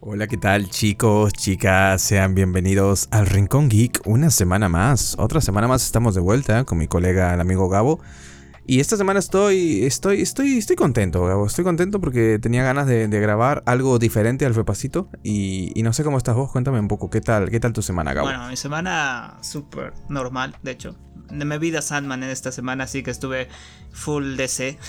Hola, 0.00 0.28
¿qué 0.28 0.36
tal 0.36 0.70
chicos, 0.70 1.32
chicas? 1.32 2.00
Sean 2.00 2.36
bienvenidos 2.36 3.08
al 3.10 3.26
Rincón 3.26 3.68
Geek 3.68 4.00
una 4.04 4.30
semana 4.30 4.68
más. 4.68 5.16
Otra 5.18 5.40
semana 5.40 5.66
más 5.66 5.84
estamos 5.84 6.14
de 6.14 6.20
vuelta 6.20 6.62
con 6.62 6.78
mi 6.78 6.86
colega, 6.86 7.34
el 7.34 7.40
amigo 7.40 7.68
Gabo. 7.68 7.98
Y 8.70 8.80
esta 8.80 8.98
semana 8.98 9.18
estoy, 9.18 9.84
estoy, 9.84 10.20
estoy, 10.20 10.58
estoy 10.58 10.76
contento, 10.76 11.24
Gabo. 11.24 11.46
Estoy 11.46 11.64
contento 11.64 12.02
porque 12.02 12.38
tenía 12.38 12.62
ganas 12.62 12.86
de, 12.86 13.08
grabar 13.08 13.62
algo 13.64 13.98
diferente 13.98 14.44
al 14.44 14.54
repasito. 14.54 15.08
Y, 15.22 15.72
y, 15.74 15.82
no 15.82 15.94
sé 15.94 16.04
cómo 16.04 16.18
estás 16.18 16.36
vos, 16.36 16.52
cuéntame 16.52 16.78
un 16.78 16.86
poco, 16.86 17.08
¿qué 17.08 17.22
tal, 17.22 17.48
qué 17.48 17.60
tal 17.60 17.72
tu 17.72 17.80
semana, 17.80 18.12
Gabo? 18.12 18.28
Bueno, 18.28 18.46
mi 18.50 18.58
semana 18.58 19.38
súper 19.40 19.94
normal, 20.10 20.54
de 20.62 20.72
hecho 20.72 20.98
me 21.30 21.58
vi 21.58 21.74
a 21.76 21.82
Sandman 21.82 22.22
en 22.22 22.30
esta 22.30 22.52
semana, 22.52 22.84
así 22.84 23.02
que 23.02 23.10
estuve 23.10 23.48
full 23.92 24.36
DC. 24.36 24.78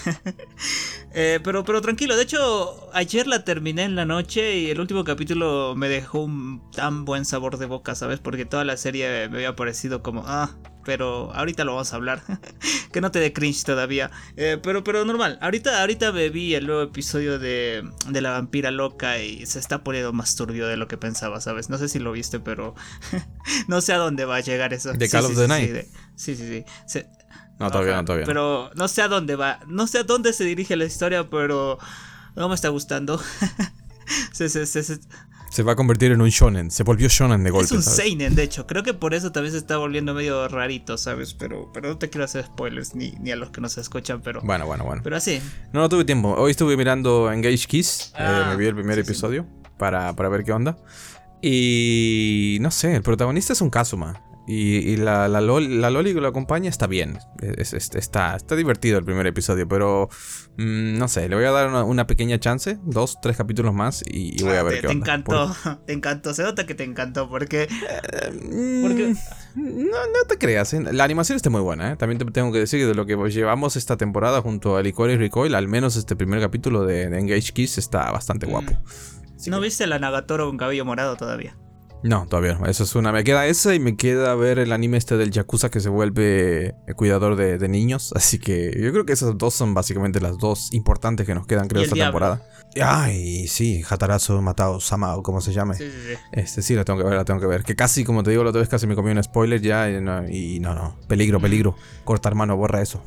Eh, 1.12 1.40
pero, 1.44 1.66
pero 1.66 1.82
tranquilo, 1.82 2.16
de 2.16 2.22
hecho, 2.22 2.88
ayer 2.94 3.26
la 3.26 3.44
terminé 3.44 3.84
en 3.84 3.96
la 3.96 4.06
noche 4.06 4.60
y 4.60 4.70
el 4.70 4.80
último 4.80 5.04
capítulo 5.04 5.74
me 5.76 5.90
dejó 5.90 6.20
un 6.20 6.62
tan 6.72 7.04
buen 7.04 7.26
sabor 7.26 7.58
de 7.58 7.66
boca, 7.66 7.96
¿sabes? 7.96 8.20
Porque 8.20 8.46
toda 8.46 8.64
la 8.64 8.78
serie 8.78 9.28
me 9.28 9.38
había 9.38 9.56
parecido 9.56 10.04
como, 10.04 10.24
ah, 10.28 10.52
pero 10.90 11.32
ahorita 11.36 11.66
lo 11.66 11.74
vamos 11.74 11.94
a 11.94 11.98
hablar. 11.98 12.24
que 12.92 13.00
no 13.00 13.12
te 13.12 13.20
dé 13.20 13.32
cringe 13.32 13.64
todavía. 13.64 14.10
Eh, 14.38 14.58
pero, 14.60 14.84
pero 14.84 15.06
normal, 15.06 15.38
ahorita, 15.40 15.82
ahorita 15.82 16.10
vi 16.10 16.56
el 16.56 16.66
nuevo 16.66 16.82
episodio 16.82 17.38
de, 17.38 17.88
de 18.08 18.22
la 18.22 18.32
vampira 18.32 18.72
loca 18.72 19.20
y 19.20 19.46
se 19.46 19.60
está 19.60 19.84
poniendo 19.84 20.14
más 20.14 20.36
turbio 20.36 20.66
de 20.66 20.78
lo 20.78 20.88
que 20.88 20.98
pensaba, 20.98 21.42
¿sabes? 21.42 21.70
No 21.70 21.78
sé 21.78 21.90
si 21.90 22.00
lo 22.00 22.12
viste, 22.12 22.40
pero 22.40 22.74
no 23.68 23.82
sé 23.82 23.94
a 23.94 23.98
dónde 23.98 24.26
va 24.26 24.38
a 24.38 24.40
llegar 24.40 24.74
eso. 24.74 24.92
De 24.94 25.08
Call 25.08 25.26
of 25.26 25.36
the 25.36 25.48
Night. 25.48 25.86
Sí, 26.16 26.36
sí, 26.36 26.66
sí. 26.88 27.04
no, 27.60 27.70
todavía 27.70 27.98
no, 27.98 28.06
todavía. 28.06 28.26
Pero 28.26 28.72
no 28.74 28.88
sé 28.88 29.04
a 29.04 29.08
dónde 29.08 29.36
va. 29.36 29.60
No 29.68 29.86
sé 29.86 30.00
a 30.00 30.04
dónde 30.04 30.34
se 30.34 30.44
dirige 30.44 30.76
la 30.76 30.86
historia, 30.86 31.30
pero 31.30 31.78
no 32.36 32.50
me 32.50 32.56
está 32.56 32.70
gustando. 32.70 33.22
se, 34.32 34.50
se, 34.50 34.66
se, 34.66 35.00
se, 35.50 35.64
va 35.64 35.74
a 35.74 35.76
convertir 35.76 36.12
en 36.12 36.22
un 36.22 36.30
shonen. 36.30 36.72
Se 36.72 36.84
volvió 36.84 37.08
shonen 37.08 37.44
de 37.44 37.50
golpe. 37.50 37.66
Es 37.66 37.72
un 37.72 37.84
seinen, 37.84 38.36
de 38.36 38.44
hecho. 38.44 38.68
Creo 38.68 38.84
que 38.84 38.94
por 38.94 39.14
eso 39.14 39.32
también 39.32 39.52
se 39.52 39.58
está 39.58 39.78
volviendo 39.78 40.14
medio 40.14 40.48
rarito, 40.48 40.98
¿sabes? 40.98 41.34
Pero, 41.34 41.70
pero 41.74 41.90
no 41.90 41.98
te 41.98 42.10
quiero 42.10 42.26
hacer 42.26 42.46
spoilers 42.46 42.96
ni, 42.96 43.12
ni 43.20 43.32
a 43.32 43.36
los 43.36 43.50
que 43.52 43.62
no 43.62 43.70
se 43.70 43.82
escuchan, 43.82 44.22
pero. 44.22 44.42
Bueno, 44.42 44.66
bueno, 44.66 44.84
bueno. 44.84 45.02
Pero 45.04 45.16
así. 45.16 45.42
No, 45.74 45.82
no 45.82 45.90
tuve 45.90 46.06
tiempo. 46.06 46.34
Hoy 46.38 46.52
estuve 46.52 46.78
mirando 46.78 47.32
Engage 47.32 47.68
Kiss. 47.68 48.14
Eh, 48.16 48.18
ah, 48.20 48.48
me 48.50 48.56
vi 48.58 48.66
el 48.68 48.76
primer 48.76 49.00
episodio 49.00 49.46
Para, 49.78 50.16
para 50.16 50.30
ver 50.30 50.44
qué 50.44 50.52
onda. 50.52 50.78
Y 51.42 52.58
no 52.62 52.72
sé, 52.72 52.96
el 52.96 53.02
protagonista 53.02 53.54
es 53.54 53.62
un 53.62 53.70
Kazuma. 53.70 54.22
Y, 54.52 54.98
la, 54.98 55.28
la, 55.28 55.42
Loli, 55.42 56.12
que 56.12 56.22
lo 56.22 56.28
acompaña 56.28 56.72
está 56.72 56.88
bien. 56.88 57.20
está, 57.40 58.36
está 58.36 58.56
divertido 58.56 58.98
el 58.98 59.06
primer 59.06 59.28
episodio, 59.28 59.68
pero 59.68 60.10
mm, 60.58 60.98
no 60.98 61.08
sé, 61.08 61.30
le 61.30 61.36
voy 61.36 61.46
a 61.46 61.52
dar 61.52 61.72
una, 61.84 62.08
pequeña 62.08 62.40
chance, 62.40 62.80
dos, 62.82 63.20
tres 63.22 63.38
capítulos 63.38 63.76
más 63.76 64.04
y, 64.08 64.42
voy 64.42 64.56
a 64.56 64.64
ver 64.64 64.74
te, 64.74 64.82
qué 64.82 64.88
te 64.88 64.94
encantó, 64.94 65.56
te 65.86 65.94
encantó, 65.94 66.34
se 66.34 66.42
nota 66.42 66.66
que 66.66 66.74
te 66.74 66.84
encantó, 66.84 67.30
porque... 67.30 67.64
Eh, 67.64 68.80
porque... 68.82 69.14
No, 69.54 70.08
no 70.08 70.26
te 70.28 70.40
creas, 70.40 70.74
¿eh? 70.74 70.82
la 70.94 71.04
animación 71.04 71.36
está 71.36 71.52
muy 71.52 71.62
buena, 71.62 71.92
¿eh? 71.92 71.96
también 71.96 72.18
te 72.18 72.26
tengo 72.26 72.52
que 72.52 72.58
decir 72.58 72.80
que 72.80 72.88
de 72.88 72.96
lo 72.96 73.06
que 73.06 73.18
llevamos 73.30 73.76
esta 73.76 73.98
temporada 73.98 74.42
junto 74.42 74.78
a 74.78 74.82
Licor 74.82 75.12
y 75.12 75.18
Recoil, 75.18 75.54
al 75.54 75.68
menos 75.68 75.96
este 75.96 76.16
primer 76.16 76.40
capítulo 76.40 76.86
de, 76.86 77.04
Engage 77.04 77.54
Kiss 77.54 77.78
está 77.78 78.12
bastante 78.12 78.48
mm. 78.48 78.50
guapo. 78.50 78.72
¿No 79.46 79.60
viste 79.60 79.86
la 79.86 80.00
Nagatoro 80.00 80.48
con 80.48 80.58
cabello 80.58 80.86
morado 80.86 81.18
todavía? 81.18 81.56
No, 82.02 82.26
todavía 82.28 82.56
no. 82.56 82.66
Eso 82.66 82.84
es 82.84 82.96
una. 82.96 83.12
Me 83.12 83.24
queda 83.24 83.46
esa 83.48 83.76
y 83.76 83.80
me 83.80 83.96
queda 83.96 84.34
ver 84.36 84.60
el 84.60 84.72
anime 84.72 84.98
este 84.98 85.18
del 85.18 85.32
Yakuza 85.32 85.70
que 85.70 85.80
se 85.80 85.90
vuelve 85.90 86.76
cuidador 86.96 87.36
de, 87.36 87.68
niños. 87.68 88.14
Así 88.16 88.40
que 88.40 88.72
yo 88.80 88.92
creo 88.92 89.06
que 89.06 89.14
esas 89.14 89.38
dos 89.38 89.54
son 89.54 89.74
básicamente 89.74 90.22
las 90.22 90.38
dos 90.38 90.74
importantes 90.74 91.26
que 91.26 91.36
nos 91.36 91.46
quedan, 91.46 91.68
creo, 91.68 91.84
esta 91.84 91.96
temporada. 91.96 92.42
Ay, 92.82 93.48
sí, 93.48 93.84
Hatarazo, 93.88 94.42
Matao, 94.42 94.80
Sama 94.80 95.16
o 95.16 95.24
como 95.24 95.42
se 95.42 95.52
llame. 95.52 95.76
Sí, 95.76 95.86
sí, 95.86 96.14
sí. 96.14 96.20
Este 96.32 96.62
sí, 96.62 96.76
la 96.76 96.86
tengo 96.86 97.00
que 97.00 97.06
ver, 97.06 97.16
la 97.16 97.26
tengo 97.26 97.40
que 97.40 97.48
ver. 97.48 97.64
Que 97.64 97.76
casi, 97.76 98.04
como 98.04 98.24
te 98.24 98.30
digo 98.30 98.44
la 98.44 98.52
otra 98.52 98.60
vez, 98.60 98.70
casi 98.70 98.88
me 98.88 98.96
comí 98.96 99.12
un 99.12 99.22
spoiler 99.24 99.62
ya. 99.62 99.90
Y 99.90 100.02
no, 100.02 100.28
y 100.28 100.60
no, 100.60 100.74
no. 100.74 100.98
Peligro, 101.08 101.40
peligro. 101.40 101.76
Corta 102.06 102.30
hermano, 102.30 102.56
borra 102.56 102.82
eso. 102.82 103.04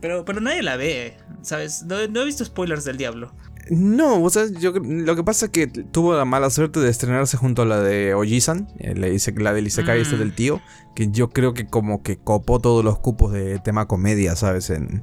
Pero, 0.00 0.24
pero 0.24 0.40
nadie 0.40 0.62
la 0.62 0.76
ve, 0.76 1.18
¿sabes? 1.42 1.82
No, 1.82 1.96
no 2.08 2.22
he 2.22 2.24
visto 2.24 2.44
spoilers 2.44 2.84
del 2.84 2.96
diablo. 2.96 3.34
No, 3.68 4.22
o 4.22 4.30
sea, 4.30 4.46
yo, 4.48 4.72
lo 4.72 5.16
que 5.16 5.22
pasa 5.22 5.46
es 5.46 5.52
que 5.52 5.66
tuvo 5.66 6.14
la 6.14 6.24
mala 6.24 6.50
suerte 6.50 6.80
de 6.80 6.88
estrenarse 6.88 7.36
junto 7.36 7.62
a 7.62 7.66
la 7.66 7.80
de 7.80 8.14
Ojisan, 8.14 8.68
eh, 8.78 8.94
la 8.94 9.52
del 9.52 9.66
Isekai 9.66 10.00
este 10.00 10.16
mm. 10.16 10.18
del 10.18 10.34
tío, 10.34 10.60
que 10.94 11.08
yo 11.10 11.30
creo 11.30 11.54
que 11.54 11.66
como 11.66 12.02
que 12.02 12.16
copó 12.16 12.60
todos 12.60 12.84
los 12.84 12.98
cupos 12.98 13.32
de 13.32 13.58
tema 13.58 13.86
comedia, 13.86 14.34
¿sabes? 14.36 14.70
En, 14.70 15.02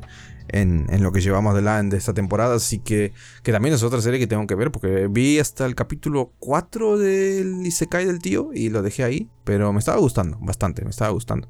en, 0.49 1.03
lo 1.03 1.11
que 1.11 1.21
llevamos 1.21 1.55
de, 1.55 1.61
la, 1.61 1.81
de 1.81 1.97
esta 1.97 2.13
temporada, 2.13 2.55
así 2.55 2.79
que, 2.79 3.13
que 3.43 3.51
también 3.51 3.75
es 3.75 3.83
otra 3.83 4.01
serie 4.01 4.19
que 4.19 4.27
tengo 4.27 4.47
que 4.47 4.55
ver, 4.55 4.71
porque 4.71 5.07
vi 5.09 5.39
hasta 5.39 5.65
el 5.65 5.75
capítulo 5.75 6.33
4 6.39 6.97
del 6.97 7.65
Isekai 7.65 8.05
del 8.05 8.19
tío 8.19 8.51
y 8.53 8.69
lo 8.69 8.81
dejé 8.81 9.03
ahí, 9.03 9.29
pero 9.43 9.73
me 9.73 9.79
estaba 9.79 9.99
gustando, 9.99 10.37
bastante, 10.41 10.83
me 10.83 10.89
estaba 10.89 11.11
gustando. 11.11 11.49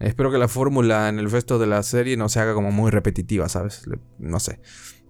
Espero 0.00 0.30
que 0.30 0.38
la 0.38 0.48
fórmula 0.48 1.08
en 1.08 1.18
el 1.18 1.30
resto 1.30 1.58
de 1.58 1.66
la 1.66 1.82
serie 1.82 2.16
no 2.16 2.28
se 2.28 2.40
haga 2.40 2.54
como 2.54 2.72
muy 2.72 2.90
repetitiva, 2.90 3.48
¿sabes? 3.48 3.84
No 4.18 4.40
sé. 4.40 4.60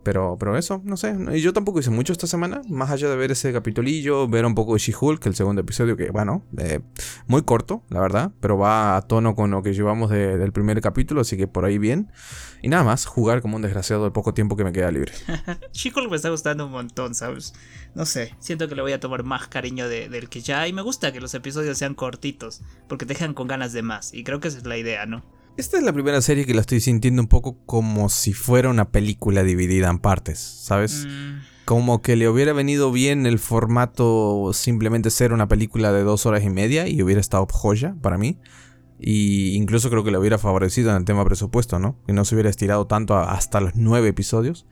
Pero, 0.04 0.36
pero 0.38 0.56
eso, 0.56 0.82
no 0.84 0.96
sé. 0.96 1.16
Y 1.32 1.40
yo 1.40 1.52
tampoco 1.52 1.80
hice 1.80 1.90
mucho 1.90 2.12
esta 2.12 2.26
semana, 2.26 2.60
más 2.68 2.90
allá 2.90 3.08
de 3.08 3.16
ver 3.16 3.32
ese 3.32 3.52
capitulillo, 3.52 4.28
ver 4.28 4.44
un 4.44 4.54
poco 4.54 4.74
de 4.74 4.78
She-Hulk, 4.78 5.24
el 5.26 5.34
segundo 5.34 5.62
episodio, 5.62 5.96
que 5.96 6.10
bueno, 6.10 6.44
eh, 6.58 6.80
muy 7.26 7.42
corto, 7.42 7.82
la 7.88 8.00
verdad, 8.00 8.32
pero 8.40 8.58
va 8.58 8.96
a 8.96 9.02
tono 9.02 9.34
con 9.34 9.50
lo 9.50 9.62
que 9.62 9.72
llevamos 9.72 10.10
del 10.10 10.52
primer 10.52 10.80
capítulo, 10.82 11.22
así 11.22 11.36
que 11.36 11.48
por 11.48 11.64
ahí 11.64 11.78
bien. 11.78 12.12
Y 12.62 12.68
nada 12.68 12.84
más, 12.84 13.06
jugar 13.06 13.42
como 13.42 13.56
un 13.56 13.62
desgraciado 13.62 14.06
el 14.06 14.12
poco 14.12 14.34
tiempo 14.34 14.56
que 14.56 14.64
me 14.64 14.72
queda 14.72 14.90
libre. 14.90 15.12
She-Hulk 15.72 16.10
me 16.10 16.16
está 16.16 16.28
gustando 16.28 16.66
un 16.66 16.72
montón, 16.72 17.14
¿sabes? 17.14 17.54
No 17.94 18.04
sé, 18.04 18.34
siento 18.40 18.68
que 18.68 18.74
le 18.74 18.82
voy 18.82 18.92
a 18.92 19.00
tomar 19.00 19.24
más 19.24 19.48
cariño 19.48 19.88
del 19.88 20.28
que 20.28 20.40
ya, 20.40 20.68
y 20.68 20.72
me 20.72 20.82
gusta 20.82 21.12
que 21.12 21.20
los 21.20 21.32
episodios 21.34 21.78
sean 21.78 21.94
cortitos, 21.94 22.60
porque 22.88 23.06
te 23.06 23.14
dejan 23.14 23.32
con 23.32 23.48
ganas 23.48 23.72
de 23.72 23.82
más, 23.82 24.12
y 24.12 24.22
creo 24.22 24.40
que 24.40 24.48
esa 24.48 24.58
es 24.58 24.66
la 24.66 24.76
idea, 24.76 25.06
¿no? 25.06 25.24
Esta 25.56 25.78
es 25.78 25.84
la 25.84 25.92
primera 25.92 26.20
serie 26.20 26.46
que 26.46 26.54
la 26.54 26.62
estoy 26.62 26.80
sintiendo 26.80 27.22
un 27.22 27.28
poco 27.28 27.58
como 27.64 28.08
si 28.08 28.32
fuera 28.32 28.68
una 28.68 28.90
película 28.90 29.44
dividida 29.44 29.88
en 29.88 30.00
partes, 30.00 30.40
¿sabes? 30.40 31.06
Mm. 31.06 31.64
Como 31.64 32.02
que 32.02 32.16
le 32.16 32.28
hubiera 32.28 32.52
venido 32.52 32.90
bien 32.90 33.24
el 33.24 33.38
formato 33.38 34.50
simplemente 34.52 35.10
ser 35.10 35.32
una 35.32 35.46
película 35.46 35.92
de 35.92 36.02
dos 36.02 36.26
horas 36.26 36.42
y 36.42 36.50
media 36.50 36.88
y 36.88 37.00
hubiera 37.02 37.20
estado 37.20 37.46
joya 37.48 37.94
para 38.02 38.18
mí. 38.18 38.40
Y 38.98 39.54
incluso 39.54 39.90
creo 39.90 40.02
que 40.02 40.10
le 40.10 40.18
hubiera 40.18 40.38
favorecido 40.38 40.90
en 40.90 40.96
el 40.96 41.04
tema 41.04 41.24
presupuesto, 41.24 41.78
¿no? 41.78 42.02
Que 42.04 42.12
no 42.12 42.24
se 42.24 42.34
hubiera 42.34 42.50
estirado 42.50 42.88
tanto 42.88 43.16
hasta 43.16 43.60
los 43.60 43.76
nueve 43.76 44.08
episodios. 44.08 44.66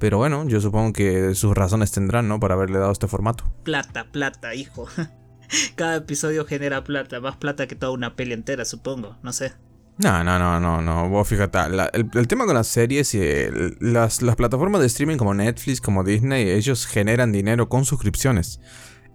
Pero 0.00 0.18
bueno, 0.18 0.46
yo 0.48 0.60
supongo 0.60 0.92
que 0.92 1.36
sus 1.36 1.54
razones 1.54 1.92
tendrán, 1.92 2.26
¿no? 2.26 2.40
Para 2.40 2.54
haberle 2.54 2.80
dado 2.80 2.92
este 2.92 3.06
formato. 3.06 3.44
Plata, 3.62 4.08
plata, 4.10 4.54
hijo. 4.56 4.88
Cada 5.76 5.96
episodio 5.96 6.44
genera 6.44 6.82
plata, 6.82 7.20
más 7.20 7.36
plata 7.36 7.68
que 7.68 7.76
toda 7.76 7.92
una 7.92 8.16
peli 8.16 8.32
entera, 8.32 8.64
supongo, 8.64 9.16
no 9.22 9.32
sé. 9.32 9.52
No, 9.98 10.22
no, 10.22 10.38
no, 10.38 10.60
no, 10.60 10.82
no. 10.82 11.08
Vos 11.08 11.26
fíjate, 11.26 11.58
el, 11.94 12.28
tema 12.28 12.44
con 12.44 12.54
las 12.54 12.66
series 12.66 13.14
y 13.14 13.20
las, 13.80 14.20
las 14.20 14.36
plataformas 14.36 14.82
de 14.82 14.88
streaming 14.88 15.16
como 15.16 15.32
Netflix, 15.32 15.80
como 15.80 16.04
Disney, 16.04 16.50
ellos 16.50 16.86
generan 16.86 17.32
dinero 17.32 17.68
con 17.68 17.86
suscripciones. 17.86 18.60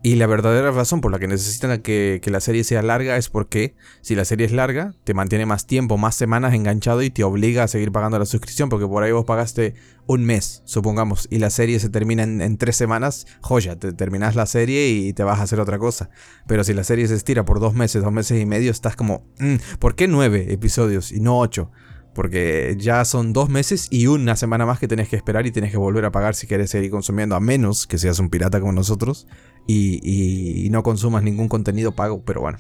Y 0.03 0.16
la 0.16 0.25
verdadera 0.25 0.72
razón 0.72 1.00
por 1.00 1.12
la 1.12 1.19
que 1.19 1.28
necesitan 1.28 1.79
que, 1.79 2.19
la 2.25 2.39
serie 2.39 2.63
sea 2.63 2.81
larga 2.81 3.17
es 3.17 3.29
porque 3.29 3.75
si 4.01 4.16
la 4.16 4.25
serie 4.25 4.47
es 4.47 4.51
larga, 4.51 4.95
te 5.03 5.13
mantiene 5.13 5.45
más 5.45 5.67
tiempo, 5.67 5.97
más 5.97 6.16
semanas 6.16 6.56
enganchado 6.56 7.03
y 7.03 7.12
te 7.12 7.23
obliga 7.23 7.63
a 7.63 7.67
seguir 7.67 7.91
pagando 7.91 8.17
la 8.17 8.25
suscripción 8.25 8.69
porque 8.69 8.88
por 8.88 9.03
ahí 9.03 9.11
vos 9.11 9.25
pagaste 9.25 9.75
un 10.07 10.25
mes, 10.25 10.63
supongamos, 10.66 11.28
y 11.29 11.38
la 11.38 11.51
serie 11.51 11.79
se 11.79 11.90
termina 11.90 12.23
en, 12.23 12.57
tres 12.57 12.75
semanas, 12.75 13.28
joya, 13.41 13.78
te 13.78 13.94
terminas 13.94 14.35
la 14.35 14.47
serie 14.47 14.90
y 14.90 15.13
te 15.13 15.23
vas 15.23 15.40
a 15.40 15.44
hacer 15.44 15.59
otra 15.59 15.78
cosa. 15.78 16.09
Pero 16.47 16.63
si 16.63 16.73
la 16.73 16.84
serie 16.84 17.07
se 17.07 17.16
estira 17.16 17.45
por 17.45 17.59
dos 17.59 17.75
meses, 17.75 18.01
dos 18.01 18.11
meses 18.11 18.41
y 18.41 18.45
medio, 18.47 18.72
estás 18.72 18.95
como, 18.95 19.23
mm, 19.40 19.78
¿por 19.78 19.94
qué 19.94 20.07
nueve 20.07 20.51
episodios 20.51 21.11
y 21.11 21.20
no 21.20 21.40
ocho? 21.40 21.70
Porque 22.13 22.75
ya 22.78 23.05
son 23.05 23.31
dos 23.31 23.49
meses 23.49 23.87
y 23.90 24.08
una 24.08 24.35
semana 24.35 24.66
más 24.66 24.79
que 24.79 24.87
tenés 24.87 25.08
que 25.08 25.16
esperar 25.16 25.46
y 25.47 25.52
tenés 25.52 25.72
que 25.72 25.78
volver 25.78 26.03
a 26.03 26.11
pagar 26.11 26.35
si 26.35 26.46
querés 26.46 26.69
seguir 26.69 26.91
consumiendo, 26.91 27.35
a 27.35 27.40
menos 27.40 27.87
que 27.87 27.97
seas 27.97 28.19
un 28.19 28.29
pirata 28.29 28.59
como 28.59 28.73
nosotros 28.73 29.28
y, 29.66 30.67
no 30.72 30.84
consumas 30.84 31.23
ningún 31.23 31.47
contenido 31.47 31.93
pago. 31.93 32.23
Pero 32.25 32.41
bueno, 32.41 32.58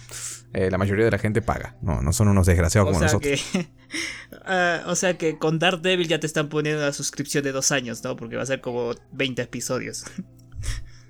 eh, 0.53 0.69
la 0.71 0.77
mayoría 0.77 1.05
de 1.05 1.11
la 1.11 1.17
gente 1.17 1.41
paga, 1.41 1.77
no, 1.81 2.01
no 2.01 2.13
son 2.13 2.29
unos 2.29 2.45
desgraciados 2.47 2.89
como 2.89 3.01
nosotros. 3.01 3.43
Ah, 4.45 4.83
o 4.87 4.95
sea 4.95 5.17
que 5.17 5.37
con 5.37 5.59
Daredevil 5.59 6.07
ya 6.07 6.19
te 6.19 6.25
están 6.25 6.47
poniendo 6.47 6.81
la 6.81 6.93
suscripción 6.93 7.43
de 7.43 7.51
dos 7.51 7.73
años, 7.73 8.01
¿no? 8.05 8.15
Porque 8.15 8.37
va 8.37 8.43
a 8.43 8.45
ser 8.45 8.61
como 8.61 8.93
20 9.11 9.41
episodios. 9.41 10.05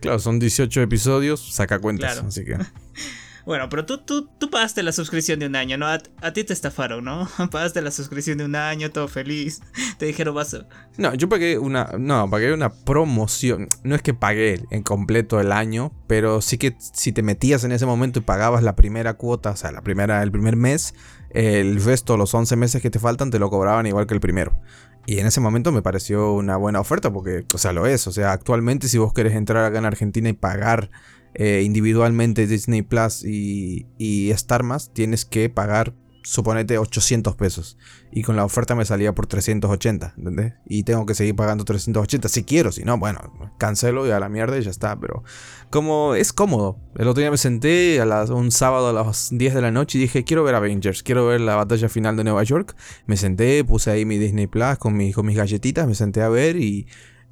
Claro, 0.01 0.17
son 0.17 0.39
18 0.39 0.81
episodios, 0.81 1.53
saca 1.53 1.77
cuentas, 1.77 2.17
así 2.17 2.43
que... 2.43 2.57
Bueno, 3.45 3.69
pero 3.69 3.85
tú, 3.85 3.97
tú, 3.99 4.29
tú 4.37 4.49
pagaste 4.49 4.83
la 4.83 4.91
suscripción 4.91 5.39
de 5.39 5.47
un 5.47 5.55
año, 5.55 5.77
¿no? 5.77 5.87
A, 5.87 5.99
ti 6.33 6.43
te 6.43 6.53
estafaron, 6.53 7.03
¿no? 7.03 7.27
Pagaste 7.51 7.81
la 7.81 7.91
suscripción 7.91 8.37
de 8.37 8.45
un 8.45 8.55
año, 8.55 8.91
todo 8.91 9.07
feliz. 9.07 9.61
Te 9.97 10.05
dijeron, 10.05 10.35
vas 10.35 10.55
No, 10.97 11.13
yo 11.13 11.29
pagué 11.29 11.57
una. 11.57 11.91
No, 11.97 12.29
pagué 12.29 12.53
una 12.53 12.71
promoción. 12.71 13.67
No 13.83 13.95
es 13.95 14.01
que 14.01 14.13
pagué 14.13 14.63
en 14.69 14.83
completo 14.83 15.39
el 15.39 15.51
año, 15.51 15.91
pero 16.07 16.41
sí 16.41 16.57
que 16.57 16.75
si 16.79 17.11
te 17.11 17.23
metías 17.23 17.63
en 17.63 17.71
ese 17.71 17.85
momento 17.85 18.19
y 18.19 18.21
pagabas 18.21 18.63
la 18.63 18.75
primera 18.75 19.15
cuota, 19.15 19.51
o 19.51 19.55
sea, 19.55 19.71
la 19.71 19.81
primera, 19.81 20.21
el 20.23 20.31
primer 20.31 20.55
mes, 20.55 20.93
el 21.29 21.83
resto, 21.83 22.17
los 22.17 22.33
11 22.33 22.55
meses 22.55 22.81
que 22.81 22.89
te 22.89 22.99
faltan, 22.99 23.31
te 23.31 23.39
lo 23.39 23.49
cobraban 23.49 23.85
igual 23.85 24.07
que 24.07 24.13
el 24.13 24.19
primero. 24.19 24.59
Y 25.05 25.19
en 25.19 25.25
ese 25.25 25.41
momento 25.41 25.71
me 25.71 25.81
pareció 25.81 26.33
una 26.33 26.57
buena 26.57 26.79
oferta 26.79 27.11
porque, 27.11 27.45
o 27.53 27.57
sea, 27.57 27.73
lo 27.73 27.87
es. 27.87 28.05
O 28.07 28.11
sea, 28.11 28.31
actualmente 28.31 28.87
si 28.87 28.97
vos 28.97 29.13
querés 29.13 29.33
entrar 29.33 29.65
acá 29.65 29.79
en 29.79 29.85
Argentina 29.85 30.29
y 30.29 30.33
pagar 30.33 30.91
eh, 31.33 31.61
individualmente 31.63 32.47
Disney 32.47 32.81
Plus 32.81 33.23
y, 33.23 33.87
y 33.97 34.31
Star 34.31 34.63
Más, 34.63 34.91
tienes 34.93 35.25
que 35.25 35.49
pagar, 35.49 35.93
suponete, 36.23 36.77
800 36.77 37.35
pesos. 37.35 37.77
Y 38.11 38.23
con 38.23 38.35
la 38.35 38.43
oferta 38.43 38.75
me 38.75 38.83
salía 38.85 39.15
por 39.15 39.27
380, 39.27 40.15
¿entendés? 40.17 40.53
Y 40.67 40.83
tengo 40.83 41.05
que 41.05 41.15
seguir 41.15 41.35
pagando 41.35 41.63
380 41.63 42.27
si 42.27 42.43
quiero, 42.43 42.71
si 42.71 42.83
no, 42.83 42.97
bueno, 42.97 43.19
cancelo 43.57 44.05
y 44.05 44.11
a 44.11 44.19
la 44.19 44.27
mierda 44.27 44.57
y 44.57 44.61
ya 44.61 44.69
está. 44.69 44.99
Pero 44.99 45.23
como 45.69 46.15
es 46.15 46.33
cómodo. 46.33 46.77
El 46.97 47.07
otro 47.07 47.21
día 47.21 47.31
me 47.31 47.37
senté 47.37 48.01
a 48.01 48.05
las, 48.05 48.29
un 48.29 48.51
sábado 48.51 48.89
a 48.89 48.93
las 48.93 49.29
10 49.31 49.53
de 49.53 49.61
la 49.61 49.71
noche 49.71 49.97
y 49.97 50.01
dije, 50.01 50.25
quiero 50.25 50.43
ver 50.43 50.55
Avengers, 50.55 51.03
quiero 51.03 51.25
ver 51.27 51.39
la 51.39 51.55
batalla 51.55 51.87
final 51.87 52.17
de 52.17 52.25
Nueva 52.25 52.43
York. 52.43 52.75
Me 53.05 53.15
senté, 53.15 53.63
puse 53.63 53.89
ahí 53.91 54.05
mi 54.05 54.17
Disney 54.17 54.47
Plus 54.47 54.77
con, 54.77 54.95
mi, 54.95 55.13
con 55.13 55.25
mis 55.25 55.37
galletitas, 55.37 55.87
me 55.87 55.95
senté 55.95 56.21
a 56.21 56.29
ver 56.29 56.57
y 56.57 56.87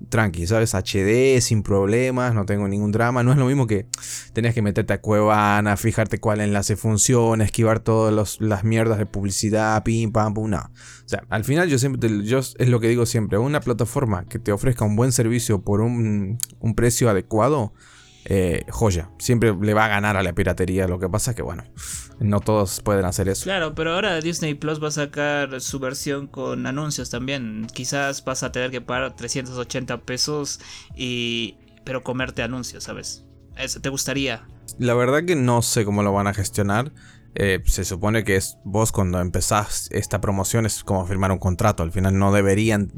tranqui, 0.08 0.48
¿sabes? 0.48 0.74
HD, 0.74 1.42
sin 1.42 1.64
problemas, 1.64 2.34
no 2.34 2.46
tengo 2.46 2.68
ningún 2.68 2.92
drama. 2.92 3.24
No 3.24 3.32
es 3.32 3.38
lo 3.38 3.46
mismo 3.46 3.68
que 3.68 3.88
tenías 4.34 4.54
que 4.54 4.62
meterte 4.62 4.94
a 4.94 5.02
Cuevana, 5.02 5.76
fijarte 5.78 6.20
cuál 6.20 6.42
enlace 6.42 6.76
funciona, 6.76 7.44
esquivar 7.44 7.80
todas 7.80 8.40
las 8.40 8.64
mierdas 8.64 8.98
de 8.98 9.06
publicidad, 9.06 9.84
pim, 9.84 10.12
pam, 10.12 10.34
pum, 10.34 10.50
no. 10.50 10.60
O 10.60 11.10
sea, 11.10 11.24
al 11.30 11.44
final 11.44 11.70
yo 11.70 11.78
siempre, 11.78 12.24
yo, 12.24 12.40
es 12.40 12.70
lo 12.70 12.80
que 12.80 12.88
digo 12.88 13.06
siempre, 13.06 13.38
una 13.38 13.60
plataforma 13.60 14.26
que 14.26 14.40
te 14.40 14.52
ofrezca 14.52 14.86
un 14.86 14.96
buen 14.96 15.12
servicio 15.12 15.62
por 15.62 15.82
un, 15.82 16.38
precio 16.76 17.10
adecuado, 17.10 17.74
eh, 18.26 18.64
joya. 18.70 19.10
Siempre 19.18 19.54
le 19.60 19.74
va 19.74 19.86
a 19.86 19.88
ganar 19.90 20.16
a 20.18 20.24
la 20.24 20.34
piratería. 20.34 20.88
Lo 20.88 21.00
que 21.00 21.10
pasa 21.10 21.32
es 21.32 21.36
que, 21.36 21.42
bueno, 21.42 21.64
no 22.20 22.42
todos 22.42 22.82
pueden 22.82 23.06
hacer 23.06 23.30
eso. 23.30 23.44
Claro, 23.44 23.74
pero 23.74 23.94
ahora 23.94 24.20
Disney 24.20 24.54
Plus 24.54 24.84
va 24.84 24.90
a 24.90 24.92
sacar 24.92 25.62
su 25.62 25.80
versión 25.80 26.28
con 26.28 26.66
anuncios 26.68 27.10
también. 27.10 27.68
Quizás 27.74 28.24
vas 28.26 28.44
a 28.44 28.52
tener 28.52 28.72
que 28.72 28.82
pagar 28.82 29.16
380 29.16 30.02
pesos 30.02 30.60
y. 30.96 31.58
pero 31.86 32.04
comerte 32.04 32.44
anuncios, 32.44 32.84
¿sabes? 32.84 33.26
Eso 33.58 33.80
te 33.80 33.90
gustaría. 33.90 34.48
La 34.78 34.94
verdad 34.94 35.24
que 35.26 35.36
no 35.36 35.62
sé 35.62 35.86
cómo 35.86 36.04
lo 36.04 36.14
van 36.14 36.28
a 36.28 36.34
gestionar. 36.34 36.92
Eh, 37.36 37.62
se 37.66 37.86
supone 37.86 38.24
que 38.24 38.36
es 38.36 38.58
vos 38.64 38.92
cuando 38.92 39.20
empezás 39.22 39.88
esta 39.92 40.20
promoción 40.20 40.66
es 40.66 40.84
como 40.84 41.06
firmar 41.06 41.32
un 41.32 41.40
contrato. 41.40 41.84
Al 41.84 41.92
final 41.92 42.18
no 42.18 42.34
deberían 42.34 42.92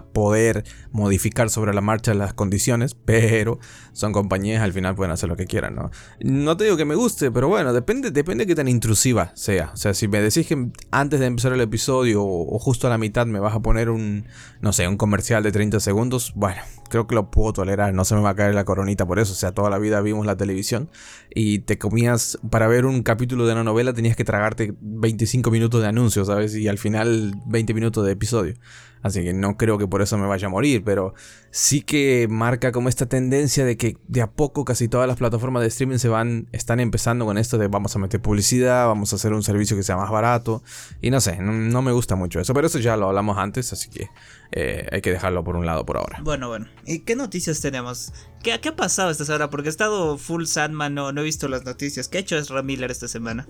poder 0.00 0.64
modificar 0.90 1.50
sobre 1.50 1.74
la 1.74 1.80
marcha 1.80 2.14
las 2.14 2.34
condiciones, 2.34 2.94
pero 2.94 3.58
son 3.92 4.12
compañías, 4.12 4.62
al 4.62 4.72
final 4.72 4.94
pueden 4.94 5.12
hacer 5.12 5.28
lo 5.28 5.36
que 5.36 5.46
quieran, 5.46 5.74
¿no? 5.74 5.90
No 6.20 6.56
te 6.56 6.64
digo 6.64 6.76
que 6.76 6.84
me 6.84 6.94
guste, 6.94 7.30
pero 7.30 7.48
bueno, 7.48 7.72
depende, 7.72 8.10
depende 8.10 8.44
de 8.44 8.48
qué 8.48 8.54
tan 8.54 8.68
intrusiva 8.68 9.32
sea. 9.34 9.70
O 9.72 9.76
sea, 9.76 9.94
si 9.94 10.08
me 10.08 10.20
decís 10.20 10.46
que 10.46 10.68
antes 10.90 11.20
de 11.20 11.26
empezar 11.26 11.52
el 11.52 11.60
episodio 11.60 12.24
o, 12.24 12.58
justo 12.58 12.86
a 12.86 12.90
la 12.90 12.98
mitad 12.98 13.26
me 13.26 13.40
vas 13.40 13.54
a 13.54 13.60
poner 13.60 13.90
un, 13.90 14.26
no 14.60 14.72
sé, 14.72 14.88
un 14.88 14.96
comercial 14.96 15.42
de 15.42 15.52
30 15.52 15.80
segundos, 15.80 16.32
bueno, 16.34 16.60
creo 16.88 17.06
que 17.06 17.14
lo 17.14 17.30
puedo 17.30 17.52
tolerar, 17.52 17.94
no 17.94 18.04
se 18.04 18.14
me 18.14 18.20
va 18.20 18.30
a 18.30 18.34
caer 18.34 18.54
la 18.54 18.64
coronita 18.64 19.06
por 19.06 19.18
eso. 19.18 19.32
O 19.32 19.36
sea, 19.36 19.52
toda 19.52 19.70
la 19.70 19.78
vida 19.78 20.00
vimos 20.00 20.26
la 20.26 20.36
televisión 20.36 20.90
y 21.34 21.60
te 21.60 21.78
comías, 21.78 22.38
para 22.50 22.66
ver 22.66 22.86
un 22.86 23.02
capítulo 23.02 23.46
de 23.46 23.52
una 23.52 23.64
novela 23.64 23.92
tenías 23.92 24.16
que 24.16 24.24
tragarte 24.24 24.74
25 24.80 25.50
minutos 25.50 25.80
de 25.82 25.88
anuncios, 25.88 26.26
¿sabes? 26.26 26.54
Y 26.54 26.68
al 26.68 26.78
final 26.78 27.34
20 27.46 27.74
minutos 27.74 28.04
de 28.04 28.12
episodio. 28.12 28.54
Así 29.02 29.22
que 29.22 29.32
no 29.32 29.56
creo 29.56 29.78
que 29.78 29.88
por 29.88 30.00
eso 30.00 30.16
me 30.16 30.26
vaya 30.26 30.46
a 30.46 30.50
morir, 30.50 30.82
pero 30.84 31.14
sí 31.50 31.82
que 31.82 32.28
marca 32.30 32.70
como 32.70 32.88
esta 32.88 33.06
tendencia 33.06 33.64
de 33.64 33.76
que 33.76 33.96
de 34.06 34.22
a 34.22 34.30
poco 34.30 34.64
casi 34.64 34.88
todas 34.88 35.08
las 35.08 35.16
plataformas 35.16 35.62
de 35.62 35.68
streaming 35.68 35.98
se 35.98 36.08
van, 36.08 36.48
están 36.52 36.78
empezando 36.78 37.26
con 37.26 37.36
esto 37.36 37.58
de 37.58 37.66
vamos 37.68 37.94
a 37.96 37.98
meter 37.98 38.22
publicidad, 38.22 38.86
vamos 38.86 39.12
a 39.12 39.16
hacer 39.16 39.32
un 39.32 39.42
servicio 39.42 39.76
que 39.76 39.82
sea 39.82 39.96
más 39.96 40.10
barato. 40.10 40.62
Y 41.00 41.10
no 41.10 41.20
sé, 41.20 41.38
no, 41.40 41.82
me 41.82 41.92
gusta 41.92 42.14
mucho 42.14 42.38
eso, 42.40 42.54
pero 42.54 42.68
eso 42.68 42.78
ya 42.78 42.96
lo 42.96 43.08
hablamos 43.08 43.38
antes, 43.38 43.72
así 43.72 43.90
que 43.90 44.08
eh, 44.52 44.86
hay 44.92 45.00
que 45.00 45.10
dejarlo 45.10 45.42
por 45.42 45.56
un 45.56 45.66
lado 45.66 45.84
por 45.84 45.96
ahora. 45.96 46.20
Bueno, 46.22 46.48
bueno. 46.48 46.68
¿Y 46.86 47.00
qué 47.00 47.16
noticias 47.16 47.60
tenemos? 47.60 48.12
¿Qué, 48.42 48.58
qué 48.60 48.68
ha 48.68 48.76
pasado 48.76 49.10
esta 49.10 49.24
semana? 49.24 49.50
Porque 49.50 49.68
he 49.68 49.70
estado 49.70 50.16
full 50.16 50.44
Sandman, 50.44 50.94
no, 50.94 51.10
no 51.10 51.22
he 51.22 51.24
visto 51.24 51.48
las 51.48 51.64
noticias. 51.64 52.08
¿Qué 52.08 52.18
ha 52.18 52.20
hecho 52.20 52.36
Ezra 52.36 52.62
Miller 52.62 52.90
esta 52.90 53.08
semana? 53.08 53.46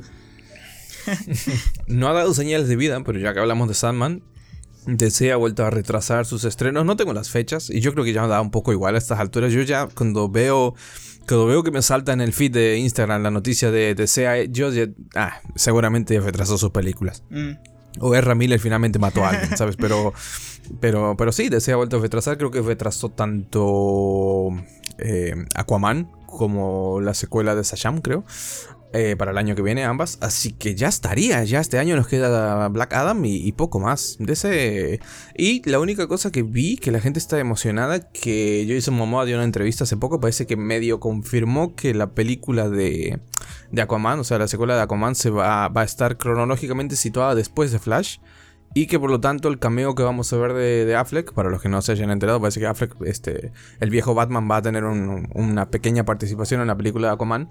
no 1.87 2.09
ha 2.09 2.13
dado 2.13 2.33
señales 2.35 2.69
de 2.69 2.77
vida, 2.77 3.03
pero 3.05 3.19
ya 3.19 3.35
que 3.35 3.41
hablamos 3.41 3.69
de 3.69 3.75
Sandman, 3.75 4.23
DC 4.87 5.33
ha 5.33 5.37
vuelto 5.37 5.65
a 5.65 5.71
retrasar 5.71 6.27
sus 6.27 6.45
estrenos. 6.45 6.85
No 6.85 6.97
tengo 6.97 7.13
las 7.13 7.31
fechas 7.31 7.71
y 7.71 7.81
yo 7.81 7.93
creo 7.93 8.05
que 8.05 8.13
ya 8.13 8.23
me 8.23 8.29
da 8.29 8.41
un 8.41 8.51
poco 8.51 8.73
igual 8.73 8.95
a 8.95 8.99
estas 8.99 9.21
alturas. 9.21 9.53
Yo 9.53 9.63
ya 9.63 9.89
cuando 9.95 10.29
veo 10.29 10.75
cuando 11.27 11.47
veo 11.47 11.63
que 11.63 11.71
me 11.71 11.83
salta 11.83 12.13
en 12.13 12.21
el 12.21 12.33
feed 12.33 12.53
de 12.53 12.79
Instagram 12.79 13.23
la 13.23 13.31
noticia 13.31 13.71
de 13.71 13.95
DC, 13.95 14.49
yo 14.51 14.71
ya, 14.71 14.89
ah, 15.15 15.41
seguramente 15.55 16.19
retrasó 16.21 16.59
sus 16.59 16.71
películas. 16.71 17.23
Mm. 17.31 17.53
O 18.01 18.15
R. 18.15 18.35
Miller 18.35 18.59
finalmente 18.59 18.99
mató 18.99 19.25
a 19.25 19.31
alguien, 19.31 19.57
¿sabes? 19.57 19.77
Pero, 19.77 20.13
pero, 20.81 21.15
pero 21.17 21.31
sí, 21.33 21.49
DC 21.49 21.73
ha 21.73 21.77
vuelto 21.77 21.99
a 21.99 22.01
retrasar. 22.01 22.39
Creo 22.39 22.51
que 22.51 22.61
retrasó 22.61 23.11
tanto 23.11 24.49
eh, 24.99 25.35
Aquaman 25.55 26.11
como 26.27 27.01
la 27.01 27.15
secuela 27.15 27.55
de 27.55 27.63
Sasham, 27.65 28.01
creo. 28.01 28.25
Eh, 28.95 29.17
para 29.17 29.31
el 29.31 29.39
año 29.39 29.55
que 29.55 29.63
viene 29.63 29.85
ambas. 29.85 30.19
Así 30.21 30.53
que 30.53 30.75
ya 30.75 30.89
estaría, 30.89 31.43
ya 31.45 31.61
este 31.61 31.79
año 31.79 31.97
nos 31.97 32.09
queda 32.09 32.69
Black 32.69 32.93
Adam 32.93 33.25
y, 33.25 33.51
poco 33.53 33.81
más. 33.81 34.17
De 34.19 34.35
ese... 34.35 35.01
Y 35.35 35.67
la 35.69 35.81
única 35.81 36.07
cosa 36.09 36.31
que 36.31 36.43
vi 36.43 36.77
que 36.77 36.91
la 36.91 37.01
gente 37.01 37.19
está 37.19 37.39
emocionada, 37.39 38.01
que 38.11 38.63
hice 38.63 38.91
Momoa 38.91 39.25
dio 39.25 39.37
una 39.37 39.45
entrevista 39.45 39.85
hace 39.85 39.97
poco, 39.97 40.21
parece 40.21 40.47
que 40.47 40.57
medio 40.57 41.01
confirmó 41.01 41.75
que 41.75 41.95
la 41.95 42.11
película 42.11 42.69
de, 42.69 43.19
de 43.71 43.83
Aquaman, 43.83 44.21
o 44.21 44.25
sea, 44.25 44.39
la 44.39 44.49
secuela 44.49 44.77
de 44.77 44.83
Aquaman 44.83 45.15
se 45.15 45.31
va, 45.31 45.69
va 45.69 45.81
a 45.81 45.85
estar 45.85 46.19
cronológicamente 46.19 46.95
situada 46.97 47.35
después 47.35 47.73
de 47.73 47.79
Flash. 47.79 48.19
Y 48.75 48.87
que 48.87 48.99
por 48.99 49.11
lo 49.11 49.21
tanto 49.21 49.49
el 49.49 49.59
cameo 49.59 49.95
que 49.95 50.03
vamos 50.03 50.33
a 50.33 50.37
ver 50.37 50.55
de, 50.55 50.97
Affleck, 50.97 51.33
para 51.33 51.51
los 51.51 51.61
que 51.61 51.69
no 51.69 51.83
se 51.83 51.93
hayan 51.93 52.11
enterado, 52.11 52.41
parece 52.41 52.61
que 52.61 52.67
Affleck, 52.67 52.95
este, 53.05 53.53
el 53.81 53.91
viejo 53.91 54.15
Batman 54.15 54.49
va 54.51 54.57
a 54.57 54.63
tener 54.63 54.85
una 54.85 55.71
pequeña 55.71 56.05
participación 56.05 56.63
en 56.63 56.69
la 56.69 56.77
película 56.77 57.09
de 57.09 57.15
Aquaman. 57.15 57.49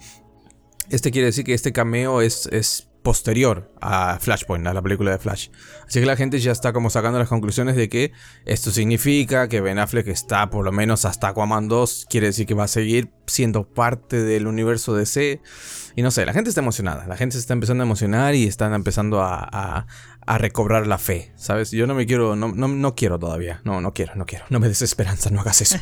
Este 0.89 1.12
quiere 1.12 1.28
decir 1.28 1.45
que 1.45 1.54
este 1.54 1.72
cameo 1.72 2.22
es, 2.22 2.48
es 2.48 2.88
posterior 3.01 3.72
a 3.81 4.19
Flashpoint, 4.19 4.68
a 4.68 4.74
la 4.74 4.81
película 4.81 5.12
de 5.12 5.18
Flash. 5.18 5.50
Así 5.88 6.00
que 6.00 6.06
la 6.06 6.16
gente 6.16 6.39
ya 6.39 6.51
está 6.51 6.74
como 6.74 6.89
sacando 6.89 7.19
las 7.19 7.30
conclusiones 7.30 7.75
de 7.75 7.89
que 7.89 8.12
esto 8.45 8.72
significa 8.72 9.48
que 9.48 9.62
Ben 9.62 9.80
Affleck 9.80 10.07
está 10.07 10.50
por 10.50 10.63
lo 10.63 10.72
menos 10.72 11.06
hasta 11.06 11.30
Aquaman 11.30 11.68
2, 11.68 12.07
quiere 12.10 12.28
decir 12.28 12.45
que 12.45 12.54
va 12.54 12.66
a 12.66 12.68
seguir 12.68 13.12
siendo 13.25 13.68
parte 13.68 14.22
del 14.24 14.48
universo 14.48 14.94
DC. 14.94 15.42
Y 15.95 16.01
no 16.04 16.12
sé, 16.12 16.25
la 16.25 16.33
gente 16.33 16.50
está 16.50 16.62
emocionada, 16.62 17.07
la 17.07 17.18
gente 17.18 17.34
se 17.34 17.39
está 17.39 17.54
empezando 17.54 17.84
a 17.84 17.86
emocionar 17.86 18.36
y 18.36 18.45
están 18.45 18.74
empezando 18.74 19.22
a, 19.22 19.48
a 19.51 19.88
recobrar 20.28 20.88
la 20.88 20.98
fe, 20.98 21.32
¿sabes? 21.36 21.72
Yo 21.72 21.88
no 21.88 21.96
me 21.96 22.06
quiero, 22.06 22.36
no, 22.36 22.50
no, 22.50 22.68
no, 22.68 22.96
quiero 22.96 23.20
todavía, 23.20 23.62
no, 23.63 23.82
no 23.82 23.94
quiero, 23.94 24.16
no 24.16 24.25
quiero, 24.25 24.46
no 24.50 24.60
me 24.60 24.68
des 24.68 24.82
esperanza, 24.82 25.30
no 25.30 25.42
hagas 25.42 25.62
eso. 25.62 25.78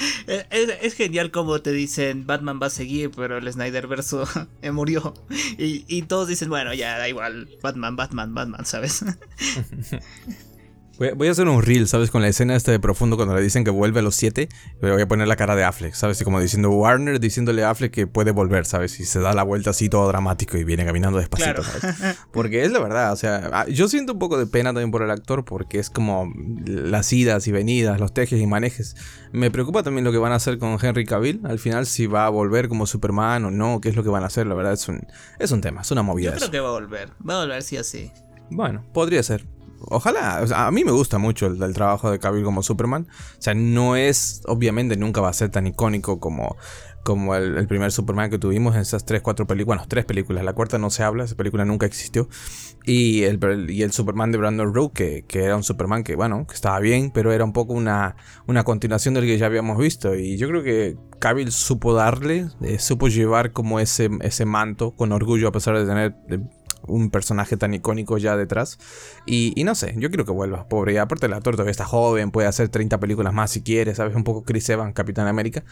es, 0.26 0.94
genial 0.94 1.30
como 1.30 1.60
te 1.62 1.72
dicen, 1.72 2.26
Batman 2.26 2.60
va 2.62 2.66
a 2.66 2.70
seguir, 2.70 3.10
pero 3.14 3.38
el 3.38 3.52
Snyder 3.52 3.86
verso 3.86 4.24
murió. 4.72 5.14
Y, 5.58 5.84
y 5.88 6.02
todos 6.02 6.28
dicen, 6.28 6.48
bueno, 6.48 6.74
ya 6.74 6.98
da 6.98 7.08
igual, 7.08 7.48
Batman, 7.62 7.96
Batman, 7.96 8.34
Batman, 8.34 8.64
¿sabes? 8.64 9.04
Voy 10.98 11.28
a, 11.28 11.30
hacer 11.32 11.48
un 11.48 11.60
reel, 11.60 11.88
¿sabes? 11.88 12.10
Con 12.10 12.22
la 12.22 12.28
escena 12.28 12.54
esta 12.54 12.70
de 12.70 12.78
profundo 12.78 13.16
cuando 13.16 13.34
le 13.34 13.42
dicen 13.42 13.64
que 13.64 13.70
vuelve 13.70 13.98
a 13.98 14.02
los 14.02 14.14
7. 14.14 14.48
Voy 14.80 15.02
a 15.02 15.08
poner 15.08 15.26
la 15.26 15.34
cara 15.34 15.56
de 15.56 15.64
Affleck, 15.64 15.92
¿sabes? 15.94 16.20
Y 16.20 16.24
como 16.24 16.40
diciendo 16.40 16.70
Warner 16.70 17.18
diciéndole 17.18 17.64
a 17.64 17.70
Affleck 17.70 17.92
que 17.92 18.06
puede 18.06 18.30
volver, 18.30 18.64
¿sabes? 18.64 19.00
Y 19.00 19.04
se 19.04 19.18
da 19.18 19.32
la 19.32 19.42
vuelta 19.42 19.70
así 19.70 19.88
todo 19.88 20.06
dramático 20.06 20.56
y 20.56 20.62
viene 20.62 20.84
caminando 20.84 21.18
despacito, 21.18 21.64
¿sabes? 21.64 21.96
Porque 22.32 22.64
es 22.64 22.70
la 22.70 22.78
verdad, 22.78 23.12
o 23.12 23.16
sea, 23.16 23.50
ah, 23.52 23.66
yo 23.66 23.88
siento 23.88 24.12
un 24.12 24.18
poco 24.20 24.38
de 24.38 24.46
pena 24.46 24.70
también 24.70 24.92
por 24.92 25.02
el 25.02 25.10
actor 25.10 25.44
porque 25.44 25.78
es 25.78 25.90
como 25.90 26.32
las 26.64 27.12
idas 27.12 27.46
y 27.48 27.52
venidas, 27.52 27.98
los 27.98 28.14
tejes 28.14 28.40
y 28.40 28.46
manejes. 28.46 28.94
Me 29.32 29.50
preocupa 29.50 29.82
también 29.82 30.04
lo 30.04 30.12
que 30.12 30.18
van 30.18 30.32
a 30.32 30.36
hacer 30.36 30.58
con 30.58 30.78
Henry 30.80 31.04
Cavill. 31.04 31.40
Al 31.44 31.58
final, 31.58 31.86
si 31.86 32.06
va 32.06 32.26
a 32.26 32.28
volver 32.28 32.68
como 32.68 32.86
Superman 32.86 33.44
o 33.46 33.50
no, 33.50 33.80
qué 33.80 33.88
es 33.88 33.96
lo 33.96 34.04
que 34.04 34.10
van 34.10 34.22
a 34.22 34.26
hacer, 34.26 34.46
la 34.46 34.54
verdad 34.54 34.74
es 34.74 34.88
un, 34.88 35.06
es 35.38 35.50
un 35.50 35.60
tema, 35.60 35.80
es 35.80 35.90
una 35.90 36.02
movida. 36.02 36.32
Yo 36.32 36.38
creo 36.38 36.50
que 36.50 36.60
va 36.60 36.68
a 36.68 36.72
volver, 36.72 37.10
va 37.28 37.34
a 37.34 37.40
volver 37.40 37.62
sí 37.62 37.76
así. 37.76 38.12
Bueno, 38.50 38.84
podría 38.92 39.22
ser. 39.22 39.53
Ojalá, 39.88 40.44
a 40.54 40.70
mí 40.70 40.84
me 40.84 40.92
gusta 40.92 41.18
mucho 41.18 41.46
el, 41.46 41.74
trabajo 41.74 42.10
de 42.10 42.18
Cavill 42.18 42.44
como 42.44 42.62
Superman. 42.62 43.06
O 43.38 43.42
sea, 43.42 43.54
no 43.54 43.96
es, 43.96 44.42
obviamente 44.46 44.96
nunca 44.96 45.20
va 45.20 45.28
a 45.28 45.32
ser 45.32 45.50
tan 45.50 45.66
icónico 45.66 46.20
como, 46.20 46.56
como 47.04 47.34
el, 47.34 47.66
primer 47.68 47.92
Superman 47.92 48.30
que 48.30 48.38
tuvimos 48.38 48.74
en 48.74 48.80
esas 48.80 49.04
tres, 49.04 49.22
cuatro 49.22 49.46
películas, 49.46 49.78
bueno, 49.78 49.88
tres 49.88 50.04
películas, 50.04 50.44
la 50.44 50.54
cuarta 50.54 50.78
no 50.78 50.90
se 50.90 51.02
habla, 51.02 51.24
esa 51.24 51.36
película 51.36 51.64
nunca 51.64 51.86
existió, 51.86 52.28
y 52.84 53.22
el, 53.24 53.38
y 53.70 53.82
el 53.82 53.92
Superman 53.92 54.32
de 54.32 54.38
Brandon 54.38 54.74
Rowe, 54.74 54.90
que, 54.92 55.24
que, 55.28 55.44
era 55.44 55.54
un 55.54 55.62
Superman 55.62 56.02
que, 56.02 56.16
bueno, 56.16 56.46
que 56.46 56.54
estaba 56.54 56.80
bien, 56.80 57.10
pero 57.12 57.32
era 57.32 57.44
un 57.44 57.52
poco 57.52 57.74
una, 57.74 58.16
una 58.46 58.64
continuación 58.64 59.14
del 59.14 59.24
que 59.24 59.38
ya 59.38 59.46
habíamos 59.46 59.78
visto, 59.78 60.14
y 60.14 60.36
yo 60.38 60.48
creo 60.48 60.62
que 60.62 60.96
Cavill 61.18 61.52
supo 61.52 61.94
darle, 61.94 62.48
eh, 62.62 62.78
supo 62.78 63.08
llevar 63.08 63.52
como 63.52 63.80
ese, 63.80 64.08
ese 64.22 64.44
manto 64.46 64.92
con 64.92 65.12
orgullo 65.12 65.48
a 65.48 65.52
pesar 65.52 65.78
de 65.78 65.86
tener 65.86 66.16
un 66.86 67.10
personaje 67.10 67.56
tan 67.56 67.74
icónico 67.74 68.18
ya 68.18 68.36
detrás. 68.36 68.78
Y, 69.26 69.62
no 69.64 69.74
sé, 69.74 69.94
yo 69.96 70.08
quiero 70.08 70.24
que 70.24 70.32
vuelva, 70.32 70.68
pobre. 70.68 70.94
Y 70.94 70.96
aparte, 70.96 71.26
el 71.26 71.32
actor 71.32 71.54
todavía 71.54 71.70
está 71.70 71.84
joven, 71.84 72.30
puede 72.30 72.48
hacer 72.48 72.68
30 72.68 73.00
películas 73.00 73.32
más 73.32 73.50
si 73.50 73.62
quiere, 73.62 73.94
¿sabes? 73.94 74.14
Un 74.14 74.24
poco 74.24 74.44
Chris 74.44 74.68
Evans, 74.68 74.94
Capitán 74.94 75.26
América. 75.26 75.64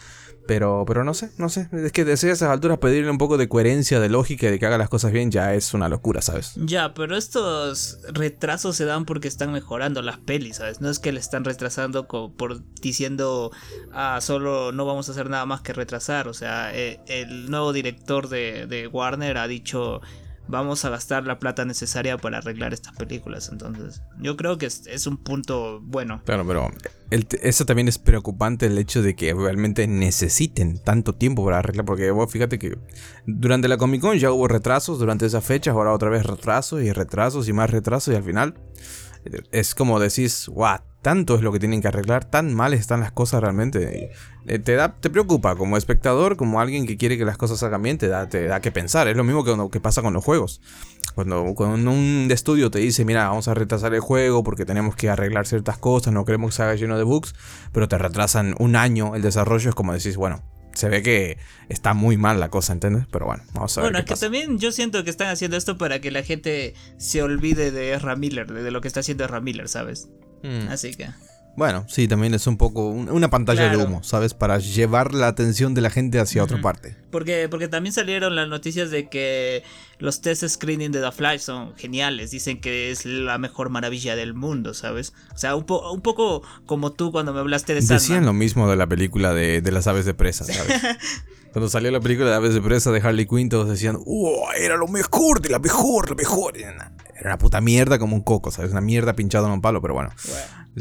Pero, 0.45 0.83
pero 0.85 1.03
no 1.03 1.13
sé, 1.13 1.31
no 1.37 1.49
sé. 1.49 1.69
Es 1.71 1.91
que 1.91 2.03
desde 2.03 2.31
esas 2.31 2.49
alturas 2.49 2.77
pedirle 2.79 3.09
un 3.09 3.17
poco 3.17 3.37
de 3.37 3.47
coherencia, 3.47 3.99
de 3.99 4.09
lógica 4.09 4.47
y 4.47 4.51
de 4.51 4.59
que 4.59 4.65
haga 4.65 4.77
las 4.77 4.89
cosas 4.89 5.11
bien 5.11 5.31
ya 5.31 5.53
es 5.53 5.73
una 5.73 5.87
locura, 5.87 6.21
¿sabes? 6.21 6.53
Ya, 6.57 6.93
pero 6.93 7.15
estos 7.15 7.99
retrasos 8.11 8.75
se 8.75 8.85
dan 8.85 9.05
porque 9.05 9.27
están 9.27 9.51
mejorando 9.53 10.01
las 10.01 10.17
pelis, 10.17 10.57
¿sabes? 10.57 10.81
No 10.81 10.89
es 10.89 10.99
que 10.99 11.11
le 11.11 11.19
están 11.19 11.45
retrasando 11.45 12.07
por 12.07 12.61
diciendo, 12.81 13.51
ah, 13.93 14.19
solo 14.21 14.71
no 14.71 14.85
vamos 14.85 15.07
a 15.07 15.13
hacer 15.13 15.29
nada 15.29 15.45
más 15.45 15.61
que 15.61 15.73
retrasar. 15.73 16.27
O 16.27 16.33
sea, 16.33 16.75
eh, 16.75 16.99
el 17.07 17.49
nuevo 17.49 17.71
director 17.71 18.27
de, 18.27 18.67
de 18.67 18.87
Warner 18.87 19.37
ha 19.37 19.47
dicho 19.47 20.01
vamos 20.47 20.83
a 20.85 20.89
gastar 20.89 21.25
la 21.25 21.39
plata 21.39 21.65
necesaria 21.65 22.17
para 22.17 22.39
arreglar 22.39 22.73
estas 22.73 22.95
películas. 22.95 23.49
Entonces, 23.51 24.01
yo 24.19 24.35
creo 24.37 24.57
que 24.57 24.65
es, 24.65 25.07
un 25.07 25.17
punto 25.17 25.79
bueno. 25.81 26.21
Claro, 26.25 26.45
pero 26.45 26.71
eso 27.09 27.65
también 27.65 27.87
es 27.87 27.97
preocupante 27.97 28.65
el 28.65 28.77
hecho 28.77 29.01
de 29.01 29.15
que 29.15 29.33
realmente 29.33 29.87
necesiten 29.87 30.79
tanto 30.79 31.13
tiempo 31.15 31.43
para 31.45 31.59
arreglar. 31.59 31.85
Porque 31.85 32.11
vos 32.11 32.31
fíjate 32.31 32.59
que 32.59 32.77
durante 33.25 33.67
la 33.67 33.77
Comic 33.77 34.01
Con 34.01 34.17
ya 34.17 34.31
hubo 34.31 34.47
retrasos 34.47 34.99
durante 34.99 35.25
esas 35.25 35.43
fechas, 35.43 35.75
ahora 35.75 35.93
otra 35.93 36.09
vez 36.09 36.25
retrasos 36.25 36.81
y 36.81 36.91
retrasos 36.91 37.47
y 37.47 37.53
más 37.53 37.69
retrasos 37.69 38.13
y 38.13 38.17
al 38.17 38.23
final 38.23 38.55
es 39.51 39.75
como 39.75 39.99
decís, 39.99 40.47
what 40.49 40.81
tanto 41.03 41.35
es 41.35 41.41
lo 41.41 41.51
que 41.51 41.59
tienen 41.59 41.81
que 41.81 41.89
arreglar, 41.89 42.25
tan 42.25 42.53
mal 42.53 42.73
están 42.73 43.01
las 43.01 43.11
cosas 43.11 43.41
realmente. 43.41 44.11
Eh, 44.47 44.59
te, 44.59 44.73
da, 44.73 44.95
te 44.95 45.09
preocupa 45.09 45.55
como 45.55 45.77
espectador, 45.77 46.37
como 46.37 46.61
alguien 46.61 46.87
que 46.87 46.97
quiere 46.97 47.17
que 47.17 47.25
las 47.25 47.37
cosas 47.37 47.59
salgan 47.59 47.83
bien, 47.83 47.97
te 47.97 48.07
da, 48.07 48.29
te 48.29 48.45
da 48.45 48.61
que 48.61 48.71
pensar. 48.71 49.07
Es 49.09 49.17
lo 49.17 49.23
mismo 49.23 49.43
que, 49.43 49.55
que 49.69 49.79
pasa 49.81 50.01
con 50.01 50.13
los 50.13 50.23
juegos. 50.23 50.61
Cuando, 51.13 51.53
cuando 51.55 51.91
un 51.91 52.29
estudio 52.31 52.71
te 52.71 52.79
dice, 52.79 53.03
mira, 53.03 53.27
vamos 53.27 53.49
a 53.49 53.53
retrasar 53.53 53.93
el 53.93 53.99
juego 53.99 54.43
porque 54.43 54.65
tenemos 54.65 54.95
que 54.95 55.09
arreglar 55.09 55.45
ciertas 55.45 55.77
cosas, 55.77 56.13
no 56.13 56.23
queremos 56.25 56.51
que 56.51 56.55
se 56.55 56.63
haga 56.63 56.75
lleno 56.75 56.97
de 56.97 57.03
bugs, 57.03 57.35
pero 57.73 57.87
te 57.87 57.97
retrasan 57.97 58.55
un 58.57 58.75
año 58.77 59.15
el 59.15 59.21
desarrollo, 59.21 59.69
es 59.69 59.75
como 59.75 59.93
decís, 59.93 60.15
bueno, 60.15 60.41
se 60.73 60.87
ve 60.87 61.03
que 61.03 61.37
está 61.67 61.93
muy 61.93 62.15
mal 62.15 62.39
la 62.39 62.49
cosa, 62.49 62.71
¿entiendes? 62.71 63.05
Pero 63.11 63.25
bueno, 63.25 63.43
vamos 63.53 63.77
a 63.77 63.81
ver. 63.81 63.91
Bueno, 63.91 63.99
es 63.99 64.05
que 64.05 64.15
también 64.15 64.57
yo 64.57 64.71
siento 64.71 65.03
que 65.03 65.09
están 65.09 65.27
haciendo 65.27 65.57
esto 65.57 65.77
para 65.77 65.99
que 65.99 66.11
la 66.11 66.23
gente 66.23 66.73
se 66.97 67.21
olvide 67.21 67.71
de 67.71 67.93
Ezra 67.93 68.15
Miller, 68.15 68.51
de 68.51 68.71
lo 68.71 68.79
que 68.79 68.87
está 68.87 69.01
haciendo 69.01 69.25
Ezra 69.25 69.41
Miller, 69.41 69.67
¿sabes? 69.67 70.09
Mm. 70.43 70.69
Así 70.69 70.93
que. 70.93 71.09
Bueno, 71.55 71.85
sí, 71.87 72.07
también 72.07 72.33
es 72.33 72.47
un 72.47 72.57
poco 72.57 72.87
una 72.87 73.29
pantalla 73.29 73.69
de 73.69 73.77
humo, 73.77 74.01
¿sabes? 74.03 74.33
Para 74.33 74.57
llevar 74.57 75.13
la 75.13 75.27
atención 75.27 75.75
de 75.75 75.81
la 75.81 75.91
gente 75.91 76.19
hacia 76.19 76.43
otra 76.43 76.59
parte. 76.61 76.95
Porque, 77.11 77.47
porque 77.47 77.67
también 77.67 77.93
salieron 77.93 78.35
las 78.35 78.47
noticias 78.47 78.89
de 78.89 79.07
que 79.07 79.63
los 79.99 80.21
test 80.21 80.43
screening 80.47 80.91
de 80.91 80.99
The 80.99 81.11
Flash 81.11 81.41
son 81.41 81.75
geniales. 81.75 82.31
Dicen 82.31 82.59
que 82.59 82.89
es 82.89 83.05
la 83.05 83.37
mejor 83.37 83.69
maravilla 83.69 84.15
del 84.15 84.33
mundo, 84.33 84.73
¿sabes? 84.73 85.13
O 85.35 85.37
sea, 85.37 85.55
un, 85.55 85.65
un 85.69 86.01
poco 86.01 86.41
como 86.65 86.91
tú 86.91 87.11
cuando 87.11 87.33
me 87.33 87.39
hablaste 87.39 87.75
de 87.75 87.81
Sandman. 87.81 87.99
Decían 87.99 88.25
lo 88.25 88.33
mismo 88.33 88.67
de 88.67 88.75
la 88.75 88.87
película 88.87 89.31
de, 89.31 89.61
de 89.61 89.71
las 89.71 89.85
aves 89.85 90.05
de 90.05 90.15
presa, 90.15 90.45
¿sabes? 90.45 90.81
Cuando 91.53 91.69
salió 91.69 91.91
la 91.91 91.99
película 91.99 92.31
de 92.31 92.35
Aves 92.35 92.55
de 92.55 92.61
Presa 92.61 92.91
de 92.91 92.99
Harley 92.99 93.27
Quinn, 93.27 93.47
todos 93.47 93.69
decían, 93.69 93.99
¡Oh, 94.07 94.47
era 94.57 94.75
lo 94.75 94.87
mejor 94.87 95.39
de 95.39 95.49
la 95.49 95.59
mejor, 95.59 96.09
lo 96.09 96.15
mejor! 96.15 96.55
Era 97.15 97.29
una 97.29 97.37
puta 97.37 97.61
mierda 97.61 97.99
como 97.99 98.15
un 98.15 98.21
coco, 98.21 98.51
¿sabes? 98.51 98.71
Una 98.71 98.81
mierda 98.81 99.13
pinchada 99.15 99.47
en 99.47 99.53
un 99.53 99.61
palo, 99.61 99.81
pero 99.81 99.93
bueno. 99.93 100.09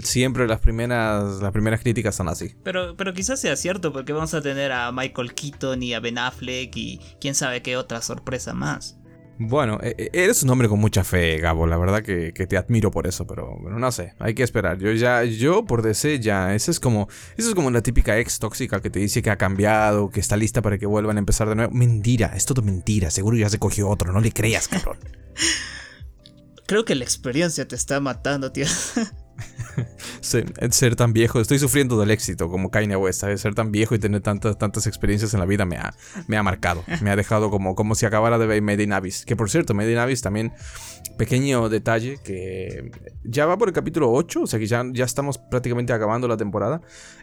Siempre 0.02 0.46
las 0.46 0.60
primeras, 0.60 1.42
las 1.42 1.52
primeras 1.52 1.80
críticas 1.80 2.14
son 2.14 2.28
así. 2.28 2.54
Pero, 2.62 2.96
pero 2.96 3.12
quizás 3.12 3.40
sea 3.40 3.56
cierto, 3.56 3.92
porque 3.92 4.12
vamos 4.12 4.32
a 4.32 4.40
tener 4.40 4.72
a 4.72 4.90
Michael 4.92 5.34
Keaton 5.34 5.82
y 5.82 5.92
a 5.94 6.00
Ben 6.00 6.18
Affleck 6.18 6.74
y 6.76 7.00
quién 7.20 7.34
sabe 7.34 7.62
qué 7.62 7.76
otra 7.76 8.00
sorpresa 8.00 8.54
más. 8.54 8.96
Bueno, 9.38 9.78
e, 9.82 9.94
e, 9.98 10.10
eres 10.12 10.42
un 10.42 10.50
hombre 10.50 10.68
con 10.68 10.78
mucha 10.78 11.04
fe, 11.04 11.38
Gabo. 11.38 11.66
La 11.66 11.76
verdad 11.76 12.02
que, 12.02 12.32
te 12.32 12.56
admiro 12.56 12.90
por 12.90 13.06
eso, 13.06 13.26
pero, 13.26 13.58
no 13.60 13.92
sé, 13.92 14.14
hay 14.18 14.34
que 14.34 14.42
esperar. 14.42 14.78
Yo 14.78 14.92
ya, 14.92 15.24
yo 15.24 15.64
por 15.64 15.82
DC 15.82 16.20
ya, 16.20 16.54
eso 16.54 16.70
es 16.70 16.80
como, 16.80 17.08
eso 17.36 17.48
es 17.48 17.54
como 17.54 17.70
la 17.70 17.82
típica 17.82 18.18
ex 18.18 18.38
tóxica 18.38 18.80
que 18.80 18.90
te 18.90 19.00
dice 19.00 19.22
que 19.22 19.30
ha 19.30 19.36
cambiado, 19.36 20.10
que 20.10 20.20
está 20.20 20.36
lista 20.36 20.62
para 20.62 20.78
que 20.78 20.86
vuelvan 20.86 21.16
a 21.16 21.20
empezar 21.20 21.48
de 21.48 21.56
nuevo. 21.56 21.72
Mentira, 21.72 22.32
es 22.36 22.46
todo 22.46 22.62
mentira. 22.62 23.10
Seguro 23.10 23.36
ya 23.36 23.48
se 23.48 23.58
cogió 23.58 23.88
otro, 23.88 24.12
no 24.12 24.20
le 24.20 24.32
creas, 24.32 24.68
cabrón. 24.68 24.98
Creo 26.72 26.86
que 26.86 26.94
la 26.94 27.04
experiencia 27.04 27.68
te 27.68 27.76
está 27.76 28.00
matando, 28.00 28.50
tío. 28.50 28.64
ser, 30.22 30.96
tan 30.96 31.12
viejo, 31.12 31.38
estoy 31.38 31.58
sufriendo 31.58 32.00
del 32.00 32.10
éxito 32.10 32.48
como 32.48 32.70
Kanye 32.70 32.96
West, 32.96 33.20
¿sabes? 33.20 33.42
Ser 33.42 33.54
tan 33.54 33.72
viejo 33.72 33.94
y 33.94 33.98
tener 33.98 34.22
tantas, 34.22 34.56
tantas 34.56 34.86
experiencias 34.86 35.34
en 35.34 35.40
la 35.40 35.44
vida 35.44 35.66
me 35.66 35.76
ha, 35.76 35.92
me 36.28 36.38
ha 36.38 36.42
marcado, 36.42 36.82
me 37.02 37.10
ha 37.10 37.16
dejado 37.16 37.50
como, 37.50 37.74
como 37.74 37.94
si 37.94 38.06
acabara 38.06 38.38
de 38.38 38.46
ver 38.46 38.62
Made 38.62 38.84
in 38.84 38.94
Abyss. 38.94 39.26
Que 39.26 39.36
por 39.36 39.50
cierto, 39.50 39.74
Made 39.74 39.92
in 39.92 39.98
Abyss 39.98 40.22
también, 40.22 40.54
pequeño 41.18 41.68
detalle, 41.68 42.16
que 42.24 42.90
ya 43.22 43.44
va 43.44 43.58
por 43.58 43.68
el 43.68 43.74
capítulo 43.74 44.10
8, 44.10 44.40
o 44.40 44.46
sea 44.46 44.58
que 44.58 44.66
ya, 44.66 44.82
ya 44.94 45.04
estamos 45.04 45.36
prácticamente 45.36 45.92
acabando 45.92 46.26
la 46.26 46.38
temporada. 46.38 46.80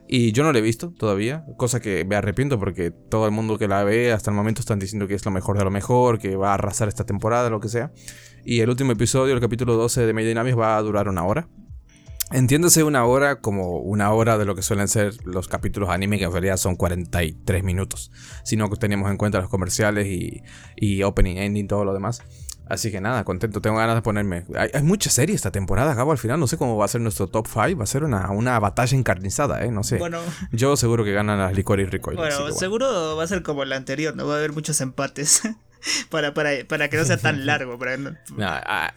Y 0.08 0.32
yo 0.32 0.44
no 0.44 0.54
la 0.54 0.60
he 0.60 0.62
visto 0.62 0.94
todavía, 0.96 1.44
cosa 1.58 1.80
que 1.80 2.06
me 2.06 2.16
arrepiento 2.16 2.60
porque 2.60 2.92
todo 2.92 3.26
el 3.26 3.32
mundo 3.32 3.58
que 3.58 3.68
la 3.68 3.84
ve 3.84 4.12
hasta 4.12 4.30
el 4.30 4.38
momento 4.38 4.62
están 4.62 4.78
diciendo 4.78 5.08
que 5.08 5.16
es 5.16 5.26
lo 5.26 5.32
mejor 5.32 5.58
de 5.58 5.64
lo 5.64 5.72
mejor, 5.72 6.20
que 6.20 6.36
va 6.36 6.52
a 6.52 6.54
arrasar 6.54 6.88
esta 6.88 7.04
temporada, 7.04 7.50
lo 7.50 7.60
que 7.60 7.70
sea. 7.70 7.92
Y 8.46 8.62
el 8.62 8.70
último 8.70 8.92
episodio, 8.92 9.34
el 9.34 9.40
capítulo 9.40 9.76
12 9.76 10.06
de 10.06 10.14
Made 10.14 10.32
in 10.32 10.38
Abyss, 10.38 10.58
va 10.58 10.78
a 10.78 10.82
durar 10.82 11.08
una 11.10 11.24
hora. 11.24 11.48
Entiéndase 12.32 12.84
una 12.84 13.06
hora 13.06 13.42
como 13.42 13.80
una 13.80 14.12
hora 14.12 14.38
de 14.38 14.46
lo 14.46 14.54
que 14.54 14.62
suelen 14.62 14.88
ser 14.88 15.14
los 15.26 15.48
capítulos 15.48 15.90
anime, 15.90 16.20
que 16.20 16.26
en 16.26 16.32
realidad 16.32 16.58
son 16.58 16.76
43 16.76 17.64
minutos. 17.64 18.12
Si 18.44 18.56
no 18.56 18.70
tenemos 18.70 19.10
en 19.10 19.18
cuenta 19.18 19.40
los 19.40 19.50
comerciales 19.50 20.06
y, 20.08 20.44
y 20.76 21.02
opening, 21.02 21.38
ending, 21.38 21.68
todo 21.68 21.86
lo 21.86 21.94
demás. 21.94 22.22
Así 22.68 22.92
que 22.92 23.02
nada, 23.02 23.24
contento, 23.24 23.62
tengo 23.62 23.78
ganas 23.78 23.96
de 23.96 24.04
ponerme. 24.04 24.46
Hay, 24.56 24.70
hay 24.72 24.84
mucha 24.84 25.10
serie 25.10 25.36
esta 25.36 25.50
temporada, 25.50 25.96
Gabo. 25.96 26.12
Al 26.12 26.20
final 26.20 26.40
no 26.40 26.46
sé 26.46 26.56
cómo 26.56 26.78
va 26.78 26.86
a 26.86 26.88
ser 26.88 27.02
nuestro 27.02 27.26
top 27.26 27.48
5. 27.48 27.76
Va 27.80 27.84
a 27.84 27.88
ser 27.88 28.04
una, 28.04 28.30
una 28.30 28.60
batalla 28.60 28.96
encarnizada, 28.96 29.66
¿eh? 29.66 29.72
No 29.72 29.84
sé. 29.84 29.98
Bueno, 29.98 30.20
Yo 30.52 30.78
seguro 30.78 31.04
que 31.04 31.12
ganan 31.12 31.40
las 31.40 31.56
Licor 31.56 31.80
y 31.80 31.86
Recoil. 31.86 32.18
Bueno, 32.18 32.52
seguro 32.52 33.16
va 33.18 33.24
a 33.24 33.28
ser 33.28 33.42
como 33.42 33.66
la 33.66 33.76
anterior, 33.76 34.16
no 34.16 34.28
va 34.28 34.36
a 34.36 34.38
haber 34.38 34.54
muchos 34.54 34.80
empates. 34.82 35.42
para, 36.10 36.34
para, 36.34 36.52
para, 36.68 36.90
que 36.90 36.98
no 36.98 37.06
sea 37.06 37.18
tan 37.18 37.46
largo. 37.46 37.78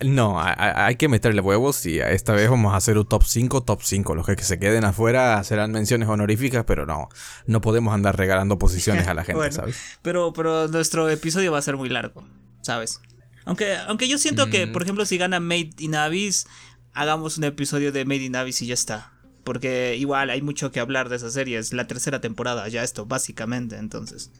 No, 0.00 0.36
hay 0.40 0.96
que 0.96 1.08
meterle 1.08 1.40
huevos 1.40 1.84
y 1.86 2.00
esta 2.00 2.32
vez 2.32 2.48
vamos 2.50 2.74
a 2.74 2.76
hacer 2.76 2.98
un 2.98 3.06
top 3.06 3.24
5, 3.24 3.62
top 3.62 3.82
5. 3.82 4.14
Los 4.14 4.26
que 4.26 4.36
se 4.42 4.58
queden 4.58 4.84
afuera 4.84 5.42
serán 5.44 5.72
menciones 5.72 6.08
honoríficas, 6.08 6.64
pero 6.64 6.86
no, 6.86 7.08
no 7.46 7.60
podemos 7.60 7.94
andar 7.94 8.16
regalando 8.16 8.58
posiciones 8.58 9.06
a 9.08 9.14
la 9.14 9.24
gente, 9.24 9.52
¿sabes? 9.52 9.76
Pero, 10.02 10.32
pero 10.32 10.68
nuestro 10.68 11.08
episodio 11.08 11.52
va 11.52 11.58
a 11.58 11.62
ser 11.62 11.76
muy 11.76 11.88
largo, 11.88 12.24
¿sabes? 12.62 13.00
Aunque, 13.44 13.76
aunque 13.76 14.08
yo 14.08 14.18
siento 14.18 14.48
que, 14.48 14.66
mm. 14.66 14.72
por 14.72 14.82
ejemplo, 14.82 15.04
si 15.04 15.18
gana 15.18 15.40
Made 15.40 15.70
in 15.78 15.94
Abyss, 15.94 16.46
hagamos 16.92 17.38
un 17.38 17.44
episodio 17.44 17.92
de 17.92 18.04
Made 18.04 18.24
in 18.24 18.36
Abyss 18.36 18.62
y 18.62 18.66
ya 18.66 18.74
está. 18.74 19.12
Porque 19.44 19.96
igual 19.96 20.30
hay 20.30 20.40
mucho 20.40 20.70
que 20.70 20.78
hablar 20.78 21.08
de 21.08 21.16
esa 21.16 21.30
serie. 21.30 21.58
Es 21.58 21.72
la 21.72 21.88
tercera 21.88 22.20
temporada 22.20 22.68
ya 22.68 22.84
esto, 22.84 23.06
básicamente, 23.06 23.76
entonces. 23.76 24.30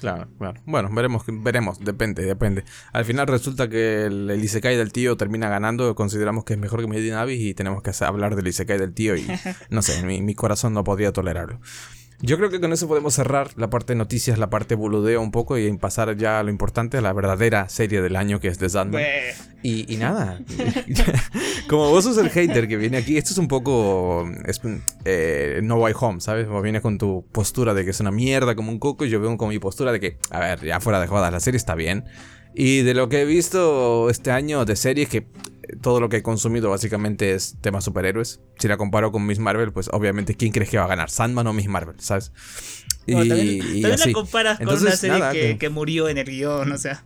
Claro, 0.00 0.28
claro. 0.36 0.60
Bueno, 0.66 0.88
veremos, 0.92 1.22
veremos, 1.28 1.78
depende, 1.78 2.24
depende. 2.24 2.64
Al 2.92 3.04
final 3.04 3.28
resulta 3.28 3.68
que 3.68 4.06
el, 4.06 4.30
Isekai 4.42 4.76
del 4.76 4.92
tío 4.92 5.16
termina 5.16 5.48
ganando, 5.48 5.94
consideramos 5.94 6.44
que 6.44 6.54
es 6.54 6.58
mejor 6.58 6.80
que 6.80 6.88
Medinavis 6.88 7.40
y 7.40 7.54
tenemos 7.54 7.82
que 7.82 7.92
hablar 8.04 8.34
del 8.34 8.48
Isekai 8.48 8.78
del 8.78 8.94
tío 8.94 9.16
y 9.16 9.26
no 9.70 9.82
sé, 9.82 10.02
mi, 10.04 10.20
mi 10.20 10.34
corazón 10.34 10.74
no 10.74 10.82
podría 10.82 11.12
tolerarlo. 11.12 11.60
Yo 12.24 12.36
creo 12.36 12.50
que 12.50 12.60
con 12.60 12.72
eso 12.72 12.86
podemos 12.86 13.14
cerrar 13.14 13.50
la 13.56 13.68
parte 13.68 13.94
de 13.94 13.96
noticias, 13.96 14.38
la 14.38 14.48
parte 14.48 14.76
boludeo 14.76 15.20
un 15.20 15.32
poco 15.32 15.58
y 15.58 15.76
pasar 15.76 16.16
ya 16.16 16.38
a 16.38 16.42
lo 16.44 16.50
importante, 16.50 16.96
a 16.96 17.00
la 17.00 17.12
verdadera 17.12 17.68
serie 17.68 18.00
del 18.00 18.14
año 18.14 18.38
que 18.38 18.46
es 18.46 18.58
The 18.58 18.68
Sandman. 18.68 19.02
Y, 19.64 19.92
y, 19.92 19.96
nada, 19.96 20.40
como 21.68 21.90
vos 21.90 22.04
sos 22.04 22.18
el 22.18 22.30
hater 22.30 22.68
que 22.68 22.76
viene 22.76 22.98
aquí, 22.98 23.16
esto 23.16 23.32
es 23.32 23.38
un 23.38 23.48
poco 23.48 24.30
eh, 25.04 25.60
No 25.64 25.76
Way 25.76 25.94
Home, 25.98 26.20
¿sabes? 26.20 26.46
Vos 26.46 26.62
vienes 26.62 26.80
con 26.80 26.96
tu 26.96 27.24
postura 27.32 27.74
de 27.74 27.84
que 27.84 27.90
es 27.90 27.98
una 27.98 28.12
mierda 28.12 28.54
como 28.54 28.70
un 28.70 28.78
coco 28.78 29.04
y 29.04 29.10
yo 29.10 29.20
vengo 29.20 29.36
con 29.36 29.48
mi 29.48 29.58
postura 29.58 29.90
de 29.90 29.98
que, 29.98 30.18
a 30.30 30.38
ver, 30.38 30.64
ya 30.64 30.78
fuera 30.78 31.00
de 31.00 31.08
jodas, 31.08 31.32
la 31.32 31.40
serie 31.40 31.56
está 31.56 31.74
bien. 31.74 32.04
Y 32.54 32.82
de 32.82 32.94
lo 32.94 33.08
que 33.08 33.22
he 33.22 33.24
visto 33.24 34.10
este 34.10 34.30
año 34.30 34.64
de 34.64 34.76
series 34.76 35.08
que 35.08 35.26
todo 35.80 36.00
lo 36.00 36.08
que 36.08 36.18
he 36.18 36.22
consumido 36.22 36.70
básicamente 36.70 37.32
es 37.32 37.56
temas 37.60 37.84
superhéroes. 37.84 38.40
Si 38.58 38.68
la 38.68 38.76
comparo 38.76 39.12
con 39.12 39.26
Miss 39.26 39.38
Marvel, 39.38 39.72
pues 39.72 39.88
obviamente, 39.92 40.34
¿quién 40.34 40.52
crees 40.52 40.70
que 40.70 40.78
va 40.78 40.84
a 40.84 40.88
ganar? 40.88 41.10
¿Sandman 41.10 41.46
o 41.46 41.52
Miss 41.52 41.68
Marvel? 41.68 41.96
¿Sabes? 41.98 42.32
Y, 43.06 43.14
también, 43.14 43.82
la 43.82 44.12
comparas 44.12 44.58
con 44.58 44.68
una 44.68 44.92
serie 44.92 45.22
que, 45.32 45.58
que, 45.58 45.68
murió 45.68 46.08
en 46.08 46.18
el 46.18 46.26
guion, 46.26 46.70
o 46.70 46.78
sea. 46.78 47.04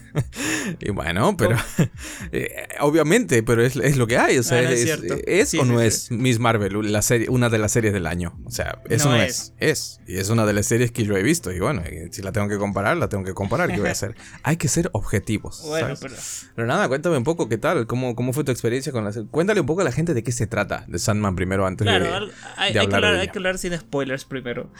y 0.80 0.90
bueno, 0.90 1.36
pero 1.36 1.56
eh, 2.32 2.68
obviamente, 2.80 3.42
pero 3.42 3.64
es, 3.64 3.76
es, 3.76 3.96
lo 3.96 4.06
que 4.06 4.18
hay. 4.18 4.38
O 4.38 4.42
sea, 4.42 4.62
es, 4.62 5.54
o 5.54 5.64
no 5.64 5.80
es 5.80 6.10
Miss 6.10 6.38
Marvel, 6.38 6.92
la 6.92 7.02
serie, 7.02 7.28
una 7.28 7.48
de 7.48 7.58
las 7.58 7.72
series 7.72 7.92
del 7.92 8.06
año. 8.06 8.38
O 8.44 8.50
sea, 8.50 8.80
eso 8.88 9.10
no, 9.10 9.16
es. 9.16 9.54
es. 9.58 10.00
Y 10.06 10.16
es 10.16 10.30
una 10.30 10.46
de 10.46 10.52
las 10.52 10.66
series 10.66 10.92
que 10.92 11.04
yo 11.04 11.16
he 11.16 11.22
visto. 11.22 11.52
Y 11.52 11.60
bueno, 11.60 11.82
si 12.10 12.22
la 12.22 12.32
tengo 12.32 12.48
que 12.48 12.58
comparar, 12.58 12.96
la 12.96 13.08
tengo 13.08 13.24
que 13.24 13.34
comparar. 13.34 13.70
¿Qué 13.70 13.80
voy 13.80 13.88
a 13.88 13.92
hacer? 13.92 14.14
hay 14.42 14.56
que 14.56 14.68
ser 14.68 14.90
objetivos. 14.92 15.62
Bueno, 15.66 15.94
pero... 16.00 16.66
nada, 16.66 16.88
cuéntame 16.88 17.16
un 17.16 17.24
poco 17.24 17.48
qué 17.48 17.58
tal, 17.58 17.86
cómo, 17.86 18.14
cómo 18.14 18.32
fue 18.32 18.44
tu 18.44 18.52
experiencia 18.52 18.92
con 18.92 19.04
la 19.04 19.12
serie. 19.12 19.28
Cuéntale 19.30 19.60
un 19.60 19.66
poco 19.66 19.82
a 19.82 19.84
la 19.84 19.92
gente 19.92 20.14
de 20.14 20.22
qué 20.22 20.32
se 20.32 20.46
trata 20.46 20.84
de 20.88 20.98
Sandman 20.98 21.36
primero 21.36 21.66
antes 21.66 21.86
de, 21.86 21.92
hay, 21.92 22.32
hay, 22.56 22.72
que 22.72 22.94
hablar, 22.94 23.14
hay 23.16 23.28
que 23.28 23.38
hablar 23.38 23.58
sin 23.58 23.76
spoilers 23.76 24.24
primero. 24.24 24.70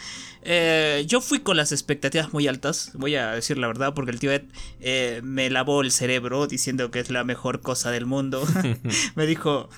Eh, 0.43 1.05
yo 1.07 1.21
fui 1.21 1.41
con 1.41 1.57
las 1.57 1.73
expectativas 1.73 2.33
muy 2.33 2.49
altas, 2.49 2.91
voy 2.95 3.17
a 3.17 3.33
decir 3.33 3.59
la 3.59 3.67
verdad, 3.69 3.95
porque 3.95 4.11
el 4.11 4.19
tío 4.19 4.33
Ed 4.33 4.43
eh, 4.81 5.02
me 5.23 5.51
lavó 5.51 5.83
el 5.83 5.91
cerebro 5.91 6.47
diciendo 6.47 6.91
que 6.91 7.01
es 7.01 7.11
la 7.11 7.25
mejor 7.25 7.61
cosa 7.61 7.91
del 7.91 8.07
mundo. 8.07 8.47
me 9.15 9.27
dijo, 9.27 9.69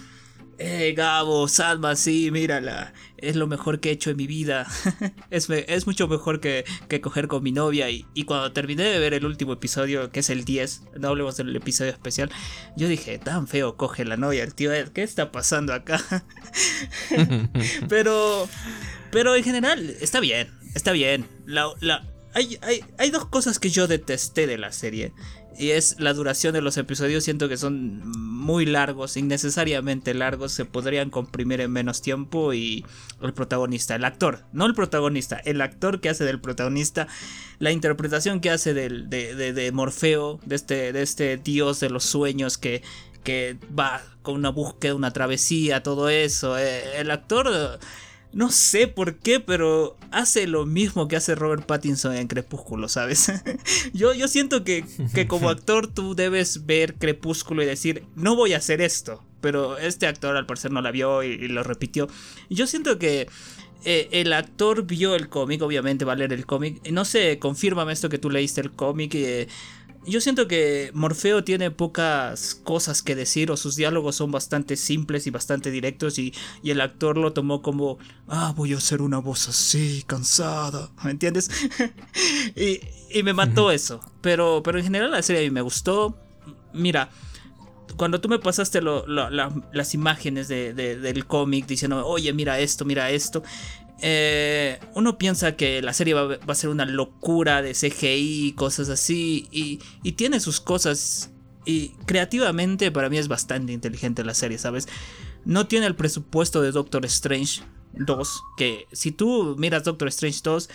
eh, 0.59 0.95
Gabo, 0.97 1.49
Salma, 1.49 1.97
sí, 1.97 2.31
mírala, 2.31 2.93
es 3.17 3.37
lo 3.37 3.47
mejor 3.47 3.81
que 3.81 3.91
he 3.91 3.93
hecho 3.93 4.11
en 4.11 4.17
mi 4.17 4.27
vida. 4.27 4.67
es, 5.31 5.49
es, 5.51 5.87
mucho 5.87 6.07
mejor 6.07 6.41
que, 6.41 6.65
que, 6.89 7.01
coger 7.01 7.29
con 7.29 7.43
mi 7.43 7.53
novia. 7.53 7.91
Y, 7.91 8.07
y, 8.15 8.25
cuando 8.25 8.53
terminé 8.53 8.85
de 8.85 8.99
ver 8.99 9.15
el 9.15 9.27
último 9.27 9.55
episodio, 9.55 10.11
que 10.11 10.21
es 10.21 10.31
el 10.31 10.45
10, 10.45 10.83
no 11.01 11.09
hablemos 11.09 11.37
del 11.37 11.55
episodio 11.57 11.91
especial, 11.91 12.31
yo 12.77 12.89
dije, 12.89 13.19
tan 13.19 13.49
feo 13.49 13.77
coge 13.77 14.05
la 14.05 14.17
novia, 14.17 14.45
el 14.45 14.55
tío 14.55 14.73
Ed, 14.73 14.89
¿qué 14.89 15.03
está 15.03 15.33
pasando 15.33 15.73
acá? 15.73 16.01
pero, 17.89 18.49
pero 19.11 19.35
en 19.35 19.45
general, 19.45 19.97
está 20.01 20.21
bien, 20.21 20.53
está 20.75 20.93
bien. 20.93 21.27
La, 21.47 21.67
la, 21.81 22.14
hay, 22.35 22.59
hay, 22.63 22.85
hay 22.99 23.11
dos 23.11 23.27
cosas 23.27 23.59
que 23.59 23.71
yo 23.71 23.87
detesté 23.87 24.47
de 24.47 24.59
la 24.59 24.73
serie. 24.73 25.13
Y 25.57 25.71
es 25.71 25.97
la 26.01 26.13
duración 26.13 26.53
de 26.53 26.61
los 26.61 26.77
episodios. 26.77 27.25
Siento 27.25 27.49
que 27.49 27.57
son 27.57 28.03
muy 28.09 28.67
largos, 28.67 29.17
innecesariamente 29.17 30.13
largos. 30.13 30.53
Se 30.53 30.65
podrían 30.65 31.11
comprimir 31.11 31.61
en 31.61 31.71
menos 31.71 32.03
tiempo. 32.03 32.53
Y 32.53 32.85
el 33.23 33.33
protagonista, 33.33 33.95
el 33.95 34.05
actor, 34.05 34.45
no 34.53 34.67
el 34.67 34.75
protagonista, 34.75 35.37
el 35.37 35.61
actor 35.61 36.01
que 36.01 36.09
hace 36.09 36.25
del 36.25 36.41
protagonista, 36.41 37.07
la 37.61 37.71
interpretación 37.71 38.41
que 38.41 38.51
hace 38.51 38.75
del, 38.75 39.09
de, 39.09 39.53
de, 39.53 39.73
Morfeo, 39.73 40.41
de 40.45 40.57
este, 40.57 40.93
de 40.93 41.03
este 41.03 41.37
dios 41.37 41.79
de 41.79 41.91
los 41.91 42.05
sueños 42.05 42.59
que, 42.59 42.83
que 43.23 43.57
va 43.79 44.03
con 44.23 44.35
una 44.35 44.51
búsqueda, 44.51 44.97
una 44.97 45.13
travesía, 45.13 45.85
todo 45.85 46.09
eso. 46.09 46.59
Eh, 46.59 46.99
el 47.01 47.13
actor 47.13 47.79
no 48.35 48.51
sé 48.51 48.89
por 48.89 49.17
qué, 49.17 49.41
pero 49.41 49.97
hace 50.11 50.47
lo 50.47 50.67
mismo 50.67 51.09
que 51.09 51.17
hace 51.17 51.35
Robert 51.35 51.65
Pattinson 51.65 52.15
en 52.15 52.27
Crepúsculo, 52.27 52.89
¿sabes? 52.89 53.33
yo, 53.93 54.13
yo 54.13 54.29
siento 54.29 54.65
que, 54.65 54.85
que 55.15 55.27
como 55.27 55.49
actor 55.51 55.87
tú 55.87 56.15
debes 56.15 56.67
ver 56.67 56.95
Crepúsculo 56.95 57.63
y 57.63 57.67
decir, 57.67 58.05
no 58.17 58.35
voy 58.35 58.53
a 58.53 58.59
hacer 58.59 58.81
esto. 58.81 59.23
Pero 59.41 59.79
este 59.79 60.07
actor 60.07 60.37
al 60.37 60.47
parecer 60.47 60.73
no 60.73 60.81
la 60.81 60.91
vio 60.91 61.23
y, 61.23 61.49
lo 61.49 61.63
repitió. 61.63 62.09
Yo 62.49 62.67
siento 62.67 62.99
que 62.99 63.29
eh, 63.85 64.09
el 64.11 64.33
actor 64.33 64.87
vio 64.87 65.15
el 65.15 65.29
cómic, 65.29 65.61
obviamente 65.61 66.07
va 66.07 66.15
a 66.15 66.17
leer 66.17 66.33
el 66.33 66.47
cómic. 66.47 66.81
No 66.91 67.05
sé, 67.05 67.39
confírmame 67.39 67.93
esto 67.93 68.09
que 68.09 68.19
tú 68.19 68.31
leíste 68.31 68.63
el 68.63 68.73
cómic. 68.73 69.15
Eh, 69.15 69.47
yo 70.07 70.21
siento 70.21 70.49
que 70.49 70.91
Morfeo 70.95 71.45
tiene 71.45 71.71
pocas 71.71 72.55
cosas 72.55 73.03
que 73.03 73.15
decir 73.15 73.51
o 73.51 73.57
sus 73.57 73.77
diálogos 73.77 74.17
son 74.17 74.31
bastante 74.31 74.77
simples 74.77 75.27
y 75.27 75.31
bastante 75.31 75.71
directos 75.71 76.19
y, 76.19 76.33
el 76.63 76.81
actor 76.81 77.17
lo 77.17 77.33
tomó 77.33 77.63
como, 77.63 77.99
ah, 78.29 78.53
voy 78.57 78.75
a 78.75 78.79
hacer 78.79 79.01
una 79.01 79.19
voz 79.19 79.49
así, 79.49 80.03
cansada, 80.07 80.91
¿me 81.05 81.11
entiendes? 81.11 81.51
y, 82.57 83.23
me 83.23 83.33
mató 83.33 83.71
eso, 83.71 84.01
pero, 84.21 84.63
pero 84.65 84.79
en 84.79 84.85
general 84.85 85.11
la 85.13 85.23
serie 85.23 85.43
a 85.43 85.45
mí 85.45 85.51
me 85.51 85.61
gustó. 85.61 86.19
Mira, 86.73 87.11
cuando 87.97 88.21
tú 88.21 88.29
me 88.29 88.39
pasaste 88.39 88.81
las 88.83 89.95
imágenes 89.95 90.49
del 90.49 91.27
cómic 91.27 91.67
diciendo, 91.67 92.07
oye, 92.07 92.33
mira 92.33 92.59
esto, 92.59 92.85
mira 92.85 93.11
esto, 93.11 93.43
eh, 94.01 94.81
uno 94.95 95.19
piensa 95.19 95.57
que 95.57 95.81
la 95.83 95.93
serie 95.93 96.15
va, 96.15 96.39
a 96.47 96.55
ser 96.55 96.71
una 96.71 96.85
locura 96.85 97.63
de 97.63 97.73
CGI, 97.73 98.55
cosas 98.57 98.89
así, 98.89 99.49
y, 99.51 100.13
tiene 100.13 100.41
sus 100.41 100.61
cosas. 100.61 101.31
Y 101.67 101.91
creativamente 102.05 102.91
para 102.93 103.09
mí 103.09 103.17
es 103.17 103.29
bastante 103.29 103.73
inteligente 103.73 104.25
la 104.25 104.35
serie, 104.35 104.59
¿sabes? 104.59 104.89
No 105.45 105.67
tiene 105.67 105.87
el 105.87 105.95
presupuesto 105.95 106.61
de 106.61 106.73
Doctor 106.73 107.07
Strange 107.07 107.63
2, 107.95 108.43
que 108.57 108.87
si 108.93 109.13
tú 109.13 109.57
miras 109.59 109.85
Doctor 109.85 110.09
Strange 110.09 110.41
2, 110.43 110.69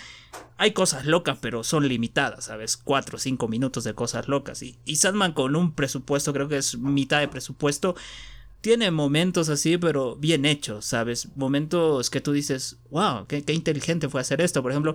hay 0.56 0.72
cosas 0.72 1.06
locas, 1.06 1.38
pero 1.40 1.62
son 1.62 1.88
limitadas, 1.88 2.46
¿sabes? 2.46 2.76
4 2.76 3.16
o 3.16 3.18
5 3.18 3.48
minutos 3.48 3.84
de 3.84 3.94
cosas 3.94 4.26
locas. 4.26 4.62
Y, 4.62 4.78
y 4.84 4.96
Sandman 4.96 5.32
con 5.32 5.54
un 5.54 5.74
presupuesto, 5.74 6.32
creo 6.32 6.48
que 6.48 6.58
es 6.58 6.76
mitad 6.78 7.20
de 7.20 7.28
presupuesto, 7.28 7.94
tiene 8.60 8.90
momentos 8.90 9.48
así, 9.48 9.78
pero 9.78 10.16
bien 10.16 10.44
hechos, 10.44 10.84
¿sabes? 10.84 11.28
Momentos 11.34 12.10
que 12.10 12.20
tú 12.20 12.32
dices, 12.32 12.76
wow, 12.90 13.26
qué, 13.26 13.42
inteligente 13.48 14.10
fue 14.10 14.20
hacer 14.20 14.42
esto. 14.42 14.62
Por 14.62 14.70
ejemplo, 14.70 14.94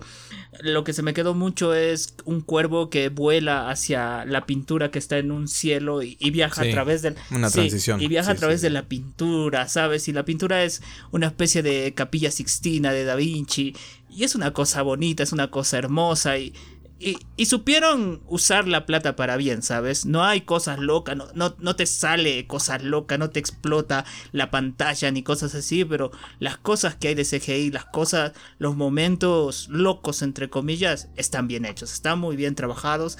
lo 0.62 0.84
que 0.84 0.93
se 0.93 1.01
me 1.01 1.15
quedó 1.15 1.34
mucho 1.34 1.74
es 1.74 2.13
un 2.25 2.41
cuervo 2.41 2.91
que 2.91 3.10
vuela 3.10 3.69
hacia 3.69 4.24
la 4.25 4.45
pintura 4.45 4.91
que 4.91 5.00
está 5.00 5.17
en 5.17 5.31
un 5.31 5.48
cielo 5.48 6.03
y, 6.03 6.15
viaja 6.29 6.62
a 6.62 6.69
través 6.69 7.01
del... 7.01 7.15
Una 7.31 7.50
transición. 7.50 8.01
Y 8.01 8.07
viaja 8.07 8.31
a 8.31 8.36
través 8.36 8.62
de 8.62 8.69
la 8.69 8.84
pintura, 8.84 9.67
¿sabes? 9.67 10.07
Y 10.07 10.13
la 10.13 10.25
pintura 10.25 10.63
es 10.63 10.84
una 11.12 11.28
especie 11.28 11.63
de 11.63 11.93
capilla 11.95 12.30
sixtina 12.30 12.91
de 12.91 13.04
Da 13.04 13.15
Vinci. 13.15 13.75
Y 14.10 14.23
es 14.23 14.36
una 14.36 14.54
cosa 14.54 14.84
bonita, 14.84 15.23
es 15.23 15.34
una 15.34 15.49
cosa 15.49 15.78
hermosa 15.78 16.38
y 16.38 16.54
y, 16.97 17.45
supieron 17.45 18.21
usar 18.27 18.67
la 18.67 18.86
plata 18.86 19.17
para 19.17 19.36
bien, 19.36 19.62
¿sabes? 19.62 20.05
No 20.05 20.23
hay 20.23 20.41
cosas 20.41 20.79
locas, 20.79 21.17
no, 21.17 21.55
no, 21.58 21.75
te 21.75 21.86
sale 21.86 22.47
cosas 22.47 22.84
locas, 22.84 23.19
no 23.19 23.29
te 23.29 23.39
explota 23.39 24.05
la 24.31 24.49
pantalla 24.49 25.12
ni 25.12 25.21
cosas 25.21 25.53
así, 25.55 25.84
pero 25.84 26.12
las 26.39 26.58
cosas 26.58 26.95
que 26.95 27.10
hay 27.10 27.15
de 27.15 27.25
CGI, 27.25 27.71
las 27.71 27.86
cosas, 27.86 28.31
los 28.60 28.77
momentos 28.77 29.67
locos, 29.67 30.21
entre 30.21 30.49
comillas, 30.49 31.10
están 31.17 31.49
bien 31.49 31.65
hechos, 31.65 31.91
están 31.91 32.19
muy 32.19 32.38
bien 32.38 32.55
trabajados. 32.55 33.17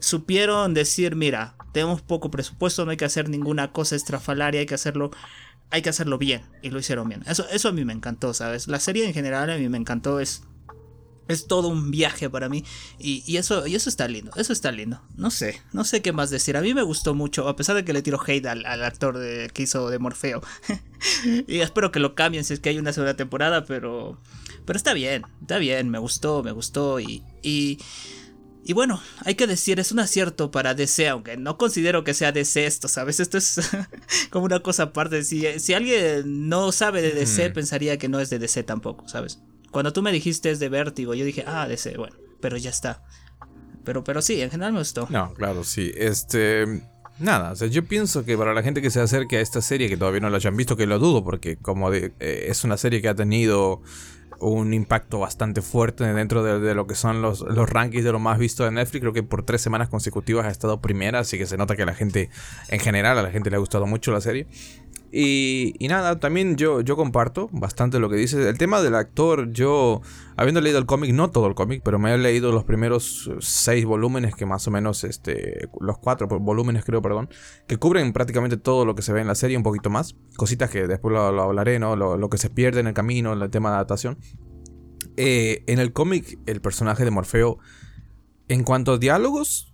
Supieron 0.00 0.74
decir, 0.74 1.14
mira, 1.14 1.54
tenemos 1.72 2.02
poco 2.02 2.28
presupuesto, 2.30 2.84
no 2.84 2.90
hay 2.90 2.96
que 2.96 3.04
hacer 3.04 3.28
ninguna 3.28 3.70
cosa 3.70 3.94
estrafalaria, 3.94 4.60
hay 4.60 4.66
que 4.66 4.74
hacerlo 4.74 5.12
hay 5.70 5.80
que 5.80 5.88
hacerlo 5.88 6.18
bien 6.18 6.42
y 6.60 6.68
lo 6.68 6.78
hicieron 6.78 7.08
bien. 7.08 7.22
Eso, 7.26 7.46
eso 7.50 7.68
a 7.70 7.72
mí 7.72 7.82
me 7.86 7.94
encantó, 7.94 8.34
¿sabes? 8.34 8.68
La 8.68 8.78
serie 8.78 9.06
en 9.06 9.14
general 9.14 9.48
a 9.48 9.56
mí 9.56 9.70
me 9.70 9.78
encantó, 9.78 10.20
es 10.20 10.42
es 11.28 11.46
todo 11.46 11.68
un 11.68 11.90
viaje 11.90 12.28
para 12.28 12.48
mí. 12.48 12.64
Y, 12.98 13.36
eso, 13.36 13.66
y 13.66 13.74
eso 13.74 13.88
está 13.88 14.08
lindo. 14.08 14.32
Eso 14.36 14.52
está 14.52 14.72
lindo. 14.72 15.00
No 15.16 15.30
sé. 15.30 15.60
No 15.72 15.84
sé 15.84 16.02
qué 16.02 16.12
más 16.12 16.30
decir. 16.30 16.56
A 16.56 16.60
mí 16.60 16.74
me 16.74 16.82
gustó 16.82 17.14
mucho. 17.14 17.48
A 17.48 17.56
pesar 17.56 17.76
de 17.76 17.84
que 17.84 17.92
le 17.92 18.02
tiro 18.02 18.20
hate 18.24 18.46
al, 18.46 18.64
actor 18.84 19.18
de, 19.18 19.50
que 19.52 19.62
hizo 19.62 19.88
de 19.90 19.98
Morfeo. 19.98 20.42
y 21.46 21.60
espero 21.60 21.92
que 21.92 22.00
lo 22.00 22.14
cambien 22.14 22.44
si 22.44 22.54
es 22.54 22.60
que 22.60 22.70
hay 22.70 22.78
una 22.78 22.92
segunda 22.92 23.14
temporada. 23.14 23.64
Pero. 23.64 24.20
Pero 24.64 24.76
está 24.76 24.94
bien. 24.94 25.24
Está 25.40 25.58
bien. 25.58 25.88
Me 25.88 25.98
gustó. 25.98 26.42
Me 26.42 26.52
gustó. 26.52 27.00
Y. 27.00 27.22
y 27.42 27.78
y 28.64 28.74
bueno, 28.74 29.02
hay 29.24 29.34
que 29.34 29.48
decir, 29.48 29.80
es 29.80 29.90
un 29.90 29.98
acierto 29.98 30.52
para 30.52 30.74
DC, 30.74 31.08
aunque 31.08 31.36
no 31.36 31.58
considero 31.58 32.04
que 32.04 32.14
sea 32.14 32.30
DC 32.30 32.64
esto, 32.64 32.86
¿sabes? 32.86 33.18
Esto 33.18 33.36
es 33.36 33.60
como 34.30 34.44
una 34.44 34.60
cosa 34.60 34.84
aparte. 34.84 35.24
Si, 35.24 35.58
si 35.58 35.74
alguien 35.74 36.48
no 36.48 36.70
sabe 36.70 37.02
de 37.02 37.10
DC, 37.10 37.50
pensaría 37.50 37.98
que 37.98 38.08
no 38.08 38.20
es 38.20 38.30
de 38.30 38.38
DC 38.38 38.62
tampoco, 38.62 39.08
¿sabes? 39.08 39.40
Cuando 39.72 39.92
tú 39.92 40.02
me 40.02 40.12
dijiste 40.12 40.50
es 40.50 40.60
de 40.60 40.68
vértigo, 40.68 41.14
yo 41.14 41.24
dije, 41.24 41.42
ah, 41.46 41.66
de 41.66 41.74
ese, 41.74 41.96
bueno, 41.96 42.14
pero 42.40 42.56
ya 42.56 42.70
está. 42.70 43.02
Pero, 43.84 44.04
pero 44.04 44.22
sí, 44.22 44.40
en 44.40 44.50
general 44.50 44.74
me 44.74 44.78
gustó. 44.78 45.08
No, 45.10 45.34
claro, 45.34 45.64
sí. 45.64 45.90
Este. 45.96 46.86
Nada, 47.18 47.52
o 47.52 47.56
sea, 47.56 47.68
yo 47.68 47.84
pienso 47.84 48.24
que 48.24 48.36
para 48.36 48.54
la 48.54 48.62
gente 48.62 48.80
que 48.80 48.90
se 48.90 49.00
acerque 49.00 49.36
a 49.36 49.40
esta 49.40 49.60
serie, 49.60 49.88
que 49.88 49.96
todavía 49.96 50.20
no 50.20 50.30
la 50.30 50.36
hayan 50.36 50.56
visto, 50.56 50.76
que 50.76 50.86
lo 50.86 50.98
dudo, 50.98 51.22
porque 51.22 51.56
como 51.56 51.92
eh, 51.92 52.12
es 52.20 52.64
una 52.64 52.76
serie 52.76 53.02
que 53.02 53.08
ha 53.08 53.14
tenido 53.14 53.82
un 54.40 54.74
impacto 54.74 55.20
bastante 55.20 55.62
fuerte 55.62 56.04
dentro 56.04 56.42
de, 56.42 56.74
lo 56.74 56.86
que 56.86 56.96
son 56.96 57.22
los, 57.22 57.42
los, 57.42 57.68
rankings 57.70 58.02
de 58.02 58.10
lo 58.10 58.18
más 58.18 58.38
visto 58.38 58.64
de 58.64 58.72
Netflix. 58.72 59.00
Creo 59.00 59.12
que 59.12 59.22
por 59.22 59.44
tres 59.44 59.62
semanas 59.62 59.88
consecutivas 59.88 60.46
ha 60.46 60.50
estado 60.50 60.80
primera, 60.80 61.20
así 61.20 61.38
que 61.38 61.46
se 61.46 61.56
nota 61.56 61.76
que 61.76 61.82
a 61.82 61.86
la 61.86 61.94
gente, 61.94 62.28
en 62.68 62.80
general, 62.80 63.18
a 63.18 63.22
la 63.22 63.30
gente 63.30 63.50
le 63.50 63.56
ha 63.56 63.60
gustado 63.60 63.86
mucho 63.86 64.10
la 64.10 64.20
serie. 64.20 64.48
Y, 65.14 65.74
nada, 65.88 66.18
también 66.18 66.56
yo, 66.56 66.80
yo 66.80 66.96
comparto 66.96 67.50
bastante 67.52 67.98
lo 67.98 68.08
que 68.08 68.16
dices. 68.16 68.46
El 68.46 68.56
tema 68.56 68.80
del 68.80 68.94
actor, 68.94 69.52
yo, 69.52 70.00
habiendo 70.36 70.62
leído 70.62 70.78
el 70.78 70.86
cómic, 70.86 71.12
no 71.12 71.30
todo 71.30 71.46
el 71.48 71.54
cómic, 71.54 71.82
pero 71.84 71.98
me 71.98 72.14
he 72.14 72.16
leído 72.16 72.50
los 72.50 72.64
primeros 72.64 73.30
seis 73.40 73.84
volúmenes, 73.84 74.34
que 74.34 74.46
más 74.46 74.66
o 74.66 74.70
menos, 74.70 75.04
este, 75.04 75.68
los 75.80 75.98
cuatro 75.98 76.26
volúmenes 76.28 76.86
creo, 76.86 77.02
perdón, 77.02 77.28
que 77.68 77.76
cubren 77.76 78.14
prácticamente 78.14 78.56
todo 78.56 78.86
lo 78.86 78.94
que 78.94 79.02
se 79.02 79.12
ve 79.12 79.20
en 79.20 79.26
la 79.26 79.34
serie, 79.34 79.58
un 79.58 79.62
poquito 79.62 79.90
más. 79.90 80.16
Cositas 80.36 80.70
que 80.70 80.86
después 80.86 81.12
lo, 81.12 81.20
hablaré, 81.20 81.78
¿no? 81.78 81.94
Lo, 81.94 82.16
lo, 82.16 82.30
que 82.30 82.38
se 82.38 82.48
pierde 82.48 82.80
en 82.80 82.86
el 82.86 82.94
camino, 82.94 83.34
el 83.34 83.50
tema 83.50 83.68
de 83.68 83.74
adaptación. 83.74 84.16
Eh, 85.18 85.62
en 85.66 85.78
el 85.78 85.92
cómic, 85.92 86.38
el 86.46 86.62
personaje 86.62 87.04
de 87.04 87.10
Morfeo, 87.10 87.58
en 88.48 88.64
cuanto 88.64 88.92
a 88.92 88.98
diálogos, 88.98 89.71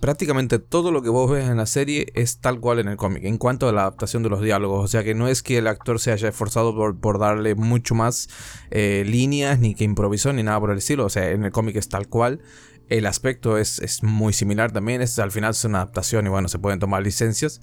prácticamente 0.00 0.58
todo 0.58 0.90
lo 0.92 1.02
que 1.02 1.08
vos 1.08 1.30
ves 1.30 1.48
en 1.48 1.56
la 1.56 1.66
serie 1.66 2.06
es 2.14 2.38
tal 2.38 2.60
cual 2.60 2.78
en 2.78 2.88
el 2.88 2.96
cómic, 2.96 3.24
en 3.24 3.38
cuanto 3.38 3.68
a 3.68 3.72
la 3.72 3.82
adaptación 3.82 4.22
de 4.22 4.28
los 4.28 4.40
diálogos. 4.40 4.84
O 4.84 4.88
sea 4.88 5.04
que 5.04 5.14
no 5.14 5.28
es 5.28 5.42
que 5.42 5.58
el 5.58 5.66
actor 5.66 6.00
se 6.00 6.12
haya 6.12 6.28
esforzado 6.28 6.74
por, 7.00 7.18
darle 7.18 7.54
mucho 7.54 7.94
más 7.94 8.28
eh, 8.70 9.04
líneas, 9.06 9.58
ni 9.58 9.74
que 9.74 9.84
improvisó, 9.84 10.32
ni 10.32 10.42
nada 10.42 10.60
por 10.60 10.70
el 10.70 10.78
estilo. 10.78 11.04
O 11.04 11.10
sea, 11.10 11.30
en 11.30 11.44
el 11.44 11.52
cómic 11.52 11.76
es 11.76 11.88
tal 11.88 12.08
cual. 12.08 12.40
El 12.88 13.04
aspecto 13.06 13.58
es, 13.58 13.80
es 13.80 14.02
muy 14.02 14.32
similar 14.32 14.72
también, 14.72 15.02
es, 15.02 15.18
al 15.18 15.30
final 15.30 15.50
es 15.50 15.62
una 15.64 15.78
adaptación 15.78 16.24
y 16.26 16.30
bueno, 16.30 16.48
se 16.48 16.58
pueden 16.58 16.78
tomar 16.78 17.02
licencias. 17.02 17.60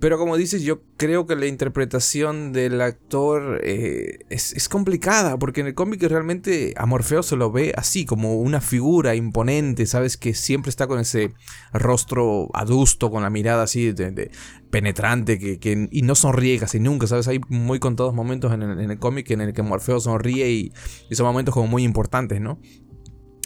Pero 0.00 0.16
como 0.16 0.36
dices, 0.36 0.62
yo 0.62 0.82
creo 0.96 1.26
que 1.26 1.34
la 1.34 1.46
interpretación 1.46 2.52
del 2.52 2.80
actor 2.80 3.60
eh, 3.64 4.20
es, 4.30 4.68
complicada, 4.68 5.38
porque 5.38 5.60
en 5.60 5.66
el 5.66 5.74
cómic 5.74 6.02
realmente 6.02 6.72
a 6.76 6.86
Morfeo 6.86 7.24
se 7.24 7.34
lo 7.34 7.50
ve 7.50 7.72
así, 7.76 8.04
como 8.04 8.36
una 8.36 8.60
figura 8.60 9.16
imponente, 9.16 9.86
¿sabes? 9.86 10.16
Que 10.16 10.34
siempre 10.34 10.70
está 10.70 10.86
con 10.86 11.00
ese 11.00 11.34
rostro 11.72 12.48
adusto, 12.54 13.10
con 13.10 13.24
la 13.24 13.30
mirada 13.30 13.64
así 13.64 13.90
de, 13.90 14.30
penetrante, 14.70 15.38
que, 15.58 15.88
y 15.90 16.02
no 16.02 16.14
sonríe 16.14 16.58
casi 16.60 16.78
nunca, 16.78 17.08
¿sabes? 17.08 17.26
Hay 17.26 17.40
muy 17.48 17.80
contados 17.80 18.14
momentos 18.14 18.52
en 18.52 18.62
el, 18.62 18.98
cómic 19.00 19.28
en 19.32 19.40
el 19.40 19.52
que 19.52 19.62
Morfeo 19.62 19.98
sonríe 19.98 20.48
y, 20.50 20.72
y 21.10 21.14
son 21.16 21.26
momentos 21.26 21.54
como 21.54 21.66
muy 21.66 21.82
importantes, 21.82 22.40
¿no? 22.40 22.60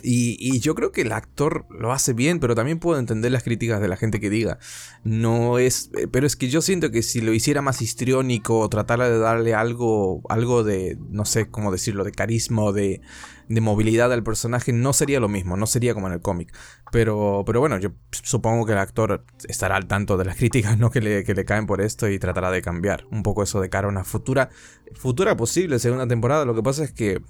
Y, 0.03 0.61
yo 0.61 0.75
creo 0.75 0.93
que 0.93 1.03
el 1.03 1.13
actor 1.13 1.67
lo 1.71 1.93
hace 1.93 2.13
bien, 2.13 2.41
pero 2.41 2.55
también 2.55 2.79
puedo 2.79 2.99
entender 2.99 3.33
las 3.33 3.43
críticas 3.43 3.81
de 3.81 3.89
la 3.89 3.97
gente 3.97 4.21
que 4.21 4.31
diga, 4.31 4.59
no 5.05 5.59
es, 5.59 5.91
eh, 5.97 6.09
pero 6.11 6.27
es 6.27 6.37
que 6.37 6.49
yo 6.49 6.61
siento 6.61 6.91
que 6.91 7.03
si 7.03 7.21
lo 7.21 7.33
hiciera 7.33 7.63
más 7.63 7.83
histriónico 7.83 8.59
o 8.59 8.69
tratara 8.69 9.09
de 9.09 9.19
darle 9.19 9.55
algo, 9.55 10.23
algo 10.29 10.65
de, 10.65 10.99
no 11.11 11.25
sé 11.25 11.49
cómo 11.51 11.73
decirlo, 11.73 12.05
de 12.05 12.13
carisma 12.13 12.63
o 12.63 12.73
de, 12.73 13.01
de 13.49 13.61
movilidad 13.61 14.13
al 14.13 14.23
personaje, 14.23 14.73
no 14.73 14.93
sería 14.93 15.21
lo 15.21 15.29
mismo, 15.29 15.57
no 15.57 15.67
sería 15.67 15.95
como 15.95 16.07
en 16.07 16.15
el 16.15 16.21
cómic. 16.21 16.55
Pero, 16.91 17.43
pero 17.47 17.61
bueno, 17.61 17.79
yo 17.79 17.91
supongo 18.11 18.67
que 18.67 18.73
el 18.73 18.79
actor 18.79 19.25
estará 19.49 19.77
al 19.77 19.87
tanto 19.87 20.17
de 20.17 20.25
las 20.25 20.37
críticas 20.43 20.79
¿no? 20.79 20.91
que, 20.91 21.01
le, 21.01 21.25
que 21.25 21.35
le 21.35 21.45
caen 21.45 21.67
por 21.67 21.81
esto 21.81 22.09
y 22.09 22.19
tratará 22.19 22.51
de 22.51 22.63
cambiar 22.63 23.07
un 23.11 23.23
poco 23.23 23.43
eso 23.43 23.61
de 23.61 23.69
cara 23.69 23.87
a 23.87 23.91
una 23.91 24.05
futura, 24.05 24.51
futura 24.95 25.37
posible 25.37 25.79
segunda 25.79 26.07
temporada. 26.07 26.45
Lo 26.45 26.55
que 26.55 26.63
pasa 26.63 26.85
es 26.85 26.93
que 26.93 27.23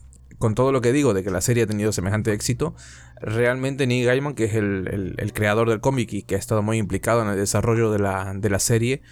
con 0.43 0.57
todo 0.57 0.73
lo 0.73 0.81
que 0.81 0.93
digo 0.93 1.15
de 1.15 1.23
que 1.23 1.31
la 1.31 1.41
serie 1.41 1.63
ha 1.63 1.67
tenido 1.69 1.93
semejante 1.93 2.33
éxito, 2.33 2.75
realmente 3.21 3.87
Neil 3.87 4.07
Gaiman, 4.07 4.35
que 4.35 4.47
es 4.47 4.55
el, 4.55 5.31
creador 5.33 5.71
del 5.71 5.79
cómic 5.79 6.13
y 6.15 6.23
que 6.25 6.35
ha 6.35 6.39
estado 6.39 6.63
muy 6.63 6.79
implicado 6.79 7.23
en 7.23 7.29
el 7.29 7.37
desarrollo 7.37 7.93
de 7.93 8.01
la, 8.01 8.59
serie, 8.59 9.03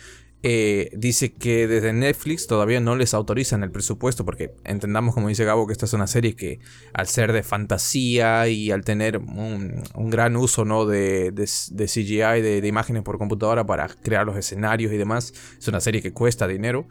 eh, 0.43 0.91
dice 0.93 1.33
que 1.33 1.69
desde 1.69 1.93
Netflix 1.93 2.49
todavía 2.49 2.81
no 2.81 2.97
les 2.97 3.15
autorizan 3.15 3.63
el 3.63 3.71
presupuesto, 3.71 4.25
porque 4.25 4.57
entendamos, 4.65 5.15
como 5.15 5.29
dice 5.29 5.45
Gabo, 5.45 5.69
que 5.69 5.73
esta 5.73 5.87
es 5.87 5.93
una 5.93 6.09
serie 6.09 6.35
que 6.35 6.59
al 6.95 7.07
ser 7.07 7.33
de 7.33 7.45
fantasía 7.45 8.49
y 8.49 8.73
al 8.73 8.85
tener 8.85 9.19
un, 9.19 9.85
gran 10.11 10.35
uso 10.35 10.65
¿no? 10.65 10.85
de, 10.85 11.33
CGI, 11.37 12.43
de 12.43 12.67
imágenes 12.67 13.05
por 13.05 13.19
computadora 13.19 13.65
para 13.65 13.87
crear 13.87 14.27
los 14.27 14.37
escenarios 14.37 14.93
y 14.93 14.97
demás, 14.97 15.33
es 15.57 15.69
una 15.69 15.79
serie 15.79 16.03
que 16.03 16.13
cuesta 16.13 16.49
dinero. 16.49 16.89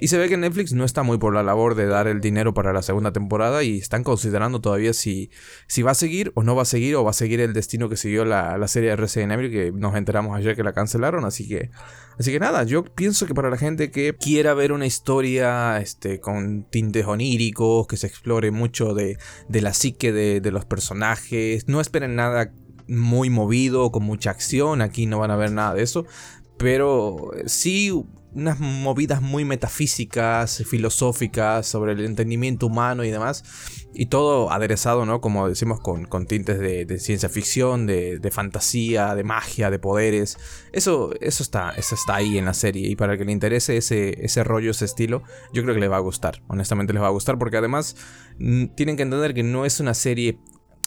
Y 0.00 0.08
se 0.08 0.18
ve 0.18 0.28
que 0.28 0.36
Netflix 0.36 0.72
no 0.72 0.84
está 0.84 1.02
muy 1.02 1.18
por 1.18 1.34
la 1.34 1.42
labor 1.42 1.74
de 1.74 1.86
dar 1.86 2.06
el 2.06 2.20
dinero 2.20 2.54
para 2.54 2.72
la 2.72 2.82
segunda 2.82 3.12
temporada 3.12 3.64
y 3.64 3.78
están 3.78 4.04
considerando 4.04 4.60
todavía 4.60 4.92
si, 4.92 5.30
si 5.66 5.82
va 5.82 5.90
a 5.90 5.94
seguir 5.94 6.30
o 6.34 6.44
no 6.44 6.54
va 6.54 6.62
a 6.62 6.66
seguir 6.66 6.94
o 6.94 7.02
va 7.02 7.10
a 7.10 7.14
seguir 7.14 7.40
el 7.40 7.52
destino 7.52 7.88
que 7.88 7.96
siguió 7.96 8.24
la, 8.24 8.68
serie 8.68 8.90
de 8.90 8.96
Resident 8.96 9.32
Evil 9.32 9.50
que 9.50 9.72
nos 9.72 9.96
enteramos 9.96 10.36
ayer 10.36 10.54
que 10.54 10.62
la 10.62 10.72
cancelaron. 10.72 11.24
Así 11.24 11.48
que, 11.48 11.70
así 12.16 12.30
que 12.30 12.38
nada, 12.38 12.62
yo 12.62 12.84
pienso 12.84 13.26
que 13.26 13.34
para 13.34 13.50
la 13.50 13.56
gente 13.56 13.90
que 13.90 14.14
quiera 14.14 14.54
ver 14.54 14.70
una 14.70 14.86
historia 14.86 15.78
este, 15.78 16.20
con 16.20 16.64
tintes 16.70 17.06
oníricos, 17.06 17.88
que 17.88 17.96
se 17.96 18.06
explore 18.06 18.52
mucho 18.52 18.94
de, 18.94 19.18
la 19.48 19.74
psique 19.74 20.12
de, 20.12 20.40
de 20.40 20.50
los 20.52 20.64
personajes, 20.64 21.66
no 21.66 21.80
esperen 21.80 22.14
nada 22.14 22.52
muy 22.86 23.30
movido, 23.30 23.90
con 23.90 24.04
mucha 24.04 24.30
acción, 24.30 24.80
aquí 24.80 25.06
no 25.06 25.18
van 25.18 25.30
a 25.30 25.36
ver 25.36 25.50
nada 25.52 25.74
de 25.74 25.82
eso, 25.82 26.06
pero 26.56 27.32
sí 27.46 27.92
unas 28.34 28.60
movidas 28.60 29.22
muy 29.22 29.44
metafísicas, 29.44 30.62
filosóficas 30.66 31.66
sobre 31.66 31.92
el 31.92 32.04
entendimiento 32.04 32.66
humano 32.66 33.04
y 33.04 33.10
demás. 33.10 33.44
Y 33.94 34.06
todo 34.06 34.52
aderezado, 34.52 35.06
¿no? 35.06 35.20
Como 35.20 35.48
decimos, 35.48 35.80
con, 35.80 36.26
tintes 36.26 36.58
de, 36.58 36.98
ciencia 36.98 37.28
ficción, 37.28 37.86
de, 37.86 38.30
fantasía, 38.32 39.14
de 39.14 39.24
magia, 39.24 39.70
de 39.70 39.78
poderes. 39.78 40.38
Eso, 40.72 41.12
eso, 41.20 41.42
está, 41.42 41.70
eso 41.70 41.94
está 41.94 42.16
ahí 42.16 42.38
en 42.38 42.44
la 42.44 42.54
serie. 42.54 42.88
Y 42.88 42.96
para 42.96 43.14
el 43.14 43.18
que 43.18 43.24
le 43.24 43.32
interese 43.32 43.76
ese, 43.76 44.24
ese 44.24 44.44
rollo, 44.44 44.70
ese 44.70 44.84
estilo, 44.84 45.22
yo 45.52 45.62
creo 45.62 45.74
que 45.74 45.80
le 45.80 45.88
va 45.88 45.96
a 45.96 46.00
gustar. 46.00 46.42
Honestamente 46.48 46.92
les 46.92 47.02
va 47.02 47.08
a 47.08 47.10
gustar 47.10 47.38
porque 47.38 47.56
además 47.56 47.96
mm, 48.38 48.66
tienen 48.76 48.96
que 48.96 49.02
entender 49.02 49.34
que 49.34 49.42
no 49.42 49.64
es 49.64 49.80
una 49.80 49.94
serie 49.94 50.38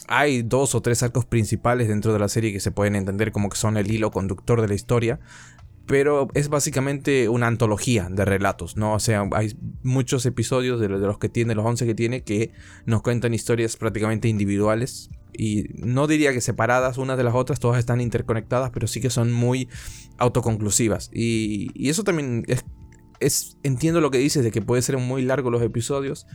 hay 0.08 0.42
dos 0.42 0.74
o 0.74 0.82
tres 0.82 1.02
arcos 1.02 1.24
principales 1.24 1.88
dentro 1.88 2.12
de 2.12 2.18
la 2.18 2.28
serie 2.28 2.52
que 2.52 2.60
se 2.60 2.70
pueden 2.70 2.96
entender 2.96 3.32
como 3.32 3.48
que 3.48 3.56
son 3.56 3.76
el 3.76 3.90
hilo 3.90 4.10
conductor 4.10 4.60
de 4.60 4.68
la 4.68 4.74
historia, 4.74 5.20
pero 5.86 6.28
es 6.34 6.48
básicamente 6.48 7.28
una 7.28 7.46
antología 7.46 8.08
de 8.10 8.24
relatos, 8.24 8.76
¿no? 8.76 8.94
O 8.94 9.00
sea, 9.00 9.28
hay 9.32 9.56
muchos 9.82 10.24
episodios 10.26 10.80
de 10.80 10.88
los 10.88 11.18
que 11.18 11.28
tiene, 11.28 11.54
los 11.54 11.66
11 11.66 11.86
que 11.86 11.94
tiene, 11.94 12.22
que 12.22 12.52
nos 12.86 13.02
cuentan 13.02 13.34
historias 13.34 13.76
prácticamente 13.76 14.28
individuales. 14.28 15.10
Y 15.34 15.64
no 15.74 16.06
diría 16.06 16.32
que 16.32 16.42
separadas 16.42 16.98
unas 16.98 17.16
de 17.16 17.24
las 17.24 17.34
otras, 17.34 17.58
todas 17.58 17.78
están 17.78 18.00
interconectadas, 18.00 18.70
pero 18.70 18.86
sí 18.86 19.00
que 19.00 19.10
son 19.10 19.32
muy 19.32 19.68
autoconclusivas. 20.18 21.10
Y, 21.12 21.70
y 21.74 21.88
eso 21.88 22.04
también 22.04 22.44
es, 22.48 22.64
es, 23.18 23.56
entiendo 23.62 24.00
lo 24.00 24.10
que 24.10 24.18
dices 24.18 24.44
de 24.44 24.50
que 24.50 24.62
puede 24.62 24.82
ser 24.82 24.98
muy 24.98 25.22
largo 25.22 25.50
los 25.50 25.62
episodios, 25.62 26.26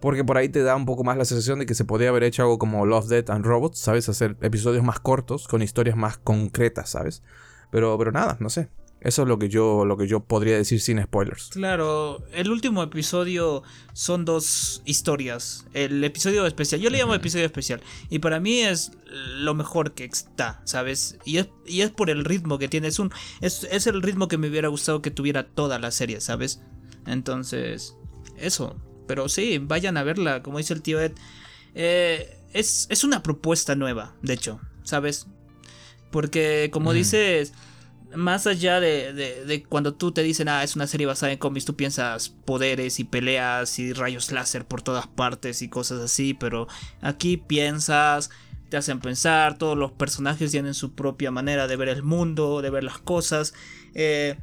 porque 0.00 0.24
por 0.24 0.36
ahí 0.36 0.48
te 0.48 0.62
da 0.62 0.74
un 0.74 0.84
poco 0.84 1.04
más 1.04 1.16
la 1.16 1.24
sensación 1.24 1.58
de 1.58 1.66
que 1.66 1.74
se 1.74 1.84
podría 1.84 2.08
haber 2.08 2.24
hecho 2.24 2.42
algo 2.42 2.58
como 2.58 2.86
Love, 2.86 3.08
Death 3.08 3.30
and 3.30 3.44
Robots, 3.44 3.78
¿sabes? 3.78 4.08
Hacer 4.08 4.36
episodios 4.40 4.82
más 4.82 4.98
cortos, 4.98 5.46
con 5.46 5.62
historias 5.62 5.96
más 5.96 6.18
concretas, 6.18 6.90
¿sabes? 6.90 7.22
Pero, 7.70 7.96
pero 7.98 8.10
nada, 8.10 8.36
no 8.40 8.50
sé. 8.50 8.68
Eso 9.00 9.22
es 9.22 9.28
lo 9.28 9.38
que 9.38 9.48
yo, 9.48 9.86
lo 9.86 9.96
que 9.96 10.06
yo 10.06 10.20
podría 10.20 10.56
decir 10.56 10.80
sin 10.80 11.02
spoilers. 11.02 11.48
Claro, 11.48 12.22
el 12.34 12.50
último 12.50 12.82
episodio 12.82 13.62
son 13.94 14.26
dos 14.26 14.82
historias. 14.84 15.64
El 15.72 16.04
episodio 16.04 16.46
especial, 16.46 16.82
yo 16.82 16.90
le 16.90 16.98
llamo 16.98 17.14
episodio 17.14 17.46
especial. 17.46 17.80
Y 18.10 18.18
para 18.18 18.40
mí 18.40 18.60
es 18.60 18.92
lo 19.36 19.54
mejor 19.54 19.92
que 19.92 20.04
está, 20.04 20.60
¿sabes? 20.64 21.18
Y 21.24 21.38
es, 21.38 21.48
y 21.66 21.80
es 21.80 21.90
por 21.90 22.10
el 22.10 22.26
ritmo 22.26 22.58
que 22.58 22.68
tiene. 22.68 22.88
Es, 22.88 22.98
un, 22.98 23.10
es, 23.40 23.66
es 23.70 23.86
el 23.86 24.02
ritmo 24.02 24.28
que 24.28 24.36
me 24.36 24.48
hubiera 24.48 24.68
gustado 24.68 25.00
que 25.00 25.10
tuviera 25.10 25.46
toda 25.46 25.78
la 25.78 25.92
serie, 25.92 26.20
¿sabes? 26.20 26.60
Entonces, 27.06 27.96
eso. 28.36 28.76
Pero 29.06 29.30
sí, 29.30 29.58
vayan 29.58 29.96
a 29.96 30.02
verla, 30.02 30.42
como 30.42 30.58
dice 30.58 30.74
el 30.74 30.82
tío 30.82 31.00
Ed. 31.00 31.12
Eh, 31.74 32.36
es, 32.52 32.86
es 32.90 33.02
una 33.02 33.22
propuesta 33.22 33.74
nueva, 33.76 34.14
de 34.20 34.34
hecho, 34.34 34.60
¿sabes? 34.82 35.26
Porque 36.10 36.68
como 36.72 36.92
dices 36.92 37.54
más 38.14 38.46
allá 38.46 38.80
de, 38.80 39.64
cuando 39.68 39.94
tú 39.94 40.12
te 40.12 40.22
dicen, 40.22 40.48
ah, 40.48 40.64
es 40.64 40.76
una 40.76 40.86
serie 40.86 41.06
basada 41.06 41.32
en 41.32 41.38
cómics, 41.38 41.64
tú 41.64 41.76
piensas 41.76 42.28
poderes 42.28 42.98
y 43.00 43.04
peleas 43.04 43.78
y 43.78 43.92
rayos 43.92 44.32
láser 44.32 44.66
por 44.66 44.82
todas 44.82 45.06
partes 45.06 45.62
y 45.62 45.68
cosas 45.68 46.00
así, 46.00 46.34
pero 46.34 46.66
aquí 47.00 47.36
piensas, 47.36 48.30
te 48.68 48.76
hacen 48.76 49.00
pensar, 49.00 49.58
todos 49.58 49.76
los 49.76 49.92
personajes 49.92 50.50
tienen 50.50 50.74
su 50.74 50.94
propia 50.94 51.30
manera 51.30 51.66
de 51.66 51.76
ver 51.76 51.88
el 51.88 52.02
mundo, 52.02 52.62
de 52.62 52.70
ver 52.70 52.84
las 52.84 52.98
cosas. 52.98 53.54
Eh, 53.94 54.38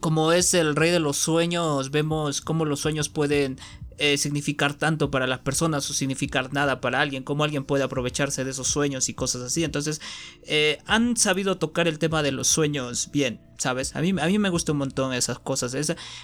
como 0.00 0.32
es 0.32 0.54
el 0.54 0.76
rey 0.76 0.90
de 0.90 1.00
los 1.00 1.18
sueños, 1.18 1.90
vemos 1.90 2.40
cómo 2.40 2.64
los 2.64 2.80
sueños 2.80 3.08
pueden 3.08 3.58
eh, 4.02 4.16
significar 4.16 4.72
tanto 4.72 5.10
para 5.10 5.26
las 5.26 5.40
personas 5.40 5.90
o 5.90 5.92
significar 5.92 6.54
nada 6.54 6.80
para 6.80 7.02
alguien, 7.02 7.22
cómo 7.22 7.44
alguien 7.44 7.64
puede 7.64 7.84
aprovecharse 7.84 8.44
de 8.44 8.50
esos 8.50 8.66
sueños 8.66 9.10
y 9.10 9.14
cosas 9.14 9.42
así. 9.42 9.62
Entonces, 9.62 10.00
eh, 10.44 10.78
han 10.86 11.18
sabido 11.18 11.58
tocar 11.58 11.86
el 11.86 11.98
tema 11.98 12.22
de 12.22 12.32
los 12.32 12.48
sueños 12.48 13.10
bien. 13.12 13.42
¿Sabes? 13.60 13.94
A 13.94 14.00
mí, 14.00 14.10
a 14.10 14.26
mí 14.26 14.38
me 14.38 14.48
gusta 14.48 14.72
un 14.72 14.78
montón 14.78 15.12
esas 15.12 15.38
cosas. 15.38 15.74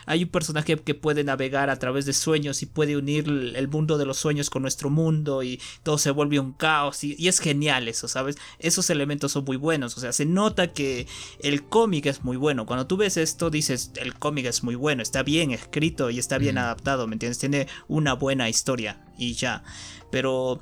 hay 0.06 0.24
un 0.24 0.30
personaje 0.30 0.76
que 0.76 0.94
puede 0.94 1.22
navegar 1.22 1.68
a 1.68 1.78
través 1.78 2.06
de 2.06 2.14
sueños 2.14 2.62
y 2.62 2.66
puede 2.66 2.96
unir 2.96 3.28
el 3.54 3.68
mundo 3.68 3.98
de 3.98 4.06
los 4.06 4.16
sueños 4.16 4.48
con 4.48 4.62
nuestro 4.62 4.88
mundo 4.88 5.42
y 5.42 5.60
todo 5.82 5.98
se 5.98 6.10
vuelve 6.10 6.40
un 6.40 6.52
caos 6.52 7.04
y, 7.04 7.28
es 7.28 7.40
genial 7.40 7.88
eso, 7.88 8.08
¿sabes? 8.08 8.36
Esos 8.58 8.88
elementos 8.88 9.32
son 9.32 9.44
muy 9.44 9.56
buenos, 9.56 9.96
o 9.96 10.00
sea, 10.00 10.12
se 10.12 10.24
nota 10.24 10.72
que 10.72 11.06
el 11.40 11.64
cómic 11.64 12.06
es 12.06 12.24
muy 12.24 12.36
bueno. 12.36 12.64
Cuando 12.64 12.86
tú 12.86 12.96
ves 12.96 13.16
esto 13.16 13.50
dices, 13.50 13.90
el 13.96 14.14
cómic 14.14 14.46
es 14.46 14.62
muy 14.62 14.74
bueno, 14.74 15.02
está 15.02 15.22
bien 15.22 15.50
escrito 15.50 16.08
y 16.10 16.18
está 16.18 16.38
bien 16.38 16.56
adaptado, 16.56 17.06
¿me 17.06 17.14
entiendes? 17.14 17.38
Tiene 17.38 17.66
una 17.88 18.14
buena 18.14 18.48
historia 18.48 19.04
y 19.18 19.34
ya. 19.34 19.62
Pero 20.10 20.60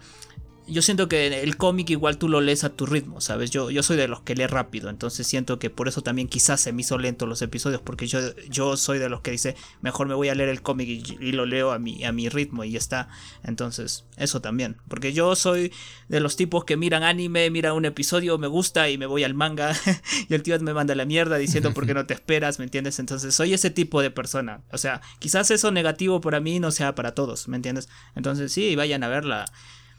yo 0.66 0.82
siento 0.82 1.08
que 1.08 1.42
el 1.42 1.56
cómic 1.56 1.90
igual 1.90 2.16
tú 2.16 2.28
lo 2.28 2.40
lees 2.40 2.64
a 2.64 2.70
tu 2.70 2.86
ritmo, 2.86 3.20
¿sabes? 3.20 3.50
Yo, 3.50 3.70
yo 3.70 3.82
soy 3.82 3.96
de 3.96 4.08
los 4.08 4.22
que 4.22 4.34
lee 4.34 4.46
rápido, 4.46 4.88
entonces 4.88 5.26
siento 5.26 5.58
que 5.58 5.68
por 5.68 5.88
eso 5.88 6.02
también 6.02 6.28
quizás 6.28 6.60
se 6.60 6.72
me 6.72 6.80
hizo 6.80 6.98
lento 6.98 7.26
los 7.26 7.42
episodios, 7.42 7.82
porque 7.82 8.06
yo, 8.06 8.20
yo 8.48 8.76
soy 8.76 8.98
de 8.98 9.08
los 9.08 9.20
que 9.20 9.30
dice, 9.30 9.56
mejor 9.82 10.08
me 10.08 10.14
voy 10.14 10.28
a 10.28 10.34
leer 10.34 10.48
el 10.48 10.62
cómic 10.62 10.88
y, 10.88 11.32
lo 11.32 11.46
leo 11.46 11.72
a 11.72 11.78
mi, 11.78 12.04
a 12.04 12.12
mi 12.12 12.28
ritmo 12.28 12.64
y 12.64 12.72
ya 12.72 12.78
está. 12.78 13.08
Entonces, 13.42 14.04
eso 14.16 14.40
también, 14.40 14.76
porque 14.88 15.12
yo 15.12 15.34
soy 15.36 15.72
de 16.08 16.20
los 16.20 16.36
tipos 16.36 16.64
que 16.64 16.76
miran 16.76 17.02
anime, 17.02 17.50
miran 17.50 17.74
un 17.74 17.84
episodio, 17.84 18.38
me 18.38 18.46
gusta 18.46 18.88
y 18.88 18.96
me 18.98 19.06
voy 19.06 19.24
al 19.24 19.34
manga 19.34 19.74
y 20.28 20.34
el 20.34 20.42
tío 20.42 20.58
me 20.60 20.72
manda 20.72 20.94
la 20.94 21.04
mierda 21.04 21.36
diciendo 21.36 21.74
por 21.74 21.86
qué 21.86 21.94
no 21.94 22.06
te 22.06 22.14
esperas, 22.14 22.58
¿me 22.58 22.64
entiendes? 22.64 22.98
Entonces, 22.98 23.34
soy 23.34 23.52
ese 23.52 23.70
tipo 23.70 24.00
de 24.00 24.10
persona. 24.10 24.62
O 24.70 24.78
sea, 24.78 25.02
quizás 25.18 25.50
eso 25.50 25.70
negativo 25.72 26.20
para 26.20 26.40
mí 26.40 26.60
no 26.60 26.70
sea 26.70 26.94
para 26.94 27.14
todos, 27.14 27.48
¿me 27.48 27.56
entiendes? 27.56 27.88
Entonces, 28.14 28.52
sí, 28.52 28.76
vayan 28.76 29.02
a 29.02 29.08
verla. 29.08 29.46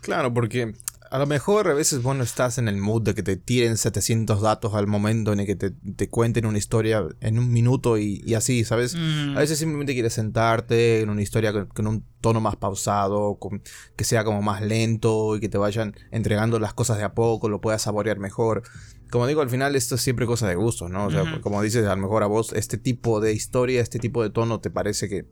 Claro, 0.06 0.32
porque 0.32 0.76
a 1.10 1.18
lo 1.18 1.26
mejor 1.26 1.68
a 1.68 1.74
veces 1.74 2.04
vos 2.04 2.16
no 2.16 2.24
estás 2.24 2.60
en 2.60 2.68
el 2.68 2.78
mood 2.78 3.02
de 3.02 3.16
que 3.16 3.24
te 3.24 3.38
tiren 3.38 3.76
700 3.76 4.40
datos 4.40 4.76
al 4.76 4.86
momento 4.86 5.34
en 5.34 5.40
el 5.40 5.48
que 5.48 5.56
te, 5.56 6.10
cuenten 6.10 6.46
una 6.46 6.60
historia 6.60 7.04
en 7.22 7.40
un 7.40 7.52
minuto 7.52 7.98
y, 7.98 8.36
así, 8.36 8.64
¿sabes? 8.64 8.96
Mm. 8.96 9.36
A 9.36 9.40
veces 9.40 9.58
simplemente 9.58 9.94
quieres 9.94 10.14
sentarte 10.14 11.02
en 11.02 11.10
una 11.10 11.24
historia 11.24 11.54
con, 11.68 11.88
un 11.88 12.06
tono 12.22 12.40
más 12.40 12.56
pausado, 12.56 13.40
con, 13.40 13.64
que 13.96 14.04
sea 14.04 14.24
como 14.24 14.44
más 14.44 14.62
lento 14.62 15.36
y 15.36 15.40
que 15.40 15.50
te 15.50 15.58
vayan 15.58 15.96
entregando 16.12 16.60
las 16.60 16.76
cosas 16.76 17.00
de 17.00 17.04
a 17.04 17.16
poco, 17.16 17.50
lo 17.50 17.62
puedas 17.62 17.82
saborear 17.82 18.20
mejor. 18.20 18.62
Como 19.10 19.26
digo, 19.26 19.42
al 19.42 19.50
final 19.50 19.76
esto 19.76 19.96
es 19.96 20.02
siempre 20.02 20.28
cosa 20.28 20.48
de 20.48 20.56
gusto, 20.56 20.88
¿no? 20.88 21.08
O 21.08 21.12
sea, 21.12 21.42
como 21.42 21.64
dices, 21.64 21.88
a 21.88 21.96
lo 21.96 22.02
mejor 22.02 22.22
a 22.22 22.28
vos 22.28 22.54
este 22.54 22.78
tipo 22.78 23.22
de 23.22 23.34
historia, 23.34 23.82
este 23.82 23.98
tipo 23.98 24.22
de 24.22 24.30
tono 24.30 24.60
te 24.60 24.70
parece 24.70 25.10
que 25.10 25.26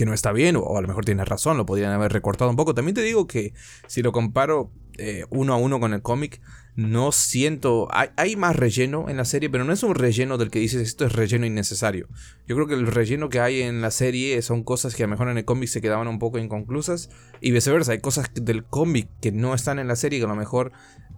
que 0.00 0.06
no 0.06 0.14
está 0.14 0.32
bien, 0.32 0.56
o 0.56 0.78
a 0.78 0.80
lo 0.80 0.88
mejor 0.88 1.04
tienes 1.04 1.28
razón, 1.28 1.58
lo 1.58 1.66
podrían 1.66 1.92
haber 1.92 2.10
recortado 2.10 2.48
un 2.48 2.56
poco. 2.56 2.74
También 2.74 2.94
te 2.94 3.02
digo 3.02 3.26
que 3.26 3.52
si 3.86 4.00
lo 4.00 4.12
comparo 4.12 4.70
eh, 4.98 5.24
uno 5.30 5.54
a 5.54 5.56
uno 5.56 5.80
con 5.80 5.94
el 5.94 6.02
cómic, 6.02 6.40
no 6.76 7.12
siento. 7.12 7.88
Hay, 7.90 8.36
más 8.36 8.56
relleno 8.56 9.08
en 9.08 9.16
la 9.16 9.24
serie, 9.24 9.50
pero 9.50 9.64
no 9.64 9.72
es 9.72 9.82
un 9.82 9.94
relleno 9.94 10.38
del 10.38 10.50
que 10.50 10.60
dices 10.60 10.80
esto 10.80 11.04
es 11.04 11.12
relleno 11.12 11.44
innecesario. 11.44 12.08
Yo 12.46 12.54
creo 12.54 12.66
que 12.66 12.74
el 12.74 12.86
relleno 12.86 13.28
que 13.28 13.40
hay 13.40 13.62
en 13.62 13.80
la 13.82 13.90
serie 13.90 14.40
son 14.42 14.62
cosas 14.62 14.94
que 14.94 15.02
a 15.02 15.06
lo 15.06 15.10
mejor 15.10 15.28
en 15.28 15.38
el 15.38 15.44
cómic 15.44 15.68
se 15.68 15.80
quedaban 15.80 16.08
un 16.08 16.18
poco 16.18 16.38
inconclusas, 16.38 17.10
y 17.40 17.50
viceversa. 17.50 17.92
Hay 17.92 18.00
cosas 18.00 18.30
del 18.34 18.64
cómic 18.64 19.08
que 19.20 19.32
no 19.32 19.54
están 19.54 19.78
en 19.78 19.88
la 19.88 19.96
serie 19.96 20.18
que 20.18 20.24
a 20.24 20.28
lo 20.28 20.36
mejor 20.36 20.72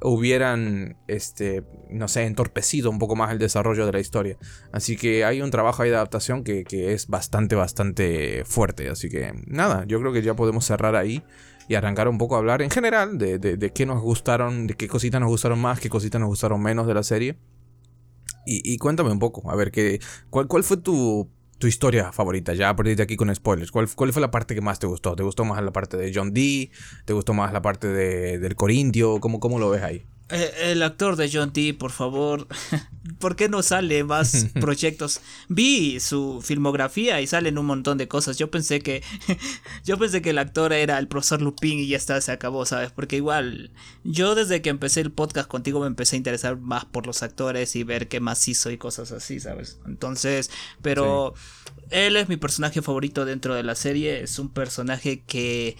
hubieran, 0.04 0.96
este, 1.06 1.62
no 1.90 2.08
sé, 2.08 2.24
entorpecido 2.24 2.90
un 2.90 2.98
poco 2.98 3.16
más 3.16 3.30
el 3.30 3.38
desarrollo 3.38 3.86
de 3.86 3.92
la 3.92 4.00
historia. 4.00 4.36
Así 4.72 4.96
que 4.96 5.24
hay 5.24 5.40
un 5.42 5.50
trabajo 5.50 5.82
ahí 5.82 5.90
de 5.90 5.96
adaptación 5.96 6.44
que, 6.44 6.64
es 6.70 7.06
bastante, 7.06 7.54
bastante 7.54 8.44
fuerte. 8.44 8.88
Así 8.88 9.08
que 9.08 9.32
nada, 9.46 9.84
yo 9.86 10.00
creo 10.00 10.12
que 10.12 10.22
ya 10.22 10.34
podemos 10.34 10.64
cerrar 10.64 10.96
ahí 10.96 11.22
y 11.72 11.74
arrancar 11.74 12.06
un 12.06 12.18
poco 12.18 12.34
a 12.34 12.38
hablar 12.38 12.60
en 12.60 12.68
general 12.68 13.16
de, 13.16 13.38
de, 13.38 13.72
qué 13.72 13.86
nos 13.86 14.02
gustaron, 14.02 14.66
de 14.66 14.74
qué 14.74 14.88
cositas 14.88 15.20
nos 15.20 15.30
gustaron 15.30 15.58
más, 15.58 15.80
qué 15.80 15.88
cositas 15.88 16.20
nos 16.20 16.28
gustaron 16.28 16.62
menos 16.62 16.86
de 16.86 16.92
la 16.92 17.02
serie. 17.02 17.38
Y, 18.44 18.76
cuéntame 18.76 19.10
un 19.10 19.18
poco, 19.18 19.50
a 19.50 19.56
ver, 19.56 19.70
¿qué, 19.70 20.00
cuál, 20.28 20.48
¿cuál 20.48 20.64
fue 20.64 20.76
tu 20.76 21.30
tu 21.58 21.68
historia 21.68 22.10
favorita? 22.10 22.54
Ya 22.54 22.70
a 22.70 22.76
partir 22.76 22.96
de 22.96 23.04
aquí 23.04 23.16
con 23.16 23.32
spoilers. 23.32 23.70
¿Cuál, 23.70 23.88
¿Cuál, 23.94 24.12
fue 24.12 24.20
la 24.20 24.32
parte 24.32 24.54
que 24.54 24.60
más 24.60 24.80
te 24.80 24.88
gustó? 24.88 25.14
¿Te 25.14 25.22
gustó 25.22 25.44
más 25.44 25.62
la 25.62 25.72
parte 25.72 25.96
de 25.96 26.12
John 26.12 26.34
Dee? 26.34 26.72
¿Te 27.04 27.12
gustó 27.12 27.34
más 27.34 27.52
la 27.52 27.62
parte 27.62 27.86
de, 27.86 28.40
del 28.40 28.56
Corintio? 28.56 29.20
¿Cómo, 29.20 29.38
¿Cómo 29.38 29.60
lo 29.60 29.70
ves 29.70 29.82
ahí? 29.82 30.04
Eh, 30.28 30.72
el 30.72 30.82
actor 30.82 31.16
de 31.16 31.30
John 31.32 31.52
Dee, 31.52 31.74
por 31.74 31.90
favor, 31.90 32.46
¿por 33.18 33.36
qué 33.36 33.48
no 33.48 33.62
sale 33.62 34.02
más 34.04 34.46
proyectos? 34.60 35.20
Vi 35.48 36.00
su 36.00 36.40
filmografía 36.42 37.20
y 37.20 37.26
salen 37.26 37.58
un 37.58 37.66
montón 37.66 37.98
de 37.98 38.08
cosas. 38.08 38.38
Yo 38.38 38.50
pensé 38.50 38.80
que 38.80 39.02
yo 39.84 39.98
pensé 39.98 40.22
que 40.22 40.30
el 40.30 40.38
actor 40.38 40.72
era 40.72 40.98
el 40.98 41.08
profesor 41.08 41.42
Lupin 41.42 41.78
y 41.80 41.88
ya 41.88 41.96
está, 41.96 42.20
se 42.20 42.32
acabó, 42.32 42.64
¿sabes? 42.64 42.90
Porque 42.92 43.16
igual 43.16 43.72
yo 44.04 44.34
desde 44.34 44.62
que 44.62 44.70
empecé 44.70 45.00
el 45.00 45.12
podcast 45.12 45.48
contigo 45.48 45.80
me 45.80 45.86
empecé 45.86 46.16
a 46.16 46.18
interesar 46.18 46.56
más 46.56 46.84
por 46.84 47.06
los 47.06 47.22
actores 47.22 47.76
y 47.76 47.84
ver 47.84 48.08
qué 48.08 48.20
más 48.20 48.46
hizo 48.48 48.70
y 48.70 48.78
cosas 48.78 49.12
así, 49.12 49.40
¿sabes? 49.40 49.80
Entonces, 49.86 50.50
pero 50.80 51.34
él 51.90 52.16
es 52.16 52.28
mi 52.28 52.36
personaje 52.36 52.80
favorito 52.80 53.24
dentro 53.24 53.54
de 53.54 53.62
la 53.62 53.74
serie, 53.74 54.22
es 54.22 54.38
un 54.38 54.48
personaje 54.48 55.22
que 55.24 55.76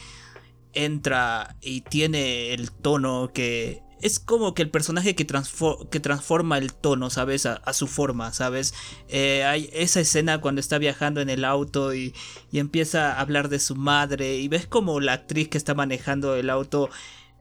entra 0.74 1.56
y 1.60 1.82
tiene 1.82 2.54
el 2.54 2.70
tono 2.70 3.30
que 3.32 3.82
es 4.02 4.18
como 4.18 4.52
que 4.52 4.62
el 4.62 4.70
personaje 4.70 5.14
que, 5.14 5.26
que 5.26 6.00
transforma 6.00 6.58
el 6.58 6.74
tono, 6.74 7.08
¿sabes? 7.08 7.46
A, 7.46 7.72
su 7.72 7.86
forma, 7.86 8.32
¿sabes? 8.32 8.74
Eh, 9.08 9.44
hay 9.44 9.70
esa 9.72 10.00
escena 10.00 10.40
cuando 10.40 10.60
está 10.60 10.78
viajando 10.78 11.20
en 11.20 11.30
el 11.30 11.44
auto 11.44 11.94
y, 11.94 12.12
empieza 12.52 13.12
a 13.12 13.20
hablar 13.20 13.48
de 13.48 13.60
su 13.60 13.76
madre 13.76 14.36
y 14.36 14.48
ves 14.48 14.66
como 14.66 15.00
la 15.00 15.14
actriz 15.14 15.48
que 15.48 15.58
está 15.58 15.74
manejando 15.74 16.36
el 16.36 16.50
auto 16.50 16.90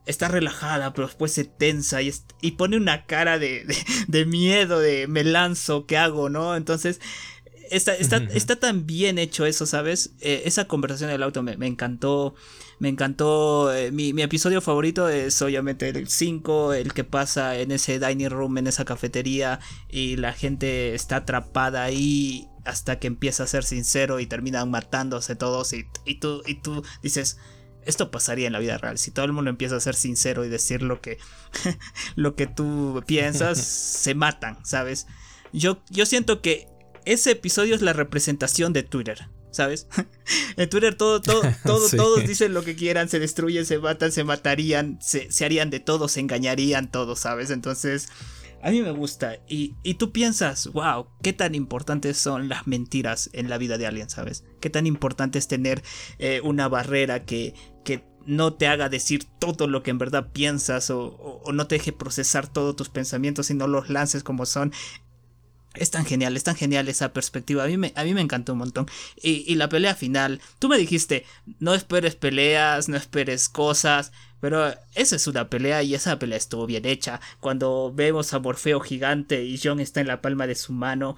está 0.06 0.28
relajada, 0.28 0.94
pero 0.94 1.08
después 1.08 1.32
se 1.32 1.46
tensa 1.46 2.02
y, 2.02 2.14
y 2.42 2.52
pone 2.52 2.78
una 2.78 3.06
cara 3.06 3.40
de, 3.40 3.66
de, 4.08 4.26
miedo, 4.26 4.80
de 4.80 5.08
me 5.08 5.24
lanzo, 5.24 5.86
¿qué 5.86 5.98
hago? 5.98 6.30
¿No? 6.30 6.56
Entonces... 6.56 7.02
Está, 7.72 7.96
está, 7.96 8.18
está 8.18 8.58
tan 8.58 8.86
bien 8.86 9.18
hecho 9.18 9.46
eso, 9.46 9.66
¿sabes? 9.66 10.12
Eh, 10.20 10.42
esa 10.44 10.68
conversación 10.68 11.10
del 11.10 11.24
auto 11.24 11.42
me, 11.42 11.56
me 11.56 11.68
encantó. 11.68 12.36
Me 12.80 12.90
encantó. 12.90 13.74
Eh, 13.74 13.94
mi, 13.94 14.10
episodio 14.22 14.60
favorito 14.60 15.08
es 15.08 15.42
obviamente 15.42 15.88
el 15.88 16.10
5, 16.10 16.74
el 16.74 16.94
que 16.94 17.06
pasa 17.06 17.58
en 17.58 17.72
ese 17.72 17.98
dining 17.98 18.30
room, 18.30 18.58
en 18.58 18.68
esa 18.68 18.84
cafetería, 18.84 19.62
y 19.90 20.18
la 20.18 20.34
gente 20.34 20.94
está 20.94 21.18
atrapada 21.18 21.84
ahí 21.84 22.50
hasta 22.66 23.00
que 23.00 23.08
empieza 23.08 23.44
a 23.44 23.48
ser 23.48 23.64
sincero 23.64 24.20
y 24.20 24.26
terminan 24.26 24.70
matándose 24.70 25.38
todos. 25.38 25.72
Y, 25.72 25.86
y, 26.06 26.20
tú, 26.20 26.44
y 26.46 26.56
tú 26.56 26.84
dices. 27.02 27.38
Esto 27.84 28.12
pasaría 28.12 28.46
en 28.46 28.54
la 28.54 28.60
vida 28.60 28.78
real. 28.78 29.00
Si 29.00 29.10
todo 29.10 29.26
el 29.26 29.32
mundo 29.32 29.50
empieza 29.50 29.76
a 29.76 29.80
ser 29.80 29.96
sincero 29.96 30.46
y 30.46 30.50
decir 30.50 30.84
lo 30.84 31.02
que, 31.02 31.18
lo 32.16 32.36
que 32.36 32.46
tú 32.46 33.02
piensas, 33.08 33.58
se 34.04 34.14
matan, 34.14 34.64
¿sabes? 34.64 35.08
Yo, 35.52 35.82
yo 35.90 36.06
siento 36.06 36.44
que 36.44 36.68
ese 37.06 37.32
episodio 37.32 37.76
es 37.76 37.82
la 37.82 37.94
representación 37.94 38.74
de 38.74 38.84
Twitter. 38.84 39.28
¿sabes? 39.52 39.88
en 40.58 40.70
Twitter 40.70 40.96
todo, 40.96 41.22
todo, 41.22 41.42
todo 41.66 41.90
todos 41.90 42.26
dicen 42.26 42.54
lo 42.54 42.64
que 42.64 42.76
quieran, 42.76 43.10
se 43.10 43.20
destruyen, 43.20 43.66
se 43.66 43.80
matan, 43.80 44.12
se 44.12 44.24
matarían, 44.24 44.98
se, 45.02 45.28
harían 45.46 45.70
de 45.70 45.80
todo, 45.80 46.08
se 46.08 46.22
engañarían 46.22 46.90
todos, 46.90 47.20
¿sabes? 47.20 47.52
Entonces, 47.52 48.10
a 48.64 48.72
mí 48.72 48.82
me 48.82 48.92
gusta. 48.92 49.38
Y, 49.48 49.76
y, 49.84 49.96
tú 49.96 50.12
piensas, 50.12 50.68
wow, 50.68 51.08
qué 51.22 51.34
tan 51.34 51.56
importantes 51.56 52.18
son 52.18 52.50
las 52.50 52.68
mentiras 52.68 53.30
en 53.34 53.50
la 53.50 53.58
vida 53.58 53.78
de 53.78 53.88
alguien, 53.88 54.10
¿sabes? 54.10 54.44
Qué 54.60 54.70
tan 54.70 54.88
importante 54.88 55.40
es 55.40 55.48
tener 55.48 55.84
eh, 56.20 56.42
una 56.44 56.68
barrera 56.68 57.26
que, 57.26 57.54
que 57.84 58.04
no 58.26 58.54
te 58.54 58.68
haga 58.68 58.88
decir 58.88 59.26
todo 59.40 59.68
lo 59.68 59.82
que 59.82 59.90
en 59.90 59.98
verdad 59.98 60.32
piensas 60.32 60.92
o, 60.92 61.42
o, 61.44 61.52
no 61.52 61.68
te 61.68 61.76
deje 61.76 61.92
procesar 61.92 62.48
todos 62.48 62.76
tus 62.76 62.90
pensamientos 62.90 63.50
y 63.50 63.56
no 63.56 63.68
los 63.68 63.90
lances 63.90 64.24
como 64.24 64.46
son. 64.46 64.72
Es 65.74 65.90
tan 65.90 66.06
genial, 66.06 66.36
es 66.36 66.44
tan 66.44 66.56
genial 66.56 66.90
esa 66.90 67.14
perspectiva. 67.14 67.64
A 67.64 67.68
mí 67.68 67.78
me, 67.78 67.94
a 67.96 68.04
mí 68.04 68.14
me 68.14 68.22
encantó 68.22 68.54
un 68.54 68.60
montón. 68.60 68.88
Y, 69.22 69.46
y, 69.52 69.56
la 69.56 69.70
pelea 69.70 69.96
final, 69.96 70.42
tú 70.60 70.68
me 70.68 70.78
dijiste, 70.78 71.26
no 71.60 71.74
esperes 71.74 72.16
peleas, 72.16 72.90
no 72.90 72.98
esperes 72.98 73.48
cosas. 73.48 74.12
Pero 74.42 74.74
esa 74.96 75.16
es 75.16 75.28
una 75.28 75.50
pelea 75.50 75.84
y 75.84 75.94
esa 75.94 76.20
pelea 76.20 76.38
estuvo 76.38 76.66
bien 76.66 76.86
hecha. 76.86 77.22
Cuando 77.40 77.94
vemos 77.94 78.34
a 78.34 78.40
Morfeo 78.40 78.80
gigante 78.82 79.44
y 79.46 79.60
John 79.64 79.80
está 79.80 80.02
en 80.02 80.08
la 80.08 80.22
palma 80.22 80.48
de 80.48 80.56
su 80.56 80.74
mano. 80.74 81.16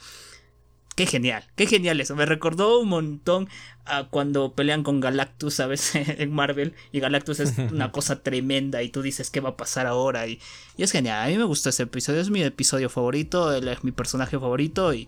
Qué 0.96 1.08
genial, 1.08 1.44
qué 1.56 1.66
genial 1.66 2.00
eso. 2.02 2.16
Me 2.16 2.26
recordó 2.26 2.80
un 2.80 2.90
montón 2.90 3.50
a 3.86 4.06
cuando 4.06 4.54
pelean 4.54 4.84
con 4.84 5.00
Galactus, 5.00 5.56
¿sabes? 5.56 5.92
en 5.96 6.32
Marvel. 6.32 6.76
Y 6.92 7.00
Galactus 7.00 7.40
es 7.40 7.58
una 7.72 7.92
cosa 7.92 8.22
tremenda 8.22 8.84
y 8.84 8.90
tú 8.90 9.02
dices 9.02 9.32
qué 9.32 9.40
va 9.40 9.50
a 9.50 9.58
pasar 9.58 9.88
ahora. 9.88 10.28
Y, 10.28 10.40
y 10.78 10.84
es 10.84 10.92
genial. 10.92 11.26
A 11.26 11.28
mí 11.28 11.38
me 11.38 11.46
gustó 11.46 11.70
ese 11.70 11.84
episodio. 11.84 12.22
Es 12.22 12.30
mi 12.30 12.44
episodio 12.44 12.90
favorito. 12.90 13.54
Él 13.54 13.68
es 13.68 13.84
mi 13.84 13.92
personaje 13.92 14.38
favorito. 14.38 14.94
Y 14.94 15.08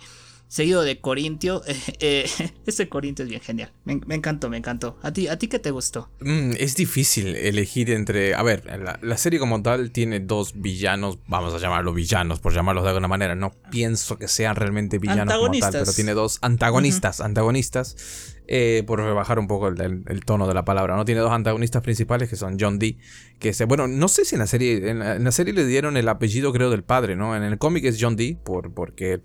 seguido 0.56 0.84
de 0.84 1.00
Corintio. 1.00 1.62
Eh, 2.00 2.30
ese 2.66 2.90
Corintio 2.90 3.24
es 3.24 3.30
bien 3.30 3.42
genial. 3.42 3.72
Me, 3.86 4.16
encantó, 4.16 4.50
me 4.50 4.58
encantó. 4.58 4.98
¿A 5.02 5.12
ti, 5.12 5.28
¿A 5.28 5.38
ti 5.38 5.48
qué 5.48 5.60
te 5.60 5.72
gustó? 5.72 6.10
Mm, 6.20 6.52
es 6.60 6.76
difícil 6.76 7.36
elegir 7.36 7.90
entre... 7.90 8.36
A 8.36 8.44
ver, 8.44 8.64
la, 9.02 9.18
serie 9.18 9.40
como 9.40 9.62
tal 9.62 9.92
tiene 9.92 10.20
dos 10.20 10.54
villanos, 10.56 11.20
vamos 11.28 11.54
a 11.54 11.58
llamarlos 11.58 11.96
villanos, 11.96 12.40
por 12.40 12.54
llamarlos 12.54 12.84
de 12.84 12.90
alguna 12.90 13.08
manera. 13.08 13.34
No 13.34 13.52
pienso 13.72 14.18
que 14.18 14.28
sean 14.28 14.56
realmente 14.56 15.00
villanos 15.00 15.34
como 15.34 15.58
tal, 15.58 15.72
pero 15.72 15.94
tiene 15.94 16.14
dos 16.14 16.38
antagonistas, 16.42 17.22
antagonistas 17.22 18.35
eh, 18.48 18.84
por 18.86 19.00
rebajar 19.00 19.40
un 19.40 19.48
poco 19.48 19.68
el, 19.68 20.26
tono 20.26 20.48
de 20.48 20.54
la 20.54 20.66
palabra. 20.66 20.96
No 20.96 21.06
tiene 21.06 21.22
dos 21.22 21.32
antagonistas 21.32 21.82
principales 21.82 22.30
que 22.30 22.36
son 22.36 22.58
John 22.60 22.80
Dee, 22.80 22.98
que 23.40 23.54
se, 23.54 23.66
bueno, 23.66 23.88
no 23.88 24.08
sé 24.08 24.26
si 24.26 24.36
en 24.36 24.40
la 24.40 24.48
serie, 24.48 24.90
en 24.90 25.00
la, 25.00 25.32
serie 25.32 25.54
le 25.54 25.66
dieron 25.66 25.98
el 25.98 26.08
apellido 26.08 26.54
creo 26.54 26.70
del 26.70 26.84
padre, 26.84 27.16
¿no? 27.16 27.36
En 27.36 27.44
el 27.44 27.58
cómic 27.58 27.86
es 27.86 27.98
John 28.00 28.16
Dee, 28.16 28.38
por, 28.44 28.74
porque 28.74 29.20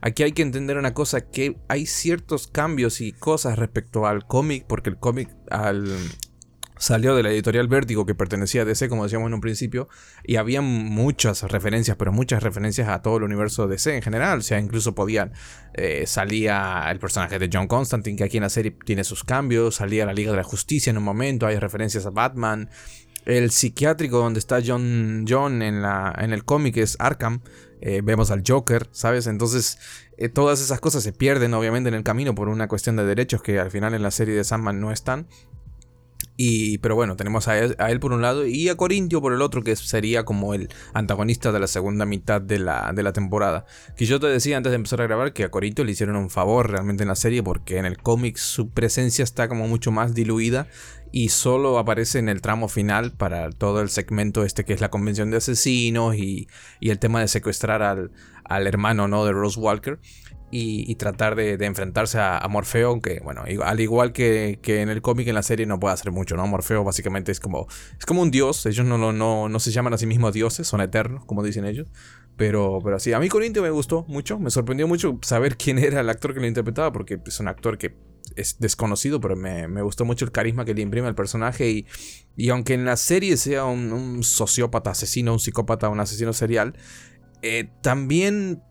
aquí 0.00 0.22
hay 0.22 0.32
que 0.32 0.42
entender 0.42 0.76
una 0.76 0.94
cosa, 0.94 1.30
que 1.30 1.56
hay 1.68 1.86
ciertos 1.86 2.46
cambios 2.48 3.00
y 3.00 3.12
cosas 3.12 3.58
respecto 3.58 4.06
al 4.06 4.26
cómic, 4.26 4.64
porque 4.66 4.90
el 4.90 4.98
cómic 4.98 5.30
al, 5.50 5.86
salió 6.78 7.14
de 7.14 7.22
la 7.22 7.30
editorial 7.30 7.68
Vértigo 7.68 8.06
que 8.06 8.14
pertenecía 8.14 8.62
a 8.62 8.64
DC, 8.64 8.88
como 8.88 9.04
decíamos 9.04 9.28
en 9.28 9.34
un 9.34 9.40
principio, 9.40 9.88
y 10.24 10.36
había 10.36 10.60
muchas 10.60 11.42
referencias, 11.42 11.96
pero 11.96 12.12
muchas 12.12 12.42
referencias 12.42 12.88
a 12.88 13.02
todo 13.02 13.18
el 13.18 13.24
universo 13.24 13.66
de 13.66 13.74
DC 13.74 13.96
en 13.96 14.02
general. 14.02 14.38
O 14.38 14.42
sea, 14.42 14.58
incluso 14.58 14.94
podían. 14.94 15.32
Eh, 15.74 16.06
salía 16.06 16.84
el 16.90 16.98
personaje 16.98 17.38
de 17.38 17.48
John 17.52 17.68
Constantine, 17.68 18.16
que 18.16 18.24
aquí 18.24 18.38
en 18.38 18.42
la 18.42 18.50
serie 18.50 18.76
tiene 18.84 19.04
sus 19.04 19.24
cambios. 19.24 19.76
Salía 19.76 20.06
la 20.06 20.12
Liga 20.12 20.30
de 20.30 20.38
la 20.38 20.44
Justicia 20.44 20.90
en 20.90 20.98
un 20.98 21.04
momento. 21.04 21.46
Hay 21.46 21.58
referencias 21.58 22.06
a 22.06 22.10
Batman. 22.10 22.70
El 23.24 23.50
psiquiátrico 23.50 24.18
donde 24.18 24.38
está 24.38 24.60
John, 24.64 25.26
John 25.28 25.60
en, 25.60 25.82
la, 25.82 26.14
en 26.18 26.32
el 26.32 26.44
cómic 26.44 26.78
es 26.78 26.96
Arkham. 26.98 27.42
Eh, 27.80 28.00
vemos 28.02 28.30
al 28.30 28.42
Joker, 28.46 28.88
¿sabes? 28.90 29.26
Entonces, 29.26 29.78
eh, 30.16 30.28
todas 30.28 30.60
esas 30.60 30.80
cosas 30.80 31.02
se 31.04 31.12
pierden, 31.12 31.54
obviamente, 31.54 31.88
en 31.88 31.94
el 31.94 32.02
camino 32.02 32.34
por 32.34 32.48
una 32.48 32.66
cuestión 32.66 32.96
de 32.96 33.04
derechos 33.04 33.42
que 33.42 33.60
al 33.60 33.70
final 33.70 33.94
en 33.94 34.02
la 34.02 34.10
serie 34.10 34.34
de 34.34 34.44
Sandman 34.44 34.80
no 34.80 34.90
están. 34.90 35.28
Y, 36.40 36.78
pero 36.78 36.94
bueno, 36.94 37.16
tenemos 37.16 37.48
a 37.48 37.58
él, 37.58 37.98
por 37.98 38.12
un 38.12 38.22
lado 38.22 38.46
y 38.46 38.68
a 38.68 38.76
Corintio 38.76 39.20
por 39.20 39.32
el 39.32 39.42
otro, 39.42 39.64
que 39.64 39.74
sería 39.74 40.24
como 40.24 40.54
el 40.54 40.68
antagonista 40.94 41.50
de 41.50 41.58
la 41.58 41.66
segunda 41.66 42.06
mitad 42.06 42.40
de 42.40 42.60
la, 42.60 42.92
de 42.94 43.02
la 43.02 43.12
temporada. 43.12 43.66
Que 43.96 44.06
yo 44.06 44.20
te 44.20 44.28
decía 44.28 44.56
antes 44.56 44.70
de 44.70 44.76
empezar 44.76 45.00
a 45.00 45.08
grabar 45.08 45.32
que 45.32 45.42
a 45.42 45.50
Corintio 45.50 45.84
le 45.84 45.90
hicieron 45.90 46.14
un 46.14 46.30
favor 46.30 46.70
realmente 46.70 47.02
en 47.02 47.08
la 47.08 47.16
serie 47.16 47.42
porque 47.42 47.78
en 47.78 47.86
el 47.86 47.98
cómic 47.98 48.36
su 48.36 48.70
presencia 48.70 49.24
está 49.24 49.48
como 49.48 49.66
mucho 49.66 49.90
más 49.90 50.14
diluida 50.14 50.68
y 51.10 51.30
solo 51.30 51.76
aparece 51.76 52.20
en 52.20 52.28
el 52.28 52.40
tramo 52.40 52.68
final 52.68 53.10
para 53.10 53.50
todo 53.50 53.80
el 53.80 53.88
segmento 53.88 54.44
este 54.44 54.64
que 54.64 54.74
es 54.74 54.80
la 54.80 54.90
convención 54.90 55.32
de 55.32 55.38
asesinos 55.38 56.14
y, 56.14 56.46
y 56.78 56.90
el 56.90 57.00
tema 57.00 57.20
de 57.20 57.26
secuestrar 57.26 57.82
al, 57.82 58.12
al 58.44 58.66
hermano 58.66 59.08
¿no? 59.08 59.24
de 59.24 59.32
Rose 59.32 59.58
Walker 59.58 59.98
y, 60.50 60.94
tratar 60.94 61.34
de, 61.36 61.54
enfrentarse 61.64 62.18
a, 62.18 62.46
Morfeo, 62.48 62.88
aunque, 62.88 63.20
bueno, 63.22 63.44
al 63.64 63.80
igual 63.80 64.12
que, 64.12 64.58
en 64.64 64.88
el 64.88 65.02
cómic, 65.02 65.28
en 65.28 65.34
la 65.34 65.42
serie 65.42 65.66
no 65.66 65.78
puede 65.78 65.94
hacer 65.94 66.10
mucho, 66.10 66.36
¿no? 66.36 66.46
Morfeo 66.46 66.84
básicamente 66.84 67.32
es 67.32 67.40
como, 67.40 67.66
es 67.98 68.06
como 68.06 68.22
un 68.22 68.30
dios, 68.30 68.64
ellos 68.66 68.86
no, 68.86 68.96
no, 68.98 69.48
no, 69.48 69.60
se 69.60 69.70
llaman 69.70 69.94
a 69.94 69.98
sí 69.98 70.06
mismos 70.06 70.32
dioses, 70.32 70.66
son 70.66 70.80
eternos, 70.80 71.24
como 71.24 71.42
dicen 71.42 71.64
ellos. 71.64 71.88
Pero, 72.36 72.78
pero 72.84 73.00
sí, 73.00 73.12
a 73.12 73.18
mí 73.18 73.28
Corintio 73.28 73.62
me 73.62 73.70
gustó 73.70 74.04
mucho, 74.08 74.38
me 74.38 74.50
sorprendió 74.50 74.86
mucho 74.86 75.18
saber 75.22 75.56
quién 75.56 75.78
era 75.78 76.00
el 76.00 76.08
actor 76.08 76.32
que 76.32 76.40
lo 76.40 76.46
interpretaba, 76.46 76.92
porque 76.92 77.20
es 77.26 77.40
un 77.40 77.48
actor 77.48 77.76
que 77.76 77.96
es 78.36 78.58
desconocido, 78.58 79.20
pero 79.20 79.36
me, 79.36 79.82
gustó 79.82 80.04
mucho 80.04 80.24
el 80.24 80.30
carisma 80.30 80.64
que 80.64 80.74
le 80.74 80.82
imprime 80.82 81.08
al 81.08 81.14
personaje. 81.14 81.68
Y, 81.68 81.86
y 82.36 82.50
aunque 82.50 82.74
en 82.74 82.84
la 82.84 82.96
serie 82.96 83.36
sea 83.36 83.64
un, 83.64 84.22
sociópata, 84.22 84.90
asesino, 84.90 85.32
un 85.32 85.40
psicópata, 85.40 85.88
un 85.88 86.00
asesino 86.00 86.32
serial, 86.32 86.74
eh, 87.42 87.70
también 87.82 88.62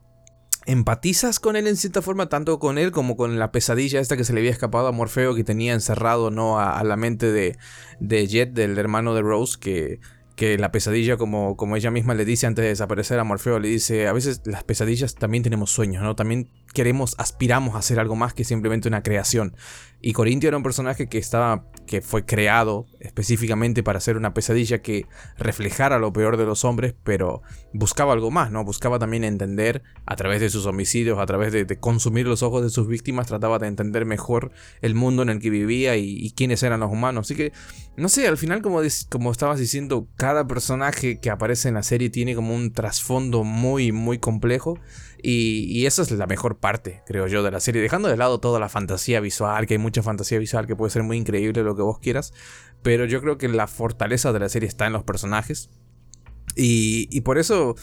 empatizas 0.68 1.40
con 1.40 1.56
él 1.56 1.66
en 1.66 1.78
cierta 1.78 2.02
forma, 2.02 2.28
tanto 2.28 2.60
con 2.60 2.78
él 2.78 2.92
como 2.92 3.16
con 3.16 3.40
la 3.40 3.52
pesadilla 3.52 4.02
esta 4.02 4.18
que 4.18 4.26
se 4.26 4.34
le 4.34 4.42
había 4.42 4.52
escapado 4.52 4.88
a 4.88 4.92
Morfeo, 4.92 5.34
que 5.34 5.46
tenía 5.46 5.74
encerrado 5.74 6.30
¿no? 6.30 6.60
a, 6.60 6.84
la 6.84 6.98
mente 6.98 7.32
de, 7.32 7.58
de, 8.02 8.28
Jet, 8.28 8.52
del 8.52 8.78
hermano 8.78 9.16
de 9.16 9.22
Rose, 9.22 9.58
que, 9.60 10.02
que 10.36 10.58
la 10.58 10.72
pesadilla, 10.74 11.16
como, 11.16 11.56
como 11.56 11.78
ella 11.78 11.90
misma 11.90 12.14
le 12.16 12.26
dice 12.26 12.48
antes 12.48 12.64
de 12.64 12.70
desaparecer 12.70 13.18
a 13.18 13.24
Morfeo, 13.24 13.60
le 13.60 13.70
dice, 13.70 14.08
a 14.08 14.14
veces 14.14 14.42
las 14.46 14.66
pesadillas 14.66 15.16
también 15.16 15.42
tenemos 15.42 15.72
sueños, 15.72 16.04
¿no? 16.04 16.18
También 16.18 16.50
queremos, 16.74 17.16
aspiramos 17.18 17.76
a 17.76 17.80
hacer 17.80 17.98
algo 17.98 18.18
más 18.18 18.34
que 18.34 18.44
simplemente 18.44 18.90
una 18.90 19.02
creación. 19.04 19.56
Y 20.00 20.14
Corintio 20.14 20.48
era 20.48 20.58
un 20.58 20.64
personaje 20.64 21.08
que 21.08 21.18
estaba, 21.18 21.66
que 21.88 22.02
fue 22.02 22.24
creado 22.24 22.86
específicamente 23.00 23.82
para 23.82 24.00
ser 24.00 24.16
una 24.16 24.34
pesadilla 24.34 24.82
que 24.82 25.08
reflejara 25.38 25.98
lo 25.98 26.14
peor 26.14 26.38
de 26.38 26.46
los 26.46 26.66
hombres, 26.66 26.94
pero 27.04 27.42
buscaba 27.74 28.14
algo 28.14 28.30
más, 28.30 28.52
¿no? 28.52 28.64
Buscaba 28.64 29.00
también 29.00 29.24
entender 29.24 29.82
a 30.06 30.16
través 30.16 30.40
de 30.40 30.52
sus 30.52 30.68
homicidios, 30.68 31.18
a 31.18 31.26
través 31.26 31.52
de, 31.52 31.66
consumir 31.80 32.28
los 32.28 32.44
ojos 32.44 32.62
de 32.62 32.70
sus 32.70 32.88
víctimas, 32.88 33.28
trataba 33.28 33.58
de 33.58 33.68
entender 33.68 34.06
mejor 34.06 34.52
el 34.82 34.94
mundo 34.94 35.24
en 35.24 35.30
el 35.30 35.40
que 35.40 35.50
vivía 35.50 35.98
y, 35.98 36.32
quiénes 36.36 36.62
eran 36.62 36.82
los 36.82 36.92
humanos. 36.92 37.28
Así 37.28 37.36
que, 37.36 37.52
no 37.96 38.08
sé, 38.08 38.28
al 38.28 38.38
final, 38.38 38.62
como, 38.62 38.82
como 39.10 39.32
estabas 39.32 39.60
diciendo, 39.60 40.08
cada 40.16 40.48
personaje 40.48 41.20
que 41.20 41.32
aparece 41.32 41.70
en 41.70 41.74
la 41.74 41.84
serie 41.84 42.12
tiene 42.12 42.36
como 42.36 42.54
un 42.54 42.72
trasfondo 42.72 43.44
muy, 43.44 43.92
muy 43.92 44.20
complejo. 44.20 44.78
Y, 45.22 45.86
esa 45.86 46.02
es 46.02 46.12
la 46.12 46.28
mejor 46.28 46.60
parte, 46.60 47.02
creo 47.06 47.28
yo, 47.28 47.44
de 47.44 47.52
la 47.52 47.60
serie. 47.60 47.82
Dejando 47.82 48.10
de 48.10 48.18
lado 48.18 48.40
toda 48.40 48.60
la 48.60 48.70
fantasía 48.70 49.20
visual, 49.20 49.66
que 49.66 49.76
hay 49.76 49.78
mucha 49.80 50.04
fantasía 50.04 50.40
visual 50.40 50.68
que 50.68 50.76
puede 50.76 50.92
ser 50.92 51.04
muy 51.04 51.18
increíble, 51.18 51.64
lo 51.64 51.76
que 51.76 51.82
vos 51.82 52.00
quieras. 52.00 52.34
Pero 52.84 53.06
yo 53.06 53.22
creo 53.22 53.38
que 53.38 53.48
la 53.48 53.68
fortaleza 53.68 54.32
de 54.32 54.40
la 54.40 54.50
serie 54.50 54.68
está 54.70 54.86
en 54.86 54.94
los 54.94 55.04
personajes. 55.04 55.70
Y, 56.56 57.08
y 57.12 57.22
por 57.22 57.38
eso 57.38 57.76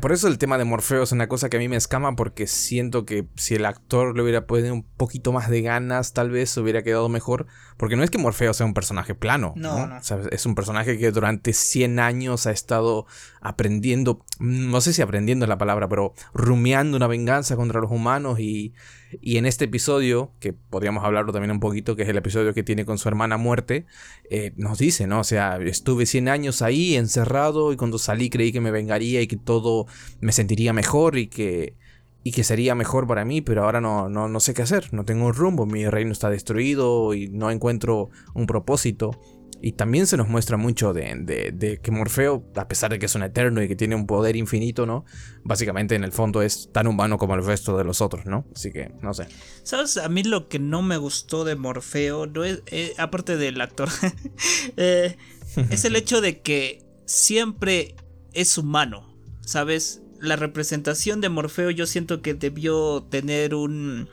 por 0.00 0.12
eso 0.12 0.28
el 0.28 0.38
tema 0.38 0.58
de 0.58 0.64
Morfeo 0.64 1.02
es 1.02 1.12
una 1.12 1.28
cosa 1.28 1.48
que 1.48 1.56
a 1.56 1.60
mí 1.60 1.68
me 1.68 1.76
escama 1.76 2.16
porque 2.16 2.46
siento 2.46 3.04
que 3.04 3.28
si 3.36 3.54
el 3.54 3.64
actor 3.64 4.16
le 4.16 4.22
hubiera 4.22 4.46
puesto 4.46 4.72
un 4.72 4.82
poquito 4.82 5.32
más 5.32 5.48
de 5.48 5.62
ganas, 5.62 6.12
tal 6.12 6.30
vez 6.30 6.56
hubiera 6.56 6.82
quedado 6.82 7.08
mejor. 7.08 7.46
Porque 7.76 7.96
no 7.96 8.02
es 8.02 8.10
que 8.10 8.18
Morfeo 8.18 8.52
sea 8.52 8.66
un 8.66 8.74
personaje 8.74 9.14
plano, 9.14 9.54
¿no? 9.56 9.98
es 10.30 10.46
un 10.46 10.54
personaje 10.54 10.98
que 10.98 11.12
durante 11.12 11.52
100 11.52 11.98
años 11.98 12.46
ha 12.46 12.50
estado 12.50 13.06
aprendiendo, 13.40 14.24
no 14.38 14.80
sé 14.80 14.92
si 14.92 15.02
aprendiendo 15.02 15.44
es 15.44 15.48
la 15.48 15.58
palabra, 15.58 15.88
pero 15.88 16.12
rumiando 16.34 16.96
una 16.96 17.06
venganza 17.06 17.56
contra 17.56 17.80
los 17.80 17.90
humanos 17.90 18.38
y, 18.38 18.74
y 19.20 19.36
en 19.38 19.46
este 19.46 19.64
episodio, 19.64 20.32
que 20.40 20.52
podríamos 20.52 21.04
hablarlo 21.04 21.32
también 21.32 21.50
un 21.50 21.60
poquito, 21.60 21.96
que 21.96 22.02
es 22.02 22.08
el 22.08 22.16
episodio 22.16 22.54
que 22.54 22.62
tiene 22.62 22.84
con 22.84 22.98
su 22.98 23.08
hermana 23.08 23.36
muerte, 23.36 23.86
eh, 24.30 24.52
nos 24.56 24.78
dice, 24.78 25.06
¿no? 25.06 25.20
O 25.20 25.24
sea, 25.24 25.56
estuve 25.56 26.06
100 26.06 26.28
años 26.28 26.62
ahí 26.62 26.94
encerrado 26.94 27.72
y 27.72 27.76
cuando 27.76 27.98
salí 27.98 28.30
creí 28.30 28.52
que 28.52 28.60
me 28.60 28.70
vengaría 28.70 29.20
y 29.20 29.26
que 29.26 29.36
todo 29.36 29.86
me 30.20 30.32
sentiría 30.32 30.72
mejor 30.72 31.18
y 31.18 31.26
que, 31.26 31.74
y 32.22 32.32
que 32.32 32.44
sería 32.44 32.74
mejor 32.74 33.06
para 33.06 33.24
mí, 33.24 33.40
pero 33.40 33.64
ahora 33.64 33.80
no, 33.80 34.08
no, 34.08 34.28
no 34.28 34.40
sé 34.40 34.54
qué 34.54 34.62
hacer, 34.62 34.92
no 34.92 35.04
tengo 35.04 35.26
un 35.26 35.34
rumbo, 35.34 35.66
mi 35.66 35.88
reino 35.88 36.12
está 36.12 36.30
destruido 36.30 37.14
y 37.14 37.28
no 37.28 37.50
encuentro 37.50 38.10
un 38.34 38.46
propósito. 38.46 39.18
Y 39.62 39.72
también 39.72 40.06
se 40.06 40.16
nos 40.16 40.28
muestra 40.28 40.56
mucho 40.56 40.92
de, 40.92 41.80
que 41.82 41.90
Morfeo, 41.90 42.44
a 42.56 42.66
pesar 42.66 42.90
de 42.90 42.98
que 42.98 43.06
es 43.06 43.14
un 43.14 43.22
eterno 43.22 43.62
y 43.62 43.68
que 43.68 43.76
tiene 43.76 43.94
un 43.94 44.06
poder 44.06 44.36
infinito, 44.36 44.86
¿no? 44.86 45.04
Básicamente 45.44 45.94
en 45.94 46.04
el 46.04 46.12
fondo 46.12 46.40
es 46.42 46.70
tan 46.72 46.86
humano 46.86 47.18
como 47.18 47.34
el 47.34 47.44
resto 47.44 47.76
de 47.76 47.84
los 47.84 48.00
otros, 48.00 48.24
¿no? 48.26 48.46
Así 48.54 48.72
que, 48.72 48.92
no 49.02 49.12
sé. 49.12 49.26
¿Sabes? 49.62 49.98
A 49.98 50.08
mí 50.08 50.22
lo 50.22 50.48
que 50.48 50.58
no 50.58 50.80
me 50.80 50.96
gustó 50.96 51.44
de 51.44 51.56
Morfeo, 51.56 52.26
no 52.26 52.44
es, 52.44 52.62
eh, 52.66 52.94
aparte 52.96 53.36
del 53.36 53.60
actor, 53.60 53.90
eh, 54.76 55.16
es 55.70 55.84
el 55.84 55.96
hecho 55.96 56.20
de 56.20 56.40
que 56.40 56.82
siempre 57.04 57.94
es 58.32 58.56
humano, 58.56 59.14
¿sabes? 59.40 60.02
La 60.20 60.36
representación 60.36 61.20
de 61.20 61.28
Morfeo 61.28 61.70
yo 61.70 61.86
siento 61.86 62.22
que 62.22 62.34
debió 62.34 63.02
tener 63.02 63.54
un 63.54 64.08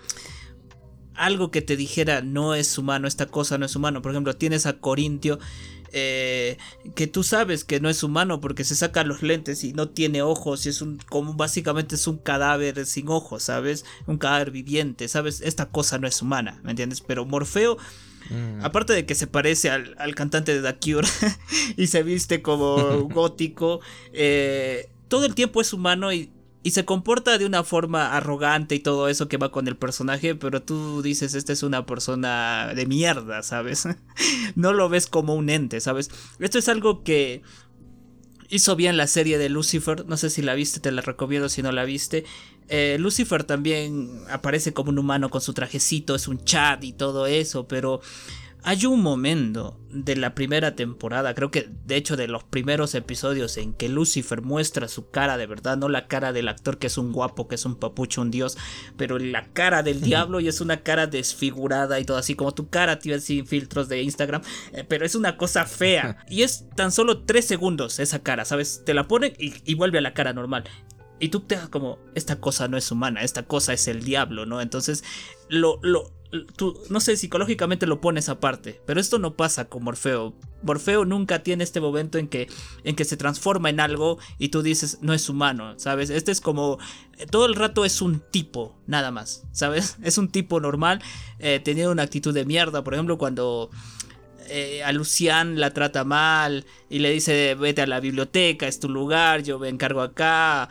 algo 1.17 1.51
que 1.51 1.61
te 1.61 1.75
dijera 1.75 2.21
no 2.21 2.55
es 2.55 2.77
humano, 2.77 3.07
esta 3.07 3.25
cosa 3.25 3.57
no 3.57 3.65
es 3.65 3.75
humano. 3.75 4.01
Por 4.01 4.11
ejemplo, 4.11 4.35
tienes 4.35 4.65
a 4.65 4.79
Corintio. 4.79 5.39
Eh, 5.93 6.57
que 6.95 7.07
tú 7.07 7.23
sabes 7.23 7.63
que 7.63 7.79
no 7.79 7.89
es 7.89 8.03
humano 8.03 8.41
porque 8.41 8.65
se 8.65 8.75
saca 8.75 9.05
los 9.05 9.23
lentes 9.23 9.63
y 9.63 9.71
no 9.71 9.87
tiene 9.87 10.21
ojos 10.21 10.65
y 10.65 10.69
es 10.69 10.81
un 10.81 10.97
como 10.97 11.33
básicamente 11.35 11.95
es 11.95 12.07
un 12.07 12.17
cadáver 12.17 12.85
sin 12.85 13.07
ojos, 13.07 13.43
¿sabes? 13.43 13.85
Un 14.05 14.17
cadáver 14.17 14.51
viviente, 14.51 15.07
¿sabes? 15.07 15.39
Esta 15.39 15.67
cosa 15.67 15.97
no 15.97 16.05
es 16.05 16.21
humana, 16.21 16.59
¿me 16.63 16.71
entiendes? 16.71 16.99
Pero 16.99 17.25
Morfeo 17.25 17.77
mm. 18.29 18.65
Aparte 18.65 18.91
de 18.91 19.05
que 19.05 19.15
se 19.15 19.27
parece 19.27 19.69
al, 19.69 20.13
cantante 20.13 20.59
de 20.59 20.73
The 20.73 20.77
Cure 20.77 21.07
y 21.77 21.87
se 21.87 22.03
viste 22.03 22.41
como 22.41 23.03
gótico, 23.09 23.79
eh, 24.11 24.89
todo 25.07 25.25
el 25.25 25.35
tiempo 25.35 25.61
es 25.61 25.71
humano 25.71 26.11
y 26.11 26.29
y 26.63 26.71
se 26.71 26.85
comporta 26.85 27.37
de 27.37 27.45
una 27.45 27.63
forma 27.63 28.15
arrogante 28.15 28.75
y 28.75 28.79
todo 28.79 29.07
eso 29.07 29.27
que 29.27 29.37
va 29.37 29.51
con 29.51 29.67
el 29.67 29.77
personaje, 29.77 30.35
pero 30.35 30.61
tú 30.61 31.01
dices, 31.01 31.33
esta 31.33 31.53
es 31.53 31.63
una 31.63 31.85
persona 31.85 32.73
de 32.75 32.85
mierda, 32.85 33.43
¿sabes? 33.43 33.87
no 34.55 34.73
lo 34.73 34.89
ves 34.89 35.07
como 35.07 35.35
un 35.35 35.49
ente, 35.49 35.79
¿sabes? 35.79 36.09
Esto 36.39 36.57
es 36.59 36.67
algo 36.67 37.03
que 37.03 37.41
hizo 38.49 38.75
bien 38.75 38.97
la 38.97 39.07
serie 39.07 39.37
de 39.37 39.49
Lucifer, 39.49 40.05
no 40.07 40.17
sé 40.17 40.29
si 40.29 40.41
la 40.41 40.55
viste, 40.55 40.79
te 40.79 40.91
la 40.91 41.01
recomiendo 41.01 41.49
si 41.49 41.61
no 41.61 41.71
la 41.71 41.85
viste. 41.85 42.25
Eh, 42.69 42.97
Lucifer 42.99 43.43
también 43.43 44.23
aparece 44.29 44.73
como 44.73 44.89
un 44.89 44.99
humano 44.99 45.29
con 45.29 45.41
su 45.41 45.53
trajecito, 45.53 46.15
es 46.15 46.27
un 46.27 46.43
chat 46.43 46.83
y 46.83 46.93
todo 46.93 47.27
eso, 47.27 47.67
pero 47.67 48.01
hay 48.67 48.85
un 48.85 49.01
momento 49.01 49.79
de 49.91 50.17
la 50.17 50.35
primera 50.35 50.75
temporada, 50.75 51.33
creo 51.33 51.51
que 51.51 51.69
de 51.85 51.95
hecho 51.95 52.17
de 52.17 52.27
los 52.27 52.43
primeros 52.43 52.95
episodios 52.95 53.55
en 53.55 53.73
que 53.73 53.87
Lucifer 53.87 54.41
muestra 54.41 54.89
su 54.89 55.09
cara 55.09 55.37
de 55.37 55.47
verdad, 55.47 55.77
no 55.77 55.87
la 55.87 56.07
cara 56.07 56.33
del 56.33 56.49
actor 56.49 56.77
que 56.77 56.87
es 56.87 56.97
un 56.97 57.13
guapo, 57.13 57.47
que 57.47 57.55
es 57.55 57.65
un 57.65 57.77
papucho, 57.77 58.21
un 58.21 58.29
dios, 58.29 58.57
pero 58.97 59.19
la 59.19 59.45
cara 59.53 59.83
del 59.83 60.01
diablo 60.01 60.41
y 60.41 60.49
es 60.49 60.59
una 60.59 60.81
cara 60.83 61.07
desfigurada 61.07 61.97
y 62.01 62.03
todo 62.03 62.17
así 62.17 62.35
como 62.35 62.53
tu 62.53 62.69
cara, 62.69 62.99
tío, 62.99 63.17
sin 63.21 63.47
filtros 63.47 63.87
de 63.87 64.01
Instagram, 64.01 64.41
eh, 64.73 64.83
pero 64.85 65.05
es 65.05 65.15
una 65.15 65.37
cosa 65.37 65.65
fea 65.65 66.25
y 66.29 66.41
es 66.41 66.65
tan 66.75 66.91
solo 66.91 67.23
tres 67.23 67.45
segundos 67.45 67.99
esa 67.99 68.19
cara, 68.19 68.43
¿sabes? 68.43 68.83
Te 68.85 68.93
la 68.93 69.07
ponen 69.07 69.31
y, 69.39 69.53
y 69.63 69.75
vuelve 69.75 69.99
a 69.99 70.01
la 70.01 70.13
cara 70.13 70.33
normal. 70.33 70.65
Y 71.19 71.29
tú 71.29 71.39
te 71.39 71.55
das 71.55 71.69
como, 71.69 71.99
esta 72.15 72.39
cosa 72.39 72.67
no 72.67 72.77
es 72.77 72.91
humana, 72.91 73.21
esta 73.21 73.43
cosa 73.43 73.73
es 73.73 73.87
el 73.87 74.03
diablo, 74.03 74.45
¿no? 74.45 74.61
Entonces, 74.61 75.03
lo, 75.49 75.79
lo, 75.81 76.11
tú, 76.55 76.77
no 76.89 76.99
sé, 76.99 77.17
psicológicamente 77.17 77.87
lo 77.87 78.01
pones 78.01 78.29
aparte, 78.29 78.81
pero 78.85 78.99
esto 78.99 79.19
no 79.19 79.35
pasa 79.35 79.65
con 79.65 79.83
Morfeo. 79.83 80.33
Morfeo 80.63 81.05
nunca 81.05 81.43
tiene 81.43 81.63
este 81.63 81.79
momento 81.79 82.17
en 82.17 82.27
que, 82.27 82.47
en 82.83 82.95
que 82.95 83.05
se 83.05 83.17
transforma 83.17 83.69
en 83.69 83.79
algo 83.79 84.17
y 84.37 84.49
tú 84.49 84.61
dices, 84.61 84.99
no 85.01 85.13
es 85.13 85.29
humano, 85.29 85.73
¿sabes? 85.77 86.09
Este 86.09 86.31
es 86.31 86.41
como, 86.41 86.79
todo 87.29 87.45
el 87.45 87.55
rato 87.55 87.85
es 87.85 88.01
un 88.01 88.19
tipo, 88.19 88.75
nada 88.87 89.11
más, 89.11 89.43
¿sabes? 89.51 89.97
Es 90.03 90.17
un 90.17 90.29
tipo 90.29 90.59
normal, 90.59 91.01
eh, 91.39 91.59
teniendo 91.63 91.91
una 91.91 92.03
actitud 92.03 92.33
de 92.33 92.45
mierda, 92.45 92.83
por 92.83 92.93
ejemplo, 92.93 93.17
cuando... 93.17 93.69
Eh, 94.49 94.83
a 94.83 94.91
Lucian 94.91 95.59
la 95.59 95.71
trata 95.71 96.03
mal 96.03 96.65
y 96.89 96.99
le 96.99 97.11
dice 97.11 97.55
vete 97.55 97.81
a 97.81 97.87
la 97.87 97.99
biblioteca, 97.99 98.67
es 98.67 98.79
tu 98.79 98.87
lugar, 98.89 99.43
yo 99.43 99.59
me 99.59 99.69
encargo 99.69 100.01
acá. 100.01 100.69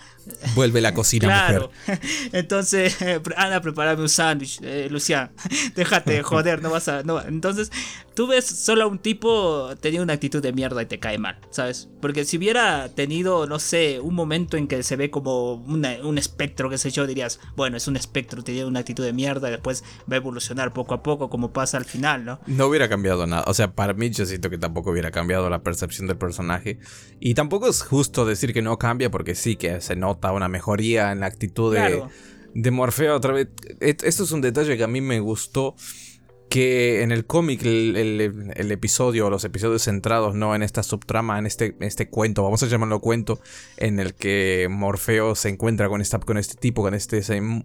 Vuelve 0.54 0.80
la 0.80 0.94
cocina, 0.94 1.26
claro. 1.26 1.70
Entonces, 2.32 2.96
anda 3.36 3.56
a 3.56 3.60
prepararme 3.60 4.02
un 4.02 4.08
sándwich, 4.08 4.60
eh, 4.62 4.88
Lucian. 4.90 5.30
Déjate 5.74 6.14
de 6.14 6.22
joder, 6.22 6.62
no 6.62 6.70
vas 6.70 6.88
a. 6.88 7.02
No. 7.02 7.20
Entonces, 7.20 7.70
tú 8.16 8.26
ves 8.26 8.46
solo 8.46 8.84
a 8.84 8.86
un 8.86 8.98
tipo 8.98 9.68
tenía 9.78 10.02
una 10.02 10.14
actitud 10.14 10.42
de 10.42 10.52
mierda 10.52 10.82
y 10.82 10.86
te 10.86 10.98
cae 10.98 11.18
mal, 11.18 11.38
¿sabes? 11.50 11.90
Porque 12.00 12.24
si 12.24 12.38
hubiera 12.38 12.88
tenido, 12.88 13.46
no 13.46 13.58
sé, 13.58 14.00
un 14.00 14.14
momento 14.14 14.56
en 14.56 14.66
que 14.68 14.82
se 14.82 14.96
ve 14.96 15.10
como 15.10 15.56
un 15.56 16.18
espectro, 16.18 16.70
qué 16.70 16.78
sé 16.78 16.90
yo, 16.90 17.06
dirías, 17.06 17.38
bueno, 17.56 17.76
es 17.76 17.86
un 17.88 17.96
espectro, 17.96 18.42
tiene 18.42 18.64
una 18.64 18.80
actitud 18.80 19.04
de 19.04 19.12
mierda 19.12 19.48
y 19.48 19.52
después 19.52 19.84
va 20.10 20.14
a 20.14 20.16
evolucionar 20.16 20.72
poco 20.72 20.94
a 20.94 21.02
poco, 21.02 21.28
como 21.28 21.52
pasa 21.52 21.76
al 21.76 21.84
final, 21.84 22.24
¿no? 22.24 22.40
No 22.46 22.66
hubiera 22.68 22.88
cambiado 22.88 23.26
nada. 23.26 23.44
O 23.46 23.54
sea, 23.54 23.72
para 23.72 23.92
mí 23.92 24.08
yo 24.08 24.24
siento 24.24 24.48
que 24.48 24.56
tampoco 24.56 24.92
hubiera 24.92 25.10
cambiado 25.10 25.50
la 25.50 25.62
percepción 25.62 26.06
del 26.06 26.16
personaje. 26.16 26.78
Y 27.20 27.34
tampoco 27.34 27.68
es 27.68 27.82
justo 27.82 28.24
decir 28.24 28.54
que 28.54 28.62
no 28.62 28.78
cambia, 28.78 29.10
porque 29.10 29.34
sí 29.34 29.56
que 29.56 29.82
se 29.82 29.94
nota 29.94 30.32
una 30.32 30.48
mejoría 30.48 31.12
en 31.12 31.20
la 31.20 31.26
actitud 31.26 31.74
de, 31.74 32.02
de 32.54 32.70
Morfeo 32.70 33.14
otra 33.14 33.34
vez. 33.34 33.48
Esto 33.80 34.24
es 34.24 34.32
un 34.32 34.40
detalle 34.40 34.78
que 34.78 34.84
a 34.84 34.88
mí 34.88 35.02
me 35.02 35.20
gustó 35.20 35.76
que 36.48 37.02
en 37.02 37.12
el 37.12 37.26
cómic 37.26 37.62
el, 37.64 38.70
episodio 38.70 39.26
o 39.26 39.30
los 39.30 39.44
episodios 39.44 39.82
centrados 39.82 40.34
no 40.34 40.54
en 40.54 40.62
esta 40.62 40.82
subtrama, 40.82 41.38
en 41.38 41.46
este, 41.46 41.76
este 41.80 42.08
cuento, 42.08 42.42
vamos 42.42 42.62
a 42.62 42.66
llamarlo 42.66 43.00
cuento, 43.00 43.40
en 43.76 43.98
el 43.98 44.14
que 44.14 44.68
Morfeo 44.70 45.34
se 45.34 45.48
encuentra 45.48 45.88
con, 45.88 46.00
esta, 46.00 46.18
con 46.18 46.38
este 46.38 46.54
tipo, 46.54 46.82
con 46.82 46.94
este 46.94 47.22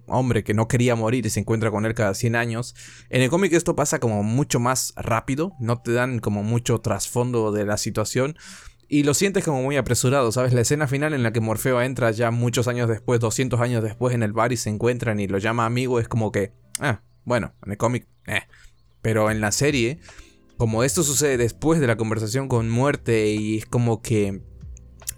hombre 0.07 0.43
que 0.43 0.53
no 0.53 0.67
quería 0.67 0.95
morir 0.95 1.25
y 1.25 1.29
se 1.29 1.39
encuentra 1.39 1.71
con 1.71 1.85
él 1.85 1.93
cada 1.93 2.13
100 2.13 2.35
años. 2.35 2.75
En 3.09 3.21
el 3.21 3.29
cómic 3.29 3.53
esto 3.53 3.75
pasa 3.75 3.99
como 3.99 4.23
mucho 4.23 4.59
más 4.59 4.93
rápido, 4.95 5.53
no 5.59 5.81
te 5.81 5.93
dan 5.93 6.19
como 6.19 6.43
mucho 6.43 6.79
trasfondo 6.79 7.51
de 7.51 7.65
la 7.65 7.77
situación. 7.77 8.35
Y 8.87 9.03
lo 9.03 9.13
sientes 9.13 9.45
como 9.45 9.63
muy 9.63 9.77
apresurado, 9.77 10.33
¿sabes? 10.33 10.51
La 10.51 10.59
escena 10.59 10.85
final 10.85 11.13
en 11.13 11.23
la 11.23 11.31
que 11.31 11.39
Morfeo 11.39 11.81
entra 11.81 12.11
ya 12.11 12.29
muchos 12.29 12.67
años 12.67 12.89
después, 12.89 13.21
200 13.21 13.61
años 13.61 13.81
después 13.81 14.13
en 14.13 14.21
el 14.21 14.33
bar 14.33 14.51
y 14.51 14.57
se 14.57 14.69
encuentran 14.69 15.21
y 15.21 15.27
lo 15.27 15.37
llama 15.37 15.65
amigo, 15.65 16.01
es 16.01 16.09
como 16.09 16.33
que, 16.33 16.51
ah, 16.81 17.01
bueno, 17.23 17.53
en 17.65 17.71
el 17.71 17.77
cómic, 17.77 18.07
eh. 18.27 18.41
Pero 19.01 19.31
en 19.31 19.41
la 19.41 19.51
serie, 19.51 19.99
como 20.57 20.83
esto 20.83 21.03
sucede 21.03 21.37
después 21.37 21.79
de 21.79 21.87
la 21.87 21.97
conversación 21.97 22.47
con 22.47 22.69
muerte 22.69 23.31
y 23.31 23.57
es 23.57 23.65
como 23.65 24.01
que 24.01 24.41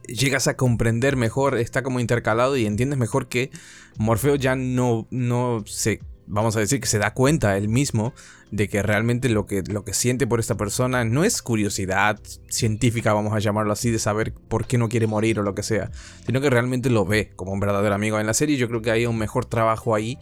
llegas 0.07 0.47
a 0.47 0.55
comprender 0.55 1.15
mejor, 1.15 1.57
está 1.57 1.83
como 1.83 1.99
intercalado 1.99 2.57
y 2.57 2.65
entiendes 2.65 2.99
mejor 2.99 3.27
que 3.27 3.51
Morfeo 3.97 4.35
ya 4.35 4.55
no, 4.55 5.07
no 5.11 5.63
se, 5.65 5.99
vamos 6.27 6.55
a 6.55 6.59
decir 6.59 6.79
que 6.79 6.87
se 6.87 6.99
da 6.99 7.13
cuenta 7.13 7.57
él 7.57 7.67
mismo 7.67 8.13
de 8.51 8.67
que 8.67 8.83
realmente 8.83 9.29
lo 9.29 9.45
que, 9.45 9.63
lo 9.63 9.83
que 9.83 9.93
siente 9.93 10.27
por 10.27 10.39
esta 10.39 10.55
persona 10.55 11.05
no 11.05 11.23
es 11.23 11.41
curiosidad 11.41 12.19
científica, 12.49 13.13
vamos 13.13 13.33
a 13.33 13.39
llamarlo 13.39 13.73
así, 13.73 13.89
de 13.89 13.99
saber 13.99 14.33
por 14.33 14.67
qué 14.67 14.77
no 14.77 14.89
quiere 14.89 15.07
morir 15.07 15.39
o 15.39 15.43
lo 15.43 15.55
que 15.55 15.63
sea, 15.63 15.91
sino 16.25 16.39
que 16.39 16.49
realmente 16.49 16.89
lo 16.89 17.05
ve 17.05 17.31
como 17.35 17.51
un 17.51 17.59
verdadero 17.59 17.95
amigo. 17.95 18.19
En 18.19 18.27
la 18.27 18.33
serie 18.33 18.57
yo 18.57 18.67
creo 18.67 18.81
que 18.81 18.91
hay 18.91 19.05
un 19.05 19.17
mejor 19.17 19.45
trabajo 19.45 19.95
ahí 19.95 20.19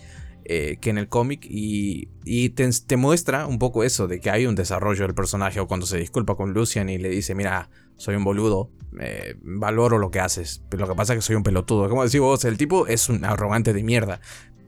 eh, 0.54 0.80
que 0.82 0.90
en 0.90 0.98
el 0.98 1.08
cómic 1.08 1.46
y, 1.50 2.10
te, 2.50 2.98
muestra 2.98 3.48
un 3.48 3.58
poco 3.58 3.86
eso, 3.86 4.10
de 4.10 4.20
que 4.20 4.30
hay 4.30 4.48
un 4.48 4.56
desarrollo 4.56 5.04
del 5.04 5.16
personaje 5.16 5.62
o 5.62 5.68
cuando 5.68 5.86
se 5.86 5.98
disculpa 5.98 6.36
con 6.36 6.52
Lucian 6.52 6.90
y 6.90 6.98
le 6.98 7.08
dice, 7.08 7.36
mira, 7.36 7.70
soy 7.96 8.16
un 8.16 8.26
boludo, 8.26 8.70
valoro 9.42 9.98
lo 9.98 10.12
que 10.12 10.20
haces, 10.20 10.62
pero 10.68 10.82
lo 10.82 10.92
que 10.92 10.98
pasa 10.98 11.14
es 11.14 11.20
que 11.20 11.22
soy 11.22 11.38
un 11.38 11.44
pelotudo. 11.44 11.88
Como 11.88 12.04
decís 12.04 12.20
vos, 12.20 12.44
el 12.44 12.58
tipo 12.58 12.86
es 12.88 13.08
un 13.08 13.24
arrogante 13.24 13.72
de 13.72 13.82
mierda. 13.82 14.20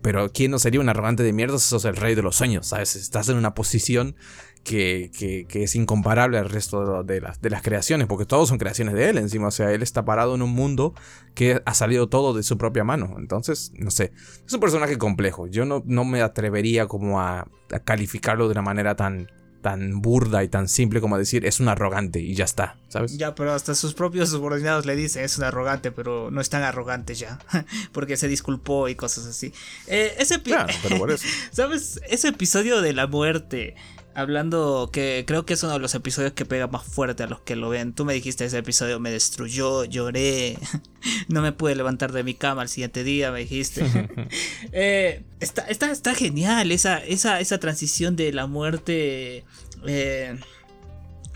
Pero 0.02 0.32
¿quién 0.32 0.52
no 0.52 0.60
sería 0.60 0.80
un 0.80 0.88
arrogante 0.88 1.22
de 1.22 1.34
mierda 1.34 1.60
si 1.60 1.68
sos 1.68 1.84
el 1.84 1.98
rey 1.98 2.16
de 2.16 2.22
los 2.22 2.38
sueños? 2.38 2.68
¿Sabes? 2.68 2.96
Estás 2.96 3.28
en 3.28 3.36
una 3.36 3.54
posición 3.54 4.16
que, 4.64 5.46
es 5.54 5.76
incomparable 5.76 6.38
al 6.38 6.50
resto 6.50 7.04
de 7.04 7.22
las, 7.22 7.42
de 7.42 7.50
las 7.50 7.62
creaciones, 7.62 8.08
porque 8.08 8.26
todos 8.26 8.50
son 8.50 8.58
creaciones 8.58 8.96
de 8.96 9.10
él 9.10 9.18
encima, 9.18 9.48
o 9.48 9.52
sea, 9.52 9.72
él 9.72 9.84
está 9.84 10.06
parado 10.06 10.36
en 10.36 10.42
un 10.42 10.52
mundo 10.52 10.94
que 11.36 11.62
ha 11.66 11.74
salido 11.74 12.08
todo 12.08 12.34
de 12.34 12.44
su 12.44 12.58
propia 12.58 12.84
mano, 12.84 13.16
entonces, 13.18 13.72
no 13.76 13.92
sé, 13.92 14.14
es 14.46 14.54
un 14.54 14.60
personaje 14.60 14.98
complejo, 14.98 15.48
yo 15.48 15.66
no, 15.66 15.84
no 15.86 16.06
me 16.06 16.22
atrevería 16.22 16.88
como 16.88 17.22
a, 17.22 17.48
calificarlo 17.86 18.46
de 18.48 18.52
una 18.52 18.62
manera 18.62 18.96
tan, 18.96 19.28
tan 19.62 20.02
burda 20.02 20.44
y 20.44 20.48
tan 20.48 20.68
simple 20.68 21.02
como 21.02 21.18
decir 21.18 21.44
es 21.46 21.60
un 21.60 21.70
arrogante 21.70 22.20
y 22.20 22.36
ya 22.36 22.46
está, 22.46 22.78
¿sabes? 22.88 23.18
Ya, 23.18 23.34
pero 23.34 23.52
hasta 23.52 23.74
sus 23.74 23.96
propios 23.96 24.30
subordinados 24.30 24.86
le 24.86 24.96
dicen 24.96 25.24
es 25.24 25.38
un 25.40 25.44
arrogante, 25.44 25.92
pero 25.92 26.30
no 26.30 26.40
es 26.40 26.50
tan 26.50 26.62
arrogante 26.62 27.16
ya, 27.16 27.40
porque 27.92 28.16
se 28.16 28.28
disculpó 28.28 28.90
y 28.90 28.96
cosas 28.96 29.26
así. 29.26 29.52
Eh, 29.88 30.14
ese 30.20 30.42
claro, 30.42 30.72
pero 30.84 30.98
por 31.00 31.10
eso. 31.10 31.26
¿Sabes? 31.52 32.00
Ese 32.08 32.28
episodio 32.28 32.82
de 32.82 32.94
la 32.94 33.08
muerte 33.08 33.76
Hablando 34.16 34.90
que 34.94 35.24
creo 35.26 35.46
que 35.46 35.54
es 35.54 35.64
uno 35.64 35.74
de 35.74 35.80
los 35.80 35.96
episodios 35.96 36.34
que 36.34 36.46
pega 36.46 36.68
más 36.68 36.84
fuerte 36.84 37.24
a 37.24 37.28
los 37.28 37.42
que 37.42 37.56
lo 37.56 37.70
ven. 37.70 37.94
Tú 37.94 38.06
me 38.06 38.14
dijiste 38.14 38.46
ese 38.46 38.60
episodio 38.60 39.00
me 39.00 39.12
destruyó, 39.12 39.86
lloré, 39.86 40.58
no 41.28 41.42
me 41.42 41.52
pude 41.52 41.76
levantar 41.76 42.12
de 42.12 42.24
mi 42.24 42.34
cama 42.34 42.62
al 42.62 42.70
siguiente 42.70 43.04
día, 43.04 43.32
me 43.32 43.40
dijiste. 43.40 43.84
Eh, 44.72 45.24
está, 45.40 45.64
está, 45.64 45.92
está, 45.92 46.16
genial 46.16 46.72
esa, 46.72 46.98
esa, 46.98 47.40
esa 47.40 47.60
transición 47.60 48.16
de 48.16 48.32
la 48.32 48.48
muerte. 48.48 49.44
Eh, 49.86 50.40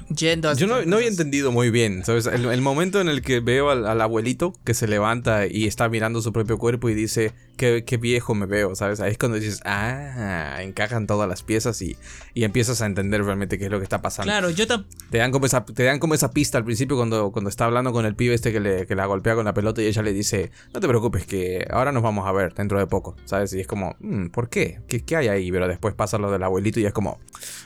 yo 0.10 0.68
no, 0.68 0.96
había 0.96 1.08
entendido 1.08 1.52
muy 1.52 1.70
bien, 1.70 2.06
¿sabes? 2.06 2.28
El, 2.28 2.62
momento 2.62 3.02
en 3.02 3.10
el 3.10 3.22
que 3.22 3.40
veo 3.42 3.70
al, 3.70 4.02
abuelito 4.02 4.54
que 4.64 4.74
se 4.74 4.88
levanta 4.88 5.48
y 5.48 5.68
está 5.68 5.90
mirando 5.90 6.22
su 6.22 6.32
propio 6.32 6.58
cuerpo 6.58 6.90
y 6.90 6.94
dice, 6.94 7.34
qué, 7.58 7.84
viejo 8.00 8.34
me 8.34 8.46
veo, 8.46 8.74
¿sabes? 8.76 9.02
Ahí 9.02 9.12
es 9.12 9.18
cuando 9.18 9.38
dices, 9.38 9.62
ah, 9.66 10.60
encajan 10.62 11.08
todas 11.08 11.28
las 11.28 11.44
piezas 11.44 11.82
y, 11.82 11.98
y 12.34 12.46
empiezas 12.46 12.82
a 12.82 12.86
entender 12.86 13.24
realmente 13.24 13.58
qué 13.58 13.66
es 13.66 13.72
lo 13.72 13.80
que 13.80 13.84
está 13.84 14.02
pasando. 14.02 14.32
Claro, 14.32 14.50
yo 14.50 14.66
te 14.68 15.18
dan 15.18 15.32
como 15.32 15.46
esa 15.46 15.66
Te 15.66 15.84
dan 15.84 16.00
como 16.00 16.14
esa 16.14 16.32
pista 16.32 16.58
al 16.58 16.64
principio 16.64 16.96
cuando, 16.96 17.32
cuando 17.32 17.50
está 17.50 17.66
hablando 17.66 17.92
con 17.92 18.06
el 18.06 18.16
pibe 18.16 18.34
este 18.34 18.54
que, 18.54 18.60
le, 18.60 18.86
que 18.86 18.96
la 18.96 19.06
golpea 19.06 19.36
con 19.36 19.46
la 19.46 19.54
pelota 19.54 19.82
y 19.82 19.88
ella 19.88 20.02
le 20.04 20.14
dice, 20.14 20.52
no 20.74 20.80
te 20.80 20.88
preocupes, 20.88 21.26
que 21.26 21.68
ahora 21.70 21.92
nos 21.92 22.04
vamos 22.04 22.28
a 22.28 22.32
ver 22.32 22.54
dentro 22.54 22.80
de 22.80 22.88
poco, 22.88 23.16
¿sabes? 23.26 23.52
Y 23.54 23.60
es 23.60 23.68
como, 23.68 23.96
mm, 24.00 24.28
¿por 24.28 24.50
qué? 24.50 24.80
¿Qué, 24.88 25.04
qué 25.04 25.18
hay 25.18 25.28
ahí? 25.28 25.52
Pero 25.52 25.68
después 25.68 25.94
pasa 25.96 26.18
lo 26.18 26.32
del 26.32 26.44
abuelito 26.44 26.80
y 26.80 26.86
es 26.86 26.94
como, 26.94 27.20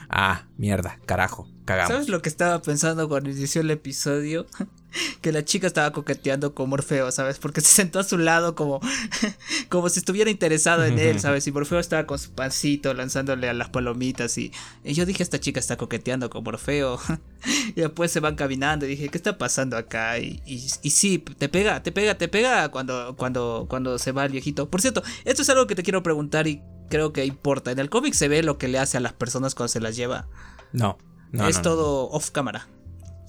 ah, 0.08 0.46
mierda, 0.56 0.98
carajo. 1.06 1.51
¿Sabes 1.66 2.08
lo 2.08 2.22
que 2.22 2.28
estaba 2.28 2.60
pensando 2.60 3.08
cuando 3.08 3.30
inició 3.30 3.60
el 3.60 3.70
episodio? 3.70 4.46
que 5.20 5.32
la 5.32 5.44
chica 5.44 5.66
estaba 5.66 5.92
coqueteando 5.92 6.54
con 6.54 6.68
Morfeo, 6.68 7.10
¿sabes? 7.12 7.38
Porque 7.38 7.60
se 7.60 7.68
sentó 7.68 8.00
a 8.00 8.04
su 8.04 8.18
lado 8.18 8.54
como, 8.54 8.80
como 9.68 9.88
si 9.88 10.00
estuviera 10.00 10.30
interesado 10.30 10.84
en 10.84 10.98
él, 10.98 11.20
¿sabes? 11.20 11.46
Y 11.46 11.52
Morfeo 11.52 11.78
estaba 11.78 12.04
con 12.06 12.18
su 12.18 12.32
pancito 12.32 12.92
lanzándole 12.92 13.48
a 13.48 13.54
las 13.54 13.68
palomitas 13.68 14.36
y, 14.38 14.52
yo 14.84 15.06
dije, 15.06 15.22
esta 15.22 15.40
chica 15.40 15.60
está 15.60 15.76
coqueteando 15.76 16.30
con 16.30 16.44
Morfeo. 16.44 16.98
y 17.68 17.80
después 17.80 18.10
se 18.10 18.20
van 18.20 18.34
caminando 18.34 18.84
y 18.84 18.90
dije, 18.90 19.08
¿qué 19.08 19.16
está 19.16 19.38
pasando 19.38 19.76
acá? 19.76 20.18
Y, 20.18 20.42
y, 20.44 20.90
sí, 20.90 21.18
te 21.18 21.48
pega, 21.48 21.82
te 21.82 21.92
pega, 21.92 22.18
te 22.18 22.28
pega 22.28 22.68
cuando, 22.70 23.14
cuando, 23.16 23.66
cuando 23.68 23.98
se 23.98 24.12
va 24.12 24.24
el 24.24 24.32
viejito. 24.32 24.68
Por 24.68 24.80
cierto, 24.80 25.02
esto 25.24 25.42
es 25.42 25.48
algo 25.48 25.66
que 25.66 25.76
te 25.76 25.84
quiero 25.84 26.02
preguntar 26.02 26.48
y 26.48 26.60
creo 26.90 27.12
que 27.12 27.24
importa. 27.24 27.70
En 27.70 27.78
el 27.78 27.88
cómic 27.88 28.14
se 28.14 28.28
ve 28.28 28.42
lo 28.42 28.58
que 28.58 28.68
le 28.68 28.78
hace 28.78 28.96
a 28.96 29.00
las 29.00 29.12
personas 29.12 29.54
cuando 29.54 29.68
se 29.68 29.80
las 29.80 29.96
lleva. 29.96 30.28
No 30.72 30.98
es 31.32 31.62
todo 31.62 32.10
off 32.10 32.30
cámara. 32.30 32.68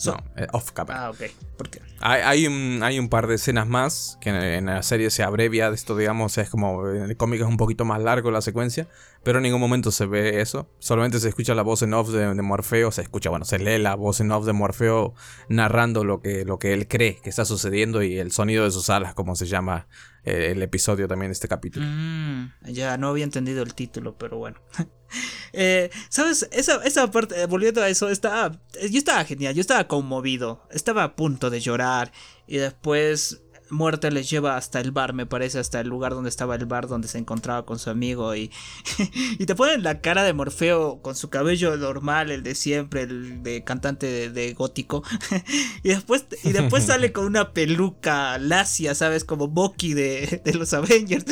no, 0.06 0.18
eh, 0.36 0.48
off 0.52 0.72
cámara. 0.72 1.06
Ah, 1.06 1.10
ok. 1.12 1.22
¿Por 1.58 1.70
qué? 1.70 1.82
Hay, 2.00 2.48
un, 2.48 2.82
hay 2.84 3.00
un 3.00 3.08
par 3.08 3.28
de 3.28 3.36
escenas 3.36 3.68
más 3.68 4.18
que 4.20 4.30
en, 4.30 4.66
la 4.66 4.84
serie 4.84 5.10
se 5.10 5.24
abrevia 5.24 5.70
de 5.70 5.76
esto, 5.76 5.96
digamos, 5.96 6.38
es 6.38 6.50
como 6.50 6.90
en 6.90 7.04
el 7.04 7.16
cómic 7.16 7.40
es 7.40 7.48
un 7.48 7.56
poquito 7.56 7.86
más 7.86 8.02
largo 8.02 8.30
la 8.30 8.42
secuencia, 8.42 8.90
pero 9.24 9.38
en 9.38 9.44
ningún 9.44 9.62
momento 9.62 9.90
se 9.90 10.06
ve 10.06 10.42
eso. 10.42 10.70
Solamente 10.80 11.22
se 11.22 11.30
escucha 11.30 11.56
la 11.56 11.62
voz 11.62 11.82
en 11.82 11.94
off 11.94 12.10
de, 12.10 12.34
Morfeo, 12.42 12.92
se 12.92 13.04
escucha, 13.04 13.30
bueno, 13.30 13.46
se 13.46 13.58
lee 13.58 13.78
la 13.78 13.96
voz 13.96 14.20
en 14.20 14.32
off 14.32 14.46
de 14.46 14.52
Morfeo 14.52 15.14
narrando 15.48 16.04
lo 16.04 16.20
que, 16.20 16.44
lo 16.44 16.60
que 16.60 16.74
él 16.74 16.90
cree 16.90 17.22
que 17.22 17.30
está 17.30 17.46
sucediendo 17.46 18.04
y 18.04 18.18
el 18.18 18.34
sonido 18.34 18.66
de 18.66 18.72
sus 18.72 18.90
alas, 18.90 19.14
como 19.14 19.38
se 19.38 19.46
llama 19.46 19.88
eh, 20.26 20.52
el 20.52 20.62
episodio 20.62 21.08
también 21.08 21.30
de 21.30 21.34
este 21.34 21.48
capítulo. 21.48 21.86
Mm, 21.88 22.52
ya 22.66 22.98
no 22.98 23.08
había 23.08 23.24
entendido 23.24 23.64
el 23.64 23.74
título, 23.74 24.18
pero 24.18 24.38
bueno. 24.38 24.60
Eh, 25.56 25.92
¿Sabes? 26.10 26.50
Esa, 26.52 26.84
esa 26.84 27.12
parte, 27.12 27.40
eh, 27.40 27.46
volviendo 27.46 27.80
a 27.80 27.88
eso, 27.88 28.10
estaba, 28.10 28.60
yo 28.90 28.98
estaba 28.98 29.24
genial, 29.24 29.54
yo 29.54 29.62
estaba 29.62 29.88
conmovido, 29.88 30.68
estaba 30.72 31.04
a 31.04 31.16
punto 31.16 31.52
de 31.52 31.60
llorar 31.60 32.12
y 32.48 32.58
después 32.58 33.44
Muerte 33.74 34.12
les 34.12 34.30
lleva 34.30 34.56
hasta 34.56 34.80
el 34.80 34.92
bar, 34.92 35.14
me 35.14 35.26
parece, 35.26 35.60
hasta 35.60 35.80
el 35.80 35.88
lugar 35.88 36.14
donde 36.14 36.30
estaba 36.30 36.56
el 36.56 36.66
bar 36.66 36.88
donde 36.88 37.08
se 37.08 37.18
encontraba 37.18 37.66
con 37.66 37.80
su 37.80 37.90
amigo 37.90 38.36
y, 38.36 38.52
y 39.40 39.46
te 39.46 39.56
ponen 39.56 39.84
la 39.84 40.00
cara 40.02 40.24
de 40.24 40.34
Morfeo 40.34 41.02
con 41.02 41.16
su 41.16 41.30
cabello 41.30 41.76
normal, 41.78 42.32
el 42.32 42.44
de 42.44 42.56
siempre, 42.56 43.02
el 43.04 43.44
de 43.44 43.64
cantante 43.64 44.30
de, 44.30 44.54
gótico 44.54 45.04
y 45.84 45.90
después 45.90 46.26
y 46.44 46.52
después 46.52 46.86
sale 46.86 47.12
con 47.12 47.26
una 47.26 47.52
peluca 47.52 48.38
lacia, 48.38 48.96
¿sabes? 48.96 49.24
Como 49.24 49.48
Bucky 49.48 49.94
de, 49.94 50.42
de 50.44 50.54
los 50.54 50.74
Avengers. 50.74 51.26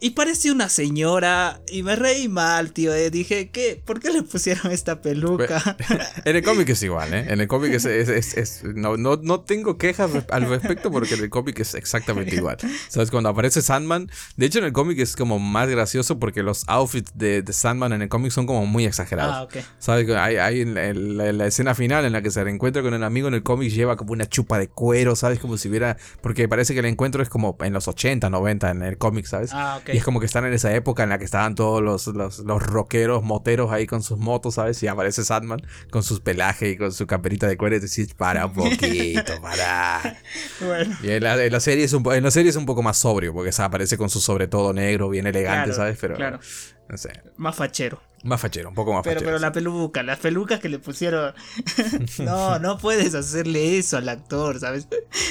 Y 0.00 0.10
parecía 0.10 0.52
una 0.52 0.68
señora 0.68 1.60
y 1.70 1.82
me 1.82 1.96
reí 1.96 2.28
mal, 2.28 2.72
tío. 2.72 2.92
Eh. 2.92 3.10
Dije, 3.10 3.48
¿qué? 3.50 3.80
¿Por 3.82 4.00
qué 4.00 4.10
le 4.10 4.22
pusieron 4.22 4.70
esta 4.72 5.00
peluca? 5.00 5.76
en 6.24 6.36
el 6.36 6.42
cómic 6.42 6.68
es 6.68 6.82
igual, 6.82 7.14
¿eh? 7.14 7.26
En 7.28 7.40
el 7.40 7.48
cómic 7.48 7.72
es... 7.72 7.86
es, 7.86 8.64
no, 8.64 8.96
no, 8.96 9.18
no, 9.22 9.40
tengo 9.40 9.78
quejas 9.78 10.10
al 10.30 10.48
respecto 10.48 10.90
porque 10.90 11.14
en 11.14 11.24
el 11.24 11.30
cómic 11.30 11.60
es 11.60 11.74
exactamente 11.74 12.36
igual. 12.36 12.58
¿Sabes? 12.88 13.10
Cuando 13.10 13.30
aparece 13.30 13.62
Sandman... 13.62 14.10
De 14.36 14.46
hecho, 14.46 14.58
en 14.58 14.66
el 14.66 14.72
cómic 14.72 14.98
es 14.98 15.16
como 15.16 15.38
más 15.38 15.70
gracioso 15.70 16.18
porque 16.18 16.42
los 16.42 16.64
outfits 16.66 17.12
de, 17.14 17.42
de 17.42 17.52
Sandman 17.52 17.92
en 17.92 18.02
el 18.02 18.08
cómic 18.08 18.32
son 18.32 18.46
como 18.46 18.66
muy 18.66 18.84
exagerados. 18.84 19.34
Ah, 19.34 19.42
ok. 19.44 19.64
¿Sabes? 19.78 20.10
Hay, 20.10 20.36
hay 20.36 20.60
en, 20.60 21.16
la, 21.16 21.46
escena 21.46 21.74
final 21.74 22.04
en 22.04 22.12
la 22.12 22.20
que 22.20 22.30
se 22.30 22.42
reencuentra 22.44 22.82
con 22.82 22.92
el 22.94 23.04
amigo 23.04 23.28
en 23.28 23.34
el 23.34 23.42
cómic 23.42 23.70
lleva 23.70 23.96
como 23.96 24.12
una 24.12 24.26
chupa 24.26 24.58
de 24.58 24.68
cuero, 24.68 25.16
¿sabes? 25.16 25.38
Como 25.38 25.56
si 25.56 25.68
hubiera... 25.68 25.96
Porque 26.20 26.46
parece 26.48 26.74
que 26.74 26.80
el 26.80 26.86
encuentro 26.86 27.22
es 27.22 27.30
como 27.30 27.56
en 27.60 27.72
los 27.72 27.88
80, 27.88 28.28
90 28.28 28.70
en 28.70 28.82
el 28.82 28.98
cómic, 28.98 29.24
¿sabes? 29.24 29.50
Ah, 29.54 29.78
ok. 29.80 29.83
Y 29.86 29.96
es 29.96 30.04
como 30.04 30.20
que 30.20 30.26
están 30.26 30.44
en 30.44 30.52
esa 30.52 30.74
época 30.74 31.02
en 31.02 31.10
la 31.10 31.18
que 31.18 31.24
estaban 31.24 31.54
todos 31.54 31.82
los, 31.82 32.06
los, 32.08 32.38
los 32.40 32.62
rockeros, 32.62 33.22
moteros 33.22 33.72
ahí 33.72 33.86
con 33.86 34.02
sus 34.02 34.18
motos, 34.18 34.54
¿sabes? 34.54 34.82
Y 34.82 34.86
aparece 34.86 35.24
Sandman 35.24 35.60
con 35.90 36.02
sus 36.02 36.20
pelajes 36.20 36.74
y 36.74 36.76
con 36.76 36.92
su 36.92 37.06
camperita 37.06 37.46
de 37.46 37.56
cuero 37.56 37.76
y 37.76 37.80
decís, 37.80 38.14
para 38.14 38.46
un 38.46 38.54
poquito, 38.54 39.38
para. 39.42 40.18
bueno. 40.60 40.96
Y 41.02 41.10
en 41.10 41.22
la, 41.22 41.60
serie 41.60 41.84
es 41.84 41.92
un, 41.92 42.04
en 42.12 42.22
la 42.22 42.30
serie 42.30 42.50
es 42.50 42.56
un 42.56 42.66
poco 42.66 42.82
más 42.82 42.96
sobrio, 42.96 43.32
porque 43.32 43.50
aparece 43.58 43.96
con 43.96 44.10
su 44.10 44.20
sobre 44.20 44.48
todo 44.48 44.72
negro, 44.72 45.08
bien 45.08 45.26
elegante, 45.26 45.72
¿sabes? 45.72 45.98
Pero. 46.00 46.16
Claro. 46.16 46.40
No 46.88 46.96
sé. 46.96 47.12
Más 47.36 47.56
fachero. 47.56 48.00
Más 48.24 48.40
fachero, 48.40 48.70
un 48.70 48.74
poco 48.74 48.94
más 48.94 49.02
pero, 49.04 49.20
fachero. 49.20 49.32
Pero 49.32 49.38
la 49.38 49.52
peluca, 49.52 50.02
las 50.02 50.18
pelucas 50.18 50.58
que 50.58 50.70
le 50.70 50.78
pusieron. 50.78 51.34
no, 52.24 52.58
no 52.58 52.78
puedes 52.78 53.14
hacerle 53.14 53.76
eso 53.76 53.98
al 53.98 54.08
actor, 54.08 54.58
¿sabes? 54.58 54.88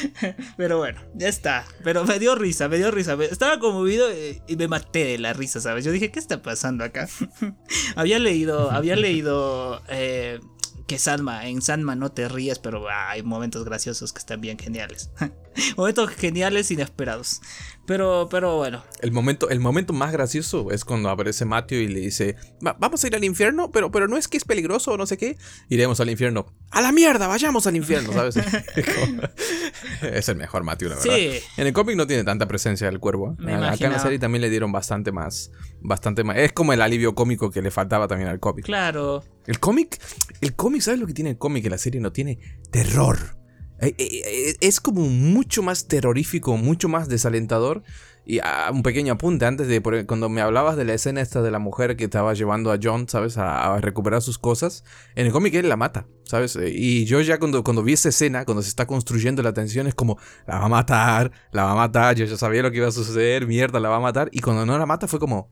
pero 0.57 0.77
bueno, 0.77 1.01
ya 1.15 1.27
está. 1.27 1.65
Pero 1.83 2.05
me 2.05 2.19
dio 2.19 2.35
risa, 2.35 2.69
me 2.69 2.77
dio 2.77 2.91
risa. 2.91 3.17
Estaba 3.23 3.57
conmovido 3.57 4.11
eh, 4.11 4.43
y 4.47 4.55
me 4.57 4.67
maté 4.67 5.05
de 5.05 5.17
la 5.17 5.33
risa, 5.33 5.59
¿sabes? 5.59 5.83
Yo 5.83 5.91
dije, 5.91 6.11
¿qué 6.11 6.19
está 6.19 6.43
pasando 6.43 6.83
acá? 6.83 7.09
había 7.95 8.19
leído, 8.19 8.69
había 8.69 8.95
leído. 8.95 9.81
Eh, 9.89 10.39
que 10.85 10.99
Sandma, 10.99 11.47
en 11.47 11.61
Sandma 11.61 11.95
no 11.95 12.11
te 12.11 12.27
ríes, 12.27 12.59
pero 12.59 12.87
hay 12.89 13.23
momentos 13.23 13.63
graciosos 13.63 14.13
que 14.13 14.19
están 14.19 14.41
bien 14.41 14.59
geniales. 14.59 15.09
momentos 15.77 16.09
geniales 16.11 16.71
inesperados. 16.71 17.41
Pero, 17.85 18.29
pero 18.31 18.57
bueno. 18.57 18.81
El 19.01 19.11
momento, 19.11 19.49
el 19.49 19.59
momento 19.59 19.91
más 19.91 20.13
gracioso 20.13 20.71
es 20.71 20.85
cuando 20.85 21.09
aparece 21.09 21.43
Matthew 21.43 21.79
y 21.79 21.87
le 21.87 21.99
dice, 21.99 22.37
vamos 22.61 23.03
a 23.03 23.07
ir 23.07 23.15
al 23.15 23.23
infierno, 23.25 23.71
pero, 23.71 23.91
pero 23.91 24.07
no 24.07 24.15
es 24.15 24.29
que 24.29 24.37
es 24.37 24.45
peligroso 24.45 24.93
o 24.93 24.97
no 24.97 25.05
sé 25.05 25.17
qué. 25.17 25.37
Iremos 25.67 25.99
al 25.99 26.09
infierno. 26.09 26.45
A 26.71 26.81
la 26.81 26.93
mierda, 26.93 27.27
vayamos 27.27 27.67
al 27.67 27.75
infierno, 27.75 28.13
¿sabes? 28.13 28.37
es 30.01 30.29
el 30.29 30.37
mejor 30.37 30.63
Matthew, 30.63 30.89
la 30.89 30.95
verdad. 30.95 31.13
Sí. 31.13 31.39
En 31.57 31.67
el 31.67 31.73
cómic 31.73 31.97
no 31.97 32.07
tiene 32.07 32.23
tanta 32.23 32.47
presencia 32.47 32.87
el 32.87 32.99
cuervo. 32.99 33.35
Acá 33.41 33.85
en 33.85 33.91
la 33.91 33.99
serie 33.99 34.17
también 34.17 34.41
le 34.41 34.49
dieron 34.49 34.71
bastante 34.71 35.11
más, 35.11 35.51
bastante 35.81 36.23
más. 36.23 36.37
Es 36.37 36.53
como 36.53 36.71
el 36.71 36.81
alivio 36.81 37.15
cómico 37.15 37.51
que 37.51 37.61
le 37.61 37.69
faltaba 37.69 38.07
también 38.07 38.29
al 38.29 38.39
cómic. 38.39 38.63
Claro. 38.65 39.23
El 39.45 39.59
cómic, 39.59 39.99
el 40.39 40.55
cómic, 40.55 40.81
¿sabes 40.81 41.01
lo 41.01 41.07
que 41.07 41.13
tiene 41.13 41.31
el 41.31 41.37
cómic? 41.37 41.63
Que 41.63 41.69
la 41.69 41.77
serie 41.77 41.99
no 41.99 42.13
tiene 42.13 42.39
terror. 42.71 43.42
Eh, 43.80 43.95
eh, 43.97 44.21
eh, 44.26 44.55
es 44.61 44.80
como 44.80 45.01
mucho 45.01 45.63
más 45.63 45.88
terrorífico, 45.88 46.57
mucho 46.57 46.89
más 46.89 47.09
desalentador. 47.09 47.84
Y 48.26 48.39
ah, 48.39 48.69
un 48.71 48.84
pequeño 48.84 49.13
apunte 49.13 49.45
antes 49.45 49.67
de 49.67 49.82
cuando 50.05 50.30
me 50.30 50.39
hablabas 50.39 50.78
de 50.78 50.86
la 50.86 50.93
escena 50.93 51.19
esta 51.19 51.41
de 51.41 51.51
la 51.51 51.59
mujer 51.59 51.97
que 51.97 52.05
estaba 52.05 52.34
llevando 52.34 52.71
a 52.71 52.80
John, 52.82 53.09
¿sabes? 53.09 53.38
A, 53.38 53.78
recuperar 53.82 54.21
sus 54.21 54.38
cosas. 54.38 54.86
En 55.15 55.26
el 55.26 55.34
cómic 55.34 55.53
él 55.55 55.67
la 55.67 55.76
mata, 55.76 56.07
¿sabes? 56.24 56.57
Y 56.65 57.03
yo 57.03 57.19
ya 57.19 57.38
cuando, 57.38 57.65
cuando 57.65 57.84
vi 57.84 57.93
esa 57.93 58.09
escena, 58.09 58.45
cuando 58.45 58.61
se 58.61 58.69
está 58.69 58.88
construyendo 58.88 59.43
la 59.43 59.51
tensión, 59.51 59.88
es 59.88 59.95
como, 59.95 60.17
la 60.47 60.59
va 60.59 60.65
a 60.65 60.69
matar, 60.69 61.32
la 61.51 61.65
va 61.65 61.71
a 61.71 61.76
matar, 61.76 62.15
yo 62.15 62.24
ya 62.24 62.38
sabía 62.38 62.61
lo 62.61 62.71
que 62.71 62.78
iba 62.78 62.88
a 62.88 62.91
suceder, 62.91 63.45
mierda, 63.45 63.82
la 63.82 63.89
va 63.89 63.97
a 63.97 64.01
matar. 64.01 64.30
Y 64.32 64.39
cuando 64.39 64.65
no 64.65 64.78
la 64.78 64.86
mata 64.86 65.09
fue 65.09 65.19
como, 65.19 65.51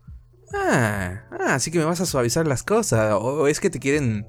ah, 0.53 1.23
ah 1.31 1.55
así 1.55 1.71
que 1.71 1.79
me 1.79 1.85
vas 1.85 1.99
a 1.99 2.05
suavizar 2.05 2.47
las 2.47 2.63
cosas. 2.63 3.13
O 3.19 3.47
es 3.47 3.59
que 3.59 3.69
te 3.69 3.79
quieren 3.79 4.25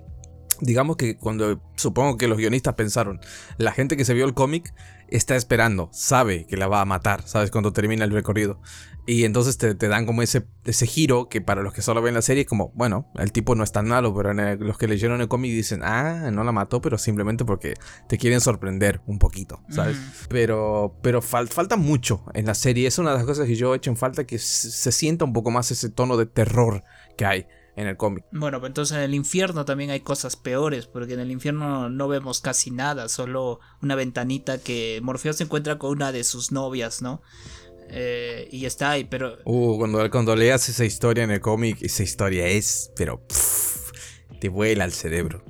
digamos 0.62 0.96
que 0.96 1.16
cuando 1.16 1.60
supongo 1.74 2.16
que 2.16 2.28
los 2.28 2.38
guionistas 2.38 2.74
pensaron, 2.74 3.20
la 3.58 3.72
gente 3.72 3.96
que 3.96 4.04
se 4.04 4.14
vio 4.14 4.24
el 4.24 4.32
cómic 4.32 4.72
está 5.08 5.36
esperando, 5.36 5.90
sabe 5.92 6.46
que 6.46 6.56
la 6.56 6.68
va 6.68 6.80
a 6.80 6.84
matar, 6.84 7.22
¿sabes? 7.26 7.50
Cuando 7.50 7.72
termina 7.72 8.04
el 8.04 8.12
recorrido. 8.12 8.60
Y 9.04 9.24
entonces 9.24 9.58
te, 9.58 9.74
dan 9.74 10.06
como 10.06 10.22
ese, 10.22 10.46
ese 10.64 10.86
giro 10.86 11.28
que 11.28 11.40
para 11.40 11.62
los 11.62 11.74
que 11.74 11.82
solo 11.82 12.00
ven 12.00 12.14
la 12.14 12.22
serie 12.22 12.42
es 12.42 12.48
como, 12.48 12.70
bueno, 12.76 13.10
el 13.16 13.32
tipo 13.32 13.56
no 13.56 13.64
es 13.64 13.72
tan 13.72 13.88
malo, 13.88 14.14
pero 14.14 14.32
los 14.32 14.78
que 14.78 14.86
leyeron 14.86 15.20
el 15.20 15.26
cómic 15.26 15.50
dicen, 15.50 15.80
ah, 15.82 16.30
no 16.32 16.44
la 16.44 16.52
mató, 16.52 16.80
pero 16.80 16.96
simplemente 16.96 17.44
porque 17.44 17.74
te 18.08 18.16
quieren 18.16 18.40
sorprender 18.40 19.00
un 19.06 19.18
poquito, 19.18 19.60
¿sabes? 19.68 19.98
Pero, 20.28 20.96
pero 21.02 21.20
falta 21.20 21.76
mucho 21.76 22.24
en 22.32 22.46
la 22.46 22.54
serie. 22.54 22.86
Es 22.86 22.98
una 22.98 23.10
de 23.10 23.16
las 23.16 23.26
cosas 23.26 23.48
que 23.48 23.56
yo 23.56 23.74
he 23.74 23.78
hecho 23.78 23.90
en 23.90 23.96
falta, 23.96 24.24
que 24.24 24.38
se 24.38 24.92
sienta 24.92 25.24
un 25.24 25.32
poco 25.32 25.50
más 25.50 25.72
ese 25.72 25.90
tono 25.90 26.16
de 26.16 26.26
terror 26.26 26.84
que 27.18 27.26
hay 27.26 27.46
en 27.76 27.86
el 27.86 27.96
cómic. 27.96 28.24
Bueno, 28.32 28.60
pues 28.60 28.70
entonces 28.70 28.96
en 28.96 29.02
el 29.02 29.14
infierno 29.14 29.64
también 29.64 29.90
hay 29.90 30.00
cosas 30.00 30.36
peores, 30.36 30.86
porque 30.86 31.14
en 31.14 31.20
el 31.20 31.30
infierno 31.30 31.88
no 31.88 32.08
vemos 32.08 32.40
casi 32.40 32.70
nada, 32.70 33.08
solo 33.08 33.60
una 33.80 33.94
ventanita 33.94 34.58
que 34.58 35.00
Morfeo 35.02 35.32
se 35.32 35.44
encuentra 35.44 35.78
con 35.78 35.90
una 35.90 36.12
de 36.12 36.24
sus 36.24 36.52
novias, 36.52 37.02
¿no? 37.02 37.22
Eh, 37.88 38.48
y 38.50 38.64
está 38.64 38.90
ahí, 38.90 39.04
pero... 39.04 39.38
Uh, 39.44 39.76
cuando, 39.78 40.10
cuando 40.10 40.34
leas 40.34 40.68
esa 40.68 40.84
historia 40.84 41.24
en 41.24 41.30
el 41.30 41.40
cómic, 41.40 41.78
esa 41.82 42.02
historia 42.02 42.46
es, 42.46 42.90
pero... 42.96 43.22
te 44.42 44.48
vuela 44.48 44.82
al 44.82 44.92
cerebro. 44.92 45.44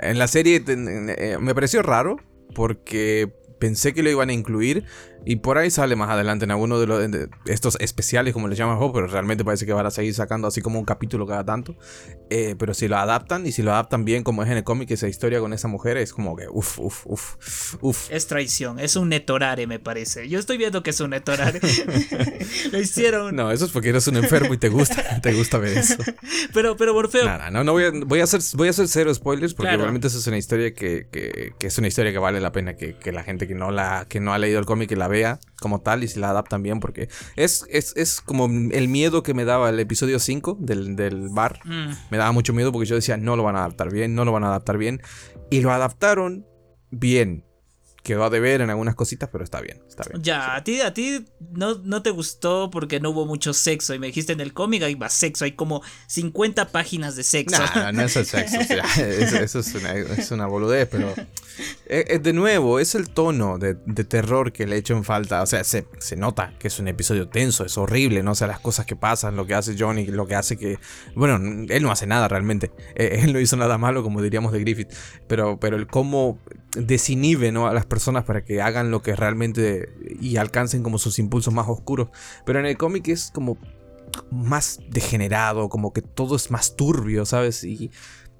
en 0.00 0.18
la 0.18 0.26
serie 0.26 0.64
eh, 0.66 1.36
me 1.38 1.54
pareció 1.54 1.82
raro, 1.82 2.16
porque 2.52 3.32
pensé 3.60 3.94
que 3.94 4.02
lo 4.02 4.10
iban 4.10 4.28
a 4.28 4.32
incluir, 4.32 4.86
y 5.24 5.36
por 5.36 5.58
ahí 5.58 5.70
sale 5.70 5.96
más 5.96 6.10
adelante 6.10 6.44
en 6.44 6.50
alguno 6.50 6.80
de, 6.80 6.86
los, 6.86 7.08
estos 7.46 7.76
especiales, 7.80 8.32
como 8.32 8.48
le 8.48 8.56
llaman 8.56 8.78
pero 8.92 9.06
realmente 9.06 9.44
parece 9.44 9.66
que 9.66 9.72
van 9.72 9.86
a 9.86 9.90
seguir 9.90 10.14
sacando 10.14 10.48
así 10.48 10.60
como 10.60 10.78
un 10.78 10.84
capítulo 10.84 11.26
cada 11.26 11.44
tanto. 11.44 11.76
Eh, 12.30 12.56
pero 12.58 12.74
si 12.74 12.88
lo 12.88 12.96
adaptan, 12.96 13.46
y 13.46 13.52
si 13.52 13.62
lo 13.62 13.72
adaptan 13.72 14.04
bien, 14.04 14.24
como 14.24 14.42
es 14.42 14.50
en 14.50 14.56
el 14.56 14.64
cómic, 14.64 14.90
esa 14.90 15.08
historia 15.08 15.40
con 15.40 15.52
esa 15.52 15.68
mujer 15.68 15.96
es 15.96 16.12
como 16.12 16.34
que 16.36 16.46
uff, 16.48 16.78
uff, 16.78 17.06
uff, 17.06 17.76
uff. 17.80 18.10
Es 18.10 18.26
traición, 18.26 18.78
es 18.78 18.96
un 18.96 19.08
netorare, 19.08 19.66
me 19.66 19.78
parece. 19.78 20.28
Yo 20.28 20.38
estoy 20.38 20.56
viendo 20.56 20.82
que 20.82 20.90
es 20.90 21.00
un 21.00 21.10
netorare. 21.10 21.60
lo 22.72 22.80
hicieron. 22.80 23.36
No, 23.36 23.50
eso 23.50 23.66
es 23.66 23.70
porque 23.70 23.90
eres 23.90 24.06
un 24.08 24.16
enfermo 24.16 24.54
y 24.54 24.58
te 24.58 24.68
gusta, 24.68 25.20
te 25.20 25.32
gusta 25.32 25.58
ver 25.58 25.78
eso. 25.78 25.96
pero, 26.54 26.76
pero 26.76 26.94
Morfeo. 26.94 27.24
Nada, 27.24 27.50
no, 27.50 27.64
no 27.64 27.72
voy 27.72 27.84
a, 27.84 27.92
voy 27.92 28.20
a, 28.20 28.24
hacer, 28.24 28.40
voy 28.54 28.68
a 28.68 28.70
hacer 28.70 28.88
cero 28.88 29.14
spoilers 29.14 29.54
porque 29.54 29.76
realmente 29.76 30.06
eso 30.08 30.18
es 30.18 30.26
una 30.26 30.38
historia 30.38 30.74
que, 30.74 31.06
que, 31.10 31.52
que, 31.58 31.66
es 31.66 31.78
una 31.78 31.88
historia 31.88 32.12
que 32.12 32.18
vale 32.18 32.40
la 32.40 32.52
pena 32.52 32.74
que, 32.76 32.96
que 32.96 33.12
la 33.12 33.22
gente 33.22 33.46
que 33.46 33.54
no, 33.54 33.70
la, 33.70 34.06
que 34.08 34.20
no 34.20 34.32
ha 34.32 34.38
leído 34.38 34.58
el 34.58 34.66
cómic 34.66 34.88
que 34.88 34.96
la 34.96 35.08
vea 35.12 35.38
como 35.60 35.80
tal 35.80 36.02
y 36.02 36.08
si 36.08 36.18
la 36.18 36.30
adaptan 36.30 36.64
bien, 36.64 36.80
porque 36.80 37.08
es, 37.36 37.64
es, 37.68 38.20
como 38.20 38.46
el 38.46 38.88
miedo 38.88 39.22
que 39.22 39.34
me 39.34 39.44
daba 39.44 39.70
el 39.70 39.78
episodio 39.78 40.18
5 40.18 40.56
del, 40.58 40.96
del 40.96 41.28
bar. 41.28 41.60
Mm. 41.64 41.92
Me 42.10 42.18
daba 42.18 42.32
mucho 42.32 42.52
miedo 42.52 42.72
porque 42.72 42.88
yo 42.88 42.96
decía, 42.96 43.16
no 43.16 43.36
lo 43.36 43.44
van 43.44 43.54
a 43.54 43.60
adaptar 43.60 43.92
bien, 43.92 44.16
no 44.16 44.24
lo 44.24 44.32
van 44.32 44.42
a 44.42 44.48
adaptar 44.48 44.76
bien. 44.76 45.00
Y 45.50 45.60
lo 45.60 45.70
adaptaron 45.70 46.44
bien 46.90 47.44
quedó 48.02 48.24
a 48.24 48.30
deber 48.30 48.60
en 48.60 48.70
algunas 48.70 48.94
cositas, 48.94 49.28
pero 49.30 49.44
está 49.44 49.60
bien, 49.60 49.80
está 49.88 50.04
bien. 50.08 50.22
Ya, 50.22 50.56
a 50.56 50.64
ti, 50.64 50.80
a 50.80 50.92
ti 50.92 51.24
no, 51.52 51.76
no 51.84 52.02
te 52.02 52.10
gustó 52.10 52.70
porque 52.70 52.98
no 52.98 53.10
hubo 53.10 53.26
mucho 53.26 53.52
sexo. 53.52 53.94
Y 53.94 53.98
me 53.98 54.08
dijiste 54.08 54.32
en 54.32 54.40
el 54.40 54.52
cómic 54.52 54.82
hay 54.82 54.96
más 54.96 55.12
sexo, 55.12 55.44
hay 55.44 55.52
como 55.52 55.82
50 56.08 56.68
páginas 56.68 57.14
de 57.14 57.22
sexo. 57.22 57.62
No, 57.76 57.92
no, 57.92 58.02
es 58.02 58.16
el 58.16 58.26
sexo. 58.26 58.58
eso, 59.00 59.58
es, 59.60 59.74
una, 59.74 59.92
es, 59.94 60.30
una, 60.30 60.46
boludez, 60.46 60.88
pero. 60.90 61.14
Eh, 61.86 62.04
eh, 62.08 62.18
de 62.18 62.32
nuevo, 62.32 62.80
es 62.80 62.94
el 62.94 63.10
tono 63.10 63.58
de, 63.58 63.74
terror 64.04 64.52
que 64.52 64.66
le 64.66 64.76
he 64.76 64.78
hecho 64.78 64.96
en 64.96 65.04
falta. 65.04 65.42
O 65.42 65.46
sea, 65.46 65.62
se, 65.62 65.86
se, 65.98 66.16
nota 66.16 66.54
que 66.58 66.68
es 66.68 66.78
un 66.80 66.88
episodio 66.88 67.28
tenso, 67.28 67.64
es 67.64 67.78
horrible, 67.78 68.22
¿no? 68.22 68.32
O 68.32 68.34
sea, 68.34 68.48
las 68.48 68.58
cosas 68.58 68.84
que 68.84 68.96
pasan, 68.96 69.36
lo 69.36 69.46
que 69.46 69.54
hace 69.54 69.76
Johnny, 69.78 70.06
lo 70.06 70.26
que 70.26 70.34
hace 70.34 70.56
que. 70.56 70.78
Bueno, 71.14 71.36
él 71.68 71.82
no 71.82 71.92
hace 71.92 72.06
nada 72.06 72.26
realmente. 72.26 72.72
Eh, 72.96 73.20
él 73.24 73.32
no 73.32 73.38
hizo 73.38 73.56
nada 73.56 73.78
malo, 73.78 74.02
como 74.02 74.20
diríamos 74.22 74.52
de 74.52 74.60
Griffith. 74.60 74.92
Pero, 75.28 75.60
pero 75.60 75.76
el 75.76 75.86
cómo 75.86 76.40
desinhibe 76.76 77.52
¿no? 77.52 77.66
a 77.66 77.74
las 77.74 77.86
personas 77.86 78.24
para 78.24 78.44
que 78.44 78.62
hagan 78.62 78.90
lo 78.90 79.02
que 79.02 79.14
realmente 79.14 79.92
y 80.20 80.36
alcancen 80.36 80.82
como 80.82 80.98
sus 80.98 81.18
impulsos 81.18 81.52
más 81.52 81.68
oscuros. 81.68 82.08
Pero 82.44 82.60
en 82.60 82.66
el 82.66 82.76
cómic 82.76 83.08
es 83.08 83.30
como 83.32 83.58
más 84.30 84.80
degenerado, 84.88 85.68
como 85.68 85.92
que 85.92 86.02
todo 86.02 86.36
es 86.36 86.50
más 86.50 86.76
turbio, 86.76 87.24
¿sabes? 87.24 87.64
Y, 87.64 87.90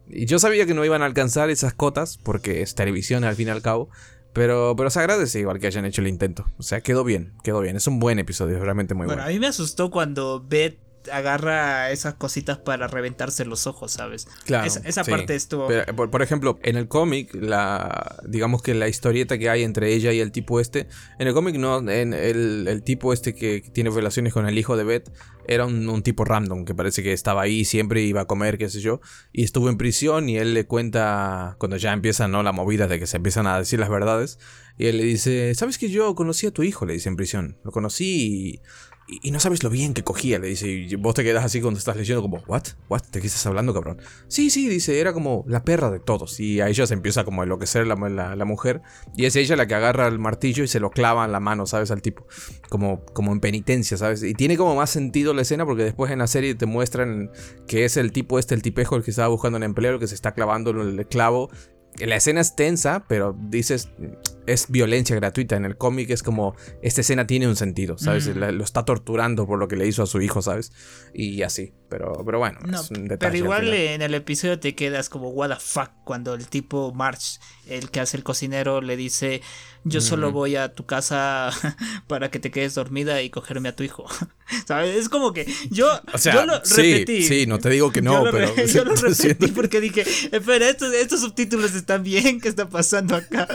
yo 0.09 0.39
sabía 0.39 0.67
que 0.67 0.75
no 0.75 0.85
iban 0.85 1.01
a 1.03 1.07
alcanzar 1.07 1.49
esas 1.49 1.73
cotas, 1.73 2.19
porque 2.19 2.61
es 2.61 2.75
televisión 2.75 3.25
al 3.25 3.37
fin 3.37 3.49
y 3.49 3.51
al 3.51 3.63
cabo. 3.63 3.89
Pero, 4.33 4.75
pero 4.77 4.91
se 4.91 4.99
agradece 4.99 5.41
igual 5.41 5.59
que 5.59 5.67
hayan 5.67 5.85
hecho 5.85 6.01
el 6.01 6.09
intento. 6.09 6.45
O 6.59 6.63
sea, 6.63 6.81
quedó 6.81 7.05
bien, 7.05 7.35
quedó 7.45 7.61
bien. 7.61 7.77
Es 7.77 7.87
un 7.87 7.99
buen 7.99 8.19
episodio, 8.19 8.59
realmente 8.59 8.95
muy 8.95 9.07
bueno. 9.07 9.23
Bueno, 9.23 9.31
a 9.31 9.33
mí 9.33 9.39
me 9.39 9.47
asustó 9.47 9.91
cuando 9.91 10.45
Beth 10.47 10.79
agarra 11.11 11.91
esas 11.91 12.15
cositas 12.15 12.59
para 12.59 12.87
reventarse 12.87 13.45
los 13.45 13.67
ojos, 13.67 13.93
¿sabes? 13.93 14.29
Claro. 14.45 14.67
esa 14.67 15.05
parte 15.05 15.35
estuvo. 15.35 15.69
por, 16.11 16.23
ejemplo, 16.23 16.59
en 16.63 16.77
el 16.77 16.89
cómic, 16.89 17.35
la 17.35 18.17
digamos 18.27 18.63
que 18.63 18.75
la 18.75 18.89
historieta 18.89 19.39
que 19.39 19.49
hay 19.49 19.63
entre 19.63 19.93
ella 19.95 20.13
y 20.13 20.21
el 20.21 20.33
tipo 20.33 20.61
este, 20.61 20.89
en 21.19 21.29
el 21.29 21.35
cómic 21.35 21.57
no, 21.57 21.79
en 21.91 22.13
el, 22.15 22.83
tipo 22.85 23.13
este 23.13 23.35
que 23.35 23.61
tiene 23.73 23.91
relaciones 23.91 24.33
con 24.33 24.47
el 24.47 24.59
hijo 24.59 24.77
de 24.77 24.85
Beth, 24.85 25.11
era 25.47 25.67
un, 25.67 26.03
tipo 26.03 26.25
random 26.25 26.65
que 26.65 26.75
parece 26.75 27.03
que 27.03 27.13
estaba 27.13 27.43
ahí 27.43 27.65
siempre 27.65 28.03
iba 28.03 28.23
a 28.23 28.25
comer, 28.27 28.59
qué 28.59 28.69
sé 28.69 28.81
yo, 28.81 29.01
y 29.33 29.45
estuvo 29.45 29.69
en 29.69 29.77
prisión 29.77 30.29
y 30.29 30.39
él 30.39 30.55
le 30.55 30.67
cuenta 30.67 31.57
cuando 31.59 31.77
ya 31.77 31.93
empieza 31.93 32.29
no 32.29 32.43
la 32.43 32.53
movida 32.53 32.87
de 32.87 32.99
que 32.99 33.07
se 33.07 33.17
empiezan 33.17 33.47
a 33.47 33.59
decir 33.59 33.81
las 33.81 33.89
verdades 33.89 34.39
y 34.79 34.87
él 34.87 34.97
le 34.97 35.05
dice, 35.05 35.55
"¿Sabes 35.55 35.79
que 35.79 35.89
yo 35.89 36.15
conocí 36.15 36.47
a 36.47 36.51
tu 36.51 36.63
hijo?" 36.63 36.87
le 36.87 36.95
dice 36.95 37.09
en 37.09 37.17
prisión. 37.17 37.59
Lo 37.65 37.71
conocí 37.73 38.05
y 38.05 38.61
y, 39.23 39.31
no 39.31 39.41
sabes 39.41 39.63
lo 39.63 39.71
bien 39.71 39.95
que 39.95 40.05
cogía, 40.05 40.39
le 40.39 40.49
dice. 40.49 40.69
Y 40.69 40.95
vos 40.95 41.15
te 41.15 41.25
quedas 41.25 41.45
así 41.45 41.61
cuando 41.61 41.79
estás 41.79 41.97
leyendo, 41.97 42.23
como, 42.23 42.39
¿what? 42.47 42.63
¿what? 42.89 43.03
¿De 43.13 43.21
qué 43.21 43.27
estás 43.27 43.45
hablando, 43.47 43.75
cabrón? 43.75 43.99
Sí, 44.29 44.49
sí, 44.49 44.69
dice, 44.69 45.01
era 45.01 45.13
como 45.13 45.45
la 45.49 45.65
perra 45.65 45.91
de 45.91 45.99
todos. 45.99 46.39
Y 46.41 46.61
a 46.61 46.69
ella 46.69 46.87
se 46.87 46.95
empieza 46.95 47.25
como 47.25 47.43
a 47.43 47.45
enloquecer 47.45 47.87
la, 47.87 47.97
la, 48.37 48.45
mujer. 48.45 48.81
Y 49.17 49.27
es 49.27 49.37
ella 49.37 49.57
la 49.57 49.67
que 49.67 49.75
agarra 49.75 50.07
el 50.07 50.19
martillo 50.19 50.65
y 50.65 50.69
se 50.69 50.81
lo 50.81 50.91
clava 50.91 51.25
en 51.25 51.33
la 51.33 51.41
mano, 51.41 51.67
¿sabes? 51.67 51.91
Al 51.91 52.01
tipo. 52.01 52.27
Como, 52.69 53.05
como 53.07 53.33
en 53.33 53.41
penitencia, 53.41 53.97
¿sabes? 53.97 54.23
Y 54.23 54.35
tiene 54.35 54.57
como 54.57 54.77
más 54.77 54.91
sentido 54.91 55.35
la 55.35 55.43
escena 55.43 55.67
porque 55.67 55.85
después 55.85 56.11
en 56.11 56.21
la 56.21 56.27
serie 56.27 56.55
te 56.55 56.67
muestran 56.67 57.31
que 57.67 57.85
es 57.85 57.97
el 57.97 58.13
tipo 58.13 58.39
este, 58.39 58.55
el 58.55 58.63
tipejo, 58.63 58.97
el 58.97 59.03
que 59.03 59.11
estaba 59.11 59.29
buscando 59.29 59.59
un 59.59 59.65
empleo, 59.65 59.95
el 59.95 59.99
que 59.99 60.07
se 60.07 60.15
está 60.15 60.33
clavando 60.33 60.71
el 60.71 61.07
clavo. 61.09 61.51
La 61.99 62.17
escena 62.17 62.41
es 62.41 62.57
tensa, 62.57 63.05
pero 63.07 63.37
dices 63.39 63.91
es 64.47 64.71
violencia 64.71 65.15
gratuita. 65.17 65.57
En 65.57 65.65
el 65.65 65.77
cómic 65.77 66.11
es 66.11 66.23
como, 66.23 66.55
esta 66.83 67.01
escena 67.03 67.27
tiene 67.27 67.49
un 67.49 67.57
sentido, 67.57 67.99
¿sabes? 67.99 68.29
Mm. 68.29 68.39
Lo 68.39 68.65
está 68.65 68.85
torturando 68.85 69.47
por 69.47 69.59
lo 69.59 69.69
que 69.69 69.77
le 69.77 69.87
hizo 69.87 70.03
a 70.03 70.07
su 70.07 70.21
hijo, 70.21 70.43
¿sabes? 70.43 70.73
Y 71.13 71.43
así. 71.43 71.73
Pero, 71.93 72.23
pero 72.25 72.39
bueno, 72.39 72.59
No, 72.65 72.81
es 72.81 72.91
un 72.91 73.07
detalle. 73.07 73.19
pero 73.19 73.31
al 73.31 73.37
igual 73.37 73.75
en 73.75 74.01
el 74.03 74.15
episodio 74.15 74.59
te 74.59 74.75
quedas 74.75 75.09
como 75.11 75.29
what 75.29 75.51
the 75.51 75.57
fuck 75.61 75.91
cuando 76.05 76.33
el 76.35 76.49
tipo 76.49 76.93
March, 76.95 77.39
el 77.69 77.91
que 77.91 78.01
hace 78.01 78.17
el 78.17 78.25
cocinero, 78.25 78.81
le 78.81 78.97
dice 78.97 79.43
yo 79.85 80.01
solo 80.01 80.31
voy 80.31 80.55
a 80.55 80.73
tu 80.73 80.87
casa 80.87 81.51
para 82.07 82.31
que 82.31 82.39
te 82.39 82.53
quedes 82.53 82.75
dormida 82.77 83.21
y 83.21 83.31
cogerme 83.31 83.69
a 83.69 83.75
tu 83.77 83.83
hijo. 83.83 84.07
¿Sabes? 84.67 84.95
Es 84.97 85.09
como 85.09 85.33
que 85.33 85.45
yo, 85.71 85.89
O 86.15 86.19
sea, 86.19 86.35
yo 86.35 86.47
lo 86.47 86.65
sí, 86.65 86.93
repetí. 87.01 87.23
sí, 87.25 87.47
no 87.47 87.59
te 87.59 87.69
digo 87.71 87.91
que 87.91 88.01
no, 88.01 88.13
yo 88.21 88.25
lo, 88.27 88.31
pero 88.31 88.55
re- 88.55 88.67
yo 88.73 88.85
lo 88.85 88.97
siento- 88.97 89.19
repetí 89.19 89.51
porque 89.53 89.81
dije, 89.81 90.03
espera, 90.31 90.69
estos, 90.69 90.95
estos 90.95 91.21
subtítulos 91.21 91.75
están 91.75 92.03
bien, 92.05 92.41
¿qué 92.41 92.49
está 92.49 92.69
pasando 92.69 93.17
acá? 93.17 93.49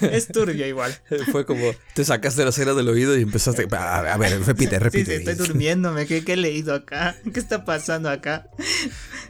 es 0.00 0.28
turbio 0.28 0.66
igual. 0.66 0.94
Fue 1.32 1.44
como, 1.46 1.72
te 1.94 2.04
sacaste 2.04 2.44
la 2.44 2.52
cera 2.52 2.74
del 2.74 2.88
oído 2.88 3.16
y 3.18 3.22
empezaste. 3.22 3.66
A, 3.72 4.00
a 4.12 4.16
ver, 4.18 4.38
repite, 4.44 4.76
Sí, 4.76 4.82
repite. 4.82 5.16
sí, 5.18 5.24
estoy 5.30 5.46
durmiéndome. 5.46 6.06
¿Qué, 6.06 6.24
qué 6.24 6.34
he 6.34 6.36
leído 6.36 6.74
acá? 6.74 6.83
¿Qué 7.32 7.40
está 7.40 7.64
pasando 7.64 8.08
acá? 8.10 8.48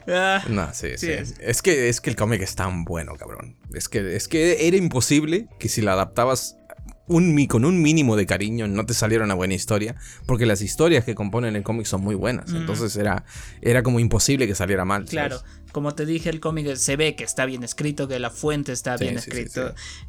Ah, 0.07 0.43
No, 0.47 0.71
sí, 0.71 0.89
sí. 0.97 1.07
Sí, 1.07 1.11
es. 1.11 1.33
Es 1.39 1.61
que, 1.63 1.89
es 1.89 1.99
que 1.99 2.11
el 2.11 2.15
cómic 2.15 2.39
es 2.43 2.53
tan 2.53 2.85
bueno, 2.85 3.15
cabrón. 3.15 3.57
Es 3.73 3.89
que, 3.89 4.15
es 4.15 4.27
que 4.27 4.67
era 4.67 4.77
imposible 4.77 5.47
que 5.59 5.67
si 5.67 5.81
la 5.81 5.93
adaptabas 5.93 6.57
un, 7.07 7.43
con 7.47 7.65
un 7.65 7.81
mínimo 7.81 8.15
de 8.15 8.27
cariño 8.27 8.67
no 8.67 8.85
te 8.85 8.93
saliera 8.93 9.23
una 9.23 9.33
buena 9.33 9.55
historia. 9.55 9.95
Porque 10.27 10.45
las 10.45 10.61
historias 10.61 11.05
que 11.05 11.15
componen 11.15 11.55
el 11.55 11.63
cómic 11.63 11.87
son 11.87 12.01
muy 12.01 12.13
buenas. 12.13 12.51
Entonces 12.53 12.95
era, 12.97 13.25
era 13.61 13.81
como 13.81 13.99
imposible 13.99 14.45
que 14.45 14.53
saliera 14.53 14.85
mal. 14.85 15.07
¿sabes? 15.07 15.43
Como 15.75 15.93
te 15.93 16.05
dije, 16.05 16.29
el 16.29 16.39
cómic 16.39 16.73
se 16.77 16.95
ve 16.95 17.17
que 17.17 17.25
está 17.25 17.45
bien 17.45 17.61
escrito, 17.61 18.07
que 18.07 18.17
la 18.17 18.29
fuente 18.29 18.71
está 18.71 18.97
Sí, 18.97 19.03
bien 19.03 19.19
sí. 19.19 19.29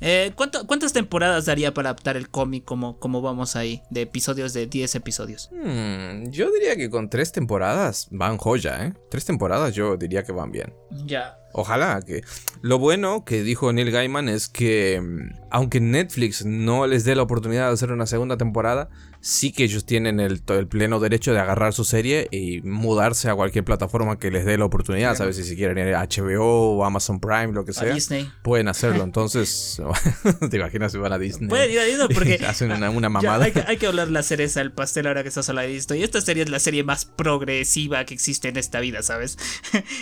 Eh, 0.00 0.30
¿cuánto- 0.36 0.64
¿Cuántas 0.68 0.92
temporadas 0.92 1.46
daría 1.46 1.74
para 1.74 1.88
adaptar 1.88 2.16
el 2.16 2.28
cómic 2.30 2.64
como, 2.64 3.00
como 3.00 3.20
vamos 3.20 3.56
ahí? 3.56 3.82
De 3.90 4.02
episodios 4.02 4.52
de 4.52 4.68
10 4.68 4.94
episodios. 4.94 5.50
Hmm, 5.50 6.30
yo 6.30 6.52
diría 6.52 6.76
que 6.76 6.88
con 6.88 7.10
tres 7.10 7.32
temporadas 7.32 8.06
van 8.12 8.36
joya, 8.38 8.86
¿eh? 8.86 8.94
Tres 9.10 9.24
temporadas 9.24 9.74
yo 9.74 9.96
diría 9.96 10.22
que 10.22 10.30
van 10.30 10.52
bien. 10.52 10.72
Ya. 11.04 11.36
Ojalá 11.52 12.00
que. 12.06 12.22
Lo 12.62 12.78
bueno 12.78 13.24
que 13.24 13.42
dijo 13.42 13.72
Neil 13.72 13.90
Gaiman 13.90 14.28
es 14.28 14.46
que, 14.46 15.00
mm, 15.02 15.46
aunque 15.50 15.80
Netflix 15.80 16.44
no 16.44 16.86
les 16.86 17.02
dé 17.04 17.16
la 17.16 17.22
oportunidad 17.22 17.66
de 17.66 17.72
hacer 17.72 17.90
una 17.90 18.06
segunda 18.06 18.36
temporada, 18.36 18.88
sí 19.28 19.50
que 19.50 19.64
ellos 19.64 19.84
tienen 19.84 20.20
el, 20.20 20.40
pleno 20.68 21.00
derecho 21.00 21.32
de 21.32 21.40
agarrar 21.40 21.72
su 21.72 21.84
serie 21.84 22.28
y 22.30 22.60
mudarse 22.62 23.28
a 23.28 23.34
cualquier 23.34 23.64
plataforma 23.64 24.20
que 24.20 24.30
les 24.30 24.44
dé 24.44 24.56
la 24.56 24.66
oportunidad. 24.66 25.16
¿Sabes? 25.16 25.34
Si, 25.34 25.42
si 25.42 25.56
quieren 25.56 25.78
ir 25.78 25.94
a 25.96 26.04
HBO 26.06 26.76
o 26.76 26.84
Amazon 26.84 27.18
Prime, 27.18 27.48
lo 27.48 27.64
que 27.64 27.72
A 27.72 27.74
sea, 27.74 27.92
Disney. 27.92 28.30
pueden 28.42 28.68
hacerlo. 28.68 29.02
Entonces, 29.10 29.82
¿te 30.50 30.56
imaginas 30.58 30.92
si 30.92 30.98
van 30.98 31.12
a 31.12 31.18
Disney? 31.18 31.48
Pueden 31.48 31.72
ir 31.72 31.80
a 31.80 31.84
Disney 31.84 32.06
porque. 32.14 32.34
Hacen 32.46 32.70
una, 32.70 33.08
mamada. 33.08 33.44
hay, 33.44 33.50
que, 33.50 33.64
hay 33.66 33.76
que 33.78 33.88
hablar 33.88 34.08
la 34.10 34.22
cereza 34.22 34.60
del 34.60 34.70
pastel 34.70 35.08
ahora 35.08 35.22
que 35.24 35.28
estás 35.30 35.48
hablando 35.48 35.72
de 35.72 35.76
esto. 35.76 35.96
Y 35.96 36.04
esta 36.04 36.20
serie 36.20 36.44
es 36.44 36.48
la 36.48 36.60
serie 36.60 36.84
más 36.84 37.04
progresiva 37.04 38.04
que 38.04 38.14
existe 38.14 38.48
en 38.48 38.56
esta 38.56 38.78
vida, 38.78 39.02
¿sabes? 39.02 39.36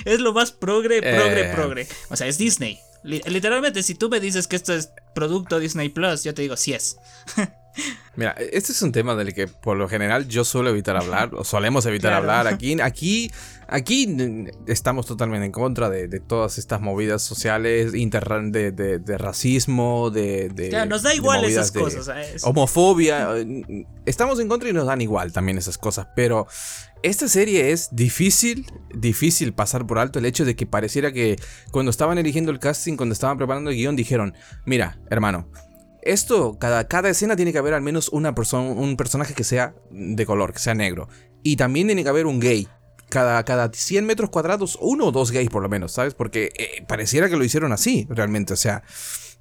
es 0.05 0.21
lo 0.21 0.35
más 0.35 0.53
progre, 0.53 1.01
progre, 1.01 1.51
Eh. 1.51 1.53
progre. 1.55 1.87
O 2.11 2.17
sea, 2.17 2.27
es 2.27 2.37
Disney. 2.37 2.79
Li- 3.03 3.23
literalmente, 3.27 3.83
si 3.83 3.95
tú 3.95 4.11
me 4.11 4.21
dices 4.21 4.47
que 4.49 4.57
esto 4.57 4.75
es 4.75 4.91
producto 5.15 5.59
Disney 5.59 5.89
Plus, 5.89 6.25
yo 6.25 6.35
te 6.35 6.43
digo, 6.43 6.57
sí 6.59 6.75
es. 6.75 6.99
Mira, 8.17 8.31
este 8.53 8.71
es 8.73 8.81
un 8.83 8.93
tema 8.93 9.17
del 9.17 9.35
que 9.35 9.49
por 9.49 9.77
lo 9.77 9.89
general 9.89 10.29
yo 10.29 10.45
suelo 10.45 10.71
evitar 10.71 10.97
hablar, 10.97 11.35
o 11.35 11.43
solemos 11.45 11.85
evitar 11.87 12.13
Claro. 12.13 12.31
hablar. 12.31 12.47
Aquí, 12.47 12.81
aquí, 12.81 13.33
aquí 13.67 14.17
estamos 14.69 15.07
totalmente 15.07 15.47
en 15.47 15.51
contra 15.53 15.91
de, 15.91 16.07
de 16.07 16.21
todas 16.21 16.59
estas 16.59 16.81
movidas 16.81 17.23
sociales, 17.23 17.93
de, 18.53 18.71
de- 18.71 18.99
de 19.01 19.19
racismo, 19.19 20.11
de, 20.11 20.49
Claro, 20.71 20.91
nos 20.91 21.03
da 21.03 21.13
igual 21.15 21.45
esas 21.45 21.73
cosas, 21.73 22.05
¿sabes? 22.07 22.45
Homofobia. 22.45 23.37
eh, 23.37 23.87
Estamos 24.07 24.39
en 24.39 24.47
contra 24.49 24.69
y 24.69 24.73
nos 24.73 24.87
dan 24.87 25.01
igual 25.01 25.33
también 25.33 25.59
esas 25.59 25.77
cosas, 25.79 26.07
pero 26.15 26.47
esta 27.03 27.27
serie 27.27 27.73
es 27.73 27.89
difícil, 27.97 28.67
difícil 28.95 29.53
pasar 29.55 29.87
por 29.87 29.99
alto 29.99 30.19
el 30.21 30.27
hecho 30.27 30.45
de 30.45 30.55
que 30.55 30.67
pareciera 30.67 31.11
que 31.13 31.37
cuando 31.73 31.91
estaban 31.91 32.19
eligiendo 32.19 32.53
el 32.53 32.59
casting, 32.61 32.97
cuando 32.97 33.13
estaban 33.13 33.39
preparando 33.39 33.71
el 33.71 33.77
guion, 33.77 33.97
dijeron, 33.97 34.35
mira, 34.67 34.99
hermano, 35.11 35.49
esto, 36.05 36.59
cada, 36.59 36.87
cada 36.87 37.09
escena 37.09 37.37
tiene 37.37 37.53
que 37.53 37.59
haber 37.59 37.75
al 37.75 37.83
menos 37.83 38.09
una 38.11 38.35
un 38.53 38.97
personaje 38.97 39.35
que 39.35 39.45
sea 39.45 39.75
de 39.91 40.27
color, 40.27 40.53
que 40.53 40.59
sea 40.59 40.75
negro. 40.75 41.09
Y 41.43 41.57
también 41.57 41.87
tiene 41.87 42.03
que 42.03 42.09
haber 42.09 42.27
un 42.27 42.41
gay. 42.41 42.69
Cada, 43.11 43.45
cada 43.45 43.71
100 43.73 44.07
metros 44.07 44.31
cuadrados, 44.31 44.79
uno 44.81 45.07
o 45.07 45.13
dos 45.13 45.31
gays 45.31 45.49
por 45.49 45.63
lo 45.63 45.69
menos, 45.69 45.93
¿sabes? 45.93 46.15
Porque 46.15 46.51
eh, 46.59 46.85
pareciera 46.89 47.29
que 47.29 47.37
lo 47.37 47.45
hicieron 47.45 47.73
así, 47.73 48.07
realmente. 48.11 48.55
O 48.55 48.57
sea, 48.57 48.83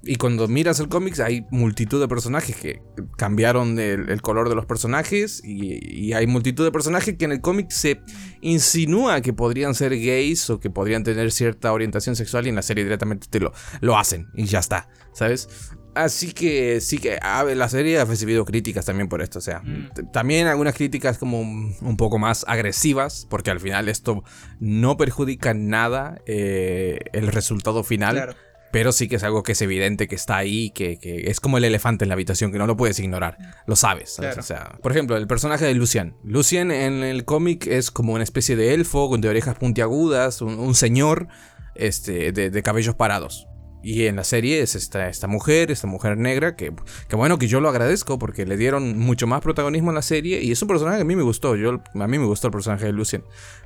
y 0.02 0.16
cuando 0.16 0.46
miras 0.48 0.80
el 0.80 0.88
cómics 0.88 1.20
hay 1.20 1.46
multitud 1.50 2.00
de 2.00 2.06
personajes 2.08 2.56
que 2.56 2.82
cambiaron 3.16 3.78
el, 3.78 4.22
color 4.22 4.48
de 4.48 4.54
los 4.54 4.66
personajes 4.66 5.42
y, 5.42 5.78
y 5.82 6.12
hay 6.12 6.26
multitud 6.26 6.64
de 6.64 6.70
personajes 6.70 7.16
que 7.16 7.24
en 7.24 7.32
el 7.32 7.40
cómic 7.40 7.70
se 7.70 8.00
insinúa 8.42 9.22
que 9.22 9.32
podrían 9.32 9.74
ser 9.74 9.92
gays 9.98 10.50
o 10.50 10.60
que 10.60 10.70
podrían 10.70 11.04
tener 11.04 11.32
cierta 11.32 11.72
orientación 11.72 12.16
sexual 12.16 12.46
y 12.46 12.50
en 12.50 12.56
la 12.56 12.62
serie 12.62 12.84
directamente 12.84 13.28
te 13.30 13.40
lo, 13.40 13.52
lo 13.80 13.96
hacen 13.98 14.28
y 14.34 14.44
ya 14.44 14.58
está, 14.58 14.88
¿sabes? 15.14 15.48
Así 15.94 16.32
que 16.32 16.80
sí 16.80 16.98
que 16.98 17.18
a 17.20 17.42
ver, 17.44 17.56
la 17.56 17.68
serie 17.68 17.98
ha 17.98 18.04
recibido 18.04 18.44
críticas 18.44 18.84
también 18.86 19.08
por 19.08 19.22
esto, 19.22 19.38
o 19.38 19.42
sea, 19.42 19.60
Mm. 19.60 20.10
también 20.12 20.46
algunas 20.46 20.74
críticas 20.74 21.18
como 21.18 21.40
un, 21.40 21.76
un 21.80 21.96
poco 21.96 22.18
más 22.18 22.44
agresivas, 22.48 23.26
porque 23.30 23.50
al 23.50 23.60
final 23.60 23.88
esto 23.88 24.24
no 24.60 24.96
perjudica 24.96 25.54
nada 25.54 26.18
eh, 26.26 26.98
el 27.12 27.28
resultado 27.28 27.84
final. 27.84 28.16
Claro. 28.16 28.34
Pero 28.72 28.90
sí 28.90 29.06
que 29.06 29.14
es 29.14 29.22
algo 29.22 29.44
que 29.44 29.52
es 29.52 29.62
evidente 29.62 30.08
que 30.08 30.16
está 30.16 30.36
ahí, 30.36 30.70
que, 30.70 30.98
que 30.98 31.30
es 31.30 31.38
como 31.38 31.58
el 31.58 31.64
elefante 31.64 32.04
en 32.04 32.08
la 32.08 32.14
habitación, 32.14 32.50
que 32.50 32.58
no 32.58 32.66
lo 32.66 32.76
puedes 32.76 32.98
ignorar. 32.98 33.38
Lo 33.68 33.76
sabes. 33.76 34.14
¿sabes? 34.14 34.30
Claro. 34.34 34.40
O 34.40 34.44
sea, 34.44 34.78
por 34.82 34.90
ejemplo, 34.90 35.16
el 35.16 35.28
personaje 35.28 35.64
de 35.64 35.74
Lucian. 35.74 36.16
Lucian 36.24 36.72
en 36.72 37.04
el 37.04 37.24
cómic 37.24 37.68
es 37.68 37.92
como 37.92 38.14
una 38.14 38.24
especie 38.24 38.56
de 38.56 38.74
elfo 38.74 39.08
con 39.08 39.20
de 39.20 39.28
orejas 39.28 39.54
puntiagudas, 39.56 40.42
un, 40.42 40.58
un 40.58 40.74
señor 40.74 41.28
este, 41.76 42.32
de, 42.32 42.50
de 42.50 42.62
cabellos 42.64 42.96
parados. 42.96 43.46
Y 43.84 44.06
en 44.06 44.16
la 44.16 44.24
serie 44.24 44.62
es 44.62 44.74
esta, 44.76 45.10
esta 45.10 45.26
mujer, 45.26 45.70
esta 45.70 45.86
mujer 45.86 46.16
negra, 46.16 46.56
que, 46.56 46.72
que 47.06 47.16
bueno, 47.16 47.38
que 47.38 47.48
yo 47.48 47.60
lo 47.60 47.68
agradezco 47.68 48.18
porque 48.18 48.46
le 48.46 48.56
dieron 48.56 48.98
mucho 48.98 49.26
más 49.26 49.42
protagonismo 49.42 49.90
en 49.90 49.96
la 49.96 50.02
serie 50.02 50.42
y 50.42 50.52
es 50.52 50.62
un 50.62 50.68
personaje 50.68 50.96
que 50.96 51.02
a 51.02 51.04
mí 51.04 51.14
me 51.14 51.22
gustó, 51.22 51.54
yo, 51.54 51.82
a 51.92 52.06
mí 52.08 52.18
me 52.18 52.24
gustó 52.24 52.46
el 52.46 52.52
personaje 52.52 52.86
de 52.86 52.92
Lucian. 52.92 53.24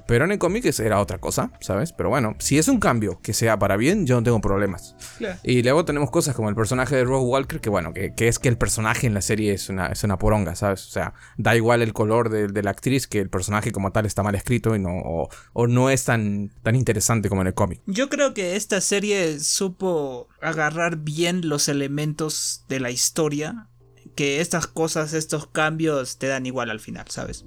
Pero 0.08 0.24
en 0.24 0.32
el 0.32 0.38
cómic 0.38 0.64
era 0.80 1.00
otra 1.00 1.18
cosa, 1.18 1.52
¿sabes? 1.60 1.92
Pero 1.92 2.08
bueno, 2.08 2.34
si 2.38 2.56
es 2.56 2.66
un 2.68 2.80
cambio 2.80 3.20
que 3.20 3.34
sea 3.34 3.58
para 3.58 3.76
bien, 3.76 4.06
yo 4.06 4.16
no 4.16 4.22
tengo 4.22 4.40
problemas. 4.40 4.96
Claro. 5.18 5.38
Y 5.42 5.62
luego 5.62 5.84
tenemos 5.84 6.10
cosas 6.10 6.34
como 6.34 6.48
el 6.48 6.54
personaje 6.54 6.96
de 6.96 7.04
Rose 7.04 7.26
Walker, 7.26 7.60
que 7.60 7.68
bueno, 7.68 7.92
que, 7.92 8.14
que 8.14 8.26
es 8.26 8.38
que 8.38 8.48
el 8.48 8.56
personaje 8.56 9.06
en 9.06 9.12
la 9.12 9.20
serie 9.20 9.52
es 9.52 9.68
una, 9.68 9.88
es 9.88 10.02
una 10.04 10.18
poronga, 10.18 10.54
¿sabes? 10.54 10.86
O 10.86 10.90
sea, 10.90 11.12
da 11.36 11.54
igual 11.56 11.82
el 11.82 11.92
color 11.92 12.30
de, 12.30 12.48
de 12.48 12.62
la 12.62 12.70
actriz, 12.70 13.06
que 13.06 13.18
el 13.18 13.28
personaje 13.28 13.70
como 13.70 13.92
tal 13.92 14.06
está 14.06 14.22
mal 14.22 14.34
escrito 14.34 14.74
y 14.74 14.78
no, 14.78 14.96
o, 14.98 15.28
o 15.52 15.66
no 15.66 15.90
es 15.90 16.04
tan, 16.04 16.52
tan 16.62 16.74
interesante 16.74 17.28
como 17.28 17.42
en 17.42 17.48
el 17.48 17.54
cómic. 17.54 17.82
Yo 17.84 18.08
creo 18.08 18.32
que 18.32 18.56
esta 18.56 18.80
serie 18.80 19.38
supo 19.40 20.28
agarrar 20.40 20.96
bien 20.96 21.50
los 21.50 21.68
elementos 21.68 22.64
de 22.70 22.80
la 22.80 22.90
historia. 22.90 23.68
Que 24.14 24.40
estas 24.40 24.66
cosas, 24.66 25.12
estos 25.12 25.46
cambios 25.46 26.18
te 26.18 26.26
dan 26.26 26.46
igual 26.46 26.70
al 26.70 26.80
final, 26.80 27.04
¿sabes? 27.08 27.44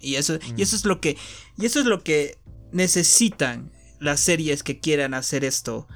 Y 0.00 0.16
eso, 0.16 0.38
y 0.56 0.62
eso 0.62 0.76
es 0.76 0.84
lo 0.84 1.00
que. 1.00 1.16
Y 1.58 1.66
eso 1.66 1.80
es 1.80 1.86
lo 1.86 2.02
que 2.02 2.38
necesitan 2.72 3.72
las 4.00 4.20
series 4.20 4.62
que 4.62 4.78
quieran 4.78 5.14
hacer 5.14 5.44
esto. 5.44 5.88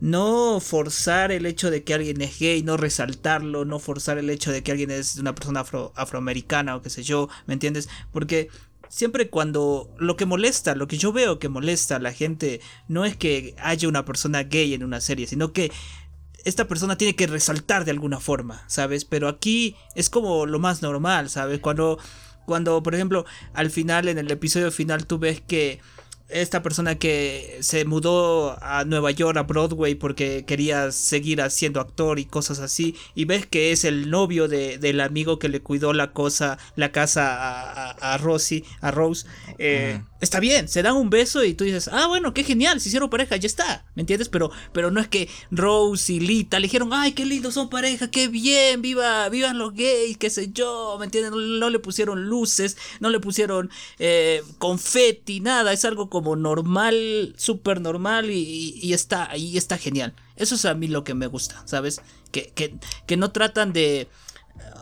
No 0.00 0.60
forzar 0.60 1.30
el 1.30 1.44
hecho 1.44 1.70
de 1.70 1.84
que 1.84 1.92
alguien 1.92 2.22
es 2.22 2.38
gay, 2.38 2.62
no 2.62 2.76
resaltarlo, 2.78 3.64
no 3.66 3.78
forzar 3.78 4.16
el 4.16 4.30
hecho 4.30 4.50
de 4.50 4.62
que 4.62 4.70
alguien 4.72 4.90
es 4.90 5.16
una 5.16 5.34
persona 5.34 5.60
afro- 5.60 5.92
afroamericana 5.94 6.74
o 6.74 6.80
qué 6.80 6.88
sé 6.88 7.02
yo, 7.02 7.28
¿me 7.46 7.52
entiendes? 7.52 7.88
Porque 8.10 8.48
siempre 8.88 9.28
cuando 9.28 9.94
lo 9.98 10.16
que 10.16 10.24
molesta, 10.24 10.74
lo 10.74 10.88
que 10.88 10.96
yo 10.96 11.12
veo 11.12 11.38
que 11.38 11.50
molesta 11.50 11.96
a 11.96 12.00
la 12.00 12.14
gente, 12.14 12.62
no 12.88 13.04
es 13.04 13.14
que 13.14 13.54
haya 13.58 13.88
una 13.88 14.06
persona 14.06 14.42
gay 14.44 14.72
en 14.72 14.84
una 14.84 15.02
serie, 15.02 15.26
sino 15.26 15.52
que 15.52 15.70
esta 16.46 16.66
persona 16.66 16.96
tiene 16.96 17.14
que 17.14 17.26
resaltar 17.26 17.84
de 17.84 17.90
alguna 17.90 18.20
forma, 18.20 18.64
¿sabes? 18.68 19.04
Pero 19.04 19.28
aquí 19.28 19.76
es 19.94 20.08
como 20.08 20.46
lo 20.46 20.58
más 20.58 20.80
normal, 20.80 21.28
¿sabes? 21.28 21.60
Cuando, 21.60 21.98
cuando 22.50 22.82
por 22.82 22.96
ejemplo, 22.96 23.24
al 23.54 23.70
final, 23.70 24.08
en 24.08 24.18
el 24.18 24.28
episodio 24.28 24.72
final, 24.72 25.06
tú 25.06 25.20
ves 25.20 25.40
que 25.40 25.78
esta 26.32 26.62
persona 26.62 26.96
que 26.96 27.58
se 27.60 27.84
mudó 27.84 28.56
a 28.62 28.84
Nueva 28.84 29.10
York, 29.10 29.36
a 29.36 29.42
Broadway, 29.42 29.94
porque 29.94 30.44
quería 30.46 30.92
seguir 30.92 31.42
siendo 31.50 31.80
actor 31.80 32.18
y 32.18 32.24
cosas 32.24 32.60
así, 32.60 32.96
y 33.14 33.24
ves 33.24 33.46
que 33.46 33.72
es 33.72 33.84
el 33.84 34.10
novio 34.10 34.48
de, 34.48 34.78
del 34.78 35.00
amigo 35.00 35.38
que 35.38 35.48
le 35.48 35.60
cuidó 35.60 35.92
la 35.92 36.12
cosa, 36.12 36.58
la 36.76 36.92
casa 36.92 37.36
a, 37.36 37.90
a, 37.90 38.14
a 38.14 38.18
Rosie, 38.18 38.64
a 38.80 38.90
Rose, 38.90 39.26
eh, 39.58 40.02
está 40.20 40.40
bien, 40.40 40.68
se 40.68 40.82
dan 40.82 40.96
un 40.96 41.10
beso 41.10 41.42
y 41.44 41.54
tú 41.54 41.64
dices, 41.64 41.88
ah, 41.88 42.06
bueno, 42.06 42.34
qué 42.34 42.44
genial, 42.44 42.80
se 42.80 42.88
hicieron 42.88 43.10
pareja, 43.10 43.36
ya 43.36 43.46
está, 43.46 43.84
¿me 43.94 44.02
entiendes? 44.02 44.28
Pero, 44.28 44.50
pero 44.72 44.90
no 44.90 45.00
es 45.00 45.08
que 45.08 45.28
Rose 45.50 46.12
y 46.12 46.20
Lita 46.20 46.58
le 46.58 46.66
dijeron, 46.66 46.90
ay, 46.92 47.12
qué 47.12 47.24
lindos 47.24 47.54
son 47.54 47.70
pareja, 47.70 48.10
qué 48.10 48.28
bien, 48.28 48.82
viva, 48.82 49.28
vivan 49.28 49.58
los 49.58 49.74
gays, 49.74 50.18
qué 50.18 50.30
sé 50.30 50.50
yo, 50.52 50.96
¿me 50.98 51.06
entiendes? 51.06 51.32
No, 51.32 51.38
no 51.38 51.70
le 51.70 51.78
pusieron 51.78 52.26
luces, 52.26 52.76
no 53.00 53.10
le 53.10 53.20
pusieron 53.20 53.70
eh, 53.98 54.42
confeti, 54.58 55.40
nada, 55.40 55.72
es 55.72 55.84
algo 55.84 56.10
como 56.10 56.19
normal, 56.36 57.34
súper 57.36 57.80
normal 57.80 58.30
y, 58.30 58.92
está, 58.92 59.36
y 59.36 59.56
está 59.56 59.78
genial. 59.78 60.14
Eso 60.36 60.54
es 60.54 60.64
a 60.64 60.74
mí 60.74 60.88
lo 60.88 61.04
que 61.04 61.14
me 61.14 61.26
gusta, 61.26 61.62
¿sabes? 61.66 62.00
Que, 62.32 62.52
que, 63.06 63.16
no 63.16 63.32
tratan 63.32 63.72
de 63.72 64.08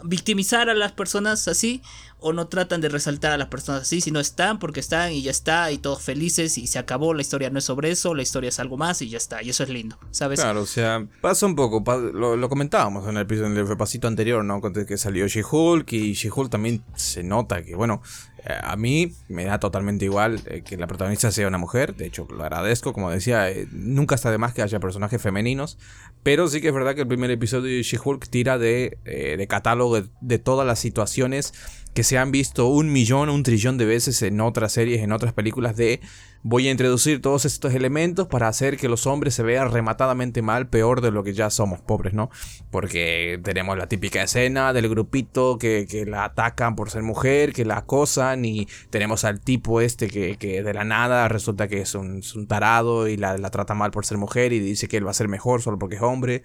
victimizar 0.05 0.68
a 0.68 0.74
las 0.74 0.93
personas 0.93 1.49
así 1.49 1.82
o 2.20 2.32
no 2.32 2.49
tratan 2.49 2.80
de 2.80 2.89
resaltar 2.89 3.32
a 3.32 3.36
las 3.36 3.49
personas 3.49 3.82
así, 3.82 4.01
sino 4.01 4.18
están 4.18 4.59
porque 4.59 4.80
están 4.80 5.12
y 5.12 5.22
ya 5.22 5.30
está 5.30 5.70
y 5.70 5.78
todos 5.78 6.03
felices 6.03 6.59
y 6.59 6.66
se 6.66 6.78
acabó, 6.78 7.14
la 7.14 7.22
historia 7.22 7.51
no 7.51 7.59
es 7.59 7.64
sobre 7.64 7.91
eso, 7.91 8.14
la 8.14 8.22
historia 8.22 8.49
es 8.49 8.59
algo 8.59 8.76
más 8.76 9.01
y 9.03 9.09
ya 9.09 9.18
está, 9.18 9.43
y 9.43 9.51
eso 9.51 9.62
es 9.62 9.68
lindo, 9.68 9.97
¿sabes? 10.11 10.41
Claro, 10.41 10.62
o 10.62 10.66
sea, 10.66 11.07
pasa 11.20 11.47
un 11.47 11.55
poco, 11.55 11.82
lo, 12.12 12.49
comentábamos 12.49 13.09
en 13.09 13.16
el, 13.16 13.32
en 13.32 13.57
el 13.57 13.68
repasito 13.68 14.09
anterior, 14.09 14.45
¿no? 14.45 14.61
Que 14.61 14.99
salió 14.99 15.26
She-Hulk 15.28 15.93
y 15.93 16.14
She-Hulk 16.14 16.51
también 16.51 16.82
se 16.97 17.22
nota 17.22 17.62
que, 17.62 17.76
bueno, 17.76 18.03
eh, 18.38 18.38
a 18.49 18.76
mí 18.76 19.12
me 19.28 19.44
da 19.44 19.61
totalmente 19.61 20.05
igual 20.05 20.40
eh, 20.46 20.62
que 20.62 20.76
la 20.76 20.86
protagonista 20.86 21.30
sea 21.30 21.49
una 21.49 21.59
mujer, 21.59 21.94
de 21.94 22.07
hecho 22.07 22.26
lo 22.30 22.42
agradezco, 22.42 22.92
como 22.92 23.11
decía, 23.11 23.51
eh, 23.51 23.66
nunca 23.72 24.14
está 24.14 24.30
de 24.30 24.38
más 24.38 24.55
que 24.55 24.62
haya 24.62 24.80
personajes 24.80 25.20
femeninos, 25.20 25.78
pero 26.22 26.49
sí 26.49 26.61
que 26.61 26.68
es 26.68 26.74
verdad 26.74 26.94
que 26.94 27.03
el 27.03 27.09
primer 27.09 27.30
episodio 27.30 27.64
de 27.76 27.82
She-Hulk 27.82 28.28
tira 28.28 28.59
de 28.59 29.46
catálogo 29.49 30.01
de, 30.20 30.38
todas 30.38 30.66
las 30.66 30.78
situaciones 30.78 31.53
que 31.99 32.05
se 32.05 32.16
han 32.16 32.30
visto 32.30 32.68
un 32.68 32.92
millón, 32.92 33.28
un 33.28 33.42
trillón 33.42 33.76
de 33.76 33.84
veces 33.84 34.22
en 34.22 34.40
otras 34.40 34.70
series, 34.70 35.03
en 35.03 35.11
otras 35.11 35.32
películas 35.32 35.76
de 35.76 36.01
voy 36.44 36.68
a 36.68 36.70
introducir 36.70 37.20
todos 37.20 37.44
estos 37.44 37.74
elementos 37.74 38.28
para 38.28 38.46
hacer 38.46 38.76
que 38.76 38.88
los 38.88 39.09
hombres 39.09 39.34
se 39.34 39.42
vean 39.42 39.72
rematadamente 39.72 40.40
mal, 40.40 40.68
peor 40.68 41.01
de 41.01 41.11
lo 41.11 41.24
que 41.24 41.32
ya 41.32 41.51
somos 41.51 41.80
pobres, 41.80 42.14
¿no? 42.14 42.30
Porque 42.70 43.40
tenemos 43.42 43.76
la 43.76 43.88
típica 43.88 44.22
escena 44.22 44.72
del 44.72 44.88
grupito 44.88 45.59
que, 45.59 46.05
la 46.07 46.26
atacan 46.26 46.76
por 46.76 46.88
ser 46.88 47.03
mujer, 47.03 47.53
que 47.53 47.64
la 47.64 47.78
acosan 47.78 48.44
y 48.44 48.68
tenemos 48.90 49.24
al 49.24 49.40
tipo 49.40 49.80
este 49.80 50.07
que, 50.07 50.62
de 50.62 50.74
la 50.74 50.84
nada 50.84 51.26
resulta 51.26 51.66
que 51.66 51.80
es 51.80 51.96
un, 51.96 52.22
tarado 52.46 53.09
y 53.09 53.16
la, 53.16 53.38
la, 53.38 53.51
trata 53.51 53.74
mal 53.74 53.90
por 53.90 54.07
ser 54.07 54.18
mujer 54.18 54.53
y 54.53 54.61
dice 54.61 54.86
que 54.86 54.99
él 54.99 55.05
va 55.09 55.11
a 55.11 55.14
ser 55.14 55.26
mejor 55.26 55.62
solo 55.62 55.80
porque 55.80 55.96
es 55.96 56.03
hombre. 56.03 56.44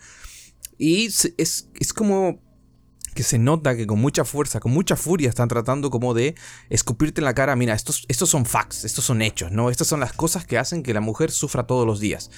Y 0.80 1.06
es, 1.06 1.36
es 1.38 1.94
como 1.94 2.42
que 3.14 3.24
se 3.24 3.38
nota 3.38 3.76
que 3.76 3.88
con 3.88 4.00
mucha 4.00 4.26
fuerza, 4.26 4.60
con 4.60 4.72
mucha 4.72 4.96
furia 4.96 5.30
están 5.30 5.48
tratando 5.48 5.90
como 5.90 6.14
de 6.14 6.36
escupirte 6.70 7.22
en 7.22 7.26
la 7.26 7.34
cara, 7.34 7.56
mira, 7.56 7.74
estos, 7.74 8.06
estos 8.08 8.30
son 8.30 8.46
facts, 8.46 8.86
estos 8.86 9.06
son 9.06 9.22
hechos, 9.22 9.52
¿no? 9.52 9.70
Estas 9.70 9.88
son 9.88 10.00
las 10.00 10.14
cosas 10.14 10.46
que 10.46 10.58
hacen 10.58 10.84
que 10.84 10.94
la 10.94 11.02
mujer 11.02 11.32
sufra 11.32 11.68
todos 11.68 11.86
los 11.86 12.00
días. 12.00 12.32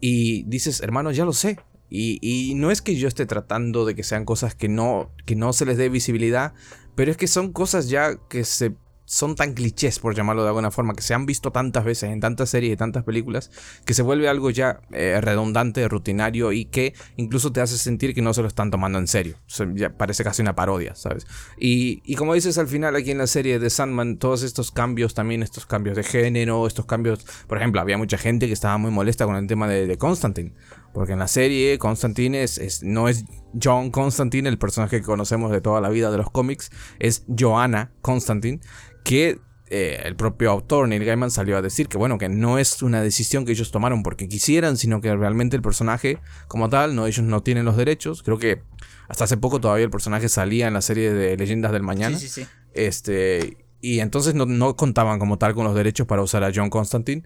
Y 0.00 0.44
dices, 0.44 0.80
hermano, 0.80 1.10
ya 1.10 1.24
lo 1.24 1.32
sé. 1.32 1.58
Y, 1.90 2.18
y 2.20 2.54
no 2.54 2.70
es 2.70 2.82
que 2.82 2.96
yo 2.96 3.08
esté 3.08 3.24
tratando 3.24 3.86
de 3.86 3.94
que 3.94 4.02
sean 4.02 4.24
cosas 4.24 4.54
que 4.54 4.68
no, 4.68 5.10
que 5.24 5.36
no 5.36 5.52
se 5.52 5.64
les 5.64 5.78
dé 5.78 5.88
visibilidad, 5.88 6.52
pero 6.94 7.10
es 7.10 7.16
que 7.16 7.28
son 7.28 7.52
cosas 7.52 7.88
ya 7.88 8.16
que 8.28 8.44
se 8.44 8.74
son 9.08 9.36
tan 9.36 9.54
clichés, 9.54 9.98
por 10.00 10.14
llamarlo 10.14 10.42
de 10.42 10.48
alguna 10.48 10.70
forma, 10.70 10.92
que 10.92 11.00
se 11.00 11.14
han 11.14 11.24
visto 11.24 11.50
tantas 11.50 11.82
veces 11.82 12.10
en 12.10 12.20
tantas 12.20 12.50
series 12.50 12.74
y 12.74 12.76
tantas 12.76 13.04
películas, 13.04 13.50
que 13.86 13.94
se 13.94 14.02
vuelve 14.02 14.28
algo 14.28 14.50
ya 14.50 14.82
eh, 14.92 15.18
redundante, 15.22 15.88
rutinario 15.88 16.52
y 16.52 16.66
que 16.66 16.92
incluso 17.16 17.50
te 17.50 17.62
hace 17.62 17.78
sentir 17.78 18.14
que 18.14 18.20
no 18.20 18.34
se 18.34 18.42
lo 18.42 18.48
están 18.48 18.70
tomando 18.70 18.98
en 18.98 19.06
serio. 19.06 19.36
ya 19.74 19.96
parece 19.96 20.24
casi 20.24 20.42
una 20.42 20.54
parodia, 20.54 20.94
¿sabes? 20.94 21.26
Y, 21.58 22.14
como 22.16 22.34
dices 22.34 22.58
al 22.58 22.68
final 22.68 22.96
aquí 22.96 23.10
en 23.10 23.18
la 23.18 23.26
serie 23.26 23.58
de 23.58 23.70
Sandman, 23.70 24.18
todos 24.18 24.42
estos 24.42 24.72
cambios 24.72 25.14
también, 25.14 25.42
estos 25.42 25.64
cambios 25.64 25.96
de 25.96 26.02
género, 26.02 26.66
estos 26.66 26.84
cambios, 26.84 27.24
por 27.46 27.56
ejemplo, 27.56 27.80
había 27.80 27.96
mucha 27.96 28.18
gente 28.18 28.46
que 28.46 28.52
estaba 28.52 28.76
muy 28.76 28.90
molesta 28.90 29.24
con 29.24 29.36
el 29.36 29.46
tema 29.46 29.68
de, 29.68 29.86
de 29.86 29.96
Constantine. 29.96 30.52
Porque 30.92 31.12
en 31.12 31.18
la 31.18 31.28
serie 31.28 31.78
Constantine 31.78 32.42
es, 32.42 32.82
no 32.82 33.08
es 33.08 33.24
John 33.62 33.90
Constantine, 33.90 34.48
el 34.48 34.58
personaje 34.58 35.00
que 35.00 35.06
conocemos 35.06 35.50
de 35.52 35.60
toda 35.60 35.80
la 35.80 35.90
vida 35.90 36.10
de 36.10 36.16
los 36.16 36.30
cómics, 36.30 36.70
es 36.98 37.24
Joanna 37.28 37.92
Constantine, 38.00 38.60
que 39.04 39.40
eh, 39.70 40.00
el 40.04 40.16
propio 40.16 40.50
autor 40.50 40.88
Neil 40.88 41.04
Gaiman 41.04 41.30
salió 41.30 41.58
a 41.58 41.62
decir 41.62 41.88
que 41.88 41.98
bueno, 41.98 42.16
que 42.16 42.28
no 42.30 42.58
es 42.58 42.82
una 42.82 43.02
decisión 43.02 43.44
que 43.44 43.52
ellos 43.52 43.70
tomaron 43.70 44.02
porque 44.02 44.28
quisieran, 44.28 44.76
sino 44.78 45.00
que 45.00 45.14
realmente 45.14 45.56
el 45.56 45.62
personaje 45.62 46.18
como 46.46 46.70
tal, 46.70 46.94
no, 46.94 47.06
ellos 47.06 47.24
no 47.24 47.42
tienen 47.42 47.64
los 47.64 47.76
derechos. 47.76 48.22
Creo 48.22 48.38
que 48.38 48.62
hasta 49.08 49.24
hace 49.24 49.36
poco 49.36 49.60
todavía 49.60 49.84
el 49.84 49.90
personaje 49.90 50.28
salía 50.28 50.68
en 50.68 50.74
la 50.74 50.82
serie 50.82 51.12
de 51.12 51.36
Leyendas 51.36 51.72
del 51.72 51.82
Mañana. 51.82 52.18
Sí, 52.18 52.28
sí, 52.28 52.42
sí. 52.42 52.48
Este, 52.72 53.58
y 53.80 54.00
entonces 54.00 54.34
no, 54.34 54.46
no, 54.46 54.74
contaban 54.76 55.18
como 55.18 55.38
tal 55.38 55.54
con 55.54 55.64
los 55.64 55.74
derechos 55.74 56.06
para 56.06 56.22
usar 56.22 56.44
a 56.44 56.52
John 56.54 56.70
Constantine 56.70 57.24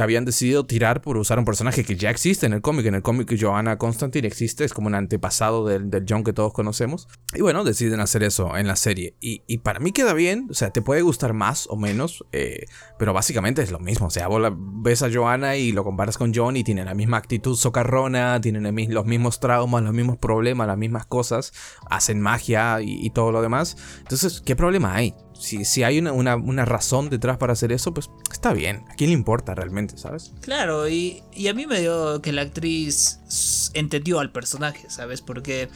habían 0.00 0.24
decidido 0.24 0.66
tirar 0.66 1.00
por 1.00 1.16
usar 1.16 1.38
un 1.38 1.44
personaje 1.44 1.84
que 1.84 1.96
ya 1.96 2.10
existe 2.10 2.46
en 2.46 2.52
el 2.52 2.62
cómic. 2.62 2.86
En 2.86 2.94
el 2.94 3.02
cómic 3.02 3.34
Joanna 3.38 3.78
Constantine 3.78 4.26
existe, 4.26 4.64
es 4.64 4.72
como 4.72 4.86
un 4.86 4.94
antepasado 4.94 5.66
del, 5.66 5.90
del 5.90 6.04
John 6.08 6.24
que 6.24 6.32
todos 6.32 6.52
conocemos. 6.52 7.08
Y 7.34 7.40
bueno, 7.40 7.64
deciden 7.64 8.00
hacer 8.00 8.22
eso 8.22 8.56
en 8.56 8.66
la 8.66 8.76
serie. 8.76 9.16
Y, 9.20 9.42
y 9.46 9.58
para 9.58 9.80
mí 9.80 9.92
queda 9.92 10.14
bien, 10.14 10.48
o 10.50 10.54
sea, 10.54 10.70
te 10.70 10.82
puede 10.82 11.02
gustar 11.02 11.32
más 11.32 11.66
o 11.68 11.76
menos, 11.76 12.24
eh, 12.32 12.66
pero 12.98 13.12
básicamente 13.12 13.62
es 13.62 13.70
lo 13.70 13.78
mismo. 13.78 14.06
O 14.06 14.10
sea, 14.10 14.28
vos 14.28 14.40
ves 14.56 15.02
a 15.02 15.12
Joanna 15.12 15.56
y 15.56 15.72
lo 15.72 15.84
comparas 15.84 16.18
con 16.18 16.32
John 16.34 16.56
y 16.56 16.64
tienen 16.64 16.86
la 16.86 16.94
misma 16.94 17.16
actitud 17.16 17.56
socarrona, 17.56 18.40
tienen 18.40 18.62
los 18.92 19.06
mismos 19.06 19.40
traumas, 19.40 19.82
los 19.82 19.94
mismos 19.94 20.18
problemas, 20.18 20.66
las 20.66 20.78
mismas 20.78 21.06
cosas, 21.06 21.52
hacen 21.90 22.20
magia 22.20 22.80
y, 22.80 23.04
y 23.04 23.10
todo 23.10 23.32
lo 23.32 23.42
demás. 23.42 23.76
Entonces, 23.98 24.40
¿qué 24.44 24.56
problema 24.56 24.94
hay? 24.94 25.14
Si, 25.44 25.82
hay 25.82 25.98
una, 25.98 26.64
razón 26.64 27.10
detrás 27.10 27.36
para 27.38 27.52
hacer 27.52 27.72
eso, 27.72 27.92
pues 27.92 28.10
está 28.32 28.52
bien. 28.52 28.84
¿A 28.90 28.94
quién 28.94 29.10
le 29.10 29.14
importa 29.14 29.54
realmente, 29.54 29.96
sabes? 29.98 30.32
Claro, 30.40 30.88
y, 30.88 31.22
y 31.32 31.48
a 31.48 31.54
mí 31.54 31.66
me 31.66 31.80
dio 31.80 32.20
que 32.22 32.32
la 32.32 32.42
actriz 32.42 33.20
entendió 33.74 34.20
al 34.20 34.32
personaje, 34.32 34.88
¿sabes? 34.88 35.20
Porque 35.20 35.68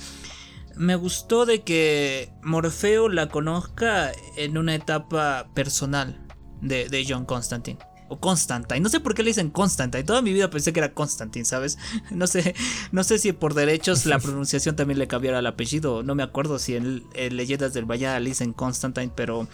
me 0.76 0.96
gustó 0.96 1.44
de 1.44 1.62
que 1.62 2.30
Morfeo 2.42 3.08
la 3.08 3.28
conozca 3.28 4.12
en 4.36 4.56
una 4.56 4.74
etapa 4.74 5.48
personal 5.54 6.26
de, 6.60 6.88
de 6.88 7.04
John 7.08 7.24
Constantine 7.24 7.78
o 8.08 8.18
Constantine. 8.18 8.80
No 8.80 8.88
sé 8.88 9.00
por 9.00 9.14
qué 9.14 9.22
le 9.22 9.30
dicen 9.30 9.50
Constantine. 9.50 10.04
Toda 10.04 10.22
mi 10.22 10.32
vida 10.32 10.50
pensé 10.50 10.72
que 10.72 10.80
era 10.80 10.92
Constantine, 10.92 11.44
¿sabes? 11.44 11.78
No 12.10 12.26
sé, 12.26 12.54
no 12.90 13.04
sé 13.04 13.18
si 13.18 13.32
por 13.32 13.54
derechos 13.54 14.06
la 14.06 14.18
pronunciación 14.20 14.76
también 14.76 14.98
le 14.98 15.08
cambiara 15.08 15.38
el 15.38 15.46
apellido. 15.46 16.02
No 16.02 16.14
me 16.14 16.22
acuerdo 16.22 16.58
si 16.58 16.76
en, 16.76 17.04
Leyendas 17.14 17.74
del 17.74 17.84
Valle 17.84 18.18
le 18.20 18.30
dicen 18.30 18.52
Constantine, 18.52 19.12
pero 19.14 19.46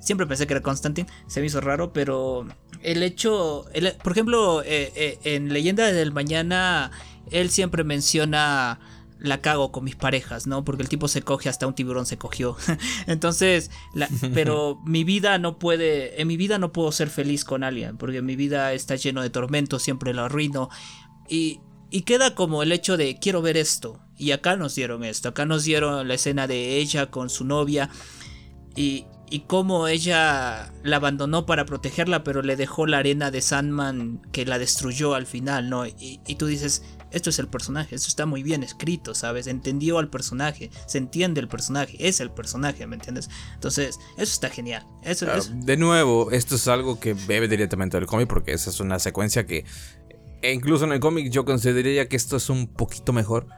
siempre 0.00 0.26
pensé 0.26 0.46
que 0.46 0.54
era 0.54 0.62
Constantine. 0.62 1.08
Se 1.26 1.40
me 1.40 1.46
hizo 1.46 1.60
raro, 1.60 1.92
pero 1.92 2.46
el 2.82 3.02
hecho, 3.02 3.64
por 4.02 4.12
ejemplo, 4.12 4.62
eh, 4.62 4.92
eh, 4.94 5.18
en 5.24 5.52
Leyendas 5.52 5.94
del 5.94 6.12
Mañana, 6.12 6.90
él 7.30 7.50
siempre 7.50 7.84
menciona 7.84 8.80
la 9.18 9.40
cago 9.40 9.72
con 9.72 9.84
mis 9.84 9.96
parejas, 9.96 10.46
¿no? 10.46 10.64
Porque 10.64 10.82
el 10.82 10.88
tipo 10.88 11.08
se 11.08 11.22
coge 11.22 11.48
hasta 11.48 11.66
un 11.66 11.74
tiburón 11.74 12.06
se 12.06 12.18
cogió. 12.18 12.56
Entonces, 13.06 13.70
pero 14.34 14.80
mi 14.86 15.04
vida 15.04 15.38
no 15.38 15.58
puede, 15.58 16.20
en 16.20 16.28
mi 16.28 16.36
vida 16.36 16.58
no 16.58 16.72
puedo 16.72 16.92
ser 16.92 17.10
feliz 17.10 17.44
con 17.44 17.64
alguien, 17.64 17.96
porque 17.96 18.22
mi 18.22 18.36
vida 18.36 18.72
está 18.72 18.96
lleno 18.96 19.22
de 19.22 19.30
tormentos, 19.30 19.82
siempre 19.82 20.14
lo 20.14 20.22
arruino. 20.22 20.68
Y, 21.28 21.60
y 21.90 22.02
queda 22.02 22.34
como 22.34 22.62
el 22.62 22.72
hecho 22.72 22.96
de 22.96 23.18
quiero 23.18 23.42
ver 23.42 23.56
esto. 23.56 24.00
Y 24.16 24.32
acá 24.32 24.56
nos 24.56 24.74
dieron 24.74 25.04
esto, 25.04 25.28
acá 25.28 25.46
nos 25.46 25.64
dieron 25.64 26.08
la 26.08 26.14
escena 26.14 26.46
de 26.46 26.78
ella 26.78 27.10
con 27.10 27.30
su 27.30 27.44
novia 27.44 27.88
y, 28.74 29.06
y 29.30 29.40
cómo 29.40 29.88
ella 29.88 30.72
la 30.82 30.96
abandonó 30.96 31.46
para 31.46 31.66
protegerla, 31.66 32.24
pero 32.24 32.42
le 32.42 32.56
dejó 32.56 32.86
la 32.86 32.98
arena 32.98 33.30
de 33.30 33.40
Sandman 33.40 34.20
que 34.32 34.46
la 34.46 34.58
destruyó 34.58 35.14
al 35.14 35.26
final, 35.26 35.70
¿no? 35.70 35.86
Y, 35.86 36.20
y 36.26 36.34
tú 36.36 36.46
dices, 36.46 36.82
esto 37.10 37.30
es 37.30 37.38
el 37.38 37.48
personaje, 37.48 37.94
esto 37.94 38.08
está 38.08 38.26
muy 38.26 38.42
bien 38.42 38.62
escrito, 38.62 39.14
¿sabes? 39.14 39.46
Entendió 39.46 39.98
al 39.98 40.10
personaje, 40.10 40.70
se 40.86 40.98
entiende 40.98 41.40
el 41.40 41.48
personaje, 41.48 41.96
es 42.00 42.20
el 42.20 42.30
personaje, 42.30 42.86
¿me 42.86 42.96
entiendes? 42.96 43.30
Entonces, 43.54 43.98
eso 44.16 44.32
está 44.32 44.50
genial. 44.50 44.86
Eso, 45.02 45.26
De 45.52 45.76
nuevo, 45.76 46.30
esto 46.30 46.56
es 46.56 46.68
algo 46.68 47.00
que 47.00 47.14
bebe 47.14 47.48
directamente 47.48 47.96
del 47.96 48.06
cómic 48.06 48.28
porque 48.28 48.52
esa 48.52 48.70
es 48.70 48.80
una 48.80 48.98
secuencia 48.98 49.46
que 49.46 49.64
e 50.40 50.52
incluso 50.52 50.84
en 50.84 50.92
el 50.92 51.00
cómic 51.00 51.30
yo 51.30 51.44
consideraría 51.44 52.08
que 52.08 52.16
esto 52.16 52.36
es 52.36 52.48
un 52.48 52.68
poquito 52.68 53.12
mejor 53.12 53.48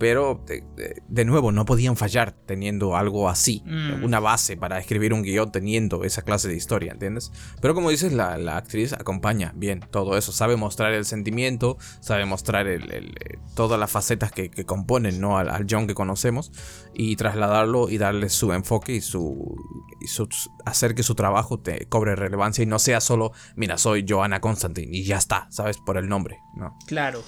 pero 0.00 0.42
de, 0.46 1.24
nuevo 1.26 1.52
no 1.52 1.66
podían 1.66 1.94
fallar 1.94 2.32
teniendo 2.32 2.96
algo 2.96 3.28
así, 3.28 3.62
mm. 3.66 4.02
una 4.02 4.18
base 4.18 4.56
para 4.56 4.78
escribir 4.78 5.12
un 5.12 5.22
guion 5.22 5.52
teniendo 5.52 6.04
esa 6.04 6.22
clase 6.22 6.48
de 6.48 6.56
historia, 6.56 6.92
¿entiendes? 6.92 7.30
Pero 7.60 7.74
como 7.74 7.90
dices, 7.90 8.14
la, 8.14 8.56
actriz 8.56 8.94
acompaña 8.94 9.52
bien 9.54 9.80
todo 9.90 10.16
eso, 10.16 10.32
sabe 10.32 10.56
mostrar 10.56 10.94
el 10.94 11.04
sentimiento, 11.04 11.76
sabe 12.00 12.24
mostrar 12.24 12.66
el, 12.66 13.14
todas 13.54 13.78
las 13.78 13.90
facetas 13.90 14.32
que, 14.32 14.48
componen 14.64 15.20
¿no? 15.20 15.36
al, 15.36 15.66
John 15.68 15.86
que 15.86 15.92
conocemos 15.92 16.50
y 16.94 17.16
trasladarlo 17.16 17.90
y 17.90 17.98
darle 17.98 18.30
su 18.30 18.54
enfoque 18.54 18.94
y 18.94 19.02
su, 19.02 19.54
y 20.00 20.06
hacer 20.64 20.94
que 20.94 21.02
su 21.02 21.14
trabajo 21.14 21.60
te 21.60 21.84
cobre 21.90 22.16
relevancia 22.16 22.62
y 22.62 22.66
no 22.66 22.78
sea 22.78 23.02
solo, 23.02 23.32
mira, 23.54 23.76
soy 23.76 24.06
Joanna 24.08 24.40
Constantine 24.40 24.96
y 24.96 25.04
ya 25.04 25.18
está, 25.18 25.46
¿sabes? 25.50 25.76
Por 25.76 25.98
el 25.98 26.08
nombre, 26.08 26.38
¿no? 26.56 26.78
Claro. 26.86 27.22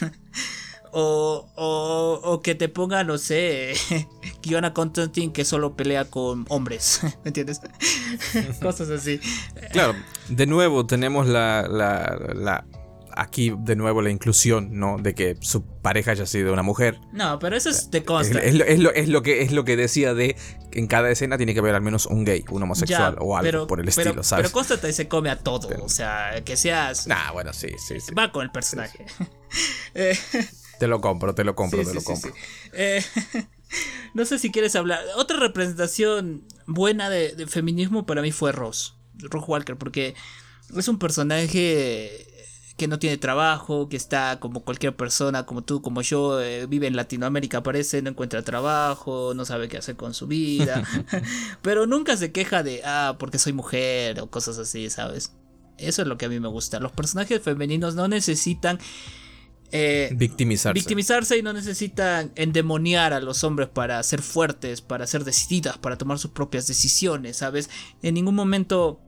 O, 0.98 1.46
o, 1.56 2.20
o, 2.24 2.40
que 2.40 2.54
te 2.54 2.70
ponga, 2.70 3.04
no 3.04 3.18
sé, 3.18 3.74
Kiona 4.40 4.72
Constantine 4.72 5.30
que 5.30 5.44
solo 5.44 5.76
pelea 5.76 6.06
con 6.06 6.46
hombres, 6.48 7.00
¿me 7.22 7.28
entiendes? 7.28 7.60
Cosas 8.62 8.88
así. 8.88 9.20
Claro, 9.72 9.94
de 10.30 10.46
nuevo 10.46 10.86
tenemos 10.86 11.26
la, 11.26 11.68
la, 11.68 12.18
la 12.34 12.66
aquí 13.14 13.52
de 13.58 13.76
nuevo 13.76 14.00
la 14.00 14.08
inclusión, 14.08 14.78
¿no? 14.78 14.96
De 14.96 15.14
que 15.14 15.36
su 15.42 15.66
pareja 15.66 16.12
haya 16.12 16.24
sido 16.24 16.54
una 16.54 16.62
mujer. 16.62 16.98
No, 17.12 17.38
pero 17.40 17.56
eso 17.56 17.68
es 17.68 17.90
de 17.90 18.02
consta. 18.02 18.38
Es, 18.38 18.54
lo, 18.54 18.64
es, 18.64 18.78
lo, 19.10 19.22
que, 19.22 19.42
es 19.42 19.52
lo 19.52 19.66
que 19.66 19.76
decía 19.76 20.14
de 20.14 20.34
que 20.70 20.78
en 20.78 20.86
cada 20.86 21.10
escena 21.10 21.36
tiene 21.36 21.52
que 21.52 21.60
haber 21.60 21.74
al 21.74 21.82
menos 21.82 22.06
un 22.06 22.24
gay, 22.24 22.42
un 22.48 22.62
homosexual 22.62 23.16
o 23.20 23.36
algo 23.36 23.66
por 23.66 23.80
el 23.80 23.88
estilo, 23.88 24.22
¿sabes? 24.22 24.44
Pero 24.44 24.52
Constantine 24.54 24.94
se 24.94 25.08
come 25.08 25.28
a 25.28 25.38
todo, 25.38 25.68
o 25.82 25.90
sea, 25.90 26.42
que 26.42 26.56
seas... 26.56 27.06
Nah, 27.06 27.32
bueno, 27.32 27.52
sí, 27.52 27.68
sí, 27.76 28.00
sí. 28.00 28.14
Va 28.14 28.32
con 28.32 28.44
el 28.44 28.50
personaje. 28.50 29.04
Eh, 29.94 30.18
te 30.78 30.86
lo 30.86 31.00
compro, 31.00 31.34
te 31.34 31.44
lo 31.44 31.54
compro, 31.54 31.84
te 31.84 31.94
lo 31.94 32.02
compro. 32.02 32.32
Eh, 32.72 33.02
no 34.14 34.24
sé 34.24 34.38
si 34.38 34.50
quieres 34.50 34.76
hablar. 34.76 35.00
Otra 35.16 35.38
representación 35.38 36.44
buena 36.66 37.10
de, 37.10 37.46
feminismo 37.46 38.06
para 38.06 38.22
mí 38.22 38.32
fue 38.32 38.52
Ross. 38.52 38.96
Ross 39.18 39.44
Walker, 39.46 39.76
porque 39.76 40.14
es 40.76 40.88
un 40.88 40.98
personaje 40.98 42.26
que 42.76 42.88
no 42.88 42.98
tiene 42.98 43.16
trabajo, 43.16 43.88
que 43.88 43.96
está 43.96 44.38
como 44.38 44.62
cualquier 44.62 44.94
persona, 44.94 45.46
como 45.46 45.62
tú, 45.62 45.80
como 45.80 46.02
yo, 46.02 46.40
eh, 46.42 46.66
vive 46.66 46.86
en 46.86 46.94
Latinoamérica, 46.94 47.62
parece, 47.62 48.02
no 48.02 48.10
encuentra 48.10 48.42
trabajo, 48.42 49.32
no 49.34 49.44
sabe 49.46 49.68
qué 49.68 49.78
hacer 49.78 49.96
con 49.96 50.12
su 50.12 50.26
vida, 50.26 50.84
pero 51.62 51.86
nunca 51.86 52.16
se 52.16 52.32
queja 52.32 52.62
de, 52.62 52.82
ah, 52.84 53.16
porque 53.18 53.38
soy 53.38 53.54
mujer 53.54 54.20
o 54.20 54.30
cosas 54.30 54.58
así, 54.58 54.90
¿sabes? 54.90 55.32
Eso 55.78 56.02
es 56.02 56.08
lo 56.08 56.18
que 56.18 56.26
a 56.26 56.28
mí 56.28 56.38
me 56.38 56.48
gusta. 56.48 56.80
Los 56.80 56.92
personajes 56.92 57.42
femeninos 57.42 57.94
no 57.94 58.08
necesitan... 58.08 58.78
Eh, 59.72 60.10
victimizarse. 60.14 60.74
Victimizarse 60.74 61.38
y 61.38 61.42
no 61.42 61.52
necesitan 61.52 62.32
endemoniar 62.36 63.12
a 63.12 63.20
los 63.20 63.44
hombres 63.44 63.68
para 63.68 64.02
ser 64.02 64.22
fuertes, 64.22 64.80
para 64.80 65.06
ser 65.06 65.24
decididas, 65.24 65.78
para 65.78 65.96
tomar 65.96 66.18
sus 66.18 66.30
propias 66.30 66.66
decisiones, 66.66 67.38
¿sabes? 67.38 67.68
En 68.02 68.14
ningún 68.14 68.34
momento 68.34 69.00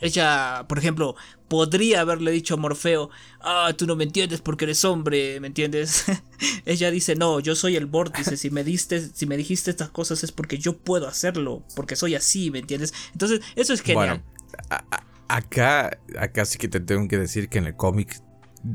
ella, 0.00 0.64
por 0.68 0.78
ejemplo, 0.78 1.16
podría 1.48 2.02
haberle 2.02 2.30
dicho 2.30 2.54
a 2.54 2.56
Morfeo, 2.56 3.10
ah, 3.40 3.72
tú 3.76 3.86
no 3.86 3.96
me 3.96 4.04
entiendes 4.04 4.40
porque 4.40 4.64
eres 4.64 4.84
hombre, 4.84 5.40
¿me 5.40 5.48
entiendes? 5.48 6.04
Ella 6.66 6.90
dice, 6.90 7.16
no, 7.16 7.40
yo 7.40 7.54
soy 7.56 7.76
el 7.76 7.86
vórtice, 7.86 8.36
si 8.36 8.50
me 8.50 8.62
diste, 8.62 9.00
si 9.00 9.26
me 9.26 9.36
dijiste 9.36 9.70
estas 9.70 9.90
cosas 9.90 10.22
es 10.22 10.30
porque 10.30 10.58
yo 10.58 10.76
puedo 10.76 11.08
hacerlo, 11.08 11.64
porque 11.74 11.96
soy 11.96 12.14
así, 12.14 12.50
¿me 12.50 12.60
entiendes? 12.60 12.94
Entonces, 13.12 13.40
eso 13.56 13.72
es 13.72 13.80
genial. 13.80 14.22
Bueno, 14.68 14.84
acá, 15.28 15.98
acá 16.18 16.44
sí 16.44 16.58
que 16.58 16.68
te 16.68 16.80
tengo 16.80 17.08
que 17.08 17.18
decir 17.18 17.48
que 17.48 17.58
en 17.58 17.66
el 17.66 17.76
cómic 17.76 18.22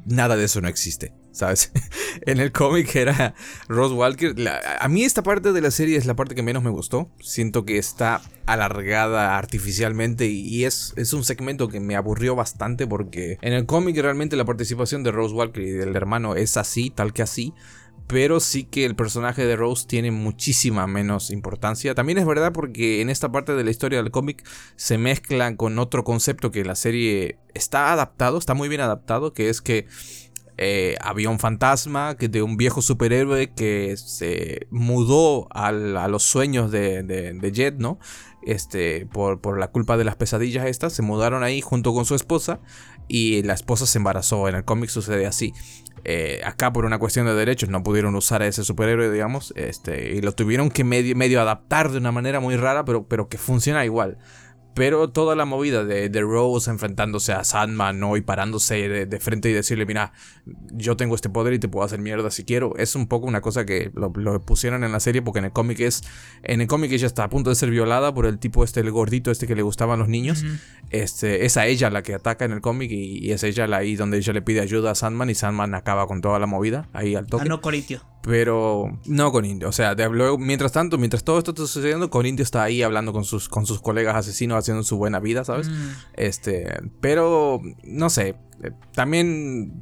nada 0.05 0.35
de 0.35 0.45
eso 0.45 0.61
no 0.61 0.67
existe. 0.67 1.13
¿sabes? 1.33 1.71
en 2.25 2.39
el 2.39 2.51
cómic 2.51 2.95
era 2.95 3.33
Rose 3.67 3.93
Walker. 3.93 4.35
a 4.79 4.87
mí 4.87 5.03
esta 5.03 5.23
parte 5.23 5.51
de 5.51 5.61
la 5.61 5.71
serie 5.71 5.97
es 5.97 6.05
la 6.05 6.15
parte 6.15 6.35
que 6.35 6.43
menos 6.43 6.63
me 6.63 6.69
gustó. 6.69 7.09
Siento 7.19 7.65
que 7.65 7.77
está 7.77 8.21
alargada 8.45 9.37
artificialmente 9.37 10.27
y 10.27 10.63
es, 10.63 10.93
es 10.95 11.11
un 11.11 11.23
segmento 11.23 11.67
que 11.67 11.79
me 11.79 11.95
aburrió 11.95 12.35
bastante 12.35 12.87
porque 12.87 13.37
en 13.41 13.53
el 13.53 13.65
cómic 13.65 13.97
realmente 13.97 14.35
la 14.35 14.45
participación 14.45 15.03
de 15.03 15.11
Rose 15.11 15.33
Walker 15.33 15.61
y 15.61 15.71
del 15.71 15.95
hermano 15.95 16.35
es 16.35 16.55
así, 16.55 16.89
tal 16.89 17.11
que 17.11 17.23
así. 17.23 17.53
Pero 18.07 18.39
sí 18.39 18.65
que 18.65 18.85
el 18.85 18.95
personaje 18.95 19.45
de 19.45 19.55
Rose 19.55 19.87
tiene 19.87 20.11
muchísima 20.11 20.87
menos 20.87 21.31
importancia. 21.31 21.95
También 21.95 22.17
es 22.17 22.25
verdad 22.25 22.51
porque 22.51 23.01
en 23.01 23.09
esta 23.09 23.31
parte 23.31 23.53
de 23.55 23.63
la 23.63 23.71
historia 23.71 24.03
del 24.03 24.11
cómic 24.11 24.45
se 24.75 24.97
mezclan 24.97 25.55
con 25.55 25.79
otro 25.79 26.03
concepto 26.03 26.51
que 26.51 26.65
la 26.65 26.75
serie 26.75 27.37
está 27.53 27.93
adaptado, 27.93 28.37
está 28.37 28.53
muy 28.53 28.69
bien 28.69 28.81
adaptado, 28.81 29.33
que 29.33 29.49
es 29.49 29.61
que 29.61 29.87
eh, 30.57 30.95
había 31.01 31.29
un 31.29 31.39
fantasma 31.39 32.15
que, 32.15 32.29
de 32.29 32.43
un 32.43 32.57
viejo 32.57 32.81
superhéroe 32.81 33.51
que 33.53 33.97
se 33.97 34.67
mudó 34.69 35.47
a 35.51 35.71
los 35.71 36.23
sueños 36.23 36.71
de, 36.71 37.01
de, 37.03 37.51
Jet, 37.51 37.75
¿no? 37.77 37.97
Este, 38.45 39.07
por, 39.07 39.41
por, 39.41 39.57
la 39.57 39.69
culpa 39.69 39.97
de 39.97 40.03
las 40.03 40.15
pesadillas 40.15 40.67
estas, 40.67 40.93
se 40.93 41.01
mudaron 41.01 41.43
ahí 41.43 41.61
junto 41.61 41.93
con 41.93 42.05
su 42.05 42.13
esposa 42.13 42.59
y 43.07 43.41
la 43.43 43.53
esposa 43.53 43.87
se 43.87 43.97
embarazó. 43.97 44.47
En 44.47 44.55
el 44.55 44.63
cómic 44.63 44.89
sucede 44.89 45.25
así. 45.25 45.53
Eh, 46.05 46.41
acá 46.43 46.73
por 46.73 46.85
una 46.85 46.99
cuestión 46.99 47.25
de 47.25 47.33
derechos 47.33 47.69
no 47.69 47.81
pudieron 47.83 48.15
usar 48.15 48.41
a 48.41 48.47
ese 48.47 48.63
superhéroe, 48.63 49.09
digamos, 49.09 49.53
este, 49.55 50.13
y 50.15 50.21
lo 50.21 50.33
tuvieron 50.33 50.69
que 50.69 50.83
medio, 50.83 51.15
medio 51.15 51.41
adaptar 51.41 51.91
de 51.91 51.97
una 51.97 52.11
manera 52.11 52.39
muy 52.39 52.57
rara, 52.57 52.83
pero, 52.83 53.07
pero 53.07 53.29
que 53.29 53.37
funciona 53.37 53.85
igual. 53.85 54.17
Pero 54.73 55.09
toda 55.09 55.35
la 55.35 55.45
movida 55.45 55.83
de, 55.83 56.09
de 56.09 56.21
Rose 56.21 56.69
enfrentándose 56.69 57.31
a 57.33 57.43
Sandman 57.43 57.99
¿no? 57.99 58.17
y 58.17 58.21
parándose 58.21 59.05
de, 59.05 59.19
frente 59.19 59.49
y 59.49 59.53
decirle, 59.53 59.85
mira, 59.85 60.13
yo 60.71 60.97
tengo 60.97 61.15
este 61.15 61.29
poder 61.29 61.53
y 61.53 61.59
te 61.59 61.67
puedo 61.67 61.85
hacer 61.85 61.99
mierda 61.99 62.31
si 62.31 62.43
quiero, 62.43 62.75
es 62.77 62.95
un 62.95 63.07
poco 63.07 63.27
una 63.27 63.41
cosa 63.41 63.65
que 63.65 63.91
lo, 63.93 64.11
pusieron 64.41 64.83
en 64.83 64.91
la 64.91 64.99
serie 64.99 65.21
porque 65.21 65.39
en 65.39 65.45
el 65.45 65.51
cómic 65.51 65.79
es, 65.79 66.03
en 66.43 66.61
el 66.61 66.67
cómic 66.67 66.91
ella 66.91 67.07
está 67.07 67.23
a 67.23 67.29
punto 67.29 67.49
de 67.49 67.55
ser 67.55 67.69
violada 67.69 68.13
por 68.13 68.25
el 68.25 68.39
tipo 68.39 68.63
este, 68.63 68.79
el 68.79 68.91
gordito 68.91 69.31
este 69.31 69.47
que 69.47 69.55
le 69.55 69.61
gustaban 69.61 69.99
los 69.99 70.07
niños. 70.07 70.43
este, 70.89 71.45
es 71.45 71.57
a 71.57 71.67
ella 71.67 71.89
la 71.89 72.01
que 72.01 72.15
ataca 72.15 72.45
en 72.45 72.51
el 72.51 72.61
cómic 72.61 72.91
y, 72.91 73.31
es 73.31 73.43
ella 73.43 73.67
la 73.67 73.77
ahí 73.77 73.95
donde 73.95 74.17
ella 74.17 74.33
le 74.33 74.41
pide 74.41 74.61
ayuda 74.61 74.91
a 74.91 74.95
Sandman 74.95 75.29
y 75.29 75.35
Sandman 75.35 75.73
acaba 75.75 76.07
con 76.07 76.21
toda 76.21 76.39
la 76.39 76.45
movida 76.45 76.87
ahí 76.93 77.15
al 77.15 77.27
toque. 77.27 77.43
Ah, 77.43 77.49
no, 77.49 77.61
Corintio. 77.61 78.12
Pero 78.23 78.99
no 79.05 79.31
con 79.31 79.43
Indio. 79.43 79.67
O 79.67 79.73
sea, 79.73 79.93
luego, 79.95 80.37
mientras 80.37 80.71
tanto, 80.71 80.97
mientras 80.97 81.23
todo 81.23 81.37
esto 81.37 81.51
está 81.51 81.63
sucediendo, 81.63 82.09
con 82.09 82.25
Indio 82.25 82.43
está 82.43 82.63
ahí 82.63 82.81
hablando 82.81 83.11
con 83.11 83.25
sus, 83.25 83.49
con 83.49 83.65
sus 83.65 83.81
colegas 83.81 84.15
asesinos, 84.15 84.57
haciendo 84.57 84.83
su 84.83 84.97
buena 84.97 85.19
vida, 85.19 85.43
¿sabes? 85.43 85.69
Mm. 85.69 85.89
Este, 86.13 86.81
pero 87.01 87.61
no 87.83 88.09
sé. 88.09 88.35
Eh, 88.63 88.71
también 88.93 89.73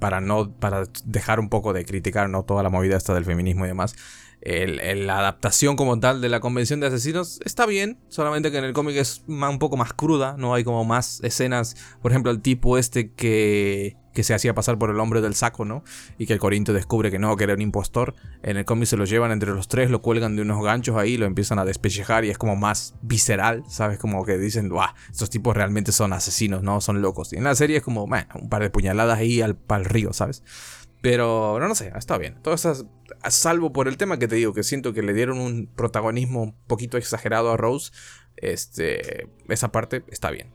para 0.00 0.20
no 0.20 0.52
para 0.52 0.84
dejar 1.04 1.38
un 1.38 1.48
poco 1.50 1.72
de 1.72 1.84
criticar 1.84 2.30
no 2.30 2.44
toda 2.44 2.62
la 2.62 2.70
movida 2.70 2.96
esta 2.96 3.12
del 3.12 3.24
feminismo 3.24 3.64
y 3.64 3.68
demás 3.68 3.94
la 4.44 5.18
adaptación 5.18 5.76
como 5.76 5.98
tal 6.00 6.20
de 6.20 6.28
la 6.28 6.40
convención 6.40 6.80
de 6.80 6.88
asesinos 6.88 7.40
está 7.44 7.64
bien, 7.64 7.98
solamente 8.08 8.50
que 8.50 8.58
en 8.58 8.64
el 8.64 8.72
cómic 8.72 8.96
es 8.96 9.22
un 9.28 9.58
poco 9.58 9.76
más 9.76 9.92
cruda, 9.92 10.34
no 10.36 10.54
hay 10.54 10.64
como 10.64 10.84
más 10.84 11.20
escenas, 11.22 11.76
por 12.00 12.10
ejemplo, 12.10 12.32
el 12.32 12.40
tipo 12.40 12.76
este 12.76 13.12
que, 13.12 13.96
que 14.12 14.22
se 14.22 14.34
hacía 14.34 14.54
pasar 14.54 14.78
por 14.78 14.90
el 14.90 15.00
hombre 15.00 15.20
del 15.20 15.34
saco, 15.34 15.64
¿no? 15.64 15.84
Y 16.18 16.26
que 16.26 16.32
el 16.32 16.38
Corinto 16.38 16.72
descubre 16.72 17.10
que 17.10 17.18
no, 17.18 17.36
que 17.36 17.44
era 17.44 17.54
un 17.54 17.60
impostor. 17.60 18.14
En 18.42 18.56
el 18.56 18.64
cómic 18.64 18.86
se 18.86 18.96
lo 18.96 19.04
llevan 19.04 19.32
entre 19.32 19.50
los 19.50 19.68
tres, 19.68 19.90
lo 19.90 20.02
cuelgan 20.02 20.36
de 20.36 20.42
unos 20.42 20.62
ganchos 20.62 20.96
ahí, 20.96 21.16
lo 21.16 21.26
empiezan 21.26 21.58
a 21.58 21.64
despellejar 21.64 22.24
y 22.24 22.30
es 22.30 22.38
como 22.38 22.56
más 22.56 22.94
visceral, 23.02 23.64
¿sabes? 23.68 23.98
Como 23.98 24.24
que 24.24 24.38
dicen, 24.38 24.68
¡guau! 24.68 24.90
Estos 25.10 25.30
tipos 25.30 25.56
realmente 25.56 25.92
son 25.92 26.12
asesinos, 26.12 26.62
¿no? 26.62 26.80
Son 26.80 27.02
locos. 27.02 27.32
Y 27.32 27.36
en 27.36 27.44
la 27.44 27.54
serie 27.54 27.78
es 27.78 27.82
como, 27.82 28.06
bueno, 28.06 28.26
un 28.40 28.48
par 28.48 28.62
de 28.62 28.70
puñaladas 28.70 29.18
ahí 29.18 29.40
al, 29.40 29.58
al 29.68 29.84
río, 29.84 30.12
¿sabes? 30.12 30.42
Pero 31.02 31.58
no, 31.58 31.66
no 31.66 31.74
sé, 31.74 31.92
está 31.96 32.16
bien. 32.16 32.40
Todo 32.42 32.54
eso, 32.54 32.88
salvo 33.28 33.72
por 33.72 33.88
el 33.88 33.96
tema 33.96 34.18
que 34.18 34.28
te 34.28 34.36
digo, 34.36 34.52
que 34.52 34.62
siento 34.62 34.92
que 34.92 35.02
le 35.02 35.12
dieron 35.12 35.38
un 35.38 35.66
protagonismo 35.66 36.42
un 36.42 36.54
poquito 36.66 36.96
exagerado 36.96 37.50
a 37.50 37.56
Rose. 37.56 37.90
Este, 38.36 39.28
esa 39.48 39.72
parte 39.72 40.04
está 40.08 40.30
bien. 40.30 40.52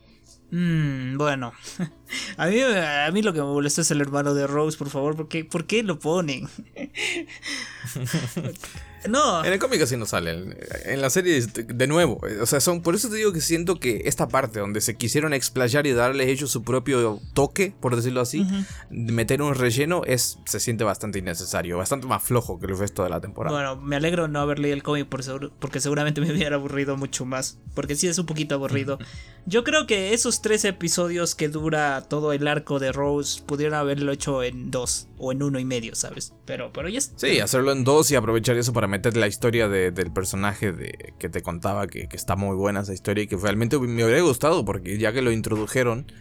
Mm, 0.49 1.17
bueno, 1.17 1.51
a 2.37 2.47
mí, 2.47 2.61
a 2.61 3.09
mí 3.11 3.21
lo 3.21 3.33
que 3.33 3.41
me 3.41 3.47
molesta 3.47 3.81
es 3.81 3.91
el 3.91 3.99
hermano 4.01 4.33
de 4.33 4.47
Rose, 4.47 4.77
por 4.77 4.89
favor, 4.89 5.15
porque 5.15 5.43
¿por 5.43 5.67
qué 5.67 5.83
lo 5.83 5.99
ponen? 5.99 6.47
No. 9.07 9.43
En 9.43 9.53
el 9.53 9.59
cómic 9.59 9.81
así 9.81 9.97
no 9.97 10.05
sale. 10.05 10.57
En 10.85 11.01
la 11.01 11.09
serie, 11.09 11.45
de 11.45 11.87
nuevo. 11.87 12.19
O 12.41 12.45
sea, 12.45 12.59
son. 12.59 12.81
Por 12.81 12.95
eso 12.95 13.09
te 13.09 13.15
digo 13.15 13.33
que 13.33 13.41
siento 13.41 13.79
que 13.79 14.03
esta 14.05 14.27
parte 14.27 14.59
donde 14.59 14.81
se 14.81 14.95
quisieron 14.95 15.33
explayar 15.33 15.85
y 15.87 15.93
darles 15.93 16.27
ellos 16.27 16.51
su 16.51 16.63
propio 16.63 17.19
toque, 17.33 17.73
por 17.79 17.95
decirlo 17.95 18.21
así, 18.21 18.45
meter 18.89 19.41
un 19.41 19.55
relleno, 19.55 20.03
es, 20.05 20.39
se 20.45 20.59
siente 20.59 20.83
bastante 20.83 21.19
innecesario. 21.19 21.77
Bastante 21.77 22.07
más 22.07 22.23
flojo 22.23 22.59
que 22.59 22.67
el 22.67 22.77
resto 22.77 23.03
de 23.03 23.09
la 23.09 23.21
temporada. 23.21 23.55
Bueno, 23.55 23.81
me 23.81 23.95
alegro 23.95 24.27
no 24.27 24.39
haber 24.39 24.59
leído 24.59 24.75
el 24.75 24.83
cómic 24.83 25.07
por 25.07 25.17
porque 25.59 25.79
seguramente 25.79 26.21
me 26.21 26.31
hubiera 26.31 26.55
aburrido 26.55 26.95
mucho 26.97 27.25
más. 27.25 27.57
Porque 27.73 27.95
sí 27.95 28.07
es 28.07 28.17
un 28.17 28.25
poquito 28.25 28.55
aburrido. 28.55 28.97
Yo 29.45 29.63
creo 29.63 29.87
que 29.87 30.13
esos 30.13 30.41
tres 30.41 30.65
episodios 30.65 31.35
que 31.35 31.49
dura 31.49 32.01
todo 32.01 32.33
el 32.33 32.47
arco 32.47 32.79
de 32.79 32.91
Rose 32.91 33.41
pudieron 33.45 33.75
haberlo 33.75 34.11
hecho 34.11 34.43
en 34.43 34.71
dos 34.71 35.07
o 35.17 35.31
en 35.31 35.43
uno 35.43 35.59
y 35.59 35.65
medio, 35.65 35.95
¿sabes? 35.95 36.33
Pero, 36.45 36.71
pero 36.71 36.89
ya 36.89 37.01
Sí, 37.01 37.39
hacerlo 37.39 37.71
en 37.71 37.83
dos 37.83 38.11
y 38.11 38.15
aprovechar 38.15 38.57
eso 38.57 38.73
para 38.73 38.87
meter 38.87 39.17
la 39.17 39.27
historia 39.27 39.67
del 39.67 40.11
personaje 40.11 40.71
de, 40.71 41.13
que 41.19 41.29
te 41.29 41.41
contaba, 41.41 41.87
que, 41.87 42.07
está 42.11 42.35
muy 42.35 42.55
buena 42.55 42.81
esa 42.81 42.93
historia 42.93 43.23
y 43.23 43.27
que 43.27 43.35
realmente 43.35 43.77
me 43.79 44.03
hubiera 44.03 44.21
gustado 44.21 44.65
porque 44.65 44.97
ya 44.97 45.13
que 45.13 45.21
lo 45.21 45.31
introdujeron 45.31 46.11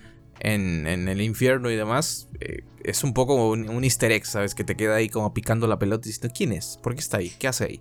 en, 0.41 0.87
el 1.09 1.21
infierno 1.21 1.71
y 1.71 1.77
demás, 1.77 2.29
eh, 2.41 2.65
es 2.85 3.05
un 3.05 3.15
poco 3.15 3.51
un, 3.51 3.69
un, 3.69 3.85
easter 3.85 4.13
egg, 4.13 4.27
¿sabes? 4.27 4.55
Que 4.55 4.65
te 4.65 4.77
queda 4.77 4.97
ahí 4.97 5.09
como 5.09 5.33
picando 5.33 5.67
la 5.67 5.79
pelota 5.79 6.07
y 6.07 6.13
diciendo, 6.13 6.35
¿quién 6.37 6.53
es? 6.53 6.79
¿Por 6.83 6.95
qué 6.95 7.01
está 7.01 7.19
ahí? 7.19 7.31
¿Qué 7.39 7.49
hace 7.49 7.65
ahí? 7.65 7.81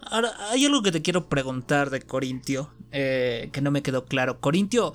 Ahora, 0.00 0.32
hay 0.50 0.64
algo 0.64 0.82
que 0.82 0.92
te 0.92 1.02
quiero 1.02 1.28
preguntar 1.28 1.90
de 1.90 2.00
Corintio, 2.02 2.72
eh, 2.92 3.50
que 3.52 3.60
no 3.60 3.70
me 3.70 3.82
quedó 3.82 4.06
claro. 4.06 4.40
Corintio 4.40 4.92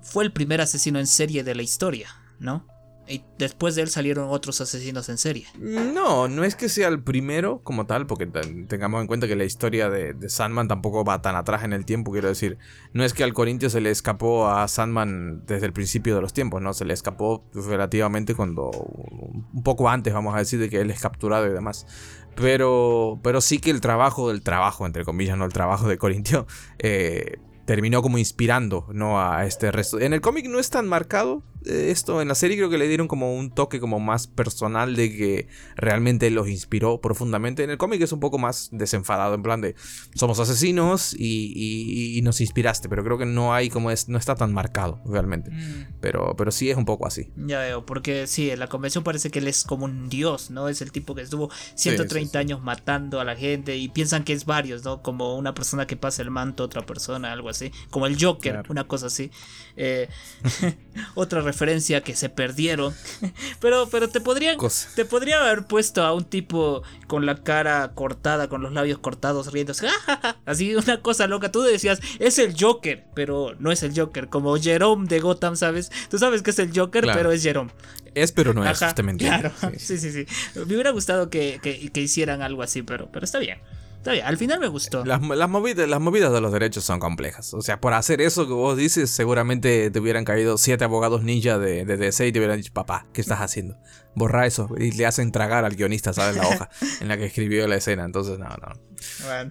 fue 0.00 0.24
el 0.24 0.32
primer 0.32 0.60
asesino 0.60 0.98
en 0.98 1.06
serie 1.06 1.44
de 1.44 1.54
la 1.54 1.62
historia, 1.62 2.08
¿no? 2.38 2.66
Y 3.08 3.24
después 3.38 3.74
de 3.74 3.82
él 3.82 3.88
salieron 3.88 4.28
otros 4.30 4.60
asesinos 4.60 5.08
en 5.08 5.18
serie. 5.18 5.46
No, 5.58 6.28
no 6.28 6.44
es 6.44 6.54
que 6.56 6.68
sea 6.68 6.88
el 6.88 7.02
primero 7.02 7.60
como 7.64 7.86
tal, 7.86 8.06
porque 8.06 8.26
tengamos 8.26 9.00
en 9.00 9.06
cuenta 9.06 9.26
que 9.26 9.36
la 9.36 9.44
historia 9.44 9.88
de, 9.88 10.14
Sandman 10.28 10.68
tampoco 10.68 11.04
va 11.04 11.22
tan 11.22 11.36
atrás 11.36 11.64
en 11.64 11.72
el 11.72 11.84
tiempo, 11.84 12.12
quiero 12.12 12.28
decir. 12.28 12.58
No 12.92 13.04
es 13.04 13.14
que 13.14 13.24
al 13.24 13.32
Corintio 13.32 13.70
se 13.70 13.80
le 13.80 13.90
escapó 13.90 14.48
a 14.48 14.68
Sandman 14.68 15.44
desde 15.46 15.66
el 15.66 15.72
principio 15.72 16.14
de 16.14 16.20
los 16.20 16.32
tiempos, 16.32 16.60
¿no? 16.60 16.74
Se 16.74 16.84
le 16.84 16.94
escapó 16.94 17.44
relativamente 17.54 18.34
cuando... 18.34 18.70
Un 18.70 19.62
poco 19.64 19.88
antes, 19.88 20.12
vamos 20.12 20.34
a 20.34 20.38
decir, 20.38 20.60
de 20.60 20.68
que 20.68 20.80
él 20.80 20.90
es 20.90 21.00
capturado 21.00 21.46
y 21.46 21.50
demás. 21.50 21.86
Pero, 22.34 23.18
pero 23.22 23.40
sí 23.40 23.58
que 23.58 23.70
el 23.70 23.80
trabajo 23.80 24.28
del 24.28 24.42
trabajo, 24.42 24.86
entre 24.86 25.04
comillas, 25.04 25.36
no 25.36 25.44
el 25.44 25.52
trabajo 25.52 25.88
de 25.88 25.98
Corintio, 25.98 26.46
eh, 26.78 27.38
terminó 27.68 28.00
como 28.00 28.16
inspirando 28.16 28.86
¿no? 28.92 29.20
a 29.20 29.44
este 29.44 29.70
resto. 29.70 30.00
En 30.00 30.14
el 30.14 30.22
cómic 30.22 30.46
no 30.48 30.58
es 30.58 30.70
tan 30.70 30.88
marcado, 30.88 31.42
esto 31.64 32.22
en 32.22 32.28
la 32.28 32.34
serie 32.34 32.56
creo 32.56 32.70
que 32.70 32.78
le 32.78 32.88
dieron 32.88 33.08
como 33.08 33.34
un 33.34 33.50
toque 33.50 33.80
como 33.80 34.00
más 34.00 34.26
personal 34.26 34.96
de 34.96 35.10
que 35.14 35.48
realmente 35.76 36.30
los 36.30 36.48
inspiró 36.48 37.00
profundamente. 37.00 37.64
En 37.64 37.70
el 37.70 37.78
cómic 37.78 38.00
es 38.02 38.12
un 38.12 38.20
poco 38.20 38.38
más 38.38 38.68
desenfadado, 38.72 39.34
en 39.34 39.42
plan 39.42 39.60
de 39.60 39.74
somos 40.14 40.38
asesinos 40.40 41.14
y, 41.18 42.20
nos 42.22 42.40
inspiraste, 42.40 42.88
pero 42.88 43.04
creo 43.04 43.16
que 43.16 43.24
no 43.24 43.54
hay 43.54 43.70
como 43.70 43.90
es, 43.90 44.08
no 44.08 44.18
está 44.18 44.34
tan 44.34 44.52
marcado 44.52 45.00
realmente. 45.06 45.50
Mm. 45.50 45.86
Pero, 46.00 46.34
pero 46.36 46.50
sí 46.50 46.70
es 46.70 46.76
un 46.76 46.84
poco 46.84 47.06
así. 47.06 47.30
Ya 47.36 47.60
veo, 47.60 47.86
porque 47.86 48.26
sí, 48.26 48.50
en 48.50 48.58
la 48.58 48.66
convención 48.66 49.02
parece 49.02 49.30
que 49.30 49.38
él 49.38 49.48
es 49.48 49.64
como 49.64 49.86
un 49.86 50.08
dios, 50.08 50.50
¿no? 50.50 50.68
Es 50.68 50.82
el 50.82 50.92
tipo 50.92 51.14
que 51.14 51.22
estuvo 51.22 51.50
130 51.74 52.38
años 52.38 52.62
matando 52.62 53.20
a 53.20 53.24
la 53.24 53.36
gente 53.36 53.76
y 53.76 53.88
piensan 53.88 54.24
que 54.24 54.32
es 54.32 54.44
varios, 54.44 54.84
¿no? 54.84 55.02
Como 55.02 55.36
una 55.36 55.54
persona 55.54 55.86
que 55.86 55.96
pasa 55.96 56.22
el 56.22 56.30
manto 56.30 56.62
a 56.62 56.66
otra 56.66 56.84
persona, 56.84 57.32
algo 57.32 57.48
así. 57.48 57.72
Como 57.90 58.06
el 58.06 58.22
Joker, 58.22 58.62
una 58.68 58.84
cosa 58.86 59.06
así. 59.06 59.30
Eh, 59.76 60.08
otra 61.14 61.42
referencia 61.48 62.02
que 62.02 62.14
se 62.14 62.28
perdieron. 62.28 62.94
pero, 63.60 63.88
pero 63.90 64.08
te 64.08 64.20
podrían. 64.20 64.56
Te 64.94 65.04
podría 65.04 65.40
haber 65.40 65.64
puesto 65.64 66.04
a 66.04 66.14
un 66.14 66.24
tipo 66.24 66.82
con 67.06 67.26
la 67.26 67.42
cara 67.42 67.92
cortada, 67.94 68.48
con 68.48 68.62
los 68.62 68.72
labios 68.72 68.98
cortados, 68.98 69.52
riendo. 69.52 69.72
Así, 70.46 70.74
una 70.74 71.00
cosa 71.00 71.26
loca. 71.26 71.50
Tú 71.50 71.62
decías, 71.62 72.00
es 72.18 72.38
el 72.38 72.54
Joker, 72.58 73.04
pero 73.14 73.54
no 73.58 73.72
es 73.72 73.82
el 73.82 73.98
Joker. 73.98 74.28
Como 74.28 74.56
Jerome 74.56 75.08
de 75.08 75.20
Gotham, 75.20 75.56
¿sabes? 75.56 75.90
Tú 76.10 76.18
sabes 76.18 76.42
que 76.42 76.50
es 76.50 76.58
el 76.58 76.70
Joker, 76.74 77.06
pero 77.12 77.32
es 77.32 77.42
Jerome. 77.42 77.70
Es, 78.14 78.32
pero 78.32 78.54
no 78.54 78.68
es, 78.68 78.78
justamente. 78.78 79.24
Claro, 79.24 79.52
sí, 79.78 79.98
sí, 79.98 80.12
sí. 80.12 80.26
Me 80.54 80.62
hubiera 80.62 80.90
gustado 80.90 81.30
que, 81.30 81.60
que 81.62 82.00
hicieran 82.00 82.42
algo 82.42 82.62
así, 82.62 82.82
pero, 82.82 83.10
pero 83.10 83.24
está 83.24 83.38
bien 83.38 83.58
al 84.10 84.36
final 84.36 84.60
me 84.60 84.68
gustó. 84.68 85.04
Las, 85.04 85.20
movidas, 85.20 85.88
las 85.88 86.00
movidas 86.00 86.32
de 86.32 86.40
los 86.40 86.52
derechos 86.52 86.84
son 86.84 87.00
complejas. 87.00 87.54
O 87.54 87.62
sea, 87.62 87.80
por 87.80 87.94
hacer 87.94 88.20
eso 88.20 88.46
que 88.46 88.52
vos 88.52 88.76
dices, 88.76 89.10
seguramente 89.10 89.90
te 89.90 89.98
hubieran 90.00 90.24
caído 90.24 90.58
siete 90.58 90.84
abogados 90.84 91.22
ninja 91.22 91.58
de, 91.58 91.84
de 91.84 91.96
DC 91.96 92.26
y 92.26 92.32
te 92.32 92.38
hubieran 92.38 92.58
dicho, 92.58 92.72
papá, 92.72 93.06
¿qué 93.12 93.20
estás 93.20 93.40
haciendo? 93.40 93.76
Borra 94.14 94.46
eso. 94.46 94.68
Y 94.78 94.92
le 94.92 95.06
hacen 95.06 95.32
tragar 95.32 95.64
al 95.64 95.76
guionista, 95.76 96.12
¿sabes? 96.12 96.36
La 96.36 96.48
hoja 96.48 96.70
en 97.00 97.08
la 97.08 97.16
que 97.16 97.26
escribió 97.26 97.66
la 97.68 97.76
escena. 97.76 98.04
Entonces, 98.04 98.38
no, 98.38 98.48
no. 98.48 98.88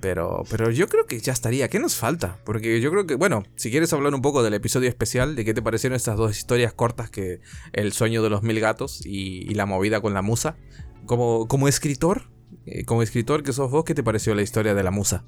Pero, 0.01 0.43
pero 0.49 0.69
yo 0.71 0.87
creo 0.87 1.05
que 1.05 1.19
ya 1.19 1.33
estaría. 1.33 1.69
¿Qué 1.69 1.79
nos 1.79 1.95
falta? 1.95 2.37
Porque 2.43 2.81
yo 2.81 2.91
creo 2.91 3.07
que, 3.07 3.15
bueno, 3.15 3.43
si 3.55 3.71
quieres 3.71 3.91
hablar 3.93 4.13
un 4.13 4.21
poco 4.21 4.43
del 4.43 4.53
episodio 4.53 4.89
especial, 4.89 5.35
de 5.35 5.45
qué 5.45 5.53
te 5.53 5.61
parecieron 5.61 5.95
estas 5.95 6.17
dos 6.17 6.37
historias 6.37 6.73
cortas 6.73 7.09
que 7.09 7.39
El 7.73 7.93
sueño 7.93 8.21
de 8.21 8.29
los 8.29 8.43
mil 8.43 8.59
gatos 8.59 9.05
y, 9.05 9.49
y 9.49 9.53
la 9.53 9.65
movida 9.65 10.01
con 10.01 10.13
la 10.13 10.21
musa. 10.21 10.57
Como, 11.05 11.47
como 11.47 11.69
escritor, 11.69 12.29
eh, 12.67 12.83
como 12.85 13.01
escritor 13.01 13.43
que 13.43 13.53
sos 13.53 13.71
vos, 13.71 13.85
¿qué 13.85 13.95
te 13.95 14.03
pareció 14.03 14.35
la 14.35 14.41
historia 14.41 14.73
de 14.73 14.83
la 14.83 14.91
musa? 14.91 15.23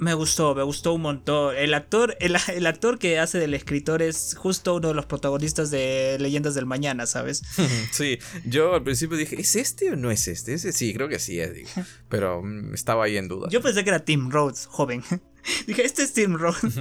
Me 0.00 0.14
gustó, 0.14 0.54
me 0.54 0.62
gustó 0.62 0.94
un 0.94 1.02
montón. 1.02 1.54
El 1.54 1.74
actor, 1.74 2.16
el, 2.20 2.66
actor 2.66 2.98
que 2.98 3.18
hace 3.18 3.38
del 3.38 3.52
escritor 3.52 4.00
es 4.00 4.34
justo 4.34 4.76
uno 4.76 4.88
de 4.88 4.94
los 4.94 5.04
protagonistas 5.04 5.70
de 5.70 6.16
Leyendas 6.18 6.54
del 6.54 6.64
Mañana, 6.64 7.04
¿sabes? 7.04 7.42
sí, 7.92 8.18
yo 8.46 8.74
al 8.74 8.82
principio 8.82 9.18
dije, 9.18 9.38
¿es 9.38 9.56
este 9.56 9.90
o 9.90 9.96
no 9.96 10.10
es 10.10 10.26
este? 10.26 10.54
Ese 10.54 10.72
sí, 10.72 10.94
creo 10.94 11.08
que 11.08 11.18
sí 11.18 11.38
es, 11.38 11.52
pero 12.08 12.42
mm, 12.42 12.72
estaba 12.72 13.04
ahí 13.04 13.18
en 13.18 13.28
duda. 13.28 13.48
Yo 13.50 13.60
pensé 13.60 13.84
que 13.84 13.90
era 13.90 14.02
Tim 14.02 14.30
Rhodes, 14.30 14.66
joven. 14.66 15.04
dije, 15.66 15.84
este 15.84 16.02
es 16.02 16.14
Tim 16.14 16.34
Rhodes. 16.34 16.80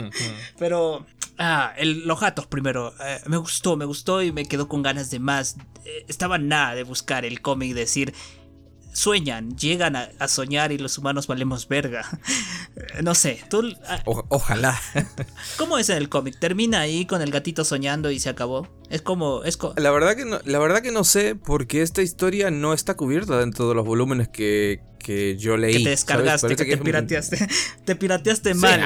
pero, 0.58 1.06
ah, 1.38 1.74
los 1.84 2.22
gatos 2.22 2.48
primero. 2.48 2.94
Eh, 3.02 3.20
me 3.28 3.36
gustó, 3.36 3.76
me 3.76 3.84
gustó 3.84 4.24
y 4.24 4.32
me 4.32 4.46
quedó 4.46 4.70
con 4.70 4.82
ganas 4.82 5.12
de 5.12 5.20
más. 5.20 5.58
Eh, 5.84 6.06
estaba 6.08 6.38
nada 6.38 6.74
de 6.74 6.84
buscar 6.84 7.26
el 7.26 7.42
cómic, 7.42 7.74
decir, 7.74 8.14
sueñan, 8.94 9.56
llegan 9.58 9.96
a, 9.96 10.28
soñar 10.28 10.72
y 10.72 10.78
los 10.78 10.98
humanos 10.98 11.28
valemos 11.28 11.68
verga. 11.68 12.06
no 13.04 13.16
sé, 13.16 13.42
tú... 13.50 13.74
Ah, 13.88 14.02
ojalá. 14.06 14.80
¿Cómo 15.58 15.78
es 15.78 15.90
en 15.90 15.98
el 15.98 16.10
cómic? 16.10 16.40
¿Termina 16.40 16.82
ahí 16.82 17.06
con 17.06 17.22
el 17.22 17.32
gatito 17.32 17.64
soñando 17.64 18.12
y 18.12 18.20
se 18.20 18.30
acabó? 18.30 18.68
Es 18.90 19.02
como... 19.02 19.44
Es 19.44 19.58
la, 19.78 19.92
verdad 19.92 20.16
que 20.16 20.26
no, 20.26 20.40
la 20.46 20.60
verdad 20.60 20.82
que 20.82 20.92
no 20.92 21.04
sé 21.04 21.36
porque 21.36 21.82
esta 21.82 22.02
historia 22.02 22.52
no 22.52 22.74
está 22.74 22.96
cubierta 22.96 23.40
dentro 23.40 23.70
de 23.70 23.76
los 23.76 23.86
volúmenes 23.86 24.30
que, 24.30 24.82
que 25.00 25.38
yo 25.38 25.58
leí. 25.58 25.78
Que 25.78 25.84
te 25.86 25.90
descargaste, 25.90 26.56
que, 26.56 26.66
te 26.66 26.78
pirateaste. 26.78 27.48
te 27.86 27.96
pirateaste 27.96 28.54
mal. 28.54 28.82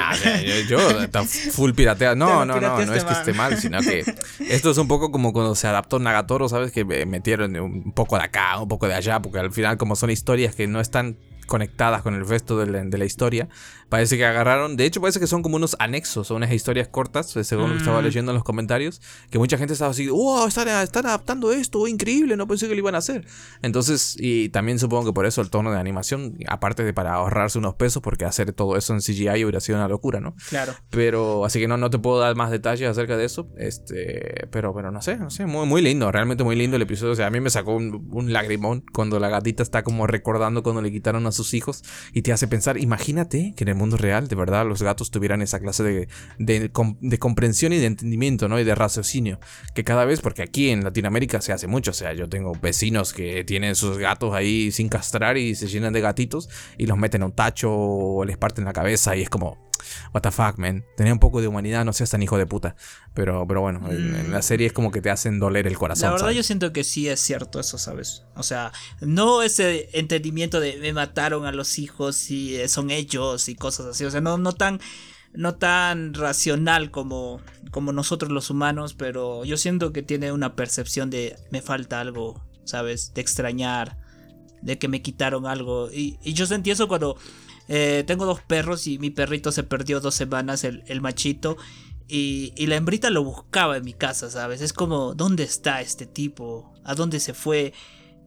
yo, 0.68 0.78
yo 0.78 1.24
full 1.52 1.72
pirateado. 1.72 2.16
No, 2.16 2.46
no, 2.46 2.60
no, 2.60 2.84
no 2.84 2.94
es 2.94 3.04
que 3.04 3.12
esté 3.12 3.32
mal, 3.32 3.58
sino 3.58 3.80
que 3.80 4.04
esto 4.48 4.70
es 4.70 4.78
un 4.78 4.88
poco 4.88 5.10
como 5.10 5.32
cuando 5.32 5.54
se 5.54 5.66
adaptó 5.66 5.98
Nagatoro, 5.98 6.48
¿sabes? 6.48 6.72
Que 6.72 6.84
metieron 6.84 7.56
un 7.56 7.92
poco 7.92 8.16
de 8.16 8.24
acá, 8.24 8.58
un 8.60 8.68
poco 8.68 8.88
de 8.88 8.94
allá, 8.94 9.20
porque 9.20 9.38
al 9.38 9.52
final 9.52 9.76
como 9.76 9.96
son 9.96 10.10
historias 10.10 10.54
que 10.54 10.66
no 10.66 10.80
están 10.80 11.18
conectadas 11.46 12.02
con 12.02 12.14
el 12.14 12.26
resto 12.26 12.58
de 12.58 12.98
la, 12.98 13.04
historia. 13.04 13.48
Parece 13.88 14.16
que 14.16 14.24
agarraron, 14.24 14.76
de 14.76 14.86
hecho 14.86 15.00
parece 15.00 15.20
que 15.20 15.26
son 15.26 15.42
como 15.42 15.56
unos 15.56 15.76
anexos 15.78 16.30
o 16.30 16.34
unas 16.34 16.52
historias 16.52 16.88
cortas, 16.88 17.36
eh, 17.36 17.44
según 17.44 17.68
lo 17.68 17.72
que 17.74 17.78
estaba 17.78 18.00
mm. 18.00 18.04
leyendo 18.04 18.32
en 18.32 18.34
los 18.34 18.44
comentarios, 18.44 19.00
que 19.30 19.38
mucha 19.38 19.58
gente 19.58 19.74
estaba 19.74 19.90
así, 19.90 20.08
wow, 20.08 20.46
están, 20.46 20.68
están 20.68 21.06
adaptando 21.06 21.52
esto, 21.52 21.86
increíble, 21.86 22.36
no 22.36 22.48
pensé 22.48 22.66
que 22.66 22.74
lo 22.74 22.78
iban 22.78 22.94
a 22.94 22.98
hacer. 22.98 23.26
Entonces, 23.62 24.16
y 24.18 24.48
también 24.48 24.78
supongo 24.78 25.06
que 25.06 25.12
por 25.12 25.26
eso 25.26 25.40
el 25.42 25.50
tono 25.50 25.70
de 25.70 25.78
animación, 25.78 26.36
aparte 26.48 26.82
de 26.82 26.92
para 26.92 27.14
ahorrarse 27.14 27.58
unos 27.58 27.74
pesos, 27.74 28.02
porque 28.02 28.24
hacer 28.24 28.52
todo 28.52 28.76
eso 28.76 28.94
en 28.94 29.00
CGI 29.00 29.44
hubiera 29.44 29.60
sido 29.60 29.78
una 29.78 29.88
locura, 29.88 30.20
¿no? 30.20 30.34
Claro. 30.48 30.74
Pero, 30.90 31.44
así 31.44 31.60
que 31.60 31.68
no, 31.68 31.76
no 31.76 31.90
te 31.90 31.98
puedo 31.98 32.18
dar 32.18 32.34
más 32.36 32.50
detalles 32.50 32.88
acerca 32.88 33.16
de 33.16 33.24
eso, 33.24 33.48
este, 33.58 34.48
pero, 34.50 34.74
pero 34.74 34.90
no 34.90 35.02
sé, 35.02 35.16
no 35.16 35.30
sé, 35.30 35.46
muy, 35.46 35.66
muy 35.66 35.82
lindo, 35.82 36.10
realmente 36.10 36.42
muy 36.42 36.56
lindo 36.56 36.76
el 36.76 36.82
episodio, 36.82 37.12
o 37.12 37.16
sea, 37.16 37.26
a 37.26 37.30
mí 37.30 37.40
me 37.40 37.50
sacó 37.50 37.74
un, 37.74 38.08
un 38.10 38.32
lagrimón 38.32 38.84
cuando 38.92 39.18
la 39.20 39.28
gatita 39.28 39.62
está 39.62 39.82
como 39.82 40.06
recordando 40.06 40.62
cuando 40.62 40.82
le 40.82 40.90
quitaron 40.90 41.26
a 41.26 41.32
sus 41.34 41.54
hijos 41.54 41.82
y 42.12 42.22
te 42.22 42.32
hace 42.32 42.48
pensar, 42.48 42.78
imagínate 42.78 43.54
que 43.56 43.64
en 43.64 43.68
el 43.68 43.74
mundo 43.74 43.96
real 43.96 44.28
de 44.28 44.36
verdad 44.36 44.66
los 44.66 44.82
gatos 44.82 45.10
tuvieran 45.10 45.42
esa 45.42 45.60
clase 45.60 45.82
de, 45.82 46.08
de, 46.38 47.18
comprensión 47.18 47.72
y 47.72 47.78
de 47.78 47.86
entendimiento, 47.86 48.48
¿no? 48.48 48.58
Y 48.58 48.64
de 48.64 48.74
raciocinio, 48.74 49.38
que 49.74 49.84
cada 49.84 50.04
vez, 50.04 50.20
porque 50.20 50.42
aquí 50.42 50.70
en 50.70 50.84
Latinoamérica 50.84 51.40
se 51.40 51.52
hace 51.52 51.66
mucho, 51.66 51.90
o 51.90 51.94
sea, 51.94 52.12
yo 52.12 52.28
tengo 52.28 52.52
vecinos 52.60 53.12
que 53.12 53.44
tienen 53.44 53.74
sus 53.74 53.98
gatos 53.98 54.34
ahí 54.34 54.72
sin 54.72 54.88
castrar 54.88 55.36
y 55.36 55.54
se 55.54 55.68
llenan 55.68 55.92
de 55.92 56.00
gatitos 56.00 56.48
y 56.78 56.86
los 56.86 56.98
meten 56.98 57.22
a 57.22 57.26
un 57.26 57.32
tacho 57.32 57.70
o 57.72 58.24
les 58.24 58.36
parten 58.36 58.64
la 58.64 58.72
cabeza 58.72 59.16
y 59.16 59.22
es 59.22 59.30
como, 59.30 59.58
what 60.12 60.22
the 60.22 60.30
fuck, 60.30 60.58
man. 60.58 60.84
Tenía 60.96 61.12
un 61.12 61.18
poco 61.18 61.40
de 61.40 61.48
humanidad, 61.48 61.84
no 61.84 61.92
seas 61.92 62.10
tan 62.10 62.22
hijo 62.22 62.38
de 62.38 62.46
puta. 62.46 62.76
Pero, 63.14 63.46
pero 63.46 63.60
bueno, 63.60 63.90
en, 63.90 64.30
la 64.30 64.42
serie 64.42 64.66
es 64.66 64.72
como 64.72 64.90
que 64.90 65.00
te 65.00 65.10
hacen 65.10 65.38
doler 65.38 65.66
el 65.66 65.78
corazón. 65.78 66.10
La 66.10 66.12
verdad, 66.12 66.30
yo 66.30 66.42
siento 66.42 66.72
que 66.72 66.84
sí 66.84 67.08
es 67.08 67.20
cierto 67.20 67.60
eso, 67.60 67.78
¿sabes? 67.78 68.24
O 68.34 68.42
sea, 68.42 68.72
no 69.00 69.42
ese 69.42 69.88
entendimiento 69.92 70.60
de 70.60 70.78
me 70.78 70.92
mataron 70.92 71.46
a 71.46 71.52
los 71.52 71.78
hijos 71.78 72.30
y 72.30 72.56
eh, 72.56 72.68
son 72.68 72.90
ellos 72.90 73.48
y 73.48 73.54
cosas 73.54 73.86
así. 73.86 74.04
O 74.04 74.10
sea, 74.10 74.20
no, 74.20 74.38
no 74.38 74.52
tan. 74.52 74.80
No 75.36 75.56
tan 75.56 76.14
racional 76.14 76.92
como, 76.92 77.40
como 77.72 77.92
nosotros 77.92 78.30
los 78.30 78.50
humanos, 78.50 78.94
pero 78.94 79.44
yo 79.44 79.56
siento 79.56 79.92
que 79.92 80.00
tiene 80.00 80.30
una 80.30 80.54
percepción 80.54 81.10
de 81.10 81.34
me 81.50 81.60
falta 81.60 82.00
algo, 82.00 82.40
¿sabes? 82.62 83.12
De 83.14 83.20
extrañar, 83.20 83.98
de 84.62 84.78
que 84.78 84.86
me 84.86 85.02
quitaron 85.02 85.46
algo. 85.46 85.90
Y, 85.90 86.20
y 86.22 86.34
yo 86.34 86.46
sentí 86.46 86.70
eso 86.70 86.86
cuando 86.86 87.16
eh, 87.68 88.04
tengo 88.06 88.26
dos 88.26 88.40
perros 88.40 88.86
y 88.86 88.98
mi 88.98 89.10
perrito 89.10 89.52
se 89.52 89.62
perdió 89.62 90.00
dos 90.00 90.14
semanas, 90.14 90.64
el, 90.64 91.00
machito. 91.00 91.56
Y, 92.06 92.52
la 92.66 92.76
hembrita 92.76 93.10
lo 93.10 93.24
buscaba 93.24 93.76
en 93.76 93.84
mi 93.84 93.94
casa, 93.94 94.30
¿sabes? 94.30 94.60
Es 94.60 94.72
como, 94.72 95.14
¿dónde 95.14 95.44
está 95.44 95.80
este 95.80 96.06
tipo? 96.06 96.74
¿A 96.84 96.94
dónde 96.94 97.20
se 97.20 97.34
fue? 97.34 97.72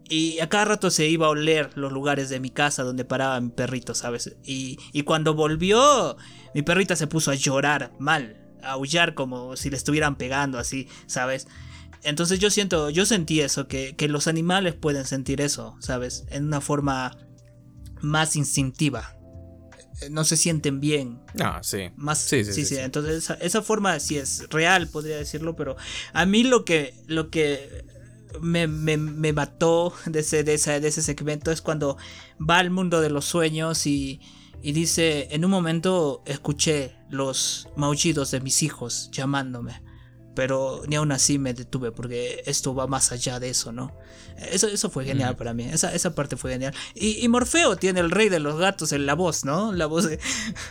Y 0.10 0.40
a 0.40 0.50
cada 0.50 0.66
rato 0.66 0.90
se 0.90 1.08
iba 1.08 1.28
a 1.28 1.30
oler 1.30 1.78
los 1.78 1.92
lugares 1.92 2.30
de 2.30 2.40
mi 2.40 2.50
casa 2.50 2.84
donde 2.84 3.06
paraba 3.06 3.40
mi 3.42 3.50
perrito, 3.50 3.94
¿sabes? 3.94 4.36
Y, 4.44 4.78
cuando 5.04 5.34
volvió, 5.34 6.18
mi 6.56 6.64
perrita 6.64 6.96
se 6.96 7.08
puso 7.08 7.32
a 7.32 7.36
llorar 7.36 7.94
mal, 8.00 8.38
a 8.64 8.72
aullar 8.72 9.14
como 9.14 9.56
si 9.56 9.70
le 9.70 9.78
estuvieran 9.78 10.16
pegando 10.16 10.58
así, 10.58 10.88
¿sabes? 11.06 11.48
Entonces 12.04 12.40
yo 12.40 12.50
siento, 12.50 12.90
yo 12.90 13.06
sentí 13.06 13.42
eso, 13.42 13.68
que, 13.68 13.96
que 13.96 14.08
los 14.08 14.28
animales 14.28 14.76
pueden 14.76 15.06
sentir 15.06 15.42
eso, 15.42 15.76
¿sabes? 15.80 16.26
En 16.30 16.46
una 16.46 16.62
forma 16.62 17.18
más 18.02 18.36
instintiva. 18.36 19.17
Eh, 20.02 20.10
no 20.10 20.24
se 20.24 20.38
sienten 20.38 20.80
bien. 20.80 21.20
Ah, 21.40 21.60
sí. 21.64 21.90
Más, 21.96 22.20
sí, 22.20 22.44
sí, 22.44 22.66
sí, 22.66 22.78
Entonces, 22.78 23.34
esa, 23.40 23.62
forma 23.62 24.00
sí 24.00 24.18
es 24.18 24.48
real, 24.50 24.88
podría 24.88 25.18
decirlo, 25.18 25.56
pero 25.56 25.76
a 26.14 26.26
mí 26.26 26.44
lo 26.44 26.66
que, 26.66 26.94
lo 27.08 27.30
que 27.30 27.86
me, 28.42 28.68
mató 28.68 29.94
de 30.06 30.20
ese, 30.20 30.44
de, 30.44 30.58
de 30.58 30.88
ese 30.88 31.02
segmento 31.02 31.52
es 31.52 31.62
cuando 31.62 31.98
va 32.38 32.60
al 32.60 32.70
mundo 32.70 33.02
de 33.02 33.10
los 33.10 33.26
sueños 33.26 33.88
y, 33.88 34.22
y 34.62 34.72
dice, 34.72 35.28
en 35.32 35.46
un 35.46 35.52
momento 35.52 36.24
escuché 36.26 36.96
los 37.10 37.68
maullidos 37.76 38.32
de 38.32 38.42
mis 38.42 38.64
hijos 38.64 39.10
llamándome 39.12 39.87
pero 40.38 40.84
ni 40.88 40.96
aún 40.98 41.12
así 41.12 41.40
me 41.40 41.56
detuve 41.56 41.92
porque 41.92 42.44
esto 42.46 42.76
va 42.76 42.86
más 42.86 43.12
allá 43.12 43.40
de 43.40 43.50
eso, 43.50 43.72
¿no? 43.72 43.92
Eso, 44.52 44.68
eso 44.68 44.92
fue 44.92 45.04
genial 45.04 45.36
para 45.36 45.56
mí, 45.56 45.64
esa, 45.64 45.96
esa 45.96 46.14
parte 46.14 46.38
fue 46.38 46.52
genial. 46.52 46.76
Y, 46.94 47.28
Morfeo 47.28 47.76
tiene 47.76 48.02
el 48.02 48.12
rey 48.12 48.30
de 48.30 48.40
los 48.40 48.60
gatos 48.60 48.92
en 48.92 49.08
la 49.08 49.16
voz, 49.16 49.46
¿no? 49.46 49.74
La 49.74 49.88
voz 49.88 50.08
de... 50.08 50.20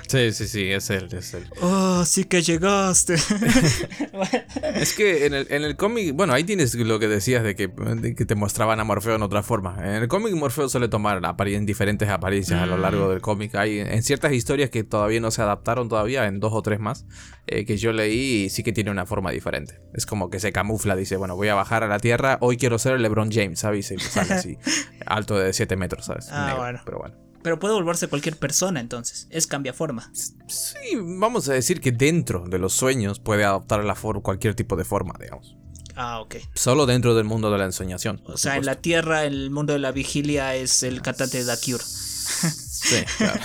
Sí, 0.06 0.30
sí, 0.32 0.46
sí, 0.46 0.70
es 0.70 0.88
él, 0.90 1.08
es 1.10 1.34
él. 1.34 1.50
Oh, 1.60 2.04
sí 2.04 2.22
que 2.22 2.42
llegaste. 2.42 3.14
es 4.76 4.94
que 4.94 5.26
en 5.26 5.34
el, 5.34 5.48
en 5.50 5.64
el 5.64 5.76
cómic, 5.76 6.14
bueno, 6.14 6.32
ahí 6.32 6.44
tienes 6.44 6.72
lo 6.76 7.00
que 7.00 7.08
decías 7.08 7.42
de 7.42 7.56
que, 7.56 7.68
que 8.16 8.24
te 8.24 8.36
mostraban 8.36 8.78
a 8.78 8.84
Morfeo 8.84 9.16
en 9.16 9.22
otra 9.22 9.42
forma. 9.42 9.76
En 9.80 10.00
el 10.00 10.06
cómic 10.06 10.32
Morfeo 10.34 10.68
suele 10.68 10.86
tomar 10.86 11.20
diferentes 11.62 12.08
apariencias 12.08 12.62
a 12.62 12.66
lo 12.66 12.78
largo 12.78 13.06
mm. 13.06 13.10
del 13.10 13.20
cómic. 13.20 13.56
Hay 13.56 13.80
en 13.80 14.04
ciertas 14.04 14.32
historias 14.32 14.70
que 14.70 14.84
todavía 14.84 15.18
no 15.18 15.32
se 15.32 15.42
adaptaron 15.42 15.88
todavía, 15.88 16.26
en 16.26 16.38
dos 16.38 16.52
o 16.52 16.62
tres 16.62 16.78
más, 16.78 17.04
eh, 17.48 17.64
que 17.64 17.76
yo 17.76 17.92
leí, 17.92 18.48
sí 18.48 18.62
que 18.62 18.72
tiene 18.72 18.92
una 18.92 19.06
forma 19.06 19.32
diferente 19.32 19.55
diferente. 19.60 19.80
Es 19.94 20.06
como 20.06 20.30
que 20.30 20.40
se 20.40 20.52
camufla, 20.52 20.96
dice, 20.96 21.16
bueno, 21.16 21.36
voy 21.36 21.48
a 21.48 21.54
bajar 21.54 21.82
a 21.82 21.88
la 21.88 21.98
Tierra, 21.98 22.38
hoy 22.40 22.56
quiero 22.56 22.78
ser 22.78 22.94
el 22.94 23.02
LeBron 23.02 23.30
James, 23.30 23.60
¿sabes? 23.60 23.90
Y 23.90 23.98
sale 23.98 24.34
así, 24.34 24.58
alto 25.06 25.38
de 25.38 25.52
7 25.52 25.76
metros, 25.76 26.06
¿sabes? 26.06 26.28
Ah, 26.30 26.46
Negro, 26.46 26.60
bueno. 26.60 26.80
Pero 26.84 26.98
bueno. 26.98 27.16
Pero 27.42 27.58
puede 27.60 27.74
volverse 27.74 28.08
cualquier 28.08 28.36
persona 28.36 28.80
entonces. 28.80 29.28
Es 29.30 29.46
cambia 29.46 29.72
forma. 29.72 30.10
Sí, 30.12 30.96
vamos 31.00 31.48
a 31.48 31.52
decir 31.52 31.80
que 31.80 31.92
dentro 31.92 32.44
de 32.48 32.58
los 32.58 32.72
sueños 32.72 33.20
puede 33.20 33.44
adoptar 33.44 33.84
la 33.84 33.94
cualquier 33.94 34.56
tipo 34.56 34.74
de 34.74 34.84
forma, 34.84 35.14
digamos. 35.20 35.56
Ah, 35.94 36.20
ok. 36.20 36.36
Solo 36.54 36.86
dentro 36.86 37.14
del 37.14 37.24
mundo 37.24 37.50
de 37.52 37.58
la 37.58 37.64
ensoñación. 37.64 38.20
O 38.26 38.36
sea, 38.36 38.56
en 38.56 38.66
la 38.66 38.74
Tierra, 38.74 39.24
en 39.24 39.32
el 39.32 39.50
mundo 39.50 39.72
de 39.72 39.78
la 39.78 39.92
vigilia, 39.92 40.56
es 40.56 40.82
el 40.82 41.02
cantante 41.02 41.42
de 41.42 41.56
The 41.56 41.60
Cure. 41.64 41.84
Sí, 42.88 42.96
claro. 43.18 43.40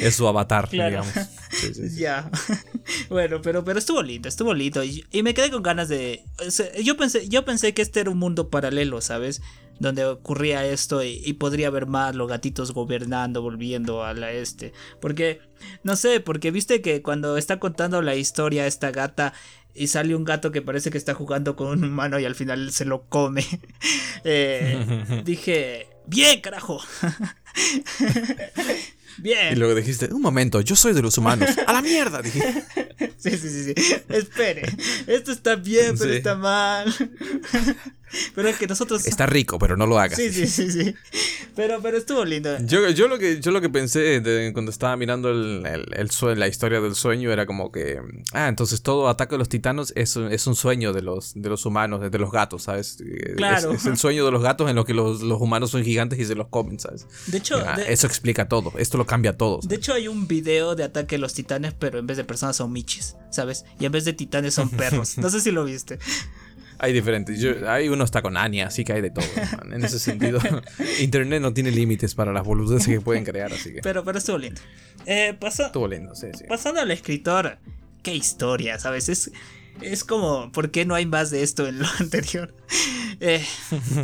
es 0.00 0.14
su 0.14 0.26
avatar, 0.28 0.68
Claro. 0.70 0.90
digamos. 0.90 1.12
Sí, 1.50 1.74
sí, 1.74 1.88
sí. 1.90 1.98
Ya. 2.00 2.30
bueno, 3.08 3.40
pero, 3.42 3.64
pero 3.64 3.78
estuvo 3.78 4.02
lindo, 4.02 4.28
estuvo 4.28 4.54
lindo. 4.54 4.84
Y, 4.84 5.04
y 5.10 5.22
me 5.22 5.34
quedé 5.34 5.50
con 5.50 5.62
ganas 5.62 5.88
de. 5.88 6.24
o 6.46 6.50
sea, 6.50 6.72
yo 6.80 6.96
pensé, 6.96 7.28
yo 7.28 7.44
pensé 7.44 7.74
que 7.74 7.82
este 7.82 8.00
era 8.00 8.10
un 8.10 8.18
mundo 8.18 8.48
paralelo, 8.50 9.00
¿sabes? 9.00 9.42
Donde 9.78 10.04
ocurría 10.04 10.64
esto 10.66 11.02
y, 11.02 11.20
y 11.24 11.34
podría 11.34 11.66
haber 11.68 11.86
más 11.86 12.14
los 12.14 12.28
gatitos 12.28 12.72
gobernando, 12.72 13.42
volviendo 13.42 14.04
a 14.04 14.14
la 14.14 14.32
este. 14.32 14.72
Porque, 15.00 15.40
no 15.82 15.96
sé, 15.96 16.20
porque 16.20 16.50
viste 16.50 16.80
que 16.80 17.02
cuando 17.02 17.36
está 17.36 17.58
contando 17.58 18.00
la 18.02 18.14
historia 18.14 18.66
esta 18.66 18.90
gata 18.90 19.32
y 19.74 19.88
sale 19.88 20.14
un 20.16 20.24
gato 20.24 20.52
que 20.52 20.62
parece 20.62 20.88
que 20.90 20.96
está 20.96 21.12
jugando 21.12 21.54
con 21.56 21.68
un 21.68 21.84
humano 21.84 22.18
y 22.18 22.24
al 22.24 22.34
final 22.34 22.72
se 22.72 22.86
lo 22.86 23.02
come. 23.08 23.44
eh, 24.24 25.22
dije, 25.24 25.88
bien, 26.06 26.40
carajo. 26.40 26.80
bien. 29.18 29.52
Y 29.52 29.56
luego 29.56 29.74
dijiste, 29.74 30.12
un 30.12 30.20
momento, 30.22 30.60
yo 30.60 30.76
soy 30.76 30.92
de 30.92 31.02
los 31.02 31.18
humanos. 31.18 31.50
¡A 31.66 31.72
la 31.72 31.82
mierda! 31.82 32.22
Dije. 32.22 32.64
Sí, 33.18 33.30
sí, 33.38 33.48
sí, 33.48 33.74
sí. 33.74 33.94
Espere. 34.08 34.62
Esto 35.06 35.32
está 35.32 35.56
bien, 35.56 35.96
pero 35.98 36.10
Sí. 36.10 36.16
está 36.18 36.34
mal. 36.36 36.94
Pero 38.34 38.48
es 38.48 38.56
que 38.56 38.66
nosotros. 38.66 39.06
Está 39.06 39.26
rico, 39.26 39.58
pero 39.58 39.76
no 39.76 39.86
lo 39.86 39.98
hagas. 39.98 40.16
Sí, 40.18 40.32
sí, 40.32 40.46
sí, 40.46 40.70
sí. 40.70 40.94
Pero, 41.54 41.80
pero 41.82 41.96
estuvo 41.96 42.24
lindo. 42.24 42.56
Yo, 42.60 42.88
yo, 42.90 43.08
lo 43.08 43.18
que, 43.18 43.40
yo 43.40 43.50
lo 43.50 43.60
que 43.60 43.68
pensé 43.70 44.20
de- 44.20 44.52
cuando 44.52 44.70
estaba 44.70 44.96
mirando 44.96 45.30
el, 45.30 45.64
el- 45.66 45.86
el 45.94 46.10
sue- 46.10 46.36
la 46.36 46.48
historia 46.48 46.80
del 46.80 46.94
sueño 46.94 47.32
era 47.32 47.46
como 47.46 47.72
que, 47.72 47.98
ah, 48.32 48.48
entonces 48.48 48.82
todo 48.82 49.08
ataque 49.08 49.34
a 49.36 49.38
los 49.38 49.48
titanos 49.48 49.92
es, 49.96 50.16
es 50.16 50.46
un 50.46 50.54
sueño 50.56 50.92
de 50.92 51.02
los, 51.02 51.32
de 51.34 51.48
los 51.48 51.64
humanos, 51.66 52.00
de, 52.00 52.10
de 52.10 52.18
los 52.18 52.30
gatos, 52.30 52.64
¿sabes? 52.64 52.98
Eh, 53.00 53.34
Claro. 53.36 53.72
Es, 53.72 53.80
es 53.80 53.86
el 53.86 53.96
sueño 53.98 54.24
de 54.24 54.30
los 54.32 54.42
gatos 54.42 54.68
en 54.68 54.76
lo 54.76 54.84
que 54.84 54.94
los, 54.94 55.22
los 55.22 55.40
humanos 55.40 55.70
son 55.70 55.82
gigantes 55.84 56.18
y 56.18 56.24
se 56.24 56.34
los 56.34 56.48
comen, 56.48 56.78
¿sabes? 56.78 57.06
De 57.26 57.38
hecho, 57.38 57.56
Ah, 57.66 57.76
de, 57.76 57.92
Eso 57.92 58.06
explica 58.06 58.48
todo, 58.48 58.72
esto 58.78 58.98
lo 58.98 59.06
cambia 59.06 59.36
todo. 59.36 59.60
de 59.62 59.74
hecho 59.76 59.92
hay 59.94 60.08
un 60.08 60.28
video 60.28 60.74
de 60.74 60.84
ataque 60.84 61.16
a 61.16 61.18
los 61.18 61.32
titanes, 61.34 61.74
pero 61.74 61.98
en 61.98 62.06
vez 62.06 62.16
de 62.16 62.24
personas 62.24 62.56
son 62.56 62.72
michis, 62.72 63.16
¿sabes? 63.30 63.64
Y 63.80 63.86
en 63.86 63.92
vez 63.92 64.04
de 64.04 64.12
titanes 64.12 64.54
son 64.54 64.68
perros. 64.70 65.16
No 65.26 65.30
sé 65.30 65.40
si 65.40 65.50
lo 65.50 65.64
viste. 65.64 65.98
Hay 66.78 66.92
diferentes, 66.92 67.40
yo, 67.40 67.68
hay 67.70 67.88
uno 67.88 68.04
está 68.04 68.20
con 68.22 68.36
Anya, 68.36 68.66
así 68.66 68.84
que 68.84 68.92
hay 68.92 69.00
de 69.00 69.10
todo. 69.10 69.24
man. 69.58 69.72
En 69.72 69.84
ese 69.84 69.98
sentido, 69.98 70.38
Internet 71.00 71.40
no 71.40 71.52
tiene 71.54 71.70
límites 71.70 72.14
para 72.14 72.32
las 72.32 72.44
boludeces 72.44 72.86
que 72.86 73.00
pueden 73.00 73.24
crear, 73.24 73.52
así 73.52 73.72
que 73.72 73.80
Pero, 73.80 74.04
pero 74.04 74.18
estuvo 74.18 74.38
lindo. 74.38 74.60
Eh, 75.06 75.34
pasa- 75.40 75.66
estuvo 75.66 75.88
lindo, 75.88 76.14
sí, 76.14 76.26
sí. 76.36 76.44
pasando 76.48 76.80
al 76.80 76.90
escritor, 76.90 77.58
qué 78.02 78.14
historia, 78.14 78.78
¿sabes? 78.78 79.08
Es, 79.08 79.30
es 79.80 80.04
como, 80.04 80.52
¿por 80.52 80.70
qué 80.70 80.84
no 80.84 80.94
hay 80.94 81.06
más 81.06 81.30
de 81.30 81.42
esto 81.42 81.66
en 81.66 81.78
lo 81.78 81.86
anterior? 82.00 82.54
Eh, 83.20 83.42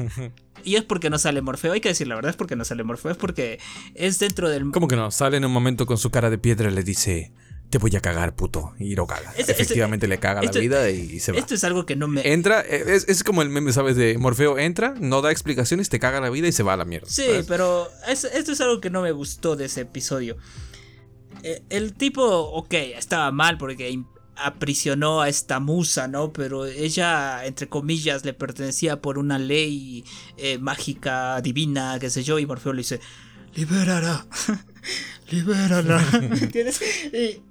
y 0.65 0.77
es 0.77 0.83
porque 0.85 1.11
no 1.11 1.19
sale 1.19 1.43
Morfeo, 1.43 1.73
hay 1.73 1.81
que 1.81 1.91
decir 1.91 2.07
la 2.09 2.15
verdad, 2.15 2.31
es 2.31 2.37
porque 2.37 2.57
no 2.57 2.65
sale 2.65 2.85
Morfeo, 2.85 3.11
es 3.11 3.17
porque 3.19 3.59
es 3.95 4.19
dentro 4.19 4.49
del... 4.49 4.71
¿Cómo 4.71 4.89
que 4.89 4.97
no? 4.97 5.11
Sale 5.11 5.37
en 5.37 5.45
un 5.45 5.53
momento 5.53 5.85
con 5.87 5.99
su 5.99 6.11
cara 6.11 6.31
de 6.31 6.39
piedra 6.39 6.71
y 6.71 6.75
le 6.75 6.83
dice, 6.83 7.33
te 7.73 7.79
voy 7.79 7.97
a 7.97 8.01
cagar, 8.01 8.37
puto. 8.37 8.75
Y 8.79 8.95
lo 8.95 9.07
caga. 9.07 9.33
Este- 9.37 9.51
Efectivamente 9.51 10.07
le 10.07 10.19
caga 10.19 10.43
esto- 10.43 10.59
la 10.59 10.61
vida 10.61 10.91
y, 10.91 11.19
se 11.19 11.33
va. 11.33 11.39
Esto 11.39 11.55
es 11.55 11.65
algo 11.65 11.87
que 11.87 11.97
no 11.97 12.07
me... 12.07 12.21
Entra, 12.33 12.61
eh, 12.61 12.85
es, 12.89 13.09
es 13.09 13.25
como 13.25 13.41
el 13.43 13.49
meme, 13.49 13.73
¿sabes? 13.73 13.97
De 13.97 14.19
Morfeo 14.19 14.59
entra, 14.59 14.95
no 15.01 15.23
da 15.23 15.33
explicaciones, 15.33 15.89
te 15.89 15.99
caga 15.99 16.21
la 16.21 16.29
vida 16.31 16.47
y 16.49 16.53
se 16.53 16.63
va 16.63 16.75
a 16.75 16.77
la 16.77 16.85
mierda. 16.85 17.09
Sí, 17.09 17.25
¿sabes? 17.25 17.47
pero 17.49 17.89
es- 18.07 18.25
esto 18.25 18.53
es 18.53 18.61
algo 18.61 18.81
que 18.81 18.91
no 18.91 19.01
me 19.03 19.11
gustó 19.13 19.57
de 19.57 19.65
ese 19.65 19.81
episodio. 19.81 20.37
Eh, 21.43 21.63
el 21.71 21.95
tipo, 21.95 22.23
ok, 22.25 22.75
estaba 22.75 23.33
mal 23.33 23.57
porque 23.59 23.99
aprisionó 24.37 25.23
a 25.23 25.29
esta 25.29 25.59
musa, 25.59 26.09
¿no? 26.09 26.33
Pero 26.33 26.67
ella, 26.67 27.45
entre 27.47 27.69
comillas, 27.69 28.25
le 28.25 28.35
pertenecía 28.35 29.01
por 29.01 29.17
una 29.19 29.39
ley 29.39 30.05
eh, 30.37 30.59
mágica, 30.59 31.41
divina, 31.41 31.97
qué 31.99 32.11
sé 32.11 32.23
yo, 32.23 32.39
y 32.39 32.47
Morfeo 32.47 32.73
le 32.75 32.79
dice, 32.79 33.01
libérala, 33.55 34.27
libérala. 35.31 36.03
¿Entiendes? 36.41 36.81
Y, 37.13 37.43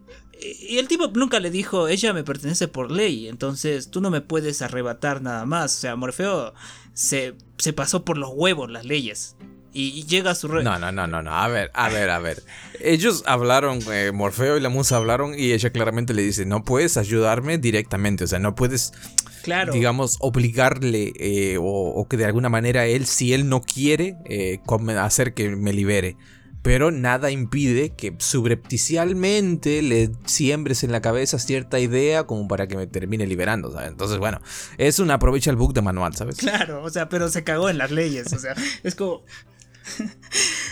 y 0.42 0.78
el 0.80 0.88
tipo 0.88 1.08
nunca 1.14 1.39
le 1.39 1.52
dijo, 1.52 1.88
ella 1.88 2.14
me 2.14 2.24
pertenece 2.24 2.68
por 2.68 2.92
ley, 2.92 3.28
entonces 3.28 3.89
tú 3.92 4.02
no 4.02 4.10
me 4.10 4.22
puedes 4.22 4.62
arrebatar 4.62 5.22
nada 5.22 5.46
más. 5.46 5.78
O 5.78 5.80
sea, 5.80 5.96
Morfeo 5.96 6.54
se, 6.94 7.36
se 7.58 7.74
pasó 7.74 8.04
por 8.04 8.18
los 8.18 8.32
huevos 8.34 8.70
las 8.72 8.86
leyes. 8.86 9.36
Y, 9.74 9.88
y 9.98 10.04
llega 10.04 10.32
a 10.32 10.36
su... 10.36 10.50
re- 10.50 10.64
No, 10.64 10.78
no, 10.80 10.92
no, 10.92 11.08
no, 11.08 11.22
no. 11.22 11.32
A 11.34 11.48
ver, 11.48 11.72
a 11.74 11.88
ver, 11.88 12.10
a 12.10 12.20
ver. 12.20 12.44
Ellos 12.82 13.24
hablaron, 13.26 13.80
eh, 13.92 14.12
Morfeo 14.14 14.58
y 14.58 14.60
la 14.62 14.68
musa 14.68 14.98
hablaron 14.98 15.34
y 15.38 15.54
ella 15.54 15.70
claramente 15.72 16.14
le 16.14 16.24
dice, 16.24 16.46
no 16.46 16.66
puedes 16.66 16.98
ayudarme 16.98 17.58
directamente, 17.58 18.26
o 18.26 18.28
sea, 18.28 18.39
no 18.39 18.54
puedes, 18.54 18.92
Claro. 19.44 19.72
digamos, 19.72 20.18
obligarle 20.20 21.14
eh, 21.18 21.58
o, 21.58 21.64
o 21.64 22.08
que 22.10 22.18
de 22.18 22.26
alguna 22.26 22.50
manera 22.50 22.86
él, 22.86 23.06
si 23.06 23.34
él 23.34 23.48
no 23.48 23.62
quiere, 23.62 24.18
eh, 24.26 24.60
hacer 25.00 25.34
que 25.34 25.50
me 25.56 25.72
libere. 25.72 26.18
Pero 26.62 26.91
nada 26.91 27.32
impide 27.32 27.89
que 27.89 28.16
subrepticialmente 28.20 29.82
le 29.82 30.12
siembres 30.26 30.84
en 30.84 30.91
la 30.91 31.01
cabeza 31.01 31.39
cierta 31.39 31.80
idea 31.80 32.26
como 32.26 32.47
para 32.47 32.68
que 32.68 32.78
me 32.78 32.86
termine 32.88 33.26
liberando, 33.26 33.72
¿sabes? 33.72 33.89
Entonces, 33.89 34.20
bueno, 34.20 34.41
es 34.78 34.99
un 34.99 35.09
aprovecha 35.09 35.49
el 35.49 35.55
bug 35.55 35.74
de 35.74 35.82
manual, 35.82 36.16
¿sabes? 36.16 36.38
Claro, 36.38 36.84
o 36.84 36.89
sea, 36.89 37.09
pero 37.09 37.30
se 37.30 37.43
cagó 37.43 37.70
en 37.70 37.78
las 37.78 37.91
leyes, 37.91 38.32
o 38.34 38.39
sea, 38.39 38.55
es 38.84 38.95
como... 38.95 39.24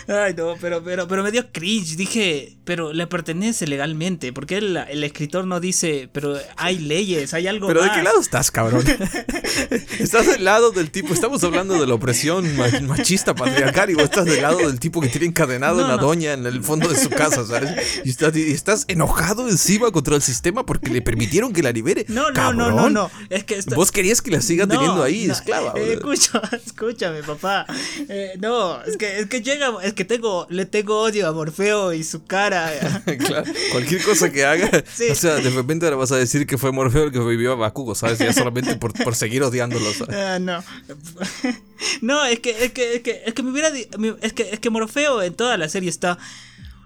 Ay, 0.08 0.34
no, 0.36 0.54
pero, 0.60 0.82
pero, 0.82 1.06
pero 1.08 1.22
me 1.22 1.30
dio 1.30 1.50
cringe, 1.52 1.96
dije, 1.96 2.56
pero 2.64 2.92
le 2.92 3.06
pertenece 3.06 3.66
legalmente, 3.66 4.32
porque 4.32 4.58
el, 4.58 4.76
el 4.76 5.04
escritor 5.04 5.46
no 5.46 5.60
dice, 5.60 6.08
pero 6.12 6.36
hay 6.56 6.78
leyes, 6.78 7.34
hay 7.34 7.46
algo 7.46 7.66
Pero 7.68 7.82
¿de 7.82 7.90
qué 7.92 8.02
lado 8.02 8.20
estás, 8.20 8.50
cabrón? 8.50 8.84
¿Estás 9.98 10.26
del 10.26 10.44
lado 10.44 10.70
del 10.70 10.90
tipo? 10.90 11.12
Estamos 11.14 11.42
hablando 11.44 11.78
de 11.80 11.86
la 11.86 11.94
opresión 11.94 12.56
ma- 12.56 12.68
machista 12.82 13.34
patriarcal 13.34 13.90
y 13.90 13.94
vos 13.94 14.04
estás 14.04 14.24
del 14.24 14.42
lado 14.42 14.58
del 14.58 14.78
tipo 14.80 15.00
que 15.00 15.08
tiene 15.08 15.26
encadenado 15.26 15.80
No, 15.82 15.88
la 15.88 15.96
no. 15.96 16.02
doña 16.02 16.32
en 16.32 16.46
el 16.46 16.62
fondo 16.62 16.88
de 16.88 16.96
su 16.96 17.10
casa, 17.10 17.44
¿sabes? 17.46 17.70
Y 18.04 18.10
estás, 18.10 18.36
y 18.36 18.50
estás 18.52 18.84
enojado 18.88 19.48
encima 19.48 19.90
contra 19.90 20.16
el 20.16 20.22
sistema 20.22 20.64
porque 20.66 20.90
le 20.90 21.02
permitieron 21.02 21.52
que 21.52 21.62
la 21.62 21.72
libere. 21.72 22.04
No, 22.08 22.30
no, 22.30 22.52
no, 22.52 22.70
no, 22.70 22.90
no, 22.90 23.10
es 23.28 23.44
que... 23.44 23.56
esto- 23.58 23.74
Vos 23.76 23.92
querías 23.92 24.20
que 24.22 24.30
la 24.30 24.40
siga 24.40 24.66
teniendo 24.66 25.02
ahí, 25.02 25.30
esclava. 25.30 25.72
eh, 25.76 25.94
escucha, 25.94 26.40
escúchame, 26.66 27.22
papá. 27.22 27.66
Eh, 28.08 28.32
no, 28.40 28.82
es 28.82 28.96
que, 28.96 29.20
es 29.20 29.26
que 29.26 29.40
llega, 29.42 29.72
es 29.90 29.94
que 29.94 30.04
tengo, 30.04 30.46
le 30.50 30.66
tengo 30.66 31.00
odio 31.00 31.28
a 31.28 31.32
Morfeo 31.32 31.92
y 31.92 32.02
su 32.04 32.24
cara. 32.24 32.70
Claro, 33.26 33.44
cualquier 33.72 34.02
cosa 34.02 34.30
que 34.30 34.44
haga, 34.44 34.70
Sí. 34.94 35.10
o 35.10 35.14
sea, 35.14 35.36
de 35.36 35.50
repente 35.50 35.84
ahora 35.86 35.96
vas 35.96 36.12
a 36.12 36.16
decir 36.16 36.46
que 36.46 36.58
fue 36.58 36.72
Morfeo 36.72 37.04
el 37.04 37.12
que 37.12 37.18
vivió 37.20 37.52
a 37.52 37.56
Bakugo, 37.56 37.94
¿sabes? 37.94 38.18
Ya 38.18 38.32
solamente 38.32 38.76
por, 38.76 38.92
por 38.92 39.14
seguir 39.14 39.42
odiándolo, 39.42 39.92
¿sabes? 39.92 40.16
Ah, 40.16 40.38
no. 40.38 40.62
No, 42.02 42.24
es 42.26 42.40
que, 42.40 42.50
es 42.64 42.72
que, 42.72 42.96
es 42.96 43.00
que, 43.00 43.22
es 43.24 43.32
que 43.32 43.42
me 43.42 43.50
hubiera. 43.50 43.70
Es 44.20 44.32
que, 44.34 44.50
es 44.50 44.60
que 44.60 44.68
Morfeo 44.68 45.22
en 45.22 45.34
toda 45.34 45.56
la 45.56 45.68
serie 45.68 45.88
está. 45.88 46.18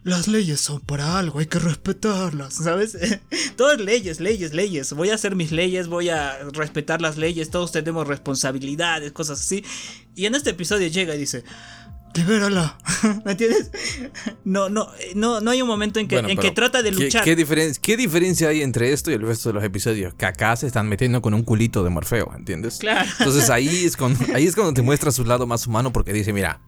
Las 0.04 0.28
leyes 0.28 0.60
son 0.60 0.80
para 0.80 1.18
algo, 1.18 1.38
hay 1.38 1.46
que 1.46 1.58
respetarlas, 1.58 2.54
¿sabes? 2.54 2.96
Todas 3.56 3.80
leyes, 3.80 4.20
leyes, 4.20 4.52
leyes. 4.52 4.92
Voy 4.92 5.08
a 5.08 5.14
hacer 5.14 5.34
mis 5.34 5.50
leyes, 5.50 5.88
voy 5.88 6.10
a 6.10 6.38
respetar 6.52 7.00
las 7.00 7.16
leyes, 7.16 7.48
todos 7.50 7.72
tenemos 7.72 8.06
responsabilidades, 8.06 9.12
cosas 9.12 9.40
así. 9.40 9.64
Y 10.14 10.26
en 10.26 10.34
este 10.34 10.50
episodio 10.50 10.86
llega 10.88 11.14
y 11.14 11.18
dice, 11.18 11.42
libérala. 12.14 12.78
¿Me 13.24 13.32
entiendes? 13.32 13.70
No, 14.44 14.68
no, 14.68 14.88
no, 15.14 15.40
no 15.40 15.50
hay 15.50 15.62
un 15.62 15.68
momento 15.68 16.00
en 16.00 16.08
que, 16.08 16.16
Bueno, 16.16 16.28
en 16.28 16.38
que 16.38 16.50
trata 16.50 16.82
de 16.82 16.90
¿qué- 16.90 16.96
luchar. 17.04 17.24
¿qué, 17.24 17.36
diferen- 17.36 17.76
¿Qué 17.80 17.96
diferencia 17.96 18.48
hay 18.48 18.62
entre 18.62 18.92
esto 18.92 19.10
y 19.10 19.14
el 19.14 19.22
resto 19.22 19.48
de 19.48 19.54
los 19.54 19.64
episodios? 19.64 20.14
Que 20.14 20.26
acá 20.26 20.54
se 20.56 20.66
están 20.66 20.88
metiendo 20.88 21.20
con 21.22 21.34
un 21.34 21.42
culito 21.42 21.82
de 21.84 21.90
Morfeo, 21.90 22.32
¿entiendes? 22.36 22.78
Claro. 22.78 23.08
Entonces 23.18 23.50
ahí 23.50 23.84
es, 23.84 23.96
cuando, 23.96 24.18
ahí 24.34 24.46
es 24.46 24.54
cuando 24.54 24.72
te 24.74 24.82
muestra 24.82 25.10
su 25.10 25.24
lado 25.24 25.46
más 25.46 25.66
humano 25.66 25.92
porque 25.92 26.12
dice, 26.12 26.32
mira, 26.32 26.60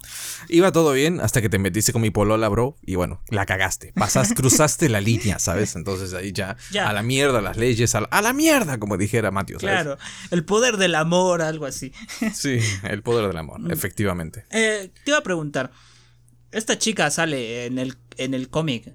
iba 0.48 0.72
todo 0.72 0.92
bien 0.92 1.20
hasta 1.20 1.40
que 1.40 1.48
te 1.48 1.58
metiste 1.58 1.92
con 1.92 2.02
mi 2.02 2.10
polola, 2.10 2.48
bro, 2.48 2.76
y 2.82 2.94
bueno, 2.96 3.22
la 3.28 3.46
cagaste. 3.46 3.92
Pasaste, 3.94 4.34
cruzaste 4.34 4.88
la 4.88 5.00
línea, 5.00 5.38
¿sabes? 5.38 5.76
Entonces 5.76 6.12
ahí 6.14 6.32
ya, 6.32 6.56
Ya. 6.72 6.88
a 6.88 6.92
la 6.92 7.02
mierda 7.02 7.40
las 7.40 7.56
leyes, 7.56 7.94
a 7.94 8.00
la, 8.02 8.08
a 8.10 8.22
la 8.22 8.32
mierda, 8.32 8.78
como 8.78 8.96
dijera 8.96 9.30
Mateo, 9.30 9.60
¿sabes? 9.60 9.74
Claro, 9.74 9.98
el 10.30 10.44
poder 10.44 10.76
del 10.76 10.94
amor, 10.94 11.42
algo 11.42 11.66
así. 11.66 11.92
Sí, 12.34 12.58
el 12.82 13.02
poder 13.02 13.26
del 13.28 13.36
Mm. 13.36 13.38
amor, 13.38 13.60
efectivamente. 13.72 14.44
Eh, 14.50 14.90
te 15.04 15.10
iba 15.10 15.18
a 15.18 15.22
preguntar. 15.22 15.35
Esta 16.52 16.78
chica 16.78 17.10
sale 17.10 17.66
en 17.66 17.78
el, 17.78 17.94
en 18.16 18.34
el 18.34 18.48
cómic. 18.48 18.94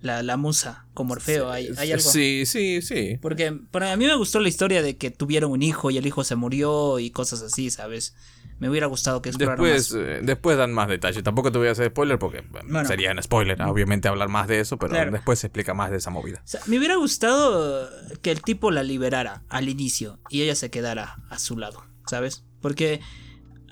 La, 0.00 0.22
la 0.22 0.36
musa 0.36 0.86
con 0.92 1.06
Morfeo. 1.06 1.50
¿Hay, 1.50 1.70
hay 1.78 1.92
algo? 1.92 2.10
Sí, 2.10 2.44
sí, 2.44 2.82
sí. 2.82 3.16
Porque 3.22 3.52
para 3.70 3.96
mí 3.96 4.04
me 4.06 4.14
gustó 4.16 4.38
la 4.38 4.50
historia 4.50 4.82
de 4.82 4.98
que 4.98 5.10
tuvieron 5.10 5.50
un 5.50 5.62
hijo 5.62 5.90
y 5.90 5.96
el 5.96 6.06
hijo 6.06 6.24
se 6.24 6.36
murió 6.36 6.98
y 6.98 7.10
cosas 7.10 7.40
así, 7.40 7.70
¿sabes? 7.70 8.14
Me 8.58 8.68
hubiera 8.68 8.86
gustado 8.86 9.22
que 9.22 9.30
explorara 9.30 9.62
Después, 9.62 9.92
más. 9.94 10.00
eh, 10.06 10.20
después 10.22 10.58
dan 10.58 10.74
más 10.74 10.88
detalles. 10.88 11.22
Tampoco 11.24 11.50
te 11.50 11.56
voy 11.56 11.68
a 11.68 11.70
hacer 11.70 11.88
spoiler 11.88 12.18
porque 12.18 12.42
Bueno. 12.50 12.84
sería 12.84 13.12
un 13.12 13.22
spoiler, 13.22 13.60
obviamente, 13.62 14.06
hablar 14.08 14.28
más 14.28 14.46
de 14.46 14.60
eso, 14.60 14.76
pero 14.78 14.90
Claro. 14.92 15.10
después 15.10 15.38
se 15.38 15.46
explica 15.46 15.72
más 15.72 15.90
de 15.90 15.96
esa 15.96 16.10
movida. 16.10 16.42
O 16.44 16.46
sea, 16.48 16.60
me 16.66 16.76
hubiera 16.78 16.96
gustado 16.96 17.88
que 18.20 18.30
el 18.30 18.42
tipo 18.42 18.70
la 18.70 18.82
liberara 18.82 19.42
al 19.48 19.70
inicio 19.70 20.20
y 20.28 20.42
ella 20.42 20.54
se 20.54 20.68
quedara 20.68 21.16
a 21.30 21.38
su 21.38 21.56
lado, 21.56 21.82
¿sabes? 22.06 22.44
Porque 22.60 23.00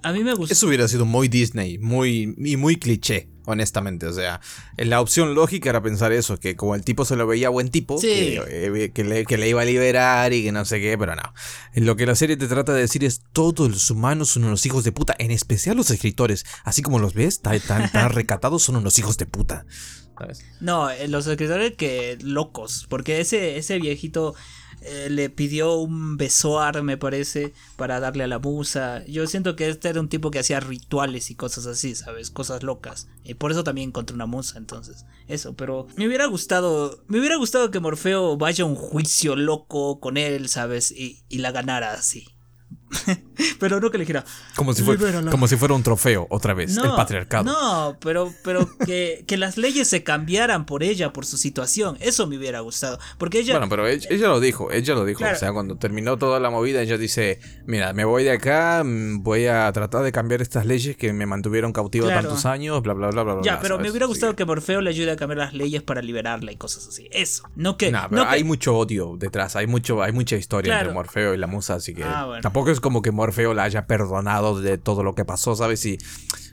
a 0.02 0.12
mí 0.12 0.22
me 0.24 0.34
gusta. 0.34 0.52
Eso 0.52 0.66
hubiera 0.66 0.88
sido 0.88 1.04
muy 1.04 1.28
Disney, 1.28 1.78
muy 1.78 2.34
y 2.38 2.56
muy 2.56 2.76
cliché, 2.76 3.28
honestamente. 3.44 4.06
O 4.06 4.12
sea, 4.12 4.40
la 4.76 5.00
opción 5.00 5.34
lógica 5.34 5.70
era 5.70 5.82
pensar 5.82 6.12
eso, 6.12 6.38
que 6.38 6.56
como 6.56 6.74
el 6.74 6.84
tipo 6.84 7.04
se 7.04 7.16
lo 7.16 7.26
veía 7.26 7.48
buen 7.48 7.70
tipo, 7.70 7.98
Sí. 7.98 8.08
que, 8.08 8.84
eh, 8.84 8.90
que 8.92 9.04
le, 9.04 9.24
que 9.24 9.38
le 9.38 9.48
iba 9.48 9.62
a 9.62 9.64
liberar 9.64 10.32
y 10.32 10.42
que 10.44 10.52
no 10.52 10.64
sé 10.64 10.80
qué, 10.80 10.96
pero 10.98 11.14
no. 11.16 11.22
Lo 11.74 11.96
que 11.96 12.06
la 12.06 12.14
serie 12.14 12.36
te 12.36 12.46
trata 12.48 12.72
de 12.72 12.80
decir 12.82 13.04
es 13.04 13.22
todos 13.32 13.70
los 13.70 13.90
humanos 13.90 14.30
son 14.30 14.44
unos 14.44 14.64
hijos 14.66 14.84
de 14.84 14.92
puta, 14.92 15.14
en 15.18 15.30
especial 15.30 15.76
los 15.76 15.90
escritores, 15.90 16.44
así 16.64 16.82
como 16.82 16.98
los 16.98 17.14
ves, 17.14 17.40
tan, 17.40 17.60
tan, 17.60 17.90
tan 17.90 18.10
recatados 18.12 18.62
son 18.62 18.76
unos 18.76 18.98
hijos 18.98 19.16
de 19.18 19.26
puta. 19.26 19.66
¿Sabes? 20.18 20.44
No, 20.60 20.90
eh, 20.90 21.08
los 21.08 21.26
escritores 21.26 21.72
que 21.76 22.18
locos, 22.20 22.86
porque 22.88 23.20
ese, 23.20 23.56
ese 23.56 23.78
viejito 23.78 24.34
eh, 24.84 25.08
le 25.10 25.30
pidió 25.30 25.76
un 25.76 26.16
besoar, 26.16 26.82
me 26.82 26.96
parece, 26.96 27.52
para 27.76 28.00
darle 28.00 28.24
a 28.24 28.26
la 28.26 28.38
musa. 28.38 29.04
Yo 29.06 29.26
siento 29.26 29.54
que 29.56 29.68
este 29.68 29.88
era 29.88 30.00
un 30.00 30.08
tipo 30.08 30.30
que 30.30 30.40
hacía 30.40 30.60
rituales 30.60 31.30
y 31.30 31.34
cosas 31.34 31.66
así, 31.66 31.94
¿sabes? 31.94 32.30
Cosas 32.30 32.62
locas. 32.62 33.08
Y 33.24 33.34
por 33.34 33.52
eso 33.52 33.64
también 33.64 33.90
encontré 33.90 34.14
una 34.14 34.26
musa, 34.26 34.58
entonces. 34.58 35.06
Eso, 35.28 35.54
pero 35.54 35.86
me 35.96 36.06
hubiera 36.06 36.26
gustado, 36.26 37.02
me 37.06 37.18
hubiera 37.20 37.36
gustado 37.36 37.70
que 37.70 37.80
Morfeo 37.80 38.36
vaya 38.36 38.64
a 38.64 38.66
un 38.66 38.74
juicio 38.74 39.36
loco 39.36 40.00
con 40.00 40.16
él, 40.16 40.48
¿sabes? 40.48 40.90
Y, 40.90 41.22
y 41.28 41.38
la 41.38 41.52
ganara 41.52 41.92
así. 41.92 42.26
pero 43.58 43.80
no 43.80 43.90
que 43.90 43.98
le 43.98 44.02
dijera, 44.04 44.24
Como 44.56 44.72
si, 44.74 44.82
fuera, 44.82 45.22
como 45.30 45.48
si 45.48 45.56
fuera 45.56 45.74
un 45.74 45.82
trofeo, 45.82 46.26
otra 46.30 46.54
vez, 46.54 46.76
el 46.76 46.90
patriarcado. 46.90 47.44
no, 47.44 47.96
pero, 48.00 48.32
pero 48.44 48.68
que, 48.86 49.24
que 49.26 49.36
las 49.36 49.56
leyes 49.56 49.88
se 49.88 50.02
cambiaran 50.02 50.66
por 50.66 50.82
ella, 50.82 51.12
por 51.12 51.26
su 51.26 51.36
situación. 51.36 51.96
Eso 52.00 52.26
me 52.26 52.36
hubiera 52.36 52.60
gustado. 52.60 52.98
Porque 53.18 53.40
ella. 53.40 53.54
Bueno, 53.54 53.68
pero 53.68 53.86
ella, 53.86 54.06
ella 54.10 54.28
lo 54.28 54.40
dijo, 54.40 54.70
ella 54.70 54.94
lo 54.94 55.04
dijo. 55.04 55.18
Claro. 55.18 55.36
O 55.36 55.38
sea, 55.38 55.52
cuando 55.52 55.76
terminó 55.76 56.16
toda 56.18 56.40
la 56.40 56.50
movida, 56.50 56.82
ella 56.82 56.98
dice, 56.98 57.40
mira, 57.66 57.92
me 57.92 58.04
voy 58.04 58.24
de 58.24 58.32
acá, 58.32 58.82
mm, 58.84 59.22
voy 59.22 59.46
a 59.46 59.70
tratar 59.72 60.02
de 60.02 60.12
cambiar 60.12 60.42
estas 60.42 60.66
leyes 60.66 60.96
que 60.96 61.12
me 61.12 61.26
mantuvieron 61.26 61.72
cautivo 61.72 62.06
Claro. 62.06 62.22
tantos 62.28 62.46
años, 62.46 62.82
bla, 62.82 62.94
bla, 62.94 63.08
bla, 63.10 63.22
bla, 63.22 63.34
bla. 63.34 63.42
ya, 63.44 63.52
bla, 63.52 63.60
pero 63.62 63.78
me 63.78 63.90
hubiera 63.90 64.06
gustado 64.06 64.32
Sí. 64.32 64.36
que 64.36 64.44
Morfeo 64.44 64.80
le 64.80 64.90
ayude 64.90 65.10
a 65.12 65.16
cambiar 65.16 65.38
las 65.38 65.54
leyes 65.54 65.82
para 65.82 66.02
liberarla 66.02 66.52
y 66.52 66.56
cosas 66.56 66.86
así. 66.88 67.08
Eso. 67.12 67.44
No 67.56 67.76
que. 67.76 67.90
Nah, 67.90 68.08
pero 68.08 68.22
no 68.22 68.28
que- 68.28 68.34
hay 68.34 68.44
mucho 68.44 68.76
odio 68.76 69.16
detrás, 69.18 69.56
hay 69.56 69.66
mucho, 69.66 70.02
hay 70.02 70.12
mucha 70.12 70.36
historia 70.36 70.70
Claro. 70.72 70.80
entre 70.90 70.94
Morfeo 70.94 71.34
y 71.34 71.38
la 71.38 71.46
musa, 71.46 71.74
así 71.74 71.94
que 71.94 72.04
Ah, 72.04 72.26
bueno. 72.26 72.42
tampoco 72.42 72.70
es 72.70 72.80
como 72.82 73.00
que 73.00 73.10
Morfeo 73.10 73.54
la 73.54 73.62
haya 73.62 73.86
perdonado 73.86 74.60
de 74.60 74.76
todo 74.76 75.02
lo 75.02 75.14
que 75.14 75.24
pasó, 75.24 75.56
¿sabes? 75.56 75.86
Y 75.86 75.96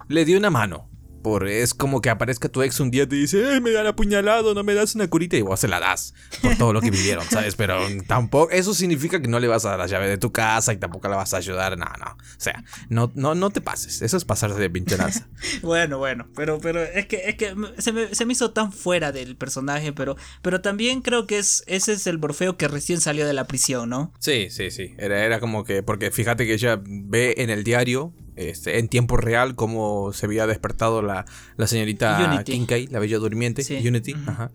le 0.08 0.24
dio 0.24 0.38
una 0.38 0.50
mano. 0.50 0.88
Por, 1.22 1.48
es 1.48 1.74
como 1.74 2.02
que 2.02 2.10
aparezca 2.10 2.50
tu 2.50 2.62
ex 2.62 2.80
un 2.80 2.92
día 2.92 3.04
y 3.04 3.08
te 3.08 3.16
dice, 3.16 3.46
"Ay, 3.46 3.62
me 3.62 3.78
han 3.78 3.88
apuñalado, 3.88 4.54
no 4.54 4.64
me 4.64 4.74
das 4.74 4.96
una 4.96 5.08
curita 5.08 5.38
y 5.38 5.42
vos 5.42 5.60
se 5.60 5.68
la 5.68 5.80
das 5.80 6.14
por 6.42 6.56
todo 6.58 6.74
lo 6.74 6.82
que 6.82 6.92
vivieron, 6.92 7.26
¿sabes? 7.30 7.56
Pero 7.56 7.80
tampoco, 8.08 8.52
eso 8.52 8.74
significa 8.74 9.22
que 9.22 9.28
no 9.28 9.40
le 9.40 9.48
vas 9.48 9.66
a 9.66 9.72
dar 9.72 9.80
la 9.80 9.88
llave 9.88 10.08
de 10.08 10.18
tu 10.18 10.32
casa 10.32 10.74
y 10.74 10.78
tampoco 10.78 11.08
la 11.10 11.16
vas 11.18 11.34
a 11.34 11.38
ayudar, 11.38 11.78
no, 11.78 11.86
no. 11.86 12.12
O 12.12 12.16
sea, 12.38 12.64
no, 12.90 13.12
no, 13.16 13.36
no 13.36 13.50
te 13.50 13.62
pases, 13.62 14.02
eso 14.02 14.18
es 14.18 14.26
pasarse 14.26 14.60
de 14.60 14.70
pinche 14.70 14.98
lanza. 14.98 15.28
Bueno, 15.62 15.98
bueno, 15.98 16.28
pero, 16.36 16.60
pero 16.60 16.82
es 16.84 17.06
que, 17.08 17.30
es 17.30 17.36
que 17.36 17.54
se, 17.78 17.92
me, 17.92 18.14
se 18.16 18.26
me 18.26 18.34
hizo 18.34 18.52
tan 18.52 18.72
fuera 18.72 19.12
del 19.12 19.36
personaje, 19.36 19.94
pero, 19.94 20.16
pero 20.42 20.62
también 20.62 21.02
creo 21.02 21.28
que 21.28 21.38
es, 21.38 21.64
ese 21.68 21.94
es 21.94 22.08
el 22.08 22.18
Morfeo 22.20 22.58
que 22.58 22.68
recién 22.68 23.02
salió 23.02 23.26
de 23.28 23.34
la 23.34 23.46
prisión, 23.46 23.90
¿no? 23.90 24.14
Sí, 24.20 24.48
sí, 24.50 24.72
sí. 24.72 24.96
Era, 24.98 25.24
era 25.26 25.40
como 25.40 25.64
que, 25.64 25.84
porque 25.84 26.12
fíjate 26.12 26.46
que 26.46 26.54
ella 26.54 26.80
ve 26.84 27.36
en 27.38 27.50
el 27.50 27.64
diario, 27.64 28.14
este, 28.40 28.80
en 28.80 28.88
tiempo 28.88 29.18
real, 29.18 29.56
cómo 29.56 30.14
se 30.14 30.26
había 30.26 30.48
despertado 30.48 31.02
la, 31.02 31.26
la 31.58 31.68
señorita 31.68 32.44
Unity. 32.48 32.88
La 32.88 33.00
bella 33.00 33.18
durmiente, 33.18 33.64
Sí. 33.64 33.76
Unity. 33.88 34.14
Ajá. 34.28 34.52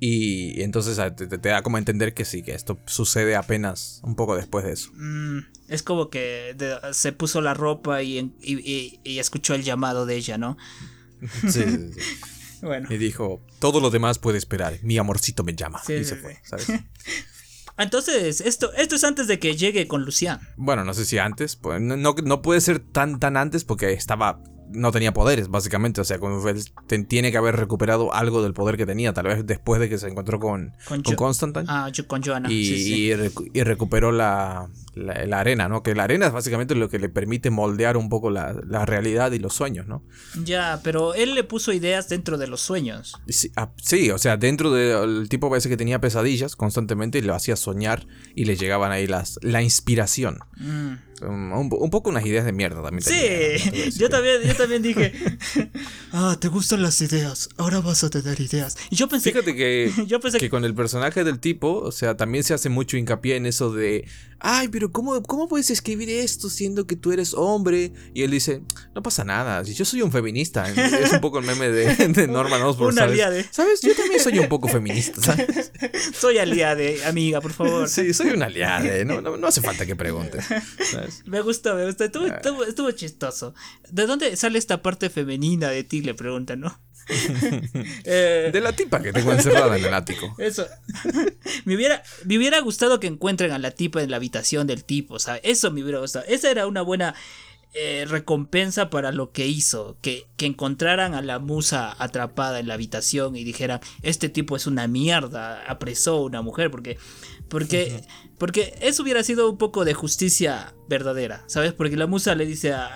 Y, 0.00 0.60
entonces 0.62 0.98
ah, 0.98 1.14
te, 1.14 1.26
da 1.38 1.62
como 1.62 1.76
a 1.76 1.78
entender 1.78 2.14
que 2.14 2.24
sí, 2.24 2.42
que 2.42 2.52
esto 2.52 2.78
sucede 2.86 3.36
apenas 3.36 4.00
un 4.02 4.16
poco 4.16 4.36
después 4.36 4.64
de 4.64 4.72
eso. 4.72 4.90
Mm, 4.94 5.38
es 5.68 5.82
como 5.82 6.10
que 6.10 6.54
de- 6.58 6.76
se 6.92 7.12
puso 7.12 7.40
la 7.40 7.54
ropa 7.54 8.02
y, 8.02 8.18
en- 8.18 8.34
y, 8.42 8.54
y- 8.70 9.00
y 9.04 9.18
escuchó 9.18 9.54
el 9.54 9.62
llamado 9.62 10.04
de 10.04 10.16
ella, 10.16 10.36
¿no? 10.38 10.56
Sí, 11.42 11.62
sí, 11.62 11.90
sí. 11.94 12.00
Bueno. 12.62 12.88
Y 12.90 12.96
dijo, 12.96 13.42
todo 13.58 13.78
lo 13.80 13.90
demás 13.90 14.18
puede 14.18 14.38
esperar, 14.38 14.78
mi 14.82 14.96
amorcito 14.96 15.44
me 15.44 15.54
llama. 15.54 15.82
Sí, 15.86 15.92
y 15.94 16.04
se 16.04 16.16
fue, 16.16 16.38
¿sabes? 16.44 16.66
Entonces, 17.78 18.40
esto, 18.40 18.72
esto 18.74 18.94
es 18.96 19.04
antes 19.04 19.26
de 19.26 19.38
que 19.38 19.56
llegue 19.56 19.88
con 19.88 20.04
Lucian. 20.04 20.40
Bueno, 20.56 20.84
no 20.84 20.94
sé 20.94 21.04
si 21.04 21.18
antes, 21.18 21.56
pues, 21.56 21.80
no, 21.80 21.96
no, 21.96 22.14
no 22.22 22.42
puede 22.42 22.60
ser 22.60 22.78
tan 22.78 23.18
tan 23.18 23.36
antes 23.36 23.64
porque 23.64 23.92
estaba 23.92 24.40
no 24.72 24.90
tenía 24.92 25.12
poderes 25.12 25.48
básicamente, 25.48 26.00
o 26.00 26.04
sea, 26.04 26.18
como 26.18 26.48
él 26.48 26.64
te- 26.88 27.04
tiene 27.04 27.30
que 27.30 27.36
haber 27.36 27.54
recuperado 27.56 28.12
algo 28.14 28.42
del 28.42 28.54
poder 28.54 28.76
que 28.76 28.86
tenía, 28.86 29.12
tal 29.12 29.26
vez 29.26 29.46
después 29.46 29.78
de 29.80 29.88
que 29.88 29.98
se 29.98 30.08
encontró 30.08 30.40
con, 30.40 30.72
Con 30.88 31.02
Constantine 31.02 31.66
Ah, 31.68 31.90
con 32.08 32.22
Joanna. 32.22 32.50
y, 32.50 32.64
sí, 32.64 32.82
sí. 32.82 32.94
y 33.04 33.10
recu- 33.12 33.50
y 33.52 33.62
recuperó 33.62 34.10
la, 34.10 34.68
la, 34.94 35.24
la 35.26 35.40
arena, 35.40 35.68
¿no? 35.68 35.82
Que 35.82 35.94
la 35.94 36.04
arena 36.04 36.26
es 36.26 36.32
básicamente 36.32 36.74
lo 36.74 36.88
que 36.88 36.98
le 36.98 37.08
permite 37.08 37.50
moldear 37.50 37.96
un 37.96 38.08
poco 38.08 38.30
la, 38.30 38.54
la 38.66 38.86
realidad 38.86 39.32
y 39.32 39.38
los 39.38 39.54
sueños, 39.54 39.86
¿no? 39.86 40.04
Ya, 40.44 40.80
pero 40.82 41.14
él 41.14 41.34
le 41.34 41.44
puso 41.44 41.72
ideas 41.72 42.08
dentro 42.08 42.38
de 42.38 42.46
los 42.46 42.60
sueños. 42.60 43.14
Sí, 43.28 43.50
ah, 43.56 43.72
sí, 43.82 44.10
o 44.10 44.18
sea, 44.18 44.36
dentro 44.36 44.72
del 44.72 45.28
tipo 45.28 45.50
parece 45.50 45.68
que 45.68 45.76
tenía 45.76 46.00
pesadillas 46.00 46.56
constantemente 46.56 47.18
y 47.18 47.22
lo 47.22 47.34
hacía 47.34 47.56
soñar 47.56 48.06
y 48.34 48.44
le 48.44 48.56
llegaban 48.56 48.92
ahí 48.92 49.06
las 49.06 49.38
la 49.42 49.62
inspiración. 49.62 50.38
Mm. 50.56 50.94
Un, 51.22 51.70
un 51.70 51.90
poco 51.90 52.10
unas 52.10 52.26
ideas 52.26 52.44
de 52.44 52.52
mierda 52.52 52.82
también. 52.82 53.02
Sí, 53.02 53.90
yo 53.98 54.08
también, 54.08 54.42
yo 54.42 54.54
también 54.54 54.82
dije, 54.82 55.12
ah, 56.12 56.36
te 56.40 56.48
gustan 56.48 56.82
las 56.82 57.00
ideas, 57.00 57.48
ahora 57.56 57.80
vas 57.80 58.02
a 58.04 58.10
tener 58.10 58.40
ideas. 58.40 58.76
Y 58.90 58.96
yo 58.96 59.08
pensé, 59.08 59.30
Fíjate 59.30 59.54
que, 59.54 59.92
yo 60.06 60.20
pensé 60.20 60.38
que 60.38 60.50
con 60.50 60.64
el 60.64 60.74
personaje 60.74 61.24
del 61.24 61.38
tipo, 61.38 61.78
o 61.78 61.92
sea, 61.92 62.16
también 62.16 62.44
se 62.44 62.54
hace 62.54 62.68
mucho 62.68 62.96
hincapié 62.96 63.36
en 63.36 63.46
eso 63.46 63.72
de, 63.72 64.06
ay, 64.46 64.68
pero 64.68 64.92
¿cómo, 64.92 65.22
¿cómo 65.22 65.48
puedes 65.48 65.70
escribir 65.70 66.10
esto 66.10 66.50
siendo 66.50 66.86
que 66.86 66.96
tú 66.96 67.12
eres 67.12 67.32
hombre? 67.32 67.92
Y 68.12 68.22
él 68.22 68.30
dice, 68.30 68.60
no 68.94 69.02
pasa 69.02 69.24
nada, 69.24 69.64
si 69.64 69.72
yo 69.72 69.86
soy 69.86 70.02
un 70.02 70.12
feminista. 70.12 70.66
Es 71.04 71.12
un 71.12 71.20
poco 71.20 71.38
el 71.38 71.46
meme 71.46 71.70
de, 71.70 71.94
de 72.08 72.28
Norman 72.28 72.60
Osborn, 72.62 72.94
¿sabes? 72.94 73.12
aliade. 73.12 73.46
¿Sabes? 73.50 73.80
Yo 73.80 73.94
también 73.96 74.20
soy 74.20 74.38
un 74.38 74.48
poco 74.48 74.68
feminista, 74.68 75.20
¿sabes? 75.20 75.72
soy 76.20 76.38
aliada, 76.38 76.82
amiga, 77.08 77.40
por 77.40 77.52
favor. 77.52 77.88
Sí, 77.88 78.12
soy 78.12 78.28
una 78.30 78.46
aliada, 78.46 79.04
no, 79.04 79.20
no, 79.22 79.36
no 79.38 79.46
hace 79.46 79.60
falta 79.62 79.86
que 79.86 79.96
preguntes. 79.96 80.44
¿sabes? 80.90 81.22
Me 81.24 81.40
gustó, 81.40 81.74
me 81.74 81.86
gustó, 81.86 82.04
Ah. 82.04 82.06
estuvo, 82.06 82.26
estuvo, 82.26 82.64
estuvo 82.64 82.90
chistoso. 82.90 83.54
¿De 83.90 84.06
dónde 84.06 84.36
sale 84.36 84.58
esta 84.58 84.82
parte 84.82 85.08
femenina 85.08 85.68
de 85.70 85.84
ti? 85.84 86.02
Le 86.02 86.12
preguntan, 86.14 86.60
¿no? 86.60 86.78
Eh, 88.04 88.50
De 88.52 88.60
la 88.60 88.72
tipa 88.72 89.00
que 89.02 89.12
tengo 89.12 89.32
encerrada 89.32 89.76
en 89.76 89.84
el 89.84 89.94
ático. 89.94 90.34
Eso. 90.38 90.66
me, 91.64 91.74
hubiera, 91.74 92.02
me 92.24 92.38
hubiera 92.38 92.60
gustado 92.60 93.00
que 93.00 93.06
encuentren 93.06 93.52
a 93.52 93.58
la 93.58 93.70
tipa 93.70 94.02
en 94.02 94.10
la 94.10 94.16
habitación 94.16 94.66
del 94.66 94.84
tipo, 94.84 95.18
¿sabes? 95.18 95.40
Eso 95.44 95.70
me 95.70 95.82
hubiera 95.82 96.00
gustado. 96.00 96.24
Esa 96.28 96.50
era 96.50 96.66
una 96.66 96.82
buena 96.82 97.14
eh, 97.72 98.04
recompensa 98.08 98.88
para 98.90 99.12
lo 99.12 99.32
que 99.32 99.46
hizo. 99.46 99.96
Que, 100.00 100.26
que 100.36 100.46
encontraran 100.46 101.14
a 101.14 101.22
la 101.22 101.38
musa 101.38 101.94
atrapada 101.98 102.60
en 102.60 102.68
la 102.68 102.74
habitación 102.74 103.36
y 103.36 103.44
dijeran, 103.44 103.80
este 104.02 104.28
tipo 104.28 104.56
es 104.56 104.66
una 104.66 104.86
mierda, 104.86 105.64
apresó 105.66 106.16
a 106.16 106.24
una 106.24 106.42
mujer, 106.42 106.70
porque... 106.70 106.98
Porque, 107.48 108.02
porque 108.38 108.74
eso 108.80 109.02
hubiera 109.02 109.22
sido 109.22 109.50
un 109.50 109.58
poco 109.58 109.84
de 109.84 109.94
justicia 109.94 110.74
verdadera, 110.88 111.44
¿sabes? 111.46 111.72
Porque 111.72 111.96
la 111.96 112.06
musa 112.06 112.34
le 112.34 112.46
dice 112.46 112.72
a, 112.72 112.86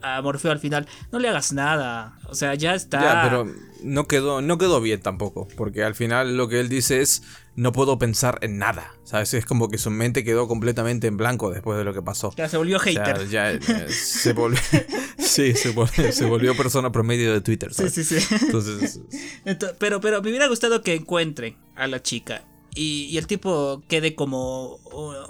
a- 0.00 0.16
a 0.16 0.22
Morfeo 0.22 0.50
al 0.50 0.58
final, 0.58 0.86
no 1.12 1.18
le 1.18 1.28
hagas 1.28 1.52
nada, 1.52 2.18
o 2.28 2.34
sea, 2.34 2.54
ya 2.54 2.74
está. 2.74 3.00
Ya, 3.00 3.22
pero 3.22 3.46
no 3.82 4.06
quedó, 4.08 4.40
no 4.42 4.58
quedó 4.58 4.80
bien 4.80 5.00
tampoco, 5.00 5.46
porque 5.56 5.84
al 5.84 5.94
final 5.94 6.36
lo 6.36 6.48
que 6.48 6.58
él 6.60 6.68
dice 6.68 7.00
es 7.00 7.22
no 7.54 7.72
puedo 7.72 7.98
pensar 7.98 8.38
en 8.42 8.58
nada, 8.58 8.92
¿sabes? 9.04 9.34
Es 9.34 9.44
como 9.44 9.68
que 9.68 9.78
su 9.78 9.90
mente 9.90 10.22
quedó 10.24 10.46
completamente 10.48 11.06
en 11.08 11.16
blanco 11.16 11.50
después 11.50 11.76
de 11.78 11.84
lo 11.84 11.92
que 11.92 12.02
pasó. 12.02 12.32
Ya 12.36 12.48
se 12.48 12.56
volvió 12.56 12.76
O 12.76 12.80
sea, 12.80 13.04
hater. 13.04 13.28
ya 13.28 13.50
eh, 13.52 13.60
se 13.90 14.32
volvió, 14.32 14.60
sí, 15.18 15.54
se 15.54 15.70
volvió, 15.70 16.12
se 16.12 16.24
volvió 16.24 16.56
persona 16.56 16.90
promedio 16.92 17.32
de 17.32 17.40
Twitter, 17.40 17.70
Sí, 17.74 17.88
¿sabes? 17.88 17.94
sí, 17.94 18.04
sí. 18.04 18.34
Entonces, 18.42 19.00
Ento- 19.44 19.74
pero, 19.78 20.00
pero 20.00 20.22
me 20.22 20.28
hubiera 20.30 20.46
gustado 20.48 20.82
que 20.82 20.94
encuentren 20.94 21.56
a 21.76 21.86
la 21.88 22.00
chica 22.02 22.42
y, 22.74 23.04
y 23.10 23.18
el 23.18 23.26
tipo 23.26 23.82
quede 23.88 24.14
como 24.14 24.80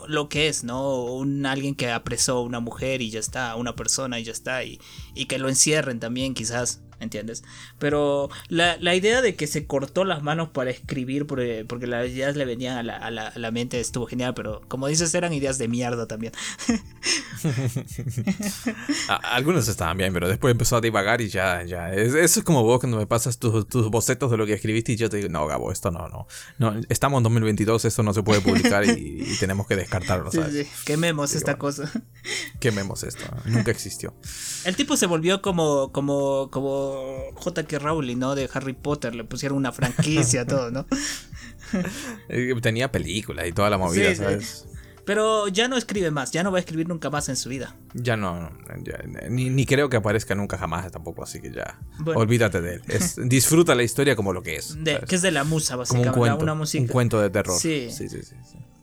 lo 0.09 0.29
que 0.29 0.49
es, 0.49 0.65
¿no? 0.65 1.05
Un 1.05 1.47
alguien 1.47 1.75
que 1.75 1.91
apresó 1.91 2.39
a 2.39 2.43
una 2.43 2.61
mujer 2.61 3.03
y 3.03 3.11
ya 3.11 3.21
está, 3.21 3.57
una 3.57 3.75
persona 3.77 4.19
y 4.21 4.25
ya 4.25 4.33
está, 4.33 4.65
y, 4.65 4.81
y 5.15 5.27
que 5.27 5.39
lo 5.39 5.49
encierren 5.49 6.01
también 6.01 6.35
quizás. 6.35 6.81
¿Entiendes? 7.01 7.45
Pero 7.79 8.29
la, 8.49 8.77
la, 8.81 8.95
idea 8.95 9.23
de 9.23 9.35
que 9.35 9.47
se 9.47 9.67
cortó 9.67 10.05
las 10.05 10.23
manos 10.23 10.49
para 10.49 10.71
escribir 10.71 11.27
porque, 11.27 11.65
porque 11.69 11.87
las 11.87 12.09
ideas 12.09 12.37
le 12.37 12.45
venían 12.45 12.79
a 12.79 12.83
la, 12.83 12.97
a, 12.97 13.11
la, 13.11 13.29
a 13.29 13.39
la, 13.39 13.51
mente 13.51 13.81
estuvo 13.81 14.07
genial, 14.07 14.35
pero 14.35 14.63
como 14.69 14.89
dices, 14.89 15.15
eran 15.15 15.33
ideas 15.33 15.59
de 15.59 15.69
mierda 15.69 16.07
también. 16.07 16.33
Algunos 19.23 19.69
estaban 19.69 19.97
bien, 19.97 20.13
pero 20.13 20.29
después 20.29 20.53
empezó 20.53 20.77
a 20.77 20.81
divagar 20.81 21.21
y 21.21 21.29
ya, 21.29 21.63
ya. 21.65 21.93
eso 21.93 22.19
es 22.19 22.43
como 22.43 22.63
vos 22.63 22.81
cuando 22.81 22.99
me 22.99 23.07
pasas 23.07 23.39
tus, 23.39 23.69
tus, 23.69 23.91
bocetos 23.91 24.31
de 24.31 24.37
lo 24.37 24.47
que 24.47 24.55
escribiste 24.55 24.93
y 24.93 24.97
yo 24.97 25.09
te 25.09 25.19
digo, 25.19 25.29
no, 25.29 25.47
Gabo, 25.47 25.73
esto 25.73 25.91
no, 25.91 26.09
no. 26.09 26.27
no 26.59 26.81
estamos 26.89 27.19
en 27.19 27.25
2022, 27.25 27.85
esto 27.85 28.03
no 28.03 28.13
se 28.13 28.23
puede 28.23 28.41
publicar 28.41 28.85
y, 28.85 29.37
tenemos 29.39 29.67
que 29.67 29.77
descartarlo, 29.77 30.33
¿sabes? 30.33 30.53
Sí, 30.53 30.65
sí. 30.65 30.71
Quememos 30.85 31.35
esta 31.35 31.59
cosa. 31.59 31.91
Quememos 32.61 33.05
esto, 33.05 33.25
nunca 33.45 33.71
existió. 33.71 34.15
El 34.65 34.77
tipo 34.77 34.97
se 34.97 35.07
volvió 35.07 35.43
como, 35.43 35.93
como, 35.93 36.51
como 36.51 36.88
J.K. 37.35 37.79
Rowling, 37.79 38.17
¿no? 38.17 38.35
De 38.35 38.49
Harry 38.53 38.73
Potter, 38.73 39.15
le 39.15 39.25
pusieron 39.25 39.59
una 39.59 39.73
franquicia, 39.73 40.47
todo, 40.47 40.71
¿no? 40.71 40.87
Eh, 42.29 42.55
tenía 42.63 42.91
películas 42.91 43.47
y 43.47 43.53
toda 43.53 43.71
la 43.71 43.79
movida, 43.79 44.15
¿sabes? 44.15 44.67
Pero 45.09 45.49
ya 45.49 45.69
no 45.69 45.79
escribe 45.79 46.11
más, 46.11 46.33
ya 46.33 46.43
no 46.43 46.53
va 46.53 46.59
a 46.59 46.61
escribir 46.61 46.87
nunca 46.87 47.09
más 47.09 47.31
en 47.31 47.37
su 47.37 47.49
vida. 47.49 47.75
Ya 47.95 48.19
no, 48.19 48.53
ni, 49.31 49.65
creo 49.65 49.89
que 49.89 49.97
aparezca 49.97 50.35
nunca 50.35 50.59
jamás 50.59 50.93
tampoco, 50.93 51.23
así 51.23 51.41
que 51.41 51.51
ya. 51.51 51.79
olvídate 52.05 52.61
de 52.61 52.75
él. 52.75 52.83
disfruta 53.25 53.75
la 53.75 53.85
historia 53.85 54.17
como 54.17 54.35
lo 54.35 54.43
que 54.43 54.57
es. 54.57 54.77
que 54.85 55.15
es 55.15 55.23
de 55.23 55.31
la 55.31 55.45
musa, 55.45 55.77
básicamente. 55.77 56.11
un 56.11 56.15
cuento, 56.15 56.43
una 56.45 56.53
un 56.53 56.87
cuento 56.89 57.23
de 57.23 57.31
terror. 57.31 57.59
Sí. 57.59 57.89
Sí, 57.91 58.11
sí, 58.11 58.23
sí, 58.23 58.35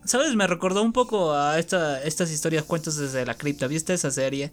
¿Sabes? 0.03 0.35
Me 0.35 0.47
recordó 0.47 0.81
un 0.81 0.93
poco 0.93 1.35
a 1.35 1.59
esta, 1.59 2.01
estas 2.01 2.31
historias, 2.31 2.63
cuentos 2.63 2.97
desde 2.97 3.23
la 3.23 3.35
cripta. 3.35 3.67
¿Viste 3.67 3.93
esa 3.93 4.09
serie? 4.09 4.51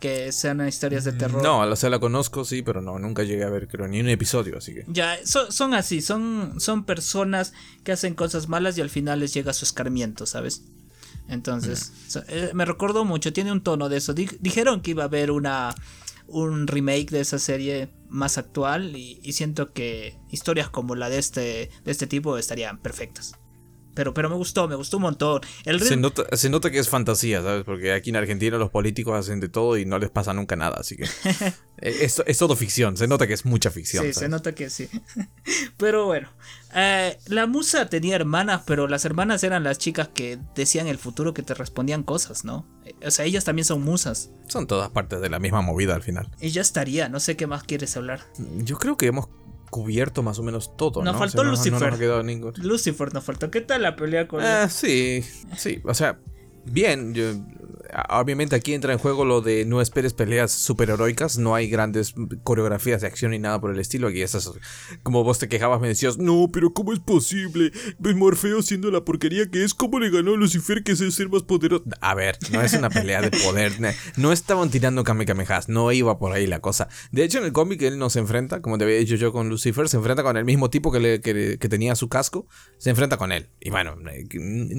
Que 0.00 0.32
sean 0.32 0.66
historias 0.66 1.04
de 1.04 1.12
terror. 1.12 1.42
No, 1.42 1.60
o 1.60 1.76
sea, 1.76 1.90
la 1.90 2.00
conozco, 2.00 2.44
sí, 2.44 2.62
pero 2.62 2.80
no, 2.80 2.98
nunca 2.98 3.22
llegué 3.22 3.44
a 3.44 3.50
ver, 3.50 3.68
creo, 3.68 3.86
ni 3.86 4.00
un 4.00 4.08
episodio, 4.08 4.58
así 4.58 4.74
que. 4.74 4.84
Ya, 4.88 5.18
son 5.24 5.74
así, 5.74 6.00
son, 6.00 6.54
son 6.58 6.84
personas 6.84 7.52
que 7.84 7.92
hacen 7.92 8.14
cosas 8.14 8.48
malas 8.48 8.76
y 8.78 8.80
al 8.80 8.90
final 8.90 9.20
les 9.20 9.32
llega 9.32 9.52
su 9.52 9.64
escarmiento, 9.64 10.26
¿sabes? 10.26 10.64
Entonces, 11.28 11.92
eh, 12.28 12.50
me 12.54 12.64
recordó 12.64 13.04
mucho, 13.04 13.32
tiene 13.32 13.52
un 13.52 13.62
tono 13.62 13.88
de 13.88 13.98
eso. 13.98 14.14
dijeron 14.14 14.80
que 14.80 14.90
iba 14.90 15.04
a 15.04 15.06
haber 15.06 15.30
una 15.30 15.74
un 16.26 16.68
remake 16.68 17.10
de 17.10 17.20
esa 17.20 17.40
serie 17.40 17.90
más 18.08 18.38
actual 18.38 18.96
y, 18.96 19.18
y, 19.22 19.32
siento 19.32 19.72
que 19.72 20.16
historias 20.30 20.70
como 20.70 20.94
la 20.94 21.08
de 21.08 21.18
este, 21.18 21.70
de 21.84 21.90
este 21.90 22.06
tipo 22.06 22.38
estarían 22.38 22.78
perfectas. 22.78 23.34
Pero, 23.94 24.14
pero 24.14 24.28
me 24.28 24.36
gustó, 24.36 24.68
me 24.68 24.74
gustó 24.74 24.98
un 24.98 25.04
montón. 25.04 25.40
El 25.64 25.80
se, 25.80 25.96
nota, 25.96 26.24
se 26.36 26.48
nota 26.48 26.70
que 26.70 26.78
es 26.78 26.88
fantasía, 26.88 27.42
¿sabes? 27.42 27.64
Porque 27.64 27.92
aquí 27.92 28.10
en 28.10 28.16
Argentina 28.16 28.56
los 28.56 28.70
políticos 28.70 29.18
hacen 29.18 29.40
de 29.40 29.48
todo 29.48 29.76
y 29.76 29.84
no 29.84 29.98
les 29.98 30.10
pasa 30.10 30.32
nunca 30.32 30.56
nada, 30.56 30.76
así 30.78 30.96
que... 30.96 31.04
es, 31.78 32.22
es, 32.24 32.38
todo 32.38 32.56
ficción, 32.56 32.96
se 32.96 33.08
nota 33.08 33.26
que 33.26 33.32
es 33.32 33.44
mucha 33.44 33.70
ficción. 33.70 34.04
Sí, 34.04 34.12
se 34.12 34.28
nota 34.28 34.54
que 34.54 34.70
sí. 34.70 34.88
pero 35.76 36.06
bueno, 36.06 36.28
eh, 36.74 37.18
la 37.26 37.46
musa 37.46 37.88
tenía 37.88 38.14
hermanas, 38.14 38.62
pero 38.64 38.86
las 38.86 39.04
hermanas 39.04 39.42
eran 39.42 39.64
las 39.64 39.78
chicas 39.78 40.08
que 40.08 40.38
decían 40.54 40.86
el 40.86 40.98
futuro, 40.98 41.34
que 41.34 41.42
te 41.42 41.54
respondían 41.54 42.02
cosas, 42.02 42.44
¿no? 42.44 42.66
Eh, 42.84 42.94
o 43.04 43.10
sea, 43.10 43.24
ellas 43.24 43.44
también 43.44 43.64
son 43.64 43.82
musas. 43.82 44.30
Son 44.46 44.66
todas 44.66 44.90
partes 44.90 45.20
de 45.20 45.30
la 45.30 45.38
misma 45.38 45.62
movida 45.62 45.94
al 45.94 46.02
final. 46.02 46.30
Y 46.40 46.50
ya 46.50 46.60
estaría, 46.60 47.08
no 47.08 47.18
sé 47.18 47.36
qué 47.36 47.46
más 47.46 47.64
quieres 47.64 47.96
hablar. 47.96 48.20
Yo 48.58 48.78
creo 48.78 48.96
que 48.96 49.06
hemos 49.06 49.28
cubierto 49.70 50.22
más 50.22 50.38
o 50.38 50.42
menos 50.42 50.76
todo. 50.76 51.02
Nos 51.02 51.14
¿no? 51.14 51.18
faltó 51.18 51.44
Lucifer. 51.44 51.98
No, 51.98 52.52
Lucifer 52.56 53.14
nos 53.14 53.24
faltó. 53.24 53.50
¿Qué 53.50 53.60
tal 53.60 53.82
la 53.82 53.96
pelea 53.96 54.28
con 54.28 54.42
ah, 54.42 54.68
Sí, 54.68 55.24
sí. 55.56 55.80
O 55.84 55.94
sea, 55.94 56.18
bien. 56.64 57.14
Yo, 57.14 57.32
obviamente 58.08 58.56
aquí 58.56 58.74
entra 58.74 58.92
en 58.92 58.98
juego 58.98 59.24
lo 59.24 59.40
de 59.40 59.64
no 59.64 59.80
esperes 59.80 60.14
peleas 60.14 60.52
superheroicas, 60.52 61.38
no 61.38 61.54
hay 61.54 61.68
grandes 61.68 62.14
coreografías 62.44 63.00
de 63.00 63.06
acción 63.06 63.32
ni 63.32 63.38
nada 63.38 63.60
por 63.60 63.70
el 63.70 63.78
estilo. 63.78 64.08
Aquí 64.08 64.22
estás, 64.22 64.50
como 65.02 65.24
vos 65.24 65.38
te 65.38 65.48
quejabas, 65.48 65.80
me 65.80 65.88
decías, 65.88 66.18
no, 66.18 66.48
pero 66.52 66.72
¿cómo 66.72 66.92
es 66.92 67.00
posible? 67.00 67.72
Morfeo 68.20 68.60
siendo 68.62 68.90
la 68.90 69.04
porquería 69.04 69.48
que 69.50 69.64
es, 69.64 69.72
¿cómo 69.74 69.98
le 69.98 70.10
ganó 70.10 70.34
a 70.34 70.36
Lucifer 70.36 70.82
que 70.82 70.92
es 70.92 71.00
el 71.00 71.10
ser 71.10 71.30
más 71.30 71.42
poderoso? 71.42 71.84
A 72.00 72.14
ver, 72.14 72.36
no 72.52 72.60
es 72.60 72.74
una 72.74 72.90
pelea 72.90 73.22
de 73.22 73.30
poder, 73.30 73.72
no 74.16 74.32
estaban 74.32 74.70
tirando 74.70 75.04
Kamehamehas, 75.04 75.68
no 75.68 75.90
iba 75.90 76.18
por 76.18 76.32
ahí 76.32 76.46
la 76.46 76.60
cosa. 76.60 76.88
De 77.12 77.24
hecho, 77.24 77.38
en 77.38 77.44
el 77.44 77.52
cómic 77.52 77.80
él 77.82 77.98
no 77.98 78.10
se 78.10 78.18
enfrenta, 78.18 78.60
como 78.60 78.78
te 78.78 78.84
había 78.84 78.98
dicho 78.98 79.16
yo 79.16 79.32
con 79.32 79.48
Lucifer, 79.48 79.88
se 79.88 79.96
enfrenta 79.96 80.22
con 80.22 80.36
el 80.36 80.44
mismo 80.44 80.70
tipo 80.70 80.92
que, 80.92 81.00
le, 81.00 81.20
que, 81.20 81.68
tenía 81.68 81.94
su 81.96 82.08
casco, 82.08 82.46
se 82.78 82.90
enfrenta 82.90 83.16
con 83.16 83.32
él. 83.32 83.48
Y 83.60 83.70
bueno, 83.70 83.96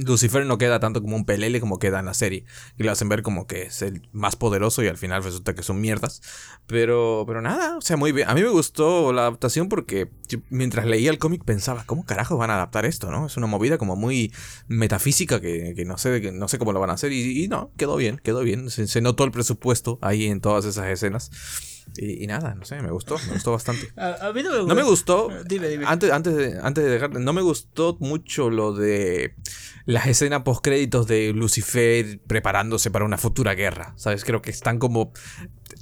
Lucifer 0.05 0.45
no 0.45 0.57
queda 0.57 0.79
tanto 0.79 1.01
como 1.01 1.15
un 1.15 1.25
pelele 1.25 1.59
como 1.59 1.79
queda 1.79 1.99
en 1.99 2.05
la 2.05 2.13
serie. 2.13 2.45
Y 2.77 2.83
lo 3.01 3.09
ver 3.09 3.21
como 3.21 3.47
que 3.47 3.63
es 3.63 3.81
el 3.81 4.07
más 4.11 4.35
poderoso 4.35 4.83
y 4.83 4.87
al 4.87 4.97
final 4.97 5.23
resulta 5.23 5.53
que 5.53 5.63
son 5.63 5.81
mierdas. 5.81 6.21
Pero, 6.67 7.23
pero 7.27 7.41
nada, 7.41 7.77
o 7.77 7.81
sea, 7.81 7.97
muy 7.97 8.11
bien. 8.11 8.29
A 8.29 8.33
mí 8.33 8.41
me 8.41 8.49
gustó 8.49 9.11
la 9.13 9.21
adaptación 9.21 9.69
porque 9.69 10.09
mientras 10.49 10.85
leía 10.85 11.09
el 11.09 11.17
cómic 11.17 11.43
pensaba, 11.43 11.83
¿cómo 11.85 12.05
carajo 12.05 12.37
van 12.37 12.49
a 12.49 12.55
adaptar 12.55 12.85
esto? 12.85 13.11
¿no? 13.11 13.25
Es 13.25 13.37
una 13.37 13.47
movida 13.47 13.77
como 13.77 13.95
muy 13.95 14.31
metafísica 14.67 15.41
que, 15.41 15.83
no, 15.85 15.97
sé, 15.97 16.31
no 16.31 16.47
sé 16.47 16.57
cómo 16.57 16.73
lo 16.73 16.79
van 16.79 16.89
a 16.89 16.93
hacer. 16.93 17.11
Y, 17.11 17.47
no, 17.47 17.71
quedó 17.77 17.95
bien, 17.95 18.19
quedó 18.23 18.41
bien. 18.41 18.69
Se, 18.69 19.01
notó 19.01 19.23
el 19.23 19.31
presupuesto 19.31 19.99
ahí 20.01 20.27
en 20.27 20.41
todas 20.41 20.65
esas 20.65 20.87
escenas. 20.87 21.31
Y, 21.97 22.25
nada, 22.27 22.55
no 22.55 22.63
sé, 22.63 22.81
me 22.81 22.91
gustó, 22.91 23.17
me 23.27 23.33
gustó 23.33 23.51
bastante. 23.51 23.91
A, 23.97 24.31
mí 24.33 24.43
no 24.43 24.51
me 24.51 24.59
gustó. 24.59 24.67
No 24.67 24.75
me 24.75 24.83
gustó. 24.83 25.29
Dime, 25.45 25.67
dime. 25.67 25.85
Antes, 25.87 26.11
antes, 26.11 26.35
de, 26.35 26.59
antes 26.61 26.83
de 26.83 26.89
dejar, 26.89 27.11
no 27.11 27.33
me 27.33 27.41
gustó 27.41 27.97
mucho 27.99 28.49
lo 28.49 28.73
de 28.73 29.35
las 29.85 30.07
escenas 30.07 30.43
post 30.43 30.63
créditos 30.63 31.07
de 31.07 31.33
Lucifer 31.33 32.19
preparándose 32.27 32.91
para 32.91 33.05
una 33.05 33.17
futura 33.17 33.53
guerra. 33.53 33.93
¿Sabes? 33.97 34.23
Creo 34.25 34.41
que 34.41 34.51
están 34.51 34.79
como 34.79 35.13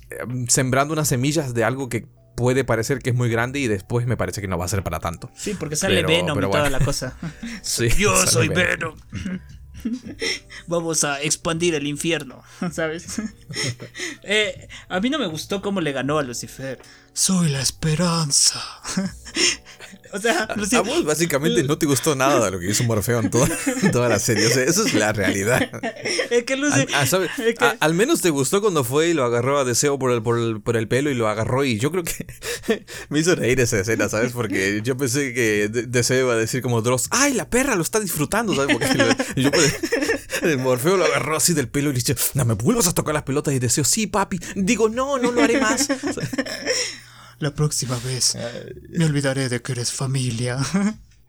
eh, 0.09 0.17
sembrando 0.47 0.93
unas 0.93 1.07
semillas 1.07 1.53
de 1.53 1.63
algo 1.63 1.89
que 1.89 2.07
puede 2.35 2.63
parecer 2.63 2.99
que 2.99 3.09
es 3.09 3.15
muy 3.15 3.30
grande 3.30 3.59
y 3.59 3.67
después 3.67 4.07
me 4.07 4.15
parece 4.15 4.39
que 4.39 4.47
no 4.47 4.57
va 4.57 4.65
a 4.65 4.69
ser 4.69 4.81
para 4.81 4.99
tanto. 4.99 5.30
Sí, 5.35 5.55
porque 5.59 5.76
sale 5.76 6.03
Venom 6.03 6.38
y 6.38 6.41
toda 6.41 6.69
la 6.69 6.80
cosa. 6.80 7.17
Yo 7.97 8.26
soy 8.26 8.47
Venom. 8.47 8.95
Vamos 10.67 11.03
a 11.03 11.21
expandir 11.21 11.76
el 11.76 11.88
infierno, 11.88 12.43
¿sabes? 12.71 13.21
Eh, 14.23 14.67
a 14.89 14.99
mí 14.99 15.09
no 15.09 15.19
me 15.19 15.27
gustó 15.27 15.61
cómo 15.61 15.81
le 15.81 15.91
ganó 15.91 16.17
a 16.17 16.23
Lucifer. 16.23 16.80
Soy 17.13 17.49
la 17.49 17.61
esperanza. 17.61 18.61
O 20.11 20.20
sea, 20.20 20.44
a, 20.44 20.82
vos 20.82 21.06
básicamente 21.06 21.64
no 21.64 21.78
te 21.78 21.86
gustó 21.86 22.16
nada 22.16 22.44
de 22.44 22.52
lo 22.52 22.60
que 22.60 22.70
hizo 22.70 22.84
Morfeo 22.84 23.20
en 23.20 23.30
toda, 23.30 24.10
la 24.10 24.20
serie. 24.20 24.48
O 24.48 24.49
sea, 24.49 24.64
eso 24.64 24.86
es 24.86 24.94
la 24.94 25.14
realidad. 25.14 25.70
Es 26.30 26.44
que 26.44 26.56
Lucy, 26.56 26.86
al 27.80 27.94
menos 27.94 28.22
te 28.22 28.30
gustó 28.30 28.61
cuando 28.61 28.84
fue 28.84 29.10
y 29.10 29.14
lo 29.14 29.24
agarró 29.24 29.60
a 29.60 29.66
Deseo 29.66 29.98
por 29.98 30.11
el, 30.11 30.22
por 30.22 30.76
el, 30.78 30.88
pelo 30.88 31.10
y 31.10 31.16
lo 31.16 31.28
agarró. 31.28 31.64
Y 31.64 31.80
yo 31.80 31.91
creo 31.91 32.03
que 32.03 32.26
me 33.10 33.20
hizo 33.20 33.36
reír 33.36 33.60
esa 33.60 33.80
escena, 33.80 34.10
¿sabes? 34.10 34.32
Porque 34.32 34.82
yo 34.84 34.95
pensé 34.98 35.34
que 35.34 35.70
Deseo 35.70 36.26
iba 36.26 36.34
a 36.34 36.38
decir 36.38 36.61
como 36.61 36.82
Dross, 36.82 37.07
¡ay, 37.11 37.34
la 37.34 37.49
perra 37.49 37.76
lo 37.76 37.82
está 37.82 37.99
disfrutando! 37.99 38.56
¿Sabes? 38.56 38.76
Porque 38.76 39.16
yo, 39.36 39.49
el 40.41 40.57
Morfeo 40.57 40.98
lo 40.98 41.06
agarró 41.06 41.36
así 41.36 41.53
del 41.53 41.68
pelo 41.68 41.90
y 41.90 41.94
le 41.94 41.99
dice, 41.99 42.16
no 42.34 42.45
me 42.45 42.53
vuelvas 42.53 42.88
a 42.88 42.94
tocar 42.94 43.14
las 43.14 43.24
pelotas. 43.24 43.53
Y 43.53 43.60
Deseo, 43.60 43.84
sí, 43.84 44.07
papi. 44.07 44.40
Digo, 44.56 44.90
no, 44.90 45.18
no 45.18 45.32
lo 45.32 45.41
haré 45.41 45.60
más. 45.60 45.88
La 47.40 47.53
próxima 47.53 47.98
vez 47.99 48.38
me 48.90 49.06
olvidaré 49.06 49.49
de 49.49 49.61
que 49.61 49.72
eres 49.72 49.91
familia. 49.91 50.57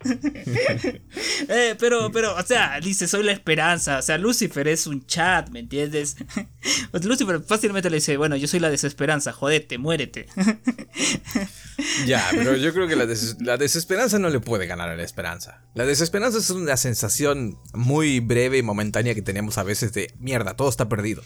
eh, 1.48 1.76
pero, 1.78 2.10
pero, 2.10 2.34
o 2.34 2.42
sea, 2.42 2.80
dice, 2.80 3.06
soy 3.06 3.22
la 3.22 3.32
esperanza. 3.32 3.98
O 3.98 4.02
sea, 4.02 4.18
Lucifer 4.18 4.66
es 4.68 4.86
un 4.86 5.06
chat, 5.06 5.50
¿me 5.50 5.60
entiendes? 5.60 6.16
Lucifer 7.02 7.42
fácilmente 7.42 7.90
le 7.90 7.96
dice, 7.96 8.16
bueno, 8.16 8.36
yo 8.36 8.48
soy 8.48 8.60
la 8.60 8.70
desesperanza, 8.70 9.32
jodete, 9.32 9.78
muérete. 9.78 10.26
ya, 12.06 12.26
pero 12.30 12.56
yo 12.56 12.72
creo 12.72 12.88
que 12.88 12.96
la, 12.96 13.06
la, 13.40 13.56
desesperanza 13.56 14.18
no 14.18 14.30
le 14.30 14.40
puede 14.40 14.66
ganar 14.66 14.88
a 14.88 14.96
la 14.96 15.02
esperanza. 15.02 15.62
La 15.74 15.84
desesperanza 15.84 16.38
es 16.38 16.50
una 16.50 16.76
sensación 16.76 17.58
muy 17.74 18.20
breve 18.20 18.58
y 18.58 18.62
momentánea 18.62 19.14
que 19.14 19.22
tenemos 19.22 19.58
a 19.58 19.64
veces 19.64 19.92
de 19.92 20.14
mierda, 20.18 20.56
todo 20.56 20.68
está 20.68 20.88
perdido. 20.88 21.22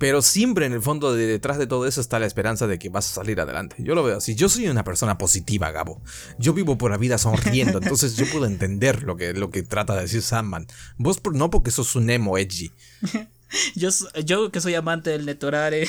Pero 0.00 0.22
siempre 0.22 0.64
en 0.64 0.72
el 0.72 0.80
fondo 0.80 1.14
de 1.14 1.26
detrás 1.26 1.58
de 1.58 1.66
todo 1.66 1.86
eso 1.86 2.00
está 2.00 2.18
la 2.18 2.24
esperanza 2.24 2.66
de 2.66 2.78
que 2.78 2.88
vas 2.88 3.06
a 3.10 3.14
salir 3.16 3.38
adelante. 3.38 3.76
Yo 3.80 3.94
lo 3.94 4.02
veo 4.02 4.16
así. 4.16 4.34
Yo 4.34 4.48
soy 4.48 4.66
una 4.66 4.82
persona 4.82 5.18
positiva, 5.18 5.70
Gabo. 5.72 6.00
Yo 6.38 6.54
vivo 6.54 6.78
por 6.78 6.90
la 6.90 6.96
vida 6.96 7.18
sonriendo, 7.18 7.78
entonces 7.82 8.16
yo 8.16 8.24
puedo 8.32 8.46
entender 8.46 9.02
lo 9.02 9.16
que, 9.16 9.34
lo 9.34 9.50
que 9.50 9.62
trata 9.62 9.94
de 9.94 10.02
decir 10.02 10.22
Sandman. 10.22 10.66
Vos 10.96 11.20
no 11.34 11.50
porque 11.50 11.70
sos 11.70 11.94
un 11.96 12.08
emo 12.08 12.38
edgy. 12.38 12.72
Yo, 13.74 13.88
yo 14.24 14.52
que 14.52 14.60
soy 14.60 14.76
amante 14.76 15.10
del 15.10 15.26
Netorare, 15.26 15.88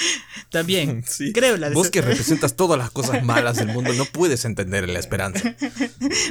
también 0.50 1.04
creo 1.34 1.58
la 1.58 1.68
Vos 1.68 1.90
que 1.90 2.00
representas 2.00 2.56
todas 2.56 2.78
las 2.78 2.90
cosas 2.90 3.22
malas 3.22 3.58
del 3.58 3.66
mundo, 3.66 3.92
no 3.92 4.06
puedes 4.06 4.46
entender 4.46 4.88
la 4.88 4.98
esperanza. 4.98 5.54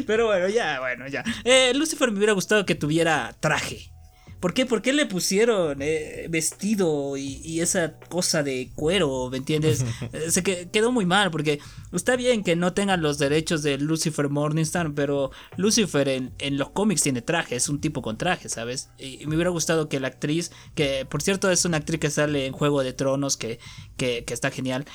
Pero 0.08 0.26
bueno, 0.26 0.50
ya, 0.50 0.80
bueno, 0.80 1.08
ya. 1.08 1.24
Eh, 1.44 1.72
Lucifer 1.76 2.10
me 2.10 2.18
hubiera 2.18 2.34
gustado 2.34 2.66
que 2.66 2.74
tuviera 2.74 3.36
traje. 3.40 3.92
¿Por 4.42 4.56
qué, 4.56 4.66
¿Por 4.66 4.82
qué 4.82 4.92
le 4.92 5.06
pusieron 5.06 5.84
eh, 5.84 6.26
vestido 6.28 7.16
y, 7.16 7.62
esa 7.62 7.94
cosa 8.10 8.42
de 8.42 8.72
cuero? 8.76 9.30
¿Me 9.30 9.38
entiendes? 9.38 9.86
Eh, 10.14 10.32
se 10.32 10.42
quedó 10.44 10.92
muy 10.92 11.06
mal 11.06 11.30
porque 11.32 11.60
está 11.94 12.16
bien 12.16 12.44
que 12.44 12.56
no 12.56 12.74
tengan 12.74 13.02
los 13.02 13.18
derechos 13.20 13.62
de 13.62 13.78
Lucifer 13.78 14.30
Morningstar, 14.30 14.94
pero 14.94 15.32
Lucifer 15.58 16.10
en, 16.10 16.34
en 16.40 16.58
los 16.58 16.72
cómics 16.72 17.04
tiene 17.04 17.22
traje, 17.22 17.56
es 17.56 17.70
un 17.70 17.80
tipo 17.80 18.02
con 18.02 18.18
traje, 18.18 18.50
¿sabes? 18.50 18.90
Y, 18.98 19.26
me 19.28 19.36
hubiera 19.36 19.52
gustado 19.52 19.88
que 19.90 20.00
la 20.00 20.08
actriz, 20.08 20.52
que 20.76 21.06
por 21.06 21.22
cierto 21.22 21.52
es 21.52 21.66
una 21.66 21.78
actriz 21.78 22.00
que 22.00 22.10
sale 22.10 22.48
en 22.48 22.52
Juego 22.52 22.84
de 22.84 22.94
Tronos, 22.94 23.38
que, 23.38 23.60
que, 23.96 24.26
que 24.26 24.34
está 24.34 24.50
genial, 24.50 24.86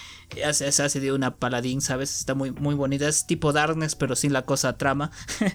hace, 0.45 0.67
hace 0.67 1.01
de 1.01 1.13
una 1.13 1.37
paladín, 1.37 1.81
¿sabes? 1.81 2.19
Está 2.19 2.35
muy, 2.35 2.51
muy 2.51 2.75
bonita, 2.75 3.09
es 3.09 3.27
tipo 3.27 3.53
Darkness, 3.53 3.95
pero 3.95 4.17
sin 4.17 4.33
la 4.33 4.43
cosa 4.43 4.77
trama. 4.77 5.13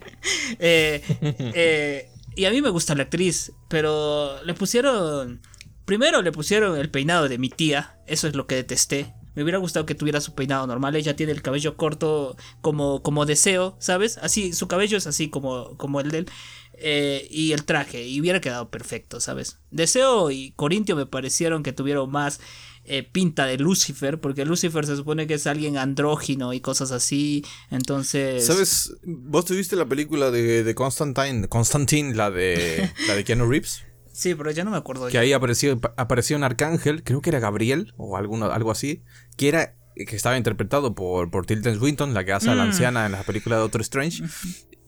eh, 0.59 1.03
eh 1.21 2.09
y 2.35 2.45
a 2.45 2.51
mí 2.51 2.61
me 2.61 2.69
gusta 2.69 2.95
la 2.95 3.03
actriz, 3.03 3.53
pero 3.67 4.43
le 4.43 4.53
pusieron... 4.53 5.41
Primero 5.85 6.21
le 6.21 6.31
pusieron 6.31 6.77
el 6.77 6.89
peinado 6.89 7.27
de 7.27 7.37
mi 7.37 7.49
tía, 7.49 7.97
eso 8.07 8.27
es 8.27 8.35
lo 8.35 8.47
que 8.47 8.55
detesté. 8.55 9.13
Me 9.33 9.43
hubiera 9.43 9.57
gustado 9.57 9.85
que 9.85 9.95
tuviera 9.95 10.21
su 10.21 10.35
peinado 10.35 10.67
normal. 10.67 10.95
Ella 10.95 11.15
tiene 11.15 11.31
el 11.31 11.41
cabello 11.41 11.75
corto 11.75 12.37
como, 12.61 13.01
como 13.01 13.25
deseo, 13.25 13.75
¿sabes? 13.79 14.17
Así, 14.19 14.53
su 14.53 14.67
cabello 14.67 14.97
es 14.97 15.07
así 15.07 15.29
como, 15.29 15.77
como 15.77 15.99
el 15.99 16.11
de 16.11 16.17
él. 16.19 16.29
Eh, 16.83 17.27
y 17.29 17.51
el 17.51 17.63
traje, 17.63 18.07
y 18.07 18.19
hubiera 18.19 18.41
quedado 18.41 18.71
perfecto, 18.71 19.19
¿sabes? 19.19 19.59
Deseo 19.69 20.31
y 20.31 20.51
Corintio 20.53 20.95
me 20.95 21.05
parecieron 21.05 21.61
que 21.61 21.73
tuvieron 21.73 22.09
más 22.09 22.39
eh, 22.85 23.03
pinta 23.03 23.45
de 23.45 23.57
Lucifer, 23.57 24.19
porque 24.19 24.45
Lucifer 24.45 24.85
se 24.85 24.95
supone 24.95 25.27
que 25.27 25.35
es 25.35 25.47
alguien 25.47 25.77
andrógino 25.77 26.53
y 26.53 26.61
cosas 26.61 26.91
así, 26.91 27.45
entonces... 27.69 28.45
¿Sabes? 28.45 28.93
¿Vos 29.03 29.45
tuviste 29.45 29.75
la 29.75 29.85
película 29.85 30.31
de, 30.31 30.63
de 30.63 30.75
Constantine, 30.75 31.47
Constantine, 31.47 32.15
la 32.15 32.31
de, 32.31 32.91
la 33.07 33.15
de 33.15 33.23
Keanu 33.23 33.49
Reeves? 33.49 33.83
Sí, 34.13 34.35
pero 34.35 34.51
ya 34.51 34.63
no 34.63 34.71
me 34.71 34.77
acuerdo. 34.77 35.07
Que 35.07 35.17
ahí 35.17 35.33
apareció, 35.33 35.79
apareció 35.95 36.35
un 36.37 36.43
arcángel, 36.43 37.03
creo 37.03 37.21
que 37.21 37.29
era 37.29 37.39
Gabriel 37.39 37.93
o 37.97 38.17
alguno, 38.17 38.51
algo 38.51 38.71
así, 38.71 39.03
que 39.37 39.47
era 39.47 39.75
que 39.95 40.15
estaba 40.15 40.37
interpretado 40.37 40.95
por, 40.95 41.29
por 41.29 41.45
Tilden 41.45 41.77
Swinton, 41.77 42.13
la 42.13 42.23
que 42.23 42.31
hace 42.31 42.49
a 42.49 42.55
la 42.55 42.63
mm. 42.63 42.67
anciana 42.67 43.05
en 43.05 43.11
la 43.11 43.23
película 43.23 43.57
de 43.57 43.61
Doctor 43.61 43.81
Strange 43.81 44.23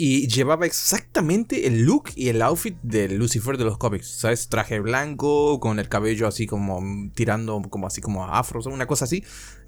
y 0.05 0.27
llevaba 0.27 0.65
exactamente 0.65 1.65
el 1.65 1.85
look 1.85 2.09
y 2.17 2.27
el 2.27 2.41
outfit 2.41 2.75
de 2.83 3.07
Lucifer 3.07 3.57
de 3.57 3.63
los 3.63 3.77
cómics, 3.77 4.07
¿sabes? 4.07 4.49
Traje 4.49 4.81
blanco, 4.81 5.61
con 5.61 5.79
el 5.79 5.87
cabello 5.87 6.27
así 6.27 6.45
como 6.45 6.83
tirando 7.15 7.61
como 7.69 7.87
así 7.87 8.01
como 8.01 8.25
afro, 8.25 8.59
una 8.65 8.85
cosa 8.85 9.05
así. 9.05 9.23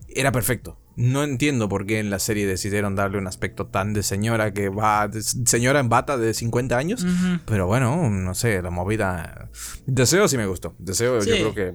Era 0.10 0.34
perfecto. 0.34 0.78
No 0.98 1.24
entiendo 1.24 1.70
por 1.70 1.86
qué 1.86 2.00
en 2.00 2.10
la 2.10 2.20
serie 2.20 2.46
decidieron 2.46 2.98
darle 2.98 3.18
un 3.18 3.28
aspecto 3.28 3.68
tan 3.68 3.94
de 3.94 4.04
señora 4.04 4.54
que 4.54 4.68
va, 4.68 5.10
señora 5.46 5.80
en 5.80 5.88
bata 5.88 6.18
de 6.18 6.34
50 6.34 6.78
años. 6.78 7.06
Pero 7.46 7.68
bueno, 7.68 8.10
no 8.10 8.34
sé, 8.34 8.62
la 8.62 8.72
movida... 8.72 9.50
Deseo 9.86 10.28
sí 10.28 10.36
me 10.36 10.48
gustó. 10.48 10.76
Deseo 10.80 11.22
yo 11.22 11.32
creo 11.32 11.56
que... 11.56 11.74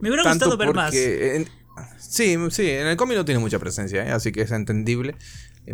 Me 0.00 0.08
hubiera 0.08 0.22
gustado 0.24 0.56
ver 0.56 0.72
más. 0.72 0.94
sí, 0.94 2.38
sí, 2.48 2.70
en 2.70 2.86
el 2.86 2.96
cómic 2.96 3.18
no 3.18 3.26
tiene 3.26 3.38
mucha 3.38 3.58
presencia, 3.58 4.02
¿eh? 4.06 4.12
así 4.12 4.32
que 4.32 4.40
es 4.40 4.50
entendible. 4.50 5.14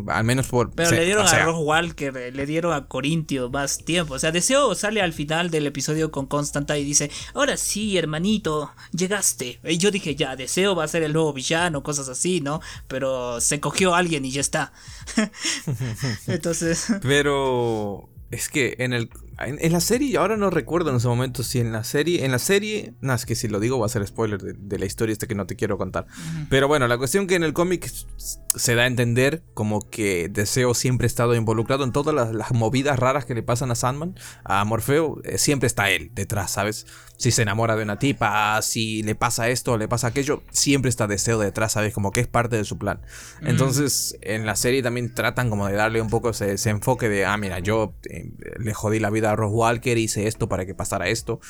Al 0.08 0.24
menos 0.24 0.48
por. 0.48 0.72
Pero 0.72 0.90
le 0.90 1.04
dieron 1.04 1.26
a 1.26 1.44
Rogue 1.44 1.64
Walker, 1.64 2.34
le 2.34 2.46
dieron 2.46 2.72
a 2.72 2.86
Corintio 2.86 3.48
más 3.50 3.78
tiempo. 3.78 4.14
O 4.14 4.18
sea, 4.18 4.32
Deseo 4.32 4.74
sale 4.74 5.00
al 5.00 5.12
final 5.12 5.50
del 5.50 5.66
episodio 5.66 6.10
con 6.10 6.26
Constanta 6.26 6.76
y 6.76 6.84
dice: 6.84 7.10
Ahora 7.34 7.56
sí, 7.56 7.96
hermanito, 7.96 8.72
llegaste. 8.92 9.58
Y 9.64 9.78
yo 9.78 9.90
dije: 9.90 10.14
Ya, 10.14 10.36
Deseo 10.36 10.74
va 10.74 10.84
a 10.84 10.88
ser 10.88 11.02
el 11.02 11.12
nuevo 11.12 11.32
villano, 11.32 11.82
cosas 11.82 12.08
así, 12.08 12.40
¿no? 12.40 12.60
Pero 12.88 13.40
se 13.40 13.60
cogió 13.60 13.94
a 13.94 13.98
alguien 13.98 14.24
y 14.24 14.32
ya 14.32 14.40
está. 14.40 14.72
Entonces. 16.26 16.86
Pero. 17.02 18.08
Es 18.30 18.48
que 18.48 18.74
en 18.80 18.92
el 18.92 19.08
en, 19.38 19.72
la 19.72 19.80
serie, 19.80 20.16
ahora 20.16 20.36
no 20.36 20.48
recuerdo 20.48 20.90
en 20.90 20.96
ese 20.96 21.08
momento 21.08 21.42
si 21.42 21.60
en 21.60 21.72
la 21.72 21.84
serie. 21.84 22.24
En 22.24 22.32
la 22.32 22.38
serie. 22.38 22.94
No, 23.00 23.12
es 23.12 23.26
que 23.26 23.34
si 23.34 23.48
lo 23.48 23.60
digo 23.60 23.78
va 23.78 23.86
a 23.86 23.90
ser 23.90 24.06
spoiler 24.06 24.40
de, 24.40 24.78
la 24.78 24.86
historia 24.86 25.12
esta 25.12 25.26
que 25.26 25.34
no 25.34 25.46
te 25.46 25.56
quiero 25.56 25.76
contar. 25.76 26.06
Pero 26.48 26.68
bueno, 26.68 26.88
la 26.88 26.96
cuestión 26.96 27.26
que 27.26 27.34
en 27.34 27.42
el 27.42 27.52
cómic 27.52 27.90
se 28.16 28.74
da 28.74 28.84
a 28.84 28.86
entender 28.86 29.42
como 29.52 29.90
que 29.90 30.30
Deseo 30.30 30.72
siempre 30.74 31.04
ha 31.04 31.08
estado 31.08 31.34
involucrado 31.34 31.84
en 31.84 31.92
todas 31.92 32.14
las, 32.14 32.52
movidas 32.52 32.98
raras 32.98 33.26
que 33.26 33.34
le 33.34 33.42
pasan 33.42 33.70
a 33.70 33.74
Sandman. 33.74 34.14
A 34.44 34.64
Morfeo, 34.64 35.20
eh, 35.24 35.36
siempre 35.36 35.66
está 35.66 35.90
él 35.90 36.10
detrás, 36.14 36.52
¿sabes? 36.52 36.86
Si 37.18 37.30
se 37.30 37.42
enamora 37.42 37.76
de 37.76 37.82
una 37.82 37.98
tipa, 37.98 38.60
si 38.62 39.02
le 39.02 39.14
pasa 39.14 39.48
esto 39.48 39.76
le 39.76 39.88
pasa 39.88 40.08
aquello, 40.08 40.42
siempre 40.50 40.88
está 40.88 41.06
Deseo 41.06 41.38
detrás, 41.38 41.72
¿sabes? 41.72 41.92
Como 41.92 42.10
que 42.10 42.20
es 42.20 42.26
parte 42.26 42.56
de 42.56 42.64
su 42.64 42.78
plan. 42.78 43.00
Entonces, 43.42 44.16
en 44.22 44.46
la 44.46 44.56
serie 44.56 44.82
también 44.82 45.14
tratan 45.14 45.50
como 45.50 45.66
de 45.66 45.74
darle 45.74 46.00
un 46.00 46.08
poco 46.08 46.30
ese, 46.30 46.70
enfoque 46.70 47.08
de, 47.08 47.26
ah, 47.26 47.36
mira, 47.36 47.58
yo 47.58 47.94
eh, 48.08 48.30
le 48.58 48.74
jodí 48.74 48.98
la 48.98 49.10
vida 49.10 49.25
a 49.26 49.36
Ross 49.36 49.52
Walker, 49.52 49.98
hice 49.98 50.26
esto 50.26 50.48
para 50.48 50.66
que 50.66 50.74
pasara 50.74 51.08
esto. 51.08 51.40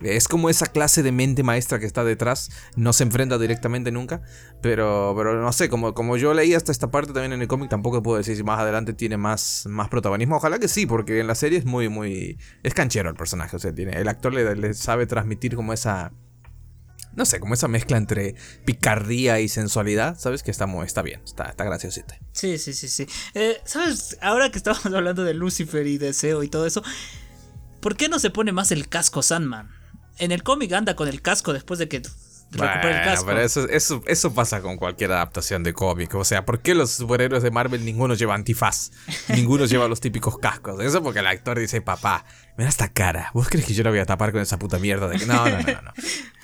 Es 0.00 0.28
como 0.28 0.48
esa 0.48 0.66
clase 0.66 1.02
de 1.02 1.10
mente 1.10 1.42
maestra 1.42 1.80
que 1.80 1.86
está 1.86 2.04
detrás, 2.04 2.50
no 2.76 2.92
se 2.92 3.02
enfrenta 3.02 3.36
directamente 3.36 3.90
nunca, 3.90 4.22
pero, 4.62 5.12
pero 5.16 5.40
no 5.42 5.52
sé, 5.52 5.68
como, 5.68 5.92
como 5.92 6.16
yo 6.16 6.34
leí 6.34 6.54
hasta 6.54 6.70
esta 6.70 6.90
parte 6.90 7.12
también 7.12 7.32
en 7.32 7.42
el 7.42 7.48
cómic, 7.48 7.68
tampoco 7.68 8.00
puedo 8.00 8.16
decir 8.16 8.36
si 8.36 8.44
más 8.44 8.60
adelante 8.60 8.92
tiene 8.92 9.16
más, 9.16 9.64
más 9.68 9.88
protagonismo. 9.88 10.36
Ojalá 10.36 10.60
que 10.60 10.68
sí, 10.68 10.86
porque 10.86 11.18
en 11.18 11.26
la 11.26 11.34
serie 11.34 11.58
es 11.58 11.64
muy, 11.64 11.88
muy... 11.88 12.38
Es 12.62 12.74
canchero 12.74 13.08
el 13.10 13.16
personaje, 13.16 13.56
o 13.56 13.58
sea, 13.58 13.74
tiene, 13.74 13.92
el 13.98 14.08
actor 14.08 14.32
le, 14.32 14.74
sabe 14.74 15.06
transmitir 15.06 15.56
como 15.56 15.72
esa... 15.72 16.12
No 17.18 17.24
sé, 17.24 17.40
como 17.40 17.54
esa 17.54 17.66
mezcla 17.66 17.96
entre 17.96 18.36
picardía 18.64 19.40
y 19.40 19.48
sensualidad, 19.48 20.16
¿sabes? 20.20 20.44
Que 20.44 20.52
está, 20.52 20.66
muy, 20.66 20.86
está 20.86 21.02
bien, 21.02 21.20
está, 21.24 21.46
está 21.46 21.64
graciosita. 21.64 22.16
Sí, 22.30 22.58
sí, 22.58 22.72
sí, 22.72 22.86
sí. 22.86 23.08
Eh, 23.34 23.60
¿Sabes? 23.64 24.16
Ahora 24.22 24.52
que 24.52 24.56
estamos 24.56 24.86
hablando 24.86 25.24
de 25.24 25.34
Lucifer 25.34 25.84
y 25.88 25.98
Deseo 25.98 26.44
y 26.44 26.48
todo 26.48 26.64
eso, 26.64 26.84
¿por 27.80 27.96
qué 27.96 28.08
no 28.08 28.20
se 28.20 28.30
pone 28.30 28.52
más 28.52 28.70
el 28.70 28.88
casco 28.88 29.24
Sandman? 29.24 29.68
En 30.18 30.30
el 30.30 30.44
cómic 30.44 30.72
anda 30.72 30.94
con 30.94 31.08
el 31.08 31.20
casco 31.20 31.52
después 31.52 31.80
de 31.80 31.88
que 31.88 32.02
recupera 32.52 33.00
el 33.00 33.04
casco. 33.04 33.26
Pero 33.26 33.40
eso, 33.40 33.68
eso, 33.68 34.00
eso 34.06 34.32
pasa 34.32 34.60
con 34.60 34.76
cualquier 34.76 35.10
adaptación 35.10 35.64
de 35.64 35.72
cómic. 35.72 36.14
O 36.14 36.24
sea, 36.24 36.44
¿por 36.44 36.60
qué 36.60 36.76
los 36.76 36.92
superhéroes 36.92 37.42
de 37.42 37.50
Marvel 37.50 37.84
ninguno 37.84 38.14
lleva 38.14 38.36
antifaz? 38.36 38.92
ninguno 39.28 39.64
lleva 39.64 39.88
los 39.88 40.00
típicos 40.00 40.38
cascos. 40.38 40.80
Eso 40.84 41.02
porque 41.02 41.18
el 41.18 41.26
actor 41.26 41.58
dice, 41.58 41.80
papá, 41.82 42.24
mira 42.58 42.68
esta 42.68 42.88
cara. 42.88 43.30
¿Vos 43.32 43.48
crees 43.48 43.64
que 43.64 43.72
yo 43.72 43.82
la 43.84 43.90
voy 43.90 44.00
a 44.00 44.06
tapar 44.06 44.32
con 44.32 44.42
esa 44.42 44.58
puta 44.58 44.78
mierda? 44.78 45.08
De 45.08 45.18
que... 45.18 45.26
No, 45.26 45.48
no, 45.48 45.58
no, 45.58 45.82
no 45.82 45.92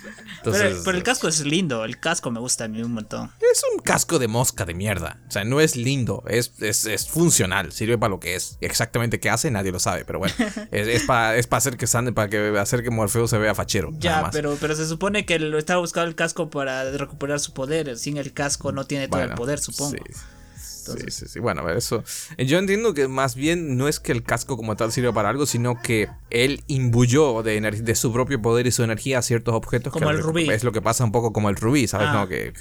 pero, 0.45 0.97
el 0.97 1.03
casco 1.03 1.29
es 1.29 1.45
lindo, 1.45 1.85
el 1.85 1.99
casco 1.99 2.31
me 2.31 2.41
gusta 2.41 2.65
a 2.65 2.69
mí 2.69 2.83
un 2.83 2.93
montón. 2.93 3.31
Es 3.41 3.63
un 3.73 3.81
casco 3.81 4.19
de 4.19 4.29
mosca 4.29 4.65
de 4.65 4.75
mierda. 4.75 5.19
O 5.29 5.31
sea, 5.31 5.45
no 5.45 5.61
es 5.61 5.77
lindo, 5.77 6.23
es, 6.29 6.53
es, 6.61 7.09
funcional, 7.09 7.73
sirve 7.73 7.99
para 7.99 8.11
lo 8.11 8.21
que 8.21 8.35
es. 8.35 8.59
Exactamente 8.61 9.21
qué 9.21 9.31
hace, 9.31 9.51
nadie 9.51 9.73
lo 9.73 9.81
sabe, 9.81 10.05
pero 10.05 10.19
bueno, 10.19 10.35
es, 10.71 11.03
para 11.05 11.37
es 11.37 11.49
hacer 11.51 11.77
que 11.77 11.87
Sande, 11.87 12.13
para 12.13 12.29
que 12.29 12.57
hacer 12.59 12.83
que 12.83 12.91
Morfeo 12.91 13.27
se 13.27 13.39
vea 13.39 13.55
fachero. 13.55 13.91
Ya, 13.99 14.31
pero, 14.31 14.57
pero 14.61 14.75
se 14.77 14.87
supone 14.87 15.25
que 15.25 15.39
lo 15.39 15.59
estaba 15.59 15.81
buscando 15.81 16.09
el 16.09 16.15
casco 16.15 16.51
para 16.51 16.91
recuperar 16.93 17.41
su 17.41 17.53
poder. 17.53 17.97
Sin 17.99 18.17
el 18.17 18.33
casco 18.33 18.73
no 18.73 18.87
tiene 18.87 19.09
todo 19.09 19.23
el 19.23 19.35
poder, 19.35 19.59
supongo. 19.59 19.97
Sí. 19.97 20.21
Sí, 20.93 21.11
sí, 21.11 21.27
sí. 21.27 21.41
Bueno, 21.41 21.69
eso. 21.71 22.05
Yo 22.39 22.59
entiendo 22.59 22.95
que 22.95 23.09
más 23.09 23.35
bien 23.35 23.77
no 23.77 23.89
es 23.89 24.01
que 24.01 24.13
el 24.13 24.23
casco 24.23 24.57
como 24.57 24.77
tal 24.77 24.93
sirva 24.93 25.13
para 25.13 25.29
algo, 25.29 25.47
sino 25.47 25.81
que 25.81 26.09
él 26.31 26.63
imbuyó 26.67 27.43
de, 27.43 27.61
de 27.61 27.95
su 27.95 28.13
propio 28.13 28.41
poder 28.41 28.67
y 28.67 28.73
su 28.73 28.83
energía 28.83 29.19
a 29.19 29.23
ciertos 29.23 29.55
objetos. 29.55 29.93
Como 29.93 30.11
el 30.11 30.19
rubí. 30.19 30.49
Es 30.51 30.65
lo 30.65 30.73
que 30.73 30.83
pasa 30.83 31.05
un 31.05 31.13
poco 31.13 31.33
como 31.33 31.49
el 31.49 31.57
rubí, 31.57 31.87
¿sabes? 31.87 32.09
Ah. 32.11 32.27
Que, 32.29 32.53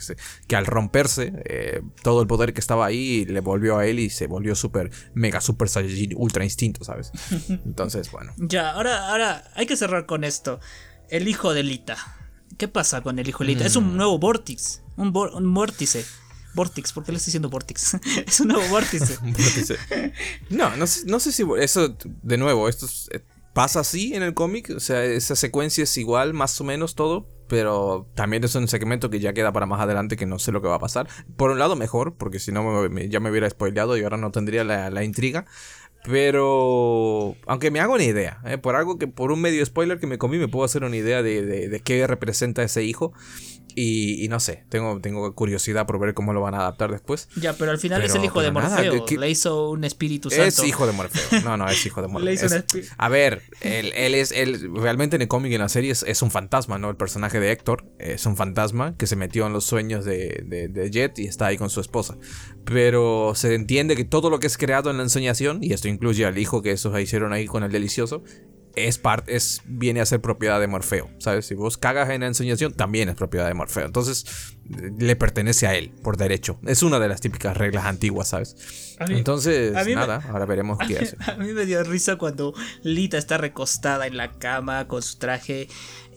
que, 0.48 0.56
al 0.56 0.66
romperse, 0.66 1.34
eh, 1.46 1.82
todo 2.02 2.22
el 2.22 2.28
poder 2.28 2.54
que 2.54 2.60
estaba 2.60 2.86
ahí 2.86 3.26
le 3.26 3.40
volvió 3.42 3.78
a 3.78 3.86
él 3.86 4.00
y 4.00 4.10
se 4.10 4.28
volvió 4.28 4.56
súper, 4.56 4.92
mega, 5.14 5.42
super 5.42 5.70
saiyajin, 5.70 6.14
ultra 6.16 6.44
instinto, 6.44 6.84
¿sabes? 6.84 7.12
Entonces, 7.66 8.12
bueno. 8.12 8.34
Ya, 8.38 8.72
ahora, 8.72 9.10
ahora 9.10 9.52
hay 9.56 9.66
que 9.66 9.76
cerrar 9.76 10.06
con 10.06 10.24
esto. 10.24 10.60
El 11.10 11.28
hijo 11.28 11.54
de 11.54 11.64
Lita. 11.64 11.98
¿Qué 12.58 12.68
pasa 12.68 13.02
con 13.02 13.20
el 13.20 13.28
hijo 13.28 13.44
de 13.44 13.50
Lita? 13.50 13.66
Es 13.66 13.76
un 13.76 13.94
mm. 13.94 13.98
nuevo 13.98 14.20
Vortex. 14.20 14.82
Un, 14.96 15.16
un 15.16 15.54
vórtice. 15.54 16.06
Vortex, 16.54 16.94
¿por 16.94 17.04
qué 17.04 17.12
le 17.12 17.18
estoy 17.18 17.30
diciendo 17.30 17.50
Vortex? 17.50 17.98
es 18.26 18.40
un 18.40 18.50
nuevo 18.50 18.68
vórtice. 18.70 19.18
no, 20.50 20.76
no 20.76 20.88
sé, 20.88 21.06
no 21.06 21.20
sé 21.20 21.32
si 21.32 21.44
eso, 21.60 21.96
de 22.22 22.38
nuevo, 22.38 22.70
esto 22.70 22.88
eh, 23.12 23.22
pasa 23.54 23.82
así 23.82 24.14
en 24.14 24.24
el 24.24 24.34
cómic, 24.34 24.72
o 24.76 24.80
sea, 24.80 25.04
esa 25.04 25.36
secuencia 25.36 25.84
es 25.84 25.98
igual, 25.98 26.34
más 26.34 26.60
o 26.60 26.64
menos 26.64 26.96
todo, 26.96 27.28
pero 27.48 28.10
también 28.16 28.44
es 28.44 28.56
un 28.56 28.68
segmento 28.68 29.10
que 29.10 29.20
ya 29.20 29.34
queda 29.34 29.52
para 29.52 29.66
más 29.66 29.80
adelante 29.80 30.18
que 30.18 30.26
no 30.26 30.40
sé 30.40 30.52
lo 30.52 30.62
que 30.62 30.68
va 30.68 30.76
a 30.76 30.80
pasar. 30.80 31.08
Por 31.38 31.52
un 31.52 31.60
lado 31.60 31.76
mejor, 31.76 32.16
porque 32.16 32.40
si 32.40 32.52
no 32.52 32.88
ya 32.88 33.20
me 33.20 33.30
hubiera 33.30 33.50
spoileado 33.50 33.96
y 33.98 34.04
ahora 34.04 34.18
no 34.18 34.32
tendría 34.32 34.64
la, 34.64 35.04
intriga. 35.04 35.46
Pero, 36.06 37.36
aunque 37.46 37.72
me 37.72 37.80
hago 37.80 37.94
una 37.94 38.04
idea, 38.04 38.42
¿eh? 38.46 38.58
por 38.58 38.76
algo 38.76 38.98
que, 38.98 39.08
por 39.08 39.32
un 39.32 39.40
medio 39.40 39.66
spoiler 39.66 40.00
que 40.00 40.08
me 40.08 40.18
comí, 40.18 40.38
me 40.38 40.50
puedo 40.50 40.66
hacer 40.66 40.84
una 40.84 40.98
idea 40.98 41.22
de, 41.22 41.44
de 41.44 41.80
qué 41.80 42.06
representa 42.08 42.62
ese 42.64 42.84
hijo. 42.84 43.14
Y, 43.76 44.28
no 44.30 44.40
sé, 44.40 44.66
tengo, 44.70 45.00
tengo 45.02 45.34
curiosidad 45.36 45.86
por 45.86 46.00
ver 46.00 46.14
cómo 46.14 46.34
lo 46.34 46.42
van 46.42 46.54
a 46.56 46.60
adaptar 46.60 46.92
después. 46.92 47.30
Ya, 47.36 47.54
pero 47.54 47.72
al 47.72 47.78
final 47.78 48.02
es 48.02 48.16
el 48.16 48.24
hijo 48.24 48.42
de 48.42 48.52
Morfeo. 48.52 49.06
Le 49.06 49.30
hizo 49.30 49.70
un 49.70 49.84
espíritu 49.84 50.30
santo. 50.30 50.46
Es 50.46 50.64
hijo 50.64 50.86
de 50.86 50.94
Morfeo. 50.94 51.42
No, 51.42 51.58
no, 51.58 51.68
es 51.68 51.86
hijo 51.86 52.02
de 52.02 52.08
Morfeo. 52.10 52.64
a 52.98 53.10
ver, 53.10 53.42
él, 53.62 53.92
él, 53.96 54.16
es. 54.16 54.32
Él, 54.32 54.72
realmente 54.76 55.16
en 55.16 55.24
el 55.24 55.28
cómic 55.28 55.52
y 55.52 55.56
en 55.56 55.62
la 55.62 55.70
serie 55.70 55.92
es, 55.92 56.22
un 56.22 56.32
fantasma, 56.32 56.78
¿no? 56.78 56.90
El 56.90 56.96
personaje 56.96 57.40
de 57.40 57.52
Héctor 57.52 57.86
es 58.00 58.26
un 58.26 58.38
fantasma 58.38 58.96
que 58.98 59.08
se 59.08 59.16
metió 59.16 59.48
en 59.48 59.54
los 59.54 59.66
sueños 59.66 60.06
de, 60.06 60.44
de, 60.46 60.92
Jet 60.92 61.20
y 61.20 61.26
está 61.26 61.48
ahí 61.48 61.58
con 61.58 61.70
su 61.70 61.80
esposa. 61.80 62.18
Pero 62.66 63.34
se 63.36 63.54
entiende 63.56 63.96
que 63.96 64.06
todo 64.06 64.30
lo 64.30 64.40
que 64.40 64.48
es 64.48 64.58
creado 64.58 64.90
en 64.92 64.98
la 64.98 65.04
ensoñación, 65.04 65.64
y 65.64 65.74
esto 65.74 65.88
incluye 65.88 66.26
al 66.26 66.38
hijo 66.38 66.62
que 66.62 66.72
esos 66.72 67.00
hicieron 67.00 67.34
ahí 67.34 67.46
con 67.46 67.64
el 67.64 67.72
delicioso, 67.72 68.24
es 68.76 68.98
parte, 68.98 69.36
es, 69.36 69.62
viene 69.66 70.02
a 70.02 70.06
ser 70.06 70.22
propiedad 70.22 70.60
de 70.60 70.68
Morfeo, 70.68 71.10
¿sabes? 71.20 71.46
Si 71.46 71.56
vos 71.56 71.78
cagas 71.78 72.10
en 72.10 72.22
la 72.22 72.28
ensoñación, 72.28 72.74
también 72.74 73.10
es 73.10 73.16
propiedad 73.16 73.48
de 73.48 73.54
Morfeo. 73.54 73.86
Entonces, 73.86 74.56
le 74.70 75.16
pertenece 75.16 75.68
a 75.68 75.76
él, 75.76 75.92
por 76.02 76.18
derecho. 76.18 76.60
Es 76.66 76.84
una 76.84 77.00
de 77.00 77.08
las 77.08 77.22
típicas 77.22 77.56
reglas 77.58 77.86
antiguas, 77.86 78.30
¿sabes? 78.30 78.56
Entonces, 79.00 79.74
nada, 79.94 80.24
ahora 80.30 80.46
veremos 80.46 80.78
qué 80.88 81.00
hace. 81.00 81.18
A 81.26 81.36
mí 81.36 81.52
me 81.54 81.66
dio 81.66 81.84
risa 81.84 82.16
cuando 82.16 82.54
Lita 82.84 83.18
está 83.18 83.38
recostada 83.38 84.08
en 84.08 84.18
la 84.18 84.32
cama 84.32 84.88
con 84.88 85.02
su 85.02 85.18
traje 85.18 85.68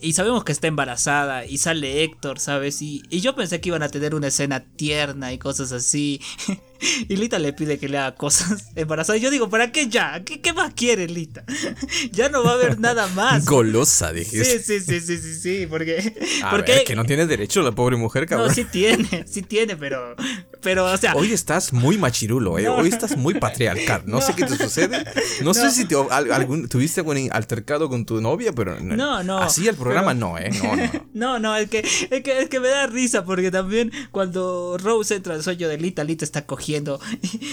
y 0.01 0.13
sabemos 0.13 0.43
que 0.43 0.51
está 0.51 0.67
embarazada 0.67 1.45
y 1.45 1.57
sale 1.57 2.03
Héctor, 2.03 2.39
¿sabes? 2.39 2.81
Y, 2.81 3.03
y 3.09 3.21
yo 3.21 3.35
pensé 3.35 3.59
que 3.61 3.69
iban 3.69 3.83
a 3.83 3.89
tener 3.89 4.13
una 4.15 4.27
escena 4.27 4.63
tierna 4.63 5.33
y 5.33 5.37
cosas 5.37 5.71
así. 5.71 6.21
Y 7.09 7.15
Lita 7.15 7.39
le 7.39 7.53
pide 7.53 7.79
que 7.79 7.89
le 7.89 7.97
haga 7.97 8.13
cosas 8.13 8.67
embarazadas. 8.75 9.19
Y 9.19 9.23
yo 9.23 9.31
digo, 9.31 9.49
¿para 9.49 9.71
qué 9.71 9.87
ya? 9.87 10.23
¿Qué, 10.23 10.53
más 10.53 10.75
quiere 10.75 11.07
Lita? 11.07 11.43
ya 12.11 12.29
no 12.29 12.43
va 12.43 12.51
a 12.51 12.53
haber 12.53 12.79
nada 12.79 13.07
más. 13.07 13.45
Golosa, 13.45 14.13
dijiste. 14.13 14.59
Sí, 14.59 14.79
sí, 14.79 14.99
sí, 15.01 15.17
sí, 15.17 15.35
sí, 15.35 15.67
porque... 15.67 16.13
porque 16.51 16.83
que 16.85 16.95
no 16.95 17.05
tiene 17.05 17.25
derecho 17.25 17.63
la 17.63 17.71
pobre 17.71 17.97
mujer, 17.97 18.27
cabrón. 18.27 18.36
No, 18.37 18.53
sí 18.53 18.65
tiene, 18.65 19.25
sí 19.27 19.41
tiene, 19.41 19.75
pero... 19.75 20.15
Pero, 20.61 20.85
o 20.85 20.97
sea... 20.97 21.13
Hoy 21.15 21.33
estás 21.33 21.71
muy 21.71 21.97
machirulo, 21.97 22.57
¿eh? 22.57 22.67
Hoy 22.67 22.89
estás 22.89 23.15
muy 23.15 23.35
patriarcal. 23.35 24.03
No, 24.07 24.21
sé 24.21 24.33
qué 24.33 24.45
te 24.45 24.57
sucede. 24.57 25.05
No, 25.43 25.53
sé 25.53 25.69
si 25.71 25.85
te, 25.85 25.95
algún, 25.95 26.67
tuviste 26.67 27.01
algún 27.01 27.29
altercado 27.31 27.89
con 27.89 28.05
tu 28.05 28.21
novia, 28.21 28.53
pero... 28.53 28.79
No, 28.79 29.23
no. 29.23 29.37
Así 29.37 29.67
el 29.67 29.75
programa 29.75 30.13
no, 30.13 30.37
¿eh? 30.37 30.49
No, 30.63 30.75
no. 30.75 30.91
no, 31.13 31.39
no, 31.39 31.55
es 31.55 31.69
que, 31.69 31.79
es 31.79 32.23
que, 32.23 32.41
es 32.41 32.49
que 32.49 32.59
me 32.59 32.69
da 32.69 32.87
risa 32.87 33.23
porque 33.23 33.51
también 33.51 33.91
cuando 34.11 34.77
Rose 34.77 35.15
entra 35.15 35.35
al 35.35 35.43
sueño 35.43 35.67
de 35.67 35.77
Lita, 35.77 36.03
Lita 36.03 36.25
está 36.25 36.45
cogiendo 36.45 36.99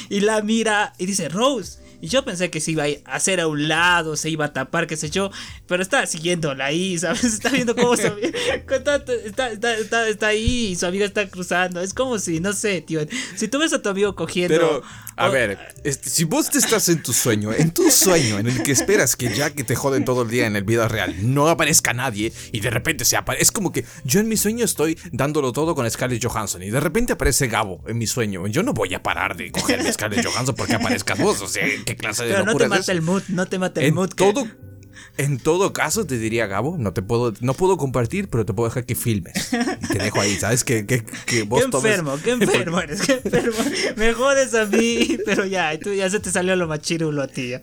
y, 0.09 0.21
la 0.21 0.43
mira 0.43 0.93
y 0.99 1.07
dice, 1.07 1.29
Rose. 1.29 1.84
Y 2.01 2.09
yo 2.09 2.25
pensé 2.25 2.51
que 2.51 2.61
se 2.61 2.73
iba 2.73 2.85
a 2.85 3.15
hacer 3.15 3.41
a 3.41 3.47
un 3.47 3.69
lado, 3.69 4.17
se 4.17 4.31
iba 4.31 4.47
a 4.47 4.53
tapar, 4.53 4.87
qué 4.87 4.97
sé 4.97 5.11
yo. 5.11 5.31
Pero 5.67 5.83
está 5.83 6.07
siguiéndola 6.07 6.67
ahí, 6.67 6.99
¿sabes? 6.99 7.25
Está 7.25 7.51
viendo 7.51 7.75
cómo 7.75 7.97
se... 7.97 8.09
está, 8.71 8.97
está, 8.97 10.09
está, 10.09 10.27
ahí 10.27 10.69
y 10.73 10.77
su 10.77 10.87
amiga 10.87 11.05
está 11.05 11.29
cruzando. 11.29 11.81
Es 11.81 11.95
como 11.95 12.19
si, 12.19 12.41
no 12.41 12.53
sé, 12.53 12.81
tío. 12.81 13.01
Si 13.37 13.49
tú 13.49 13.59
ves 13.59 13.73
a 13.73 13.83
tu 13.83 13.89
amigo 13.89 14.15
cogiendo... 14.15 14.55
Pero, 14.55 14.83
a 15.17 15.29
ver, 15.29 15.59
si 16.03 16.25
vos 16.25 16.51
te 16.51 16.59
estás 16.59 16.89
en 16.89 17.03
tu 17.03 17.13
sueño, 17.13 17.53
en 17.53 17.71
tu 17.71 17.91
sueño, 17.91 18.39
en 18.39 18.47
el 18.49 18.63
que 18.63 18.73
esperas 18.73 19.17
que 19.17 19.35
ya 19.35 19.51
que 19.51 19.65
te 19.65 19.77
joden 19.77 20.05
todo 20.05 20.23
el 20.23 20.29
día 20.29 20.47
en 20.47 20.57
el 20.57 20.65
vida 20.65 20.89
real, 20.89 21.15
no 21.23 21.49
aparezca 21.49 21.93
nadie 21.93 22.33
y 22.53 22.61
de 22.61 22.71
repente 22.71 23.05
se 23.05 23.17
aparece. 23.17 23.43
Es 23.43 23.53
como 23.53 23.73
que 23.73 23.85
yo 24.05 24.21
en 24.21 24.29
mi 24.29 24.37
sueño 24.37 24.65
estoy 24.65 24.99
dándolo 25.13 25.53
todo 25.53 25.75
con 25.75 25.89
Scarlett 25.91 26.25
Johansson 26.25 26.63
y 26.63 26.71
de 26.71 26.81
repente 26.81 27.13
aparece 27.13 27.47
Gabo 27.47 27.83
en 27.87 27.99
mi 27.99 28.07
sueño. 28.07 28.47
Yo 28.49 28.63
no 28.63 28.73
voy 28.73 28.95
a 28.95 29.03
parar 29.03 29.37
de 29.37 29.53
cogerme 29.53 29.93
Scarlett 29.93 30.27
Johansson 30.27 30.55
porque 30.55 30.75
aparezcas 30.75 31.19
vos. 31.19 31.41
O 31.43 31.49
sea, 31.49 31.67
¿qué 31.85 31.97
clase 31.97 32.25
de 32.25 32.33
Pero 32.33 32.45
no 32.45 32.57
te 32.57 32.69
mata 32.69 32.93
el 32.93 33.03
mood, 33.03 33.23
no 33.29 33.47
te 33.47 33.59
mata 33.59 33.81
el 33.81 33.87
en 33.89 33.95
mood. 33.95 34.11
Todo, 34.11 34.47
en 35.17 35.39
todo 35.39 35.73
caso, 35.73 36.07
te 36.07 36.19
diría, 36.19 36.47
Gabo, 36.47 36.77
no 36.79 36.93
te 36.93 37.03
puedo, 37.03 37.33
no 37.41 37.55
puedo 37.55 37.77
compartir, 37.77 38.29
pero 38.29 38.45
te 38.45 38.53
puedo 38.53 38.69
dejar 38.69 38.85
que 38.85 38.95
filmes. 38.95 39.53
Y 39.83 39.87
te 39.87 39.99
dejo 39.99 40.21
ahí, 40.21 40.35
¿sabes? 40.37 40.65
Que, 40.65 40.87
que, 40.87 41.05
que 41.27 41.43
vos 41.45 41.61
Qué 41.61 41.77
enfermo, 41.77 42.19
qué 42.23 42.31
enfermo 42.33 42.81
eres, 42.81 43.03
qué 43.03 43.21
enfermo. 43.25 43.59
Me 43.97 44.13
jodes 44.13 44.55
a 44.55 44.67
mí, 44.67 45.19
pero 45.25 45.45
ya, 45.45 45.79
tú 45.79 45.93
ya 45.93 46.11
se 46.11 46.21
te 46.21 46.31
salió 46.31 46.57
lo 46.57 46.67
machirulo 46.67 47.23
a 47.23 47.29
ti. 47.29 47.55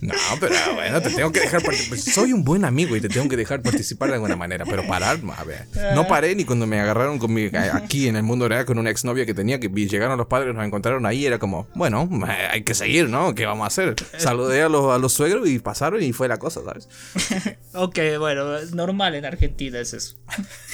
No, 0.00 0.14
pero 0.40 0.54
bueno, 0.74 1.00
te 1.00 1.10
tengo 1.10 1.32
que 1.32 1.40
dejar 1.40 1.62
participar. 1.62 1.98
Soy 1.98 2.32
un 2.32 2.44
buen 2.44 2.64
amigo 2.64 2.96
y 2.96 3.00
te 3.00 3.08
tengo 3.08 3.28
que 3.28 3.36
dejar 3.36 3.62
participar 3.62 4.08
de 4.10 4.14
alguna 4.16 4.36
manera, 4.36 4.64
pero 4.64 4.86
parar, 4.86 5.18
a 5.36 5.44
ver. 5.44 5.66
No 5.94 6.06
paré 6.06 6.34
ni 6.34 6.44
cuando 6.44 6.66
me 6.66 6.80
agarraron 6.80 7.18
con 7.18 7.32
mi, 7.32 7.50
aquí 7.72 8.08
en 8.08 8.16
el 8.16 8.22
mundo 8.22 8.48
real 8.48 8.64
con 8.64 8.78
una 8.78 8.90
exnovia 8.90 9.26
que 9.26 9.34
tenía, 9.34 9.58
que 9.58 9.68
llegaron 9.68 10.18
los 10.18 10.26
padres, 10.26 10.54
nos 10.54 10.64
encontraron 10.64 11.06
ahí, 11.06 11.26
era 11.26 11.38
como, 11.38 11.66
bueno, 11.74 12.08
hay 12.50 12.62
que 12.62 12.74
seguir, 12.74 13.08
¿no? 13.08 13.34
¿Qué 13.34 13.46
vamos 13.46 13.64
a 13.64 13.68
hacer? 13.68 13.96
Saludé 14.16 14.62
a 14.62 14.68
los, 14.68 14.92
a 14.92 14.98
los 14.98 15.12
suegros 15.12 15.48
y 15.48 15.58
pasaron 15.58 16.02
y 16.02 16.12
fue 16.12 16.28
la 16.28 16.38
cosa, 16.38 16.57
¿sabes? 16.64 16.88
ok, 17.74 17.98
bueno, 18.18 18.56
es 18.56 18.74
normal 18.74 19.14
en 19.14 19.24
Argentina 19.24 19.78
es 19.78 19.92
eso. 19.92 20.16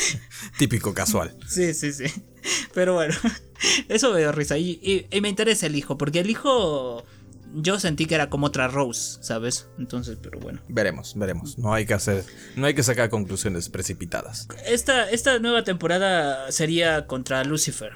Típico 0.59 0.94
casual. 0.94 1.36
Sí, 1.47 1.74
sí, 1.74 1.93
sí. 1.93 2.05
Pero 2.73 2.94
bueno, 2.94 3.15
eso 3.89 4.12
me 4.12 4.19
dio 4.19 4.32
risa. 4.32 4.59
Y, 4.59 5.06
me 5.20 5.28
interesa 5.28 5.66
el 5.66 5.77
hijo, 5.77 5.97
porque 5.97 6.20
el 6.20 6.31
hijo 6.31 7.05
yo 7.55 7.78
sentí 7.78 8.06
que 8.06 8.16
era 8.16 8.31
como 8.31 8.47
otra 8.47 8.69
Rose, 8.69 9.19
¿sabes? 9.23 9.69
Entonces, 9.78 10.19
pero 10.20 10.40
bueno. 10.40 10.61
Veremos, 10.69 11.15
veremos. 11.16 11.56
No 11.59 11.73
hay 11.73 11.86
que 11.86 11.94
hacer, 11.94 12.24
no 12.56 12.66
hay 12.66 12.74
que 12.74 12.82
sacar 12.82 13.11
conclusiones 13.11 13.69
precipitadas. 13.69 14.48
Esta, 14.66 15.09
esta 15.11 15.39
nueva 15.39 15.62
temporada 15.62 16.51
sería 16.51 17.06
contra 17.06 17.44
Lucifer. 17.44 17.93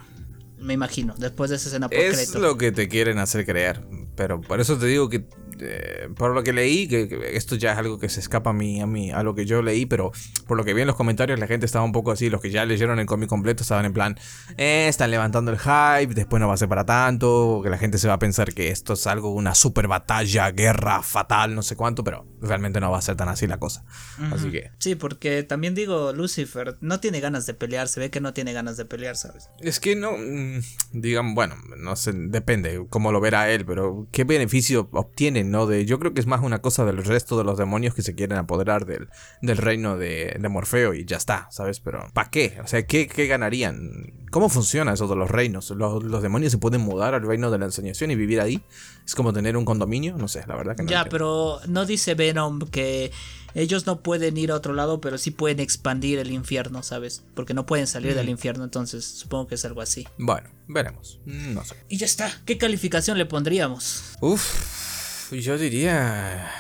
Me 0.59 0.75
imagino, 0.75 1.15
después 1.19 1.51
de 1.51 1.57
esa 1.57 1.69
escena 1.69 1.89
por 1.89 1.99
Es 1.99 2.35
lo 2.35 2.59
que 2.59 2.73
te 2.73 2.89
quieren 2.89 3.19
hacer 3.19 3.45
creer. 3.45 3.81
Pero 4.17 4.41
por 4.41 4.61
eso 4.61 4.77
te 4.77 4.87
digo 4.87 5.09
que 5.09 5.25
eh, 5.61 6.09
por 6.17 6.35
lo 6.35 6.43
que 6.43 6.53
leí, 6.53 6.89
que, 6.89 7.33
esto 7.33 7.57
ya 7.57 7.73
es 7.73 7.79
algo 7.79 7.99
que 7.99 8.09
se 8.09 8.21
escapa 8.21 8.51
a 8.51 8.53
mí, 8.53 8.81
a 8.81 8.87
mí, 8.87 9.11
a 9.11 9.23
lo 9.23 9.35
que 9.35 9.47
yo 9.47 9.63
leí, 9.63 9.87
pero 9.87 10.13
por 10.47 10.57
lo 10.57 10.65
que 10.65 10.75
vi 10.75 10.83
en 10.83 10.87
los 10.87 10.97
comentarios, 10.97 11.39
la 11.39 11.47
gente 11.47 11.67
estaba 11.67 11.85
un 11.85 11.93
poco 11.93 12.11
así, 12.13 12.31
los 12.31 12.41
que 12.41 12.51
ya 12.51 12.65
leyeron 12.65 12.99
el 12.99 13.07
cómic 13.07 13.29
completo 13.29 13.63
estaban 13.63 13.85
en 13.85 13.93
plan, 13.93 14.19
eh, 14.57 14.87
están 14.89 15.11
levantando 15.11 15.51
el 15.51 15.59
hype, 15.59 16.15
después 16.15 16.41
no 16.41 16.49
va 16.49 16.55
a 16.55 16.57
ser 16.57 16.69
para 16.69 16.85
tanto, 16.85 17.61
que 17.63 17.71
la 17.71 17.79
gente 17.79 17.99
se 17.99 18.09
va 18.09 18.15
a 18.15 18.19
pensar 18.19 18.55
que 18.55 18.71
esto 18.71 18.95
es 18.95 19.07
algo, 19.07 19.31
una 19.33 19.55
super 19.55 19.89
batalla, 19.89 20.51
guerra 20.51 21.03
fatal, 21.03 21.55
no 21.55 21.63
sé 21.63 21.77
cuánto, 21.77 22.05
pero 22.05 22.27
realmente 22.41 22.81
no 22.81 22.91
va 22.91 22.99
a 22.99 23.03
ser 23.03 23.17
tan 23.17 23.29
así 23.29 23.47
la 23.47 23.59
cosa. 23.59 23.85
Así 24.33 24.51
que... 24.51 24.71
Sí, 24.79 24.95
porque 24.95 25.43
también 25.43 25.75
digo, 25.75 26.13
Lucifer 26.13 26.77
no 26.81 27.01
tiene 27.01 27.21
ganas 27.21 27.47
de 27.47 27.55
pelear, 27.55 27.89
se 27.89 28.01
ve 28.01 28.11
que 28.11 28.21
no 28.21 28.33
tiene 28.33 28.53
ganas 28.53 28.77
de 28.77 28.85
pelear, 28.85 29.17
¿sabes? 29.17 29.51
Es 29.61 29.81
que 29.81 29.97
no, 29.97 30.13
mm, 30.17 30.61
digan, 30.93 31.35
bueno, 31.35 31.57
no 31.77 31.97
sé, 31.97 32.13
depende 32.15 32.87
cómo 32.89 33.13
lo 33.13 33.21
verá 33.21 33.51
él, 33.51 33.65
pero 33.65 34.09
¿qué 34.13 34.25
beneficio 34.25 34.89
obtienen 34.93 35.48
¿no? 35.49 35.67
De, 35.67 35.85
yo 35.85 35.99
creo 35.99 36.15
que 36.15 36.21
es 36.21 36.27
más 36.27 36.43
una 36.43 36.61
cosa 36.61 36.85
del 36.85 37.05
resto 37.05 37.39
de 37.39 37.45
los 37.45 37.59
demonios 37.59 37.95
que 37.95 38.03
se 38.03 38.15
quieren 38.15 38.39
apoderar 38.39 38.87
del, 38.87 39.09
del 39.43 39.57
reino 39.57 39.97
de, 39.97 40.37
de, 40.39 40.49
Morfeo 40.49 40.95
y 40.95 41.05
ya 41.05 41.17
está, 41.17 41.49
¿sabes? 41.51 41.81
Pero 41.81 42.07
¿para 42.13 42.31
qué? 42.31 42.59
O 42.63 42.67
sea, 42.67 42.87
¿qué, 42.87 43.07
¿qué, 43.07 43.27
ganarían? 43.27 44.27
¿Cómo 44.31 44.49
funciona 44.49 44.93
eso 44.93 45.09
de 45.09 45.17
los 45.17 45.31
reinos? 45.31 45.71
¿Los, 45.71 46.03
¿Los, 46.05 46.23
demonios 46.23 46.53
se 46.53 46.59
pueden 46.59 46.81
mudar 46.81 47.15
al 47.15 47.27
reino 47.27 47.51
de 47.51 47.59
la 47.59 47.67
enseñación 47.67 48.11
y 48.11 48.15
vivir 48.15 48.41
ahí? 48.41 48.63
¿Es 49.05 49.15
como 49.15 49.33
tener 49.33 49.57
un 49.57 49.65
condominio? 49.65 50.17
No 50.17 50.29
sé, 50.29 50.45
la 50.47 50.57
verdad 50.57 50.77
que 50.77 50.83
no. 50.83 50.91
Ya, 50.91 51.07
pero 51.07 51.61
no 51.67 51.87
dice 51.87 52.15
Venom 52.15 52.61
que 52.71 53.11
ellos 53.55 53.87
no 53.87 54.03
pueden 54.03 54.37
ir 54.37 54.51
a 54.51 54.55
otro 54.55 54.73
lado, 54.73 55.01
pero 55.01 55.19
sí 55.19 55.31
pueden 55.31 55.61
expandir 55.61 56.19
el 56.19 56.31
infierno, 56.31 56.83
¿sabes? 56.83 57.25
Porque 57.35 57.55
no 57.55 57.67
pueden 57.67 57.87
salir 57.87 58.15
del 58.15 58.29
infierno, 58.29 58.65
entonces 58.65 59.05
supongo 59.05 59.49
que 59.49 59.55
es 59.55 59.65
algo 59.65 59.81
así. 59.81 60.07
Bueno, 60.19 60.51
veremos. 60.67 61.21
No 61.25 61.65
sé. 61.65 61.75
Y 61.89 61.97
ya 61.97 62.07
está. 62.07 62.31
¿Qué 62.45 62.59
calificación 62.59 63.19
le 63.19 63.27
pondríamos? 63.27 64.17
Uf. 64.21 64.88
Yo 65.31 65.59
diría. 65.59 66.51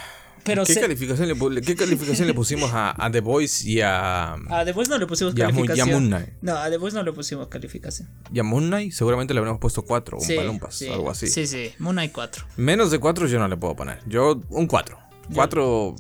Pero 0.45 0.65
¿Qué, 0.65 0.75
calificación 0.75 1.29
le, 1.29 1.61
¿Qué 1.61 1.77
calificación 1.77 2.27
le 2.27 2.35
pusimos 2.35 2.71
a, 2.73 3.09
The 3.13 3.21
Voice 3.21 3.69
y 3.69 3.81
a. 3.81 4.35
A 4.35 4.65
The 4.65 4.73
Voice 4.73 4.91
no 4.91 4.99
le 4.99 5.07
pusimos 5.07 5.35
calificación. 5.35 5.77
Y 5.77 5.81
a 5.81 5.93
Moon 5.93 6.07
Knight. 6.07 6.29
No, 6.41 6.57
a 6.57 6.71
The 6.71 6.79
Voice 6.79 6.97
no 6.97 7.03
le 7.03 7.13
pusimos 7.13 7.49
calificación. 7.49 8.09
Y 8.33 8.39
a 8.39 8.43
Moon 8.43 8.69
Knight 8.69 8.93
seguramente 8.93 9.35
le 9.35 9.41
habríamos 9.41 9.61
puesto 9.61 9.83
4, 9.83 10.19
un 10.19 10.37
palumpas, 10.37 10.83
algo 10.83 11.11
así. 11.11 11.27
Sí, 11.27 11.47
sí, 11.47 11.73
Moon 11.79 11.95
Knight 11.95 12.13
4. 12.13 12.47
Menos 12.57 12.91
de 12.91 12.99
4 12.99 13.27
yo 13.27 13.39
no 13.39 13.49
le 13.49 13.57
puedo 13.57 13.77
poner. 13.77 14.01
Yo, 14.07 14.41
un 14.49 14.67
4. 14.67 14.99
4. 15.35 15.97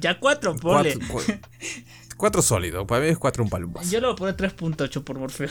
ya 0.00 0.18
4, 0.18 0.56
ponle. 0.56 0.98
4 2.16 2.42
sólido, 2.42 2.86
para 2.86 3.02
mí 3.02 3.08
es 3.08 3.18
4 3.18 3.42
un 3.42 3.48
palumpas. 3.48 3.90
Yo 3.90 4.00
le 4.00 4.06
voy 4.08 4.12
a 4.12 4.16
poner 4.16 4.36
3.8 4.36 5.04
por 5.04 5.18
Morfeo. 5.18 5.48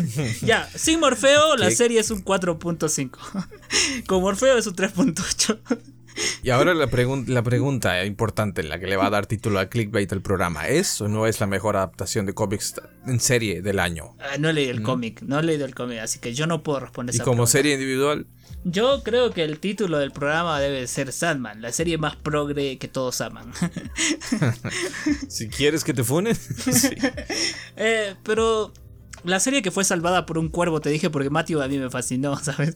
ya, 0.42 0.68
sin 0.74 1.00
Morfeo 1.00 1.56
la 1.56 1.70
serie 1.70 2.00
es 2.00 2.10
un 2.10 2.24
4.5. 2.24 4.06
Con 4.06 4.22
Morfeo 4.22 4.58
es 4.58 4.66
un 4.66 4.74
3.8. 4.74 5.58
Y 6.42 6.50
ahora 6.50 6.74
la, 6.74 6.86
la 7.26 7.42
pregunta 7.42 8.04
importante, 8.04 8.62
la 8.62 8.78
que 8.78 8.86
le 8.86 8.96
va 8.96 9.06
a 9.06 9.10
dar 9.10 9.26
título 9.26 9.58
a 9.58 9.66
clickbait 9.66 10.12
al 10.12 10.20
programa, 10.20 10.68
¿es 10.68 11.00
o 11.00 11.08
no 11.08 11.26
es 11.26 11.40
la 11.40 11.46
mejor 11.46 11.76
adaptación 11.76 12.26
de 12.26 12.34
cómics 12.34 12.74
en 13.06 13.20
serie 13.20 13.62
del 13.62 13.78
año? 13.78 14.16
Ah, 14.20 14.36
no 14.38 14.50
he 14.50 14.52
leído 14.52 14.72
el 14.72 14.82
cómic, 14.82 15.22
no 15.22 15.38
he 15.38 15.42
leído 15.42 15.64
el 15.64 15.74
cómic, 15.74 16.00
así 16.00 16.18
que 16.18 16.34
yo 16.34 16.46
no 16.46 16.62
puedo 16.62 16.80
responder 16.80 17.14
¿Y 17.14 17.18
como 17.20 17.46
serie 17.46 17.74
individual? 17.74 18.26
Yo 18.64 19.02
creo 19.02 19.32
que 19.32 19.42
el 19.42 19.58
título 19.58 19.98
del 19.98 20.12
programa 20.12 20.60
debe 20.60 20.86
ser 20.86 21.12
Sandman, 21.12 21.62
la 21.62 21.72
serie 21.72 21.98
más 21.98 22.14
progre 22.14 22.78
que 22.78 22.86
todos 22.86 23.20
aman. 23.20 23.52
si 25.28 25.48
quieres 25.48 25.82
que 25.82 25.94
te 25.94 26.04
funes. 26.04 26.38
sí. 26.38 26.90
eh, 27.76 28.14
pero 28.22 28.72
la 29.24 29.40
serie 29.40 29.62
que 29.62 29.70
fue 29.70 29.84
salvada 29.84 30.26
por 30.26 30.38
un 30.38 30.48
cuervo, 30.48 30.80
te 30.80 30.90
dije, 30.90 31.10
porque 31.10 31.30
Matthew 31.30 31.62
a 31.62 31.68
mí 31.68 31.78
me 31.78 31.90
fascinó, 31.90 32.36
¿sabes? 32.42 32.74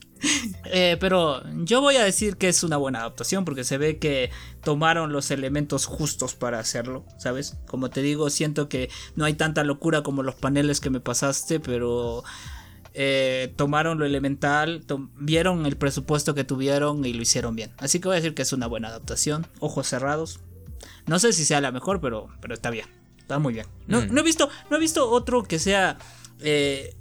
Eh, 0.66 0.96
pero 1.00 1.42
yo 1.64 1.80
voy 1.80 1.96
a 1.96 2.04
decir 2.04 2.36
que 2.36 2.48
es 2.48 2.62
una 2.62 2.76
buena 2.76 3.00
adaptación 3.00 3.44
porque 3.44 3.64
se 3.64 3.78
ve 3.78 3.98
que 3.98 4.30
tomaron 4.62 5.12
los 5.12 5.30
elementos 5.30 5.86
justos 5.86 6.34
para 6.34 6.58
hacerlo, 6.58 7.04
¿sabes? 7.18 7.56
Como 7.66 7.90
te 7.90 8.02
digo, 8.02 8.30
siento 8.30 8.68
que 8.68 8.90
no 9.14 9.24
hay 9.24 9.34
tanta 9.34 9.64
locura 9.64 10.02
como 10.02 10.22
los 10.22 10.34
paneles 10.34 10.80
que 10.80 10.90
me 10.90 11.00
pasaste, 11.00 11.60
pero 11.60 12.22
eh, 12.94 13.52
tomaron 13.56 13.98
lo 13.98 14.06
elemental, 14.06 14.84
vieron 15.16 15.66
el 15.66 15.76
presupuesto 15.76 16.34
que 16.34 16.44
tuvieron 16.44 17.04
y 17.04 17.12
lo 17.12 17.22
hicieron 17.22 17.56
bien. 17.56 17.72
Así 17.78 18.00
que 18.00 18.08
voy 18.08 18.14
a 18.14 18.20
decir 18.20 18.34
que 18.34 18.42
es 18.42 18.52
una 18.52 18.66
buena 18.66 18.88
adaptación, 18.88 19.46
ojos 19.60 19.88
cerrados. 19.88 20.40
No 21.06 21.18
sé 21.18 21.32
si 21.32 21.44
sea 21.44 21.60
la 21.60 21.72
mejor, 21.72 22.00
pero, 22.00 22.28
pero 22.40 22.54
está 22.54 22.70
bien. 22.70 22.86
Está 23.18 23.38
muy 23.38 23.54
bien. 23.54 23.66
No, 23.86 24.02
mm. 24.02 24.14
no, 24.14 24.20
he 24.20 24.24
visto, 24.24 24.48
no 24.70 24.76
he 24.76 24.80
visto 24.80 25.10
otro 25.10 25.42
que 25.42 25.58
sea 25.58 25.98
eh, 26.40 26.96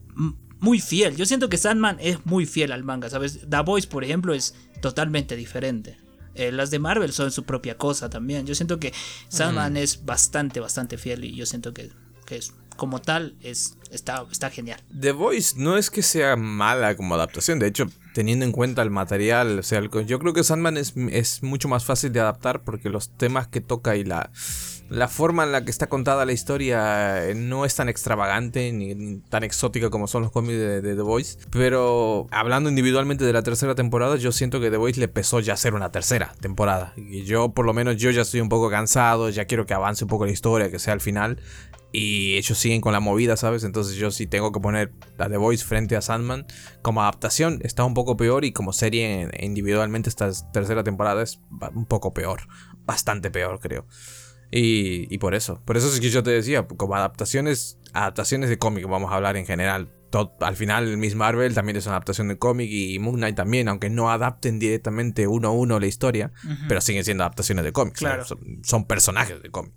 muy 0.59 0.79
fiel. 0.79 1.15
Yo 1.15 1.25
siento 1.25 1.49
que 1.49 1.57
Sandman 1.57 1.97
es 1.99 2.25
muy 2.25 2.45
fiel 2.45 2.71
al 2.71 2.83
manga, 2.83 3.09
¿sabes? 3.09 3.41
The 3.49 3.61
Voice, 3.61 3.87
por 3.87 4.03
ejemplo, 4.03 4.33
es 4.33 4.55
totalmente 4.81 5.35
diferente. 5.35 5.97
Eh, 6.33 6.51
las 6.51 6.69
de 6.69 6.79
Marvel 6.79 7.13
son 7.13 7.31
su 7.31 7.45
propia 7.45 7.77
cosa 7.77 8.09
también. 8.09 8.45
Yo 8.45 8.55
siento 8.55 8.79
que 8.79 8.93
Sandman 9.29 9.73
mm. 9.73 9.77
es 9.77 10.05
bastante, 10.05 10.59
bastante 10.59 10.97
fiel 10.97 11.23
y 11.23 11.35
yo 11.35 11.45
siento 11.45 11.73
que, 11.73 11.91
que 12.25 12.37
es, 12.37 12.53
como 12.75 12.99
tal 12.99 13.35
es, 13.41 13.77
está, 13.89 14.25
está 14.29 14.49
genial. 14.49 14.81
The 14.99 15.13
Voice 15.13 15.55
no 15.57 15.77
es 15.77 15.89
que 15.89 16.01
sea 16.01 16.35
mala 16.35 16.95
como 16.97 17.15
adaptación, 17.15 17.59
de 17.59 17.67
hecho, 17.67 17.85
teniendo 18.13 18.43
en 18.43 18.51
cuenta 18.51 18.81
el 18.81 18.89
material, 18.89 19.59
o 19.59 19.63
sea, 19.63 19.81
yo 19.81 20.19
creo 20.19 20.33
que 20.33 20.43
Sandman 20.43 20.77
es, 20.77 20.93
es 21.09 21.41
mucho 21.41 21.69
más 21.69 21.85
fácil 21.85 22.11
de 22.11 22.19
adaptar 22.19 22.63
porque 22.63 22.89
los 22.89 23.15
temas 23.15 23.47
que 23.47 23.61
toca 23.61 23.95
y 23.95 24.03
la 24.03 24.31
la 24.89 25.07
forma 25.07 25.43
en 25.43 25.51
la 25.51 25.65
que 25.65 25.71
está 25.71 25.87
contada 25.87 26.25
la 26.25 26.33
historia 26.33 27.27
eh, 27.27 27.35
no 27.35 27.65
es 27.65 27.75
tan 27.75 27.89
extravagante 27.89 28.71
ni, 28.71 29.19
tan 29.29 29.43
exótica 29.43 29.89
como 29.89 30.07
son 30.07 30.23
los 30.23 30.31
cómics 30.31 30.57
de, 30.57 30.81
The 30.81 31.01
Voice. 31.01 31.39
Pero 31.51 32.27
hablando 32.31 32.69
individualmente 32.69 33.25
de 33.25 33.33
la 33.33 33.41
tercera 33.41 33.75
temporada, 33.75 34.15
yo 34.17 34.31
siento 34.31 34.59
que 34.59 34.69
The 34.69 34.77
Voice 34.77 34.99
le 34.99 35.07
pesó 35.07 35.39
ya 35.39 35.53
hacer 35.53 35.73
una 35.73 35.91
tercera 35.91 36.33
temporada. 36.39 36.93
Y 36.95 37.23
yo, 37.23 37.49
por 37.49 37.65
lo 37.65 37.73
menos, 37.73 37.97
yo 37.97 38.11
ya 38.11 38.21
estoy 38.21 38.41
un 38.41 38.49
poco 38.49 38.69
cansado, 38.69 39.29
ya 39.29 39.45
quiero 39.45 39.65
que 39.65 39.73
avance 39.73 40.03
un 40.03 40.09
poco 40.09 40.25
la 40.25 40.31
historia, 40.31 40.69
que 40.69 40.79
sea 40.79 40.93
al 40.93 41.01
final. 41.01 41.39
Y 41.91 42.35
ellos 42.35 42.57
siguen 42.57 42.81
con 42.81 42.91
la 42.91 42.99
movida, 42.99 43.37
¿sabes? 43.37 43.63
Entonces 43.63 43.95
yo 43.95 44.11
sí 44.11 44.27
tengo 44.27 44.51
que 44.51 44.59
poner 44.59 44.91
a 45.17 45.29
The 45.29 45.37
Voice 45.37 45.63
frente 45.63 45.95
a 45.95 46.01
Sandman. 46.01 46.45
Como 46.81 47.01
adaptación 47.01 47.61
está 47.63 47.85
un 47.85 47.93
poco 47.93 48.17
peor 48.17 48.43
y 48.43 48.51
como 48.51 48.73
serie 48.73 49.29
individualmente 49.39 50.09
esta 50.09 50.29
tercera 50.51 50.83
temporada 50.83 51.23
es 51.23 51.39
un 51.73 51.85
poco 51.85 52.13
peor. 52.13 52.41
Bastante 52.85 53.31
peor, 53.31 53.59
creo. 53.61 53.85
Y, 54.51 55.17
por 55.17 55.35
eso, 55.35 55.61
por 55.65 55.77
eso 55.77 55.87
es 55.87 55.99
que 55.99 56.09
yo 56.09 56.23
te 56.23 56.31
decía, 56.31 56.65
como 56.65 56.95
adaptaciones, 56.95 57.79
adaptaciones 57.93 58.49
de 58.49 58.57
cómic, 58.57 58.87
vamos 58.87 59.11
a 59.11 59.15
hablar 59.15 59.37
en 59.37 59.45
general. 59.45 59.91
al 60.39 60.55
final, 60.55 60.97
Miss 60.97 61.15
Marvel 61.15 61.53
también 61.53 61.75
es 61.77 61.85
una 61.85 61.95
adaptación 61.95 62.29
de 62.29 62.37
cómic 62.37 62.69
y 62.71 62.97
Moon 62.99 63.17
Knight 63.17 63.35
también, 63.35 63.67
aunque 63.67 63.89
no 63.89 64.11
adapten 64.11 64.59
directamente 64.59 65.27
uno 65.27 65.49
a 65.49 65.51
uno 65.51 65.79
la 65.79 65.87
historia, 65.87 66.31
pero 66.67 66.79
siguen 66.81 67.03
siendo 67.03 67.23
adaptaciones 67.23 67.65
de 67.65 67.73
cómics. 67.73 68.01
son, 68.63 68.85
personajes 68.85 69.41
de 69.41 69.49
cómic. 69.49 69.73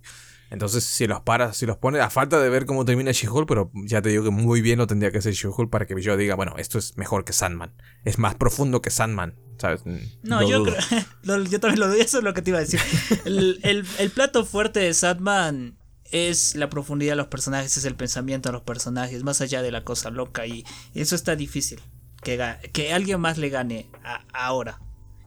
Entonces, 0.51 0.83
si 0.83 1.05
los 1.05 1.21
paras, 1.21 1.57
si 1.57 1.65
los 1.65 1.77
pones, 1.77 2.01
a 2.01 2.09
falta 2.09 2.39
de 2.39 2.49
ver 2.49 2.65
cómo 2.65 2.83
termina 2.83 3.11
She-Hulk, 3.11 3.47
pero 3.47 3.71
ya 3.85 4.01
te 4.01 4.09
digo 4.09 4.23
que 4.23 4.31
muy 4.31 4.61
bien 4.61 4.79
lo 4.79 4.87
tendría 4.87 5.11
que 5.11 5.21
ser 5.21 5.33
She-Hulk 5.33 5.69
para 5.69 5.85
que 5.85 5.99
yo 6.01 6.17
diga, 6.17 6.35
bueno, 6.35 6.55
esto 6.57 6.79
es 6.79 6.97
mejor 6.97 7.23
que 7.23 7.33
Sandman. 7.33 7.75
Es 8.03 8.17
más 8.17 8.35
profundo 8.35 8.81
que 8.81 8.89
Sandman. 8.89 9.35
¿Sabes? 9.59 9.85
Mm, 9.85 9.97
no, 10.23 10.47
yo, 10.47 10.63
creo, 10.63 10.77
yo 11.49 11.59
también 11.59 11.79
lo 11.79 11.87
dudo, 11.87 11.97
eso 11.97 12.19
es 12.19 12.23
lo 12.23 12.33
que 12.33 12.41
te 12.41 12.51
iba 12.51 12.59
a 12.59 12.61
decir. 12.61 12.79
El, 13.25 14.11
plato 14.13 14.45
fuerte 14.45 14.79
de 14.79 14.93
Sandman 14.93 15.77
es 16.11 16.55
la 16.55 16.69
profundidad 16.69 17.11
de 17.11 17.17
los 17.17 17.27
personajes, 17.27 17.77
es 17.77 17.85
el 17.85 17.95
pensamiento 17.95 18.49
de 18.49 18.53
los 18.53 18.63
personajes, 18.63 19.23
más 19.23 19.41
allá 19.41 19.61
de 19.61 19.71
la 19.71 19.83
cosa 19.83 20.09
loca. 20.09 20.47
Y 20.47 20.65
eso 20.95 21.15
está 21.15 21.35
difícil. 21.35 21.79
Que, 22.23 22.57
que 22.73 22.91
alguien 22.93 23.21
más 23.21 23.37
le 23.37 23.49
gane 23.49 23.89
ahora. 24.33 24.81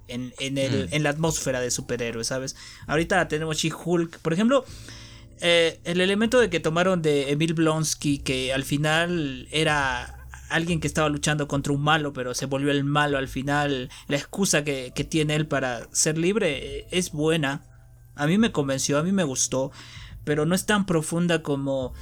En, 0.08 0.34
el, 0.40 0.88
mm. 0.88 0.94
en 0.94 1.02
la 1.04 1.10
atmósfera 1.10 1.60
de 1.60 1.70
superhéroes, 1.70 2.26
¿sabes? 2.26 2.54
Ahorita 2.86 3.28
tenemos 3.28 3.56
She-Hulk. 3.56 4.18
Por 4.18 4.34
ejemplo, 4.34 4.66
eh, 5.40 5.80
el 5.84 6.00
elemento 6.00 6.38
de 6.38 6.50
que 6.50 6.60
tomaron 6.60 7.02
de 7.02 7.30
Emil 7.30 7.54
Blonsky, 7.54 8.18
que 8.18 8.52
al 8.52 8.64
final 8.64 9.48
era 9.50 10.21
alguien 10.52 10.80
que 10.80 10.86
estaba 10.86 11.08
luchando 11.08 11.48
contra 11.48 11.72
un 11.72 11.82
malo, 11.82 12.12
pero 12.12 12.34
se 12.34 12.46
volvió 12.46 12.70
el 12.70 12.84
malo 12.84 13.18
al 13.18 13.28
final, 13.28 13.90
la 14.08 14.16
excusa 14.16 14.64
que, 14.64 14.92
tiene 15.08 15.34
él 15.34 15.46
para 15.46 15.88
ser 15.92 16.16
libre 16.16 16.78
eh, 16.78 16.86
es 16.90 17.12
buena. 17.12 17.62
A 18.14 18.26
mí 18.26 18.38
me 18.38 18.52
convenció, 18.52 18.98
a 18.98 19.02
mí 19.02 19.12
me 19.12 19.24
gustó, 19.24 19.72
pero 20.24 20.46
no 20.46 20.54
es 20.54 20.66
tan 20.66 20.86
profunda 20.86 21.42
como 21.42 21.92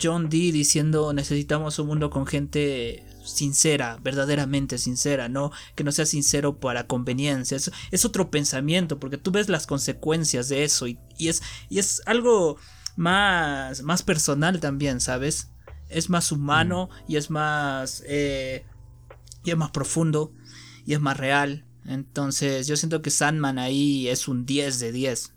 John 0.00 0.28
Dee 0.28 0.52
diciendo 0.52 1.12
necesitamos 1.12 1.78
un 1.78 1.86
mundo 1.88 2.10
con 2.10 2.26
gente 2.26 3.04
sincera, 3.24 3.98
verdaderamente 4.02 4.78
sincera, 4.78 5.28
no 5.28 5.52
que 5.74 5.84
no 5.84 5.92
sea 5.92 6.06
sincero 6.06 6.58
para 6.58 6.86
conveniencia. 6.86 7.56
Es, 7.56 8.04
otro 8.04 8.30
pensamiento, 8.30 8.98
porque 8.98 9.18
tú 9.18 9.30
ves 9.30 9.48
las 9.48 9.66
consecuencias 9.66 10.48
de 10.48 10.64
eso 10.64 10.86
y, 10.86 10.98
es, 11.18 11.42
y 11.68 11.78
es 11.78 12.02
algo 12.06 12.56
más, 12.96 13.82
más 13.82 14.02
personal 14.02 14.60
también, 14.60 15.00
¿sabes? 15.00 15.50
Es 15.90 16.10
más 16.10 16.32
humano 16.32 16.88
mm. 16.90 17.12
y 17.12 17.16
es 17.16 17.30
más 17.30 18.02
eh, 18.06 18.64
y 19.44 19.50
es 19.50 19.56
más 19.56 19.70
profundo 19.70 20.32
y 20.86 20.94
es 20.94 21.00
más 21.00 21.16
real. 21.16 21.64
Entonces 21.86 22.66
yo 22.66 22.76
siento 22.76 23.02
que 23.02 23.10
Sandman 23.10 23.58
ahí 23.58 24.08
es 24.08 24.28
un 24.28 24.46
10 24.46 24.78
de 24.80 24.92
10. 24.92 25.34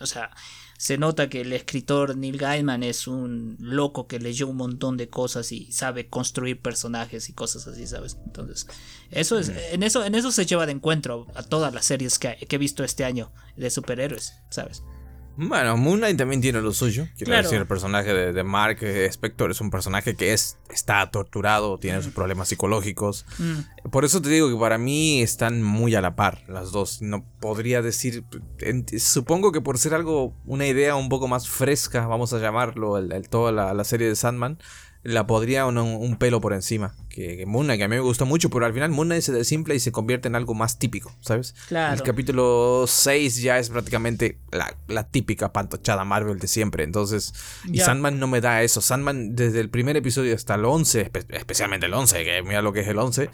O 0.00 0.06
sea, 0.06 0.30
se 0.78 0.98
nota 0.98 1.28
que 1.28 1.40
el 1.40 1.52
escritor 1.52 2.16
Neil 2.16 2.36
Gaiman 2.36 2.82
es 2.82 3.06
un 3.06 3.56
loco 3.58 4.06
que 4.06 4.18
leyó 4.18 4.46
un 4.46 4.56
montón 4.56 4.96
de 4.96 5.08
cosas 5.08 5.50
y 5.52 5.72
sabe 5.72 6.08
construir 6.08 6.60
personajes 6.60 7.28
y 7.30 7.32
cosas 7.32 7.66
así, 7.66 7.86
¿sabes? 7.86 8.18
Entonces, 8.26 8.66
eso 9.10 9.38
es, 9.38 9.48
mm. 9.48 9.54
en 9.72 9.82
eso, 9.82 10.04
en 10.04 10.14
eso 10.14 10.30
se 10.32 10.44
lleva 10.44 10.66
de 10.66 10.72
encuentro 10.72 11.26
a 11.34 11.42
todas 11.42 11.72
las 11.72 11.86
series 11.86 12.18
que, 12.18 12.36
que 12.48 12.56
he 12.56 12.58
visto 12.58 12.84
este 12.84 13.04
año 13.04 13.32
de 13.56 13.70
superhéroes, 13.70 14.34
¿sabes? 14.50 14.82
Bueno, 15.36 15.76
Moon 15.76 15.98
Knight 15.98 16.16
también 16.16 16.40
tiene 16.40 16.60
lo 16.60 16.72
suyo. 16.72 17.06
Quiero 17.16 17.36
decir, 17.36 17.58
el 17.58 17.66
personaje 17.66 18.12
de, 18.32 18.42
Mark 18.42 18.82
Spector 18.82 19.50
es 19.50 19.60
un 19.60 19.70
personaje 19.70 20.14
que 20.14 20.32
es, 20.32 20.58
está 20.70 21.10
torturado, 21.10 21.78
tiene 21.78 22.02
sus 22.02 22.12
problemas 22.12 22.48
psicológicos. 22.48 23.26
Mm. 23.38 23.90
Por 23.90 24.04
eso 24.04 24.22
te 24.22 24.30
digo 24.30 24.48
que 24.48 24.56
para 24.56 24.78
mí 24.78 25.20
están 25.20 25.62
muy 25.62 25.94
a 25.94 26.00
la 26.00 26.16
par 26.16 26.42
las 26.48 26.72
dos. 26.72 27.02
No 27.02 27.24
podría 27.40 27.82
decir. 27.82 28.24
supongo 28.98 29.52
que 29.52 29.60
por 29.60 29.78
ser 29.78 29.94
algo, 29.94 30.34
una 30.46 30.66
idea 30.66 30.96
un 30.96 31.08
poco 31.08 31.28
más 31.28 31.48
fresca, 31.48 32.06
vamos 32.06 32.32
a 32.32 32.38
llamarlo, 32.38 32.96
el, 32.96 33.28
toda 33.28 33.52
la, 33.52 33.84
serie 33.84 34.08
de 34.08 34.16
Sandman, 34.16 34.58
la 35.06 35.26
podría 35.26 35.66
un, 35.66 35.78
un 35.78 36.16
pelo 36.16 36.40
por 36.40 36.52
encima 36.52 36.94
que, 37.08 37.36
que, 37.38 37.46
Moon 37.46 37.66
Knight, 37.66 37.78
que 37.78 37.84
a 37.84 37.88
mí 37.88 37.96
me 37.96 38.02
gustó 38.02 38.26
mucho, 38.26 38.50
pero 38.50 38.66
al 38.66 38.74
final 38.74 38.90
Moon 38.90 39.08
Knight 39.08 39.22
se 39.22 39.32
desimple 39.32 39.74
y 39.74 39.80
se 39.80 39.90
convierte 39.92 40.28
en 40.28 40.36
algo 40.36 40.54
más 40.54 40.78
típico, 40.78 41.12
¿sabes? 41.20 41.54
Claro. 41.68 41.94
El 41.94 42.02
capítulo 42.02 42.84
6 42.86 43.40
ya 43.42 43.58
es 43.58 43.70
prácticamente 43.70 44.38
la, 44.50 45.08
típica 45.08 45.52
pantochada 45.52 46.04
Marvel 46.04 46.38
de 46.38 46.48
siempre, 46.48 46.84
entonces... 46.84 47.32
Y 47.72 47.78
Sandman 47.78 48.18
no 48.18 48.26
me 48.26 48.40
da 48.40 48.62
eso. 48.62 48.80
Sandman 48.80 49.34
desde 49.34 49.60
el 49.60 49.70
primer 49.70 49.96
episodio 49.96 50.34
hasta 50.34 50.56
el 50.56 50.64
11, 50.64 51.10
especialmente 51.30 51.86
el 51.86 51.94
11, 51.94 52.24
que 52.24 52.42
mira 52.42 52.60
lo 52.60 52.72
que 52.72 52.80
es 52.80 52.88
el 52.88 52.98
11, 52.98 53.30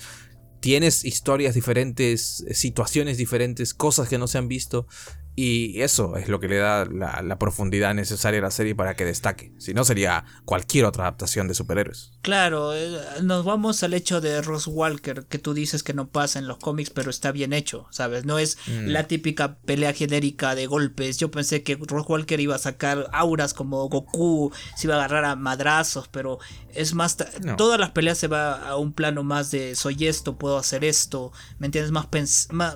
tienes 0.61 1.05
historias 1.05 1.55
diferentes, 1.55 2.45
situaciones 2.53 3.19
diferentes, 3.19 3.75
cosas 3.75 4.09
que 4.09 4.17
no 4.17 4.29
se 4.29 4.39
han 4.39 4.47
visto. 4.47 4.87
Y 5.35 5.81
eso 5.81 6.17
es 6.17 6.29
lo 6.29 6.41
que 6.41 6.49
le 6.49 6.59
da 6.59 6.85
la, 6.85 7.39
profundidad 7.39 7.95
necesaria 7.95 8.41
a 8.41 8.43
la 8.43 8.51
serie 8.51 8.75
para 8.75 8.95
que 8.95 9.05
destaque. 9.05 9.53
Si 9.59 9.73
no, 9.73 9.85
sería 9.85 10.25
cualquier 10.45 10.85
otra 10.85 11.05
adaptación 11.05 11.49
de 11.49 11.55
superhéroes. 11.55 12.13
Claro, 12.21 12.75
eh, 12.75 12.99
nos 13.23 13.45
vamos 13.45 13.83
al 13.83 13.95
hecho 13.95 14.21
de 14.21 14.43
Ross 14.43 14.67
Walker, 14.67 15.25
que 15.25 15.39
tú 15.39 15.55
dices 15.55 15.83
que 15.83 15.95
no 15.95 16.09
pasa 16.09 16.39
en 16.39 16.47
los 16.47 16.59
cómics, 16.59 16.91
pero 16.91 17.11
está 17.11 17.33
bien 17.33 17.53
hecho, 17.55 17.87
¿sabes? 17.91 18.27
No 18.27 18.39
es 18.39 18.59
mm. 18.67 18.89
la 18.89 19.09
típica 19.09 19.57
pelea 19.61 19.95
genérica 19.95 20.55
de 20.55 20.67
golpes. 20.67 21.17
Yo 21.17 21.31
pensé 21.31 21.63
que 21.63 21.77
Ross 21.77 22.07
Walker 22.09 22.39
iba 22.39 22.55
a 22.55 22.59
sacar 22.59 23.09
auras 23.13 23.55
como 23.55 23.89
Goku, 23.89 24.53
se 24.77 24.87
iba 24.87 24.95
a 24.97 24.99
agarrar 24.99 25.25
a 25.25 25.37
madrazos, 25.37 26.09
pero 26.09 26.39
es 26.75 26.95
más. 26.95 27.17
Todas 27.57 27.81
las 27.81 27.91
peleas 27.91 28.19
se 28.19 28.29
va 28.29 28.69
a 28.69 28.77
un 28.77 28.93
plano 28.93 29.23
más 29.23 29.51
de 29.51 29.75
soy 29.75 30.07
esto, 30.07 30.37
puedo 30.37 30.59
hacer 30.59 30.85
esto, 30.85 31.33
¿me 31.59 31.67
entiendes? 31.67 31.93
Más, 31.93 32.09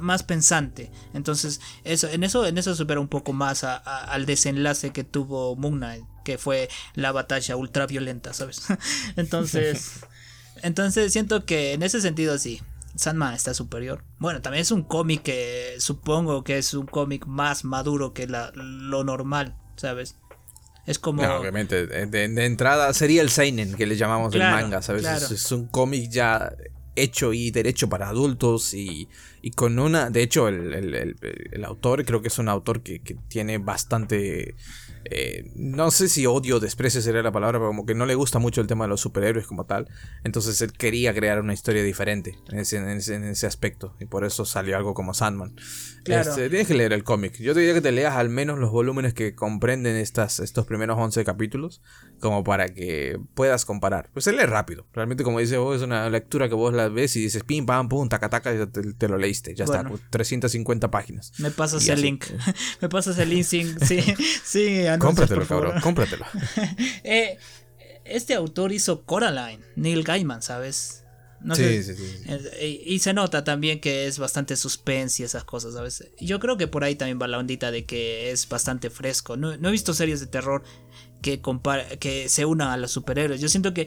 más, 0.01 0.23
pensante. 0.23 0.91
Entonces, 1.13 1.61
eso, 1.85 2.09
en 2.09 2.25
eso 2.25 2.46
en 2.47 2.59
eso 2.59 2.75
supera 2.75 3.01
un 3.01 3.09
poco 3.09 3.33
más 3.33 3.65
al 3.65 4.27
desenlace 4.27 4.91
que 4.91 5.05
tuvo 5.05 5.57
Moon 5.57 5.77
Knight, 5.77 6.05
que 6.25 6.39
fue 6.39 6.69
la 6.95 7.13
batalla 7.13 7.57
ultra 7.57 7.87
violenta, 7.87 8.33
¿sabes? 8.33 8.63
entonces, 9.17 10.01
entonces 10.63 11.13
siento 11.13 11.45
que 11.45 11.73
en 11.73 11.83
ese 11.83 12.01
sentido 12.01 12.39
sí. 12.39 12.61
Sandman 12.95 13.35
está 13.35 13.53
superior. 13.53 14.03
Bueno, 14.19 14.41
también 14.41 14.63
es 14.63 14.71
un 14.71 14.83
cómic 14.83 15.23
que 15.23 15.75
supongo 15.81 16.45
que 16.45 16.57
es 16.57 16.73
un 16.73 16.87
cómic 16.87 17.27
más 17.27 17.63
maduro 17.63 18.15
que 18.15 18.27
lo 18.27 19.05
normal, 19.05 19.55
¿sabes? 19.77 20.17
Es 20.87 20.99
como. 20.99 21.23
obviamente. 21.23 21.87
De, 21.87 22.47
entrada 22.47 22.95
sería 22.95 23.21
el 23.21 23.29
Seinen 23.29 23.75
que 23.75 23.87
le 23.87 23.97
llamamos 23.97 24.35
el 24.35 24.41
manga, 24.41 24.81
¿sabes? 24.81 25.05
es, 25.05 25.53
un 25.53 25.67
cómic 25.67 26.11
ya 26.11 26.53
hecho 26.97 27.33
y 27.33 27.51
derecho 27.51 27.89
para 27.89 28.09
adultos 28.09 28.75
y, 28.75 29.09
y 29.43 29.51
con 29.53 29.79
una, 29.79 30.11
de 30.11 30.23
hecho 30.23 30.49
el, 30.49 30.73
el, 30.75 31.17
el, 31.53 31.65
autor 31.65 32.05
creo 32.05 32.23
que 32.23 32.29
es 32.29 32.39
un 32.39 32.49
autor 32.49 32.83
que, 32.83 33.01
que 33.01 33.17
tiene 33.29 33.59
bastante 33.59 34.57
eh, 35.11 35.53
no 35.55 35.91
sé 35.93 36.09
si 36.09 36.27
odio 36.27 36.57
o 36.57 36.61
desprecio 36.61 37.01
sería 37.01 37.23
la 37.23 37.31
palabra, 37.31 37.59
pero 37.59 37.69
como 37.69 37.87
que 37.87 37.95
no 37.95 38.07
le 38.07 38.15
gusta 38.15 38.39
mucho 38.39 38.61
el 38.61 38.67
tema 38.67 38.85
de 38.85 38.89
los 38.89 39.01
superhéroes 39.01 39.47
como 39.47 39.65
tal. 39.65 39.89
Entonces 40.25 40.61
él 40.63 40.73
quería 40.73 41.15
crear 41.15 41.41
una 41.41 41.53
historia 41.53 41.83
diferente 41.83 42.39
en 42.49 42.59
ese, 42.59 43.47
aspecto. 43.47 43.95
Y 44.01 44.07
por 44.07 44.25
eso 44.25 44.45
salió 44.45 44.77
algo 44.77 44.95
como 44.95 45.15
Sandman. 45.15 45.55
Este, 46.07 46.49
tienes 46.49 46.67
que 46.67 46.75
leer 46.75 46.93
el 46.93 47.05
cómic. 47.05 47.37
Yo 47.39 47.55
te 47.55 47.61
diría 47.61 47.75
que 47.75 47.81
te 47.81 47.93
leas 47.93 48.17
al 48.17 48.29
menos 48.29 48.59
los 48.59 48.71
volúmenes 48.71 49.15
que 49.15 49.35
comprenden 49.35 49.97
estas, 49.97 50.41
estos 50.41 50.67
primeros 50.67 50.99
11 50.99 51.25
capítulos. 51.25 51.83
Como 52.21 52.45
para 52.45 52.69
que 52.69 53.19
puedas 53.35 53.65
comparar. 53.65 54.11
Pues 54.13 54.25
se 54.25 54.33
lee 54.33 54.47
rápido. 54.47 54.87
Realmente, 54.93 55.25
como 55.25 55.39
dice 55.39 55.59
vos, 55.59 55.77
es 55.77 55.83
una 55.83 56.09
lectura 56.09 56.49
que 56.49 56.55
vos 56.55 56.73
la 56.73 56.89
ves 56.89 57.17
y 57.17 57.21
dices 57.21 57.45
pim, 57.45 57.67
pam, 57.67 57.89
pum, 57.89 58.09
taca, 58.09 58.31
taca, 58.31 58.55
y 58.55 58.67
te, 58.67 59.09
lo 59.09 59.19
leíste. 59.19 59.55
Ya 59.55 59.65
está, 59.65 59.85
350 60.11 60.91
páginas. 60.91 61.33
Me 61.39 61.51
pasas 61.51 61.87
el 61.89 62.01
link. 62.01 62.25
Me 62.81 62.89
pasas 62.89 63.19
el 63.19 63.31
link, 63.31 63.45
sí, 63.45 63.75
sí, 64.45 64.85
cómpratelo, 64.99 65.47
cabrón, 65.47 65.81
cómpratelo. 65.81 66.25
Eh, 67.05 67.39
este 68.05 68.35
autor 68.35 68.73
hizo 68.73 69.05
Coraline, 69.05 69.63
Neil 69.77 70.03
Gaiman, 70.03 70.43
¿sabes? 70.43 71.05
Sí, 71.55 71.83
sí, 71.83 71.95
sí, 71.95 72.83
Y, 72.85 72.99
se 72.99 73.13
nota 73.13 73.45
también 73.45 73.81
que 73.81 74.07
es 74.07 74.19
bastante 74.19 74.57
suspense 74.57 75.23
y 75.23 75.25
esas 75.25 75.45
cosas, 75.45 75.75
¿sabes? 75.75 76.05
Yo 76.21 76.41
creo 76.41 76.57
que 76.57 76.67
por 76.67 76.85
ahí 76.85 76.97
también 76.97 77.21
va 77.21 77.29
la 77.29 77.39
ondita 77.39 77.71
de 77.71 77.85
que 77.85 78.31
es 78.31 78.49
bastante 78.49 78.91
fresco. 78.91 79.37
No, 79.37 79.53
he 79.53 79.71
visto 79.71 79.95
series 79.95 80.21
de 80.21 80.27
terror 80.27 80.65
que, 81.23 81.41
que 82.01 82.29
se 82.29 82.45
unan 82.45 82.69
a 82.69 82.77
los 82.77 82.91
superhéroes. 82.91 83.41
Yo 83.41 83.49
siento 83.49 83.75
que 83.75 83.87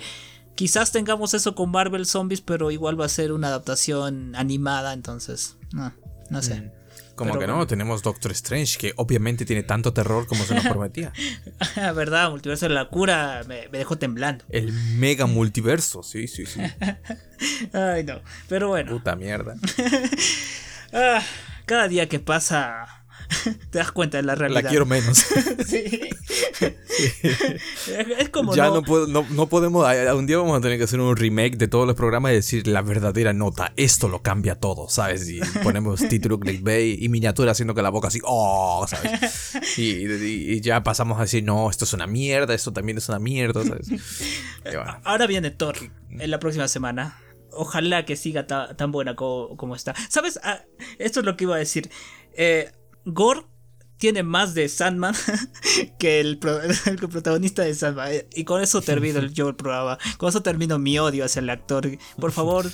quizás 0.55 0.91
tengamos 0.91 1.33
eso 1.33 1.55
con 1.55 1.71
Marvel 1.71 2.05
Zombies, 2.05 2.41
pero 2.41 2.71
igual 2.71 2.99
va 2.99 3.05
a 3.05 3.09
ser 3.09 3.31
una 3.31 3.47
adaptación 3.47 4.35
animada, 4.35 4.93
entonces, 4.93 5.57
no, 5.73 5.93
no 6.29 6.41
sé. 6.41 6.61
Mm. 6.61 6.78
Como 7.19 7.37
que 7.37 7.47
no, 7.47 7.67
tenemos 7.67 8.01
Doctor 8.01 8.31
Strange, 8.31 8.77
que 8.77 8.93
obviamente 8.95 9.43
tiene 9.43 9.61
tanto 9.63 9.91
terror 9.91 10.25
como 10.25 10.45
se 10.45 10.55
nos 10.55 10.63
prometía. 10.65 11.11
Verdad, 11.93 12.29
multiverso 12.29 12.69
de 12.69 12.73
la 12.73 12.87
cura 12.87 13.41
me, 13.45 13.67
dejó 13.67 13.97
temblando. 13.97 14.45
El 14.47 14.71
mega 14.71 15.25
multiverso, 15.25 16.01
sí, 16.01 16.29
sí, 16.29 16.45
sí. 16.45 16.61
Ay, 17.73 18.05
no. 18.05 18.21
Pero 18.47 18.69
bueno. 18.69 18.91
Puta 18.91 19.15
mierda. 19.15 19.55
Ah, 20.91 21.21
cada 21.67 21.87
día 21.87 22.09
que 22.09 22.19
pasa 22.19 22.98
te 23.69 23.77
das 23.77 23.91
cuenta 23.91 24.17
de 24.17 24.23
la 24.23 24.35
realidad. 24.35 24.63
La 24.63 24.69
quiero 24.69 24.85
menos. 24.85 25.17
sí. 25.67 26.09
Es 28.17 28.29
como. 28.29 28.55
Ya 28.55 28.67
no, 28.67 28.81
no, 28.81 29.49
podemos. 29.49 29.87
Un 30.15 30.25
día 30.25 30.37
vamos 30.37 30.57
a 30.57 30.61
tener 30.61 30.77
que 30.77 30.83
hacer 30.85 30.99
un 30.99 31.15
remake 31.15 31.57
de 31.57 31.67
todos 31.67 31.87
los 31.87 31.95
programas 31.95 32.31
y 32.31 32.35
decir 32.35 32.67
la 32.67 32.81
verdadera 32.81 33.33
nota. 33.33 33.73
Esto 33.75 34.07
lo 34.07 34.21
cambia 34.21 34.55
todo, 34.55 34.89
¿sabes? 34.89 35.29
Y 35.29 35.39
ponemos 35.63 36.07
título 36.07 36.39
clickbait 36.39 37.01
y 37.01 37.09
miniatura 37.09 37.51
haciendo 37.51 37.73
que 37.73 37.81
la 37.81 37.89
boca 37.89 38.07
así. 38.09 38.19
¡Oh! 38.23 38.85
¿sabes? 38.87 39.77
Y, 39.77 40.61
ya 40.61 40.83
pasamos 40.83 41.17
a 41.19 41.21
decir, 41.21 41.43
no, 41.43 41.69
esto 41.69 41.85
es 41.85 41.93
una 41.93 42.07
mierda, 42.07 42.53
esto 42.53 42.73
también 42.73 42.97
es 42.97 43.07
una 43.09 43.19
mierda, 43.19 43.63
¿sabes? 43.63 43.87
Ahora 45.03 45.27
viene 45.27 45.51
Thor 45.51 45.75
en 46.09 46.31
la 46.31 46.39
próxima 46.39 46.67
semana 46.67 47.17
ojalá 47.51 48.05
que 48.05 48.15
siga 48.15 48.47
tan 48.47 48.91
buena 48.91 49.15
como, 49.15 49.75
está. 49.75 49.93
¿Sabes? 50.09 50.39
Ah, 50.43 50.63
esto 50.97 51.19
es 51.19 51.25
lo 51.25 51.35
que 51.35 51.45
iba 51.45 51.55
a 51.55 51.59
decir. 51.59 51.89
Eh, 52.33 52.71
Gore 53.13 53.43
tiene 53.99 54.23
más 54.23 54.53
de 54.53 54.67
Sandman 54.69 55.13
que 55.99 56.19
el, 56.21 56.39
protagonista 56.39 57.63
de 57.63 57.75
Sandman. 57.75 58.11
Y 58.33 58.45
con 58.45 58.63
eso 58.63 58.81
termino 58.81 59.21
yo 59.27 59.49
el 59.49 59.55
programa. 59.55 59.99
Con 60.17 60.29
eso 60.29 60.41
termino 60.41 60.79
mi 60.79 60.97
odio 60.97 61.25
hacia 61.25 61.41
el 61.41 61.49
actor. 61.49 61.87
Por 62.19 62.31
favor. 62.31 62.71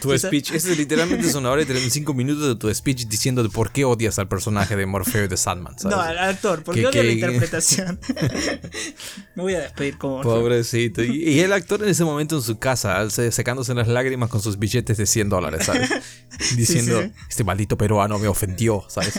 Tu 0.00 0.18
speech. 0.18 0.52
Ese 0.52 0.74
literalmente 0.74 1.28
es 1.28 1.34
una 1.34 1.50
hora 1.50 1.62
y 1.62 1.66
35 1.66 2.14
minutos 2.14 2.48
de 2.48 2.56
tu 2.56 2.74
speech 2.74 3.06
diciendo 3.06 3.42
de 3.42 3.50
por 3.50 3.70
qué 3.70 3.84
odias 3.84 4.18
al 4.18 4.28
personaje 4.28 4.74
de 4.74 4.86
Morfeo 4.86 5.28
de 5.28 5.36
Sandman. 5.36 5.76
No, 5.84 6.00
al 6.00 6.18
actor. 6.18 6.64
Porque 6.64 6.86
odio 6.86 7.02
la 7.02 7.12
interpretación. 7.12 8.00
Me 9.36 9.42
voy 9.42 9.54
a 9.54 9.60
despedir 9.60 9.98
como. 9.98 10.22
Pobrecito. 10.22 11.04
Y, 11.04 11.40
el 11.40 11.52
actor 11.52 11.82
en 11.82 11.90
ese 11.90 12.04
momento 12.04 12.36
en 12.36 12.42
su 12.42 12.58
casa, 12.58 13.08
secándose 13.10 13.74
las 13.74 13.88
lágrimas 13.88 14.30
con 14.30 14.40
sus 14.40 14.58
billetes 14.58 14.96
de 14.96 15.06
100 15.06 15.28
dólares, 15.28 15.66
¿sabes? 15.66 15.90
Diciendo, 16.56 17.02
este 17.28 17.44
maldito 17.44 17.76
peruano 17.76 18.18
me 18.18 18.28
ofendió, 18.28 18.84
¿sabes? 18.88 19.18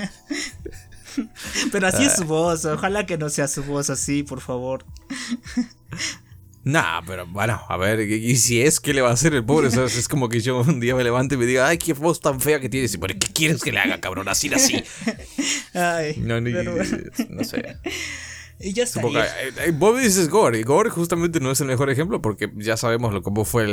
Pero 1.71 1.87
así 1.87 2.03
es 2.05 2.15
su 2.15 2.25
voz. 2.25 2.65
Ojalá 2.65 3.05
que 3.05 3.17
no 3.17 3.29
sea 3.29 3.47
su 3.47 3.63
voz 3.63 3.89
así, 3.89 4.23
por 4.23 4.41
favor. 4.41 4.85
Nah, 6.65 7.01
pero 7.05 7.27
bueno, 7.27 7.61
a 7.67 7.75
ver, 7.75 7.99
y 7.99 8.37
si 8.37 8.61
es, 8.61 8.79
¿qué 8.79 8.93
le 8.93 9.01
va 9.01 9.09
a 9.09 9.13
hacer 9.13 9.33
el 9.33 9.43
pobre? 9.43 9.67
es 9.67 10.07
como 10.07 10.29
que 10.29 10.39
yo 10.39 10.61
un 10.61 10.79
día 10.79 10.95
me 10.95 11.03
levante 11.03 11.35
y 11.35 11.37
me 11.37 11.45
diga, 11.45 11.67
ay, 11.67 11.77
qué 11.77 11.91
voz 11.91 12.21
tan 12.21 12.39
fea 12.39 12.61
que 12.61 12.69
tienes. 12.69 12.95
Y 12.95 12.97
¿qué 12.97 13.33
quieres 13.33 13.61
que 13.61 13.73
le 13.73 13.79
haga, 13.79 13.99
cabrón? 13.99 14.29
Así, 14.29 14.49
así. 14.53 14.81
Ay, 15.73 16.15
no, 16.19 16.39
no 16.39 17.43
sé. 17.43 17.77
Y 18.63 18.73
ya 18.73 18.83
está. 18.83 19.01
Dices 20.01 20.29
Gore, 20.29 20.59
y 20.59 20.63
Gore 20.63 20.89
justamente 20.89 21.39
no 21.39 21.51
es 21.51 21.59
el 21.61 21.67
mejor 21.67 21.89
ejemplo 21.89 22.21
porque 22.21 22.51
ya 22.55 22.77
sabemos 22.77 23.13
lo, 23.13 23.21
cómo 23.21 23.43
fue 23.43 23.67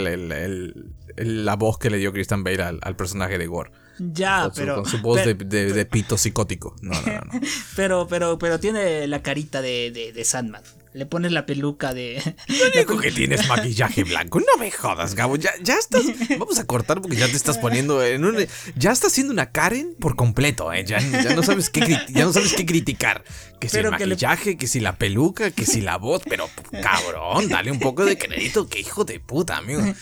la 1.17 1.57
voz 1.57 1.79
que 1.79 1.91
le 1.91 1.99
dio 1.99 2.13
Christian 2.13 2.43
Bale 2.43 2.63
al, 2.63 2.97
personaje 2.97 3.39
de 3.39 3.47
Gore. 3.47 3.71
Ya, 3.99 4.51
pero. 4.55 4.77
con 4.77 4.87
su 4.87 4.99
voz 5.01 5.25
de, 5.25 5.87
pito 5.87 6.19
psicótico. 6.19 6.75
No, 6.83 6.93
no, 6.93 7.13
no. 7.13 7.41
pero, 7.77 8.07
pero, 8.09 8.39
pero 8.39 8.59
tiene 8.59 9.07
la 9.07 9.23
carita 9.23 9.63
de, 9.63 10.13
de 10.15 10.25
Sandman. 10.25 10.63
Le 10.93 11.07
pones 11.07 11.31
la 11.31 11.47
peluca 11.47 11.95
de. 11.95 12.21
No 12.49 12.71
digo 12.75 12.99
que 12.99 13.13
tienes 13.13 13.47
maquillaje 13.49 14.03
blanco. 14.03 14.41
No 14.41 14.59
me 14.59 14.71
jodas, 14.73 15.15
Gabo. 15.15 15.37
Ya, 15.37 15.53
ya 15.63 15.75
estás. 15.75 16.03
Vamos 16.39 16.59
a 16.59 16.67
cortar 16.67 17.01
porque 17.01 17.17
ya 17.17 17.27
te 17.27 17.37
estás 17.37 17.59
poniendo 17.59 18.05
en 18.05 18.25
un. 18.25 18.47
Ya 18.75 18.91
estás 18.91 19.13
siendo 19.13 19.33
una 19.33 19.53
Karen 19.53 19.95
por 20.01 20.17
completo, 20.17 20.73
¿eh? 20.73 20.85
Ya, 20.85 20.99
no, 21.35 21.43
sabes 21.45 21.71
qué, 21.71 21.81
ya 22.09 22.25
no 22.25 22.33
sabes 22.33 22.55
qué 22.55 22.67
criticar. 22.67 23.23
Que 23.61 23.69
si 23.69 23.79
el 23.79 23.91
maquillaje, 23.91 24.57
que, 24.57 24.67
si 24.67 24.81
la 24.81 24.97
peluca, 24.97 25.53
que 25.53 25.65
si 25.65 25.81
la 25.81 25.97
voz. 25.97 26.23
Pero, 26.29 26.51
cabrón, 26.83 27.49
dale 27.49 27.71
un 27.71 27.79
poco 27.79 28.05
de 28.05 28.19
crédito. 28.19 28.69
Que 28.69 28.81
hijo 28.81 29.05
de 29.05 29.21
puta, 29.21 29.57
amigo. 29.59 29.83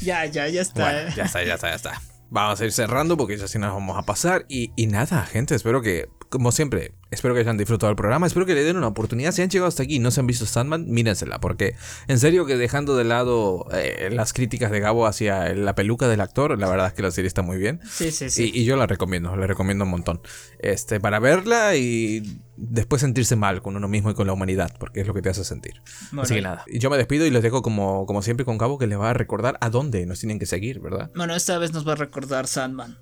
Ya, 0.00 0.24
ya, 0.26 0.46
ya 0.48 0.62
está. 0.62 1.02
¿eh? 1.02 1.12
Ya 1.16 1.24
está, 1.24 1.42
ya 1.42 1.54
está, 1.54 1.68
ya 1.70 1.74
está. 1.74 2.02
Vamos 2.30 2.60
a 2.60 2.64
ir 2.64 2.72
cerrando 2.72 3.16
porque 3.16 3.36
ya 3.36 3.48
sí 3.48 3.58
nos 3.58 3.72
vamos 3.72 3.98
a 3.98 4.02
pasar. 4.02 4.44
Y, 4.48 4.70
y 4.76 4.86
nada, 4.86 5.26
gente, 5.26 5.54
espero 5.54 5.82
que 5.82 6.08
como 6.28 6.52
siempre, 6.52 6.92
espero 7.10 7.34
que 7.34 7.40
hayan 7.40 7.56
disfrutado 7.56 7.90
el 7.90 7.96
programa. 7.96 8.26
Espero 8.26 8.46
que 8.46 8.54
le 8.54 8.64
den 8.64 8.76
una 8.76 8.88
oportunidad. 8.88 9.32
Si 9.32 9.42
han 9.42 9.48
llegado 9.48 9.68
hasta 9.68 9.82
aquí 9.82 9.96
y 9.96 9.98
no 9.98 10.10
se 10.10 10.20
han 10.20 10.26
visto 10.26 10.46
Sandman, 10.46 10.86
mírensela. 10.88 11.40
Porque 11.40 11.74
en 12.06 12.18
serio 12.18 12.46
que 12.46 12.56
dejando 12.56 12.96
de 12.96 13.04
lado 13.04 13.66
eh, 13.72 14.10
las 14.12 14.32
críticas 14.32 14.70
de 14.70 14.80
Gabo 14.80 15.06
hacia 15.06 15.54
la 15.54 15.74
peluca 15.74 16.08
del 16.08 16.20
actor, 16.20 16.58
la 16.58 16.68
verdad 16.68 16.88
es 16.88 16.92
que 16.92 17.02
la 17.02 17.10
serie 17.10 17.28
está 17.28 17.42
muy 17.42 17.58
bien. 17.58 17.80
Sí, 17.88 18.10
sí, 18.10 18.30
sí. 18.30 18.50
Y, 18.52 18.64
yo 18.64 18.76
la 18.76 18.86
recomiendo, 18.86 19.34
la 19.36 19.46
recomiendo 19.46 19.84
un 19.84 19.90
montón. 19.90 20.20
Este, 20.58 21.00
para 21.00 21.18
verla 21.18 21.76
y 21.76 22.42
después 22.56 23.00
sentirse 23.00 23.36
mal 23.36 23.62
con 23.62 23.76
uno 23.76 23.88
mismo 23.88 24.10
y 24.10 24.14
con 24.14 24.26
la 24.26 24.32
humanidad, 24.32 24.74
porque 24.78 25.00
es 25.00 25.06
lo 25.06 25.14
que 25.14 25.22
te 25.22 25.30
hace 25.30 25.44
sentir. 25.44 25.80
Así 26.18 26.34
que 26.34 26.42
nada. 26.42 26.64
Yo 26.72 26.90
me 26.90 26.98
despido 26.98 27.24
y 27.24 27.30
les 27.30 27.42
dejo 27.42 27.62
como, 27.62 28.04
como 28.06 28.22
siempre 28.22 28.44
con 28.44 28.58
Gabo 28.58 28.78
que 28.78 28.86
les 28.86 28.98
va 28.98 29.10
a 29.10 29.14
recordar 29.14 29.56
a 29.60 29.70
dónde 29.70 30.04
nos 30.06 30.20
tienen 30.20 30.38
que 30.38 30.46
seguir, 30.46 30.80
¿verdad? 30.80 31.10
Bueno, 31.14 31.34
esta 31.34 31.58
vez 31.58 31.72
nos 31.72 31.86
va 31.86 31.92
a 31.92 31.96
recordar 31.96 32.46
Sandman 32.46 32.98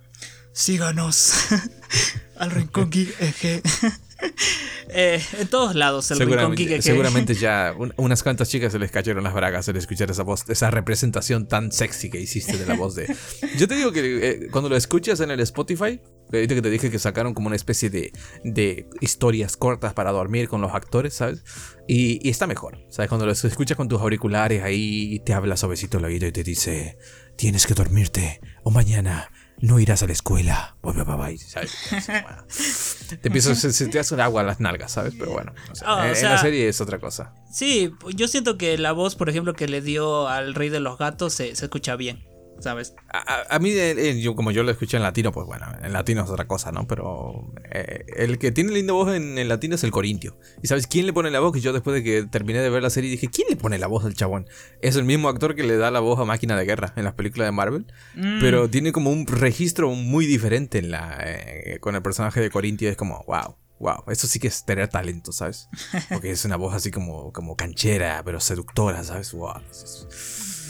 síganos 0.57 1.35
al 2.39 2.51
Rincón 2.51 2.91
Geek 2.91 3.15
eh, 4.89 5.23
en 5.39 5.49
todos 5.49 5.75
lados 5.75 6.11
el 6.11 6.19
Rincón 6.21 6.55
Geek 6.55 6.81
Seguramente 6.81 7.35
ya 7.35 7.75
unas 7.97 8.23
cuantas 8.23 8.49
chicas 8.49 8.73
se 8.73 8.79
les 8.79 8.91
cayeron 8.91 9.25
las 9.25 9.35
bragas 9.35 9.69
al 9.69 9.77
escuchar 9.77 10.11
esa 10.11 10.23
voz, 10.23 10.45
esa 10.49 10.71
representación 10.71 11.47
tan 11.47 11.73
sexy 11.73 12.11
que 12.11 12.21
hiciste 12.21 12.57
de 12.57 12.67
la 12.67 12.75
voz 12.75 12.95
de... 12.95 13.15
Yo 13.59 13.69
te 13.69 13.75
digo 13.75 13.93
que 13.93 14.29
eh, 14.29 14.49
cuando 14.51 14.69
lo 14.69 14.77
escuchas 14.77 15.21
en 15.21 15.31
el 15.31 15.41
Spotify, 15.41 16.01
que 16.31 16.47
te 16.47 16.71
dije 16.71 16.91
que 16.91 16.99
sacaron 16.99 17.35
como 17.35 17.47
una 17.47 17.57
especie 17.57 17.91
de, 17.91 18.13
de 18.43 18.89
historias 19.01 19.57
cortas 19.57 19.95
para 19.95 20.13
dormir 20.13 20.49
con 20.49 20.61
los 20.61 20.75
actores, 20.75 21.15
¿sabes? 21.15 21.45
Y, 21.87 22.29
está 22.29 22.47
mejor, 22.47 22.79
¿sabes? 22.91 23.09
Cuando 23.09 23.27
lo 23.27 23.33
escuchas 23.33 23.77
con 23.77 23.89
tus 23.89 24.01
auriculares 24.01 24.63
ahí 24.63 25.21
te 25.25 25.35
habla 25.35 25.57
suavecito 25.57 25.99
el 25.99 26.05
oído 26.05 26.27
y 26.27 26.33
te 26.33 26.43
dice, 26.43 26.99
tienes 27.37 27.67
que 27.67 27.75
dormirte 27.75 28.41
o 28.65 28.71
mañana 28.71 29.31
no 29.61 29.79
irás 29.81 30.03
a 30.03 30.07
la 30.07 30.13
escuela. 30.13 30.77
¿sabes? 31.39 31.73
te 33.21 33.29
empiezas, 33.29 33.59
se, 33.59 33.87
te 33.89 33.99
hace 33.99 34.15
un 34.15 34.21
agua 34.21 34.43
a 34.43 34.45
las 34.45 34.61
nalgas, 34.61 34.93
¿sabes? 34.93 35.15
Pero 35.19 35.33
bueno, 35.33 35.53
ah, 35.85 36.13
en, 36.15 36.23
la 36.23 36.39
serie 36.39 36.69
es 36.69 36.81
otra 36.81 36.99
cosa. 36.99 37.33
Sí, 37.51 37.93
yo 38.15 38.29
siento 38.29 38.59
que 38.59 38.79
la 38.79 38.93
voz, 38.93 39.17
por 39.17 39.29
ejemplo, 39.29 39.55
que 39.55 39.69
le 39.69 39.81
dio 39.81 40.29
al 40.29 40.55
rey 40.55 40.69
de 40.69 40.81
los 40.81 40.99
gatos 40.99 41.35
se 41.35 41.51
escucha 41.51 41.97
bien. 41.97 42.36
¿Sabes? 42.61 42.95
A, 43.09 43.59
mí, 43.59 43.71
eh, 43.71 44.21
yo, 44.21 44.35
como 44.35 44.51
yo 44.51 44.63
lo 44.63 44.71
escuché 44.71 44.97
en 44.97 45.03
latino, 45.03 45.33
pues 45.33 45.47
bueno, 45.47 45.67
en 45.83 45.93
latino 45.93 46.25
es 46.25 46.31
otra 46.31 46.47
cosa, 46.47 46.73
¿no? 46.73 46.87
Pero 46.87 47.53
eh, 47.71 48.05
el 48.17 48.39
que 48.39 48.53
tiene 48.53 48.73
linda 48.73 48.93
voz 48.93 49.15
en, 49.15 49.39
el 49.39 49.49
latino 49.49 49.75
es 49.75 49.85
el 49.85 49.91
Corintio. 49.91 50.39
¿Y 50.63 50.69
sabes 50.69 50.87
quién 50.87 51.07
le 51.07 51.13
pone 51.13 51.31
la 51.31 51.41
voz? 51.41 51.53
Que 51.53 51.61
yo 51.61 51.73
después 51.73 51.95
de 51.95 52.03
que 52.03 52.25
terminé 52.25 52.61
de 52.61 52.71
ver 52.71 52.83
la 52.83 52.91
serie 52.91 53.11
dije, 53.11 53.29
¿quién 53.29 53.49
le 53.51 53.57
pone 53.57 53.79
la 53.79 53.87
voz 53.87 54.05
al 54.05 54.15
chabón? 54.15 54.47
Es 54.81 54.97
el 54.97 55.05
mismo 55.05 55.29
actor 55.29 55.55
que 55.55 55.63
le 55.63 55.77
da 55.77 55.91
la 55.91 56.01
voz 56.01 56.19
a 56.19 56.25
Máquina 56.25 56.57
de 56.57 56.65
Guerra 56.65 56.93
en 56.97 57.05
las 57.05 57.15
películas 57.15 57.49
de 57.49 57.53
Marvel, 57.53 57.87
mm. 58.15 58.41
pero 58.41 58.69
tiene 58.69 58.93
como 58.93 59.11
un 59.11 59.27
registro 59.27 59.91
muy 59.91 60.27
diferente 60.27 60.79
en 60.79 60.91
la, 60.91 61.19
eh, 61.25 61.79
con 61.81 61.95
el 61.95 62.03
personaje 62.03 62.41
de 62.41 62.51
Corintio. 62.51 62.89
Es 62.89 62.97
como, 62.97 63.25
wow. 63.27 63.57
Wow, 63.79 64.05
eso 64.09 64.27
sí 64.27 64.39
que 64.39 64.49
es 64.49 64.65
tener 64.65 64.89
talento, 64.89 65.33
¿sabes? 65.33 65.69
Porque 66.09 66.31
es 66.31 66.47
una 66.47 66.57
voz 66.57 66.75
así 66.75 66.91
como, 66.91 67.31
como 67.35 67.57
canchera, 67.57 68.23
pero 68.25 68.41
seductora, 68.41 69.05
¿sabes? 69.05 69.35
Wow 69.35 69.61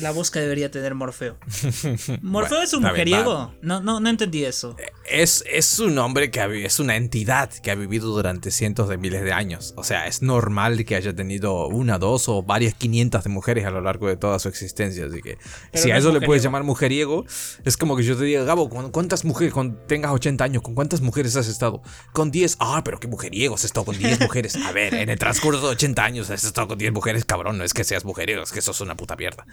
la 0.00 0.10
voz 0.10 0.30
que 0.30 0.40
debería 0.40 0.70
tener 0.70 0.94
Morfeo. 0.94 1.36
¿Morfeo 2.22 2.62
es 2.62 2.72
un 2.74 2.82
mujeriego? 2.82 3.54
No, 3.62 3.80
no, 3.80 4.00
no 4.00 4.08
entendí 4.08 4.44
eso. 4.44 4.76
Es, 5.08 5.44
es 5.50 5.78
un 5.78 5.98
hombre 5.98 6.30
que 6.30 6.64
es 6.64 6.80
una 6.80 6.96
entidad 6.96 7.50
que 7.50 7.70
ha 7.70 7.74
vivido 7.74 8.08
durante 8.08 8.50
cientos 8.50 8.88
de 8.88 8.98
miles 8.98 9.22
de 9.22 9.32
años. 9.32 9.74
O 9.76 9.84
sea, 9.84 10.06
es 10.06 10.22
normal 10.22 10.84
que 10.84 10.96
haya 10.96 11.14
tenido 11.14 11.66
una, 11.68 11.98
dos 11.98 12.28
o 12.28 12.42
varias 12.42 12.74
quinientas 12.74 13.24
de 13.24 13.30
mujeres 13.30 13.64
a 13.66 13.70
lo 13.70 13.80
largo 13.80 14.08
de 14.08 14.16
toda 14.16 14.38
su 14.38 14.48
existencia. 14.48 15.06
Así 15.06 15.22
que 15.22 15.38
si 15.74 15.90
a 15.90 15.96
eso 15.96 16.12
le 16.12 16.20
puedes 16.20 16.42
llamar 16.42 16.62
mujeriego, 16.62 17.24
es 17.64 17.76
como 17.76 17.96
que 17.96 18.02
yo 18.02 18.16
te 18.16 18.24
diga, 18.24 18.44
Gabo, 18.44 18.68
¿cuántas 18.68 19.24
mujeres, 19.24 19.54
cuando 19.54 19.78
tengas 19.86 20.12
80 20.12 20.44
años, 20.44 20.62
¿con 20.62 20.74
cuántas 20.74 21.00
mujeres 21.00 21.36
has 21.36 21.48
estado? 21.48 21.82
Con 22.12 22.30
10. 22.30 22.56
Ah, 22.60 22.82
pero 22.84 23.00
qué 23.00 23.08
mujeriego, 23.08 23.54
has 23.54 23.64
estado 23.64 23.86
con 23.86 23.98
10 23.98 24.20
mujeres. 24.20 24.56
A 24.56 24.72
ver, 24.72 24.94
en 24.94 25.08
el 25.08 25.18
transcurso 25.18 25.60
de 25.60 25.68
80 25.68 26.04
años 26.04 26.30
has 26.30 26.44
estado 26.44 26.68
con 26.68 26.78
10 26.78 26.92
mujeres, 26.92 27.24
cabrón. 27.24 27.58
No 27.58 27.64
es 27.64 27.72
que 27.74 27.84
seas 27.84 28.04
mujeriego, 28.04 28.42
es 28.42 28.52
que 28.52 28.60
sos 28.60 28.80
una 28.80 28.96
puta 28.96 29.16
mierda 29.16 29.46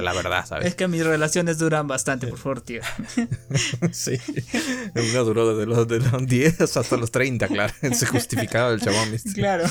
la, 0.00 0.12
verdad, 0.12 0.46
¿sabes? 0.46 0.66
Es 0.68 0.74
que 0.74 0.88
mis 0.88 1.04
relaciones 1.04 1.58
duran 1.58 1.86
bastante, 1.86 2.26
por 2.26 2.38
favor, 2.38 2.60
tío. 2.60 2.80
sí. 3.92 4.18
Una 4.94 5.18
duró 5.20 5.54
desde 5.54 5.66
los, 5.66 5.86
de 5.88 6.00
los 6.00 6.26
10 6.26 6.60
hasta 6.60 6.96
los 6.96 7.10
30, 7.10 7.48
claro. 7.48 7.72
Se 7.92 8.06
justificaba 8.06 8.70
el 8.72 8.80
chabón. 8.80 9.10
¿viste? 9.12 9.32
Claro. 9.32 9.64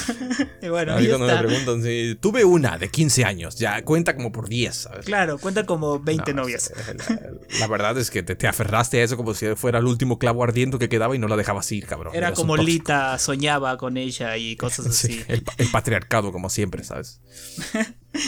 Y 0.61 0.69
bueno, 0.69 0.93
A 0.93 0.97
mí 0.99 1.07
cuando 1.07 1.27
me 1.27 1.33
está. 1.33 1.45
preguntan 1.47 1.83
si 1.83 2.17
tuve 2.19 2.43
una 2.45 2.77
de 2.77 2.89
15 2.89 3.25
años, 3.25 3.55
ya 3.57 3.83
cuenta 3.83 4.15
como 4.15 4.31
por 4.31 4.47
10, 4.49 4.75
¿sabes? 4.75 5.05
Claro, 5.05 5.37
cuenta 5.37 5.65
como 5.65 5.99
20 5.99 6.33
No, 6.33 6.41
novias. 6.43 6.71
La, 7.09 7.59
la 7.59 7.67
verdad 7.67 7.97
es 7.97 8.11
que 8.11 8.23
te, 8.23 8.35
te 8.35 8.47
aferraste 8.47 9.01
a 9.01 9.03
eso 9.03 9.17
como 9.17 9.33
si 9.33 9.47
fuera 9.55 9.79
el 9.79 9.85
último 9.85 10.19
clavo 10.19 10.43
ardiendo 10.43 10.79
que 10.79 10.89
quedaba 10.89 11.15
y 11.15 11.19
no 11.19 11.27
la 11.27 11.35
dejabas 11.37 11.71
ir, 11.71 11.85
cabrón. 11.85 12.13
Era 12.15 12.27
Eras 12.27 12.39
como. 12.39 12.57
Lita 12.57 13.17
soñaba 13.17 13.77
con 13.77 13.97
ella 13.97 14.37
y 14.37 14.55
cosas 14.55 14.85
así. 14.87 15.07
Sí, 15.13 15.23
el, 15.27 15.41
pa- 15.43 15.53
el 15.57 15.67
patriarcado, 15.69 16.31
como 16.31 16.49
siempre, 16.49 16.83
¿sabes? 16.83 17.21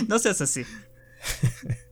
No 0.07 0.17
seas 0.17 0.41
así. 0.41 0.65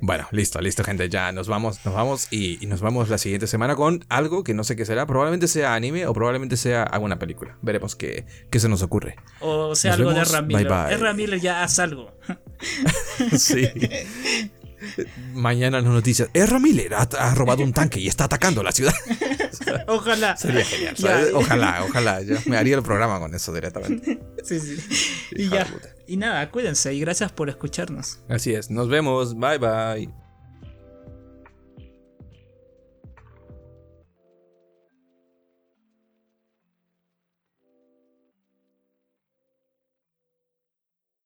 Bueno, 0.00 0.26
listo, 0.32 0.60
listo, 0.60 0.82
gente. 0.82 1.08
Ya 1.08 1.30
nos 1.30 1.46
vamos, 1.46 1.78
nos 1.84 1.94
vamos 1.94 2.26
y, 2.32 2.58
y 2.60 2.66
nos 2.66 2.80
vamos 2.80 3.08
la 3.08 3.18
siguiente 3.18 3.46
semana 3.46 3.76
con 3.76 4.04
algo 4.08 4.42
que 4.42 4.52
no 4.52 4.64
sé 4.64 4.74
qué 4.74 4.84
será. 4.84 5.06
Probablemente 5.06 5.46
sea 5.46 5.74
anime 5.74 6.06
o 6.06 6.12
probablemente 6.12 6.56
sea 6.56 6.82
alguna 6.82 7.20
película. 7.20 7.56
Veremos 7.62 7.94
qué, 7.94 8.26
qué 8.50 8.58
se 8.58 8.68
nos 8.68 8.82
ocurre. 8.82 9.14
O 9.40 9.76
sea, 9.76 9.92
Nos 9.92 10.00
algo 10.00 10.10
vemos. 10.12 10.32
de. 10.32 10.40
Bye, 10.42 10.64
bye. 10.98 11.14
Miller 11.14 11.40
ya 11.40 11.62
haz 11.62 11.78
algo. 11.78 12.10
Sí. 13.38 13.68
Mañana 15.32 15.80
las 15.80 15.90
noticias. 15.90 16.28
Ezra 16.32 16.58
Miller 16.58 16.94
ha, 16.94 17.02
ha 17.02 17.34
robado 17.34 17.62
un 17.62 17.72
tanque 17.72 18.00
y 18.00 18.08
está 18.08 18.24
atacando 18.24 18.62
la 18.62 18.72
ciudad. 18.72 18.94
Ojalá. 19.86 20.36
Sería 20.36 20.64
genial. 20.64 20.94
Ojalá, 21.34 21.84
ojalá. 21.88 22.22
Yo 22.22 22.36
me 22.46 22.56
haría 22.56 22.76
el 22.76 22.82
programa 22.82 23.18
con 23.20 23.34
eso 23.34 23.52
directamente. 23.52 24.20
Sí, 24.44 24.60
sí. 24.60 24.76
Y 25.30 25.48
ya. 25.48 25.66
Y 26.06 26.18
nada, 26.18 26.50
cuídense 26.50 26.92
y 26.92 27.00
gracias 27.00 27.32
por 27.32 27.48
escucharnos. 27.48 28.20
Así 28.28 28.52
es. 28.52 28.70
Nos 28.70 28.90
vemos. 28.90 29.34
Bye 29.38 29.56
bye. 29.56 30.23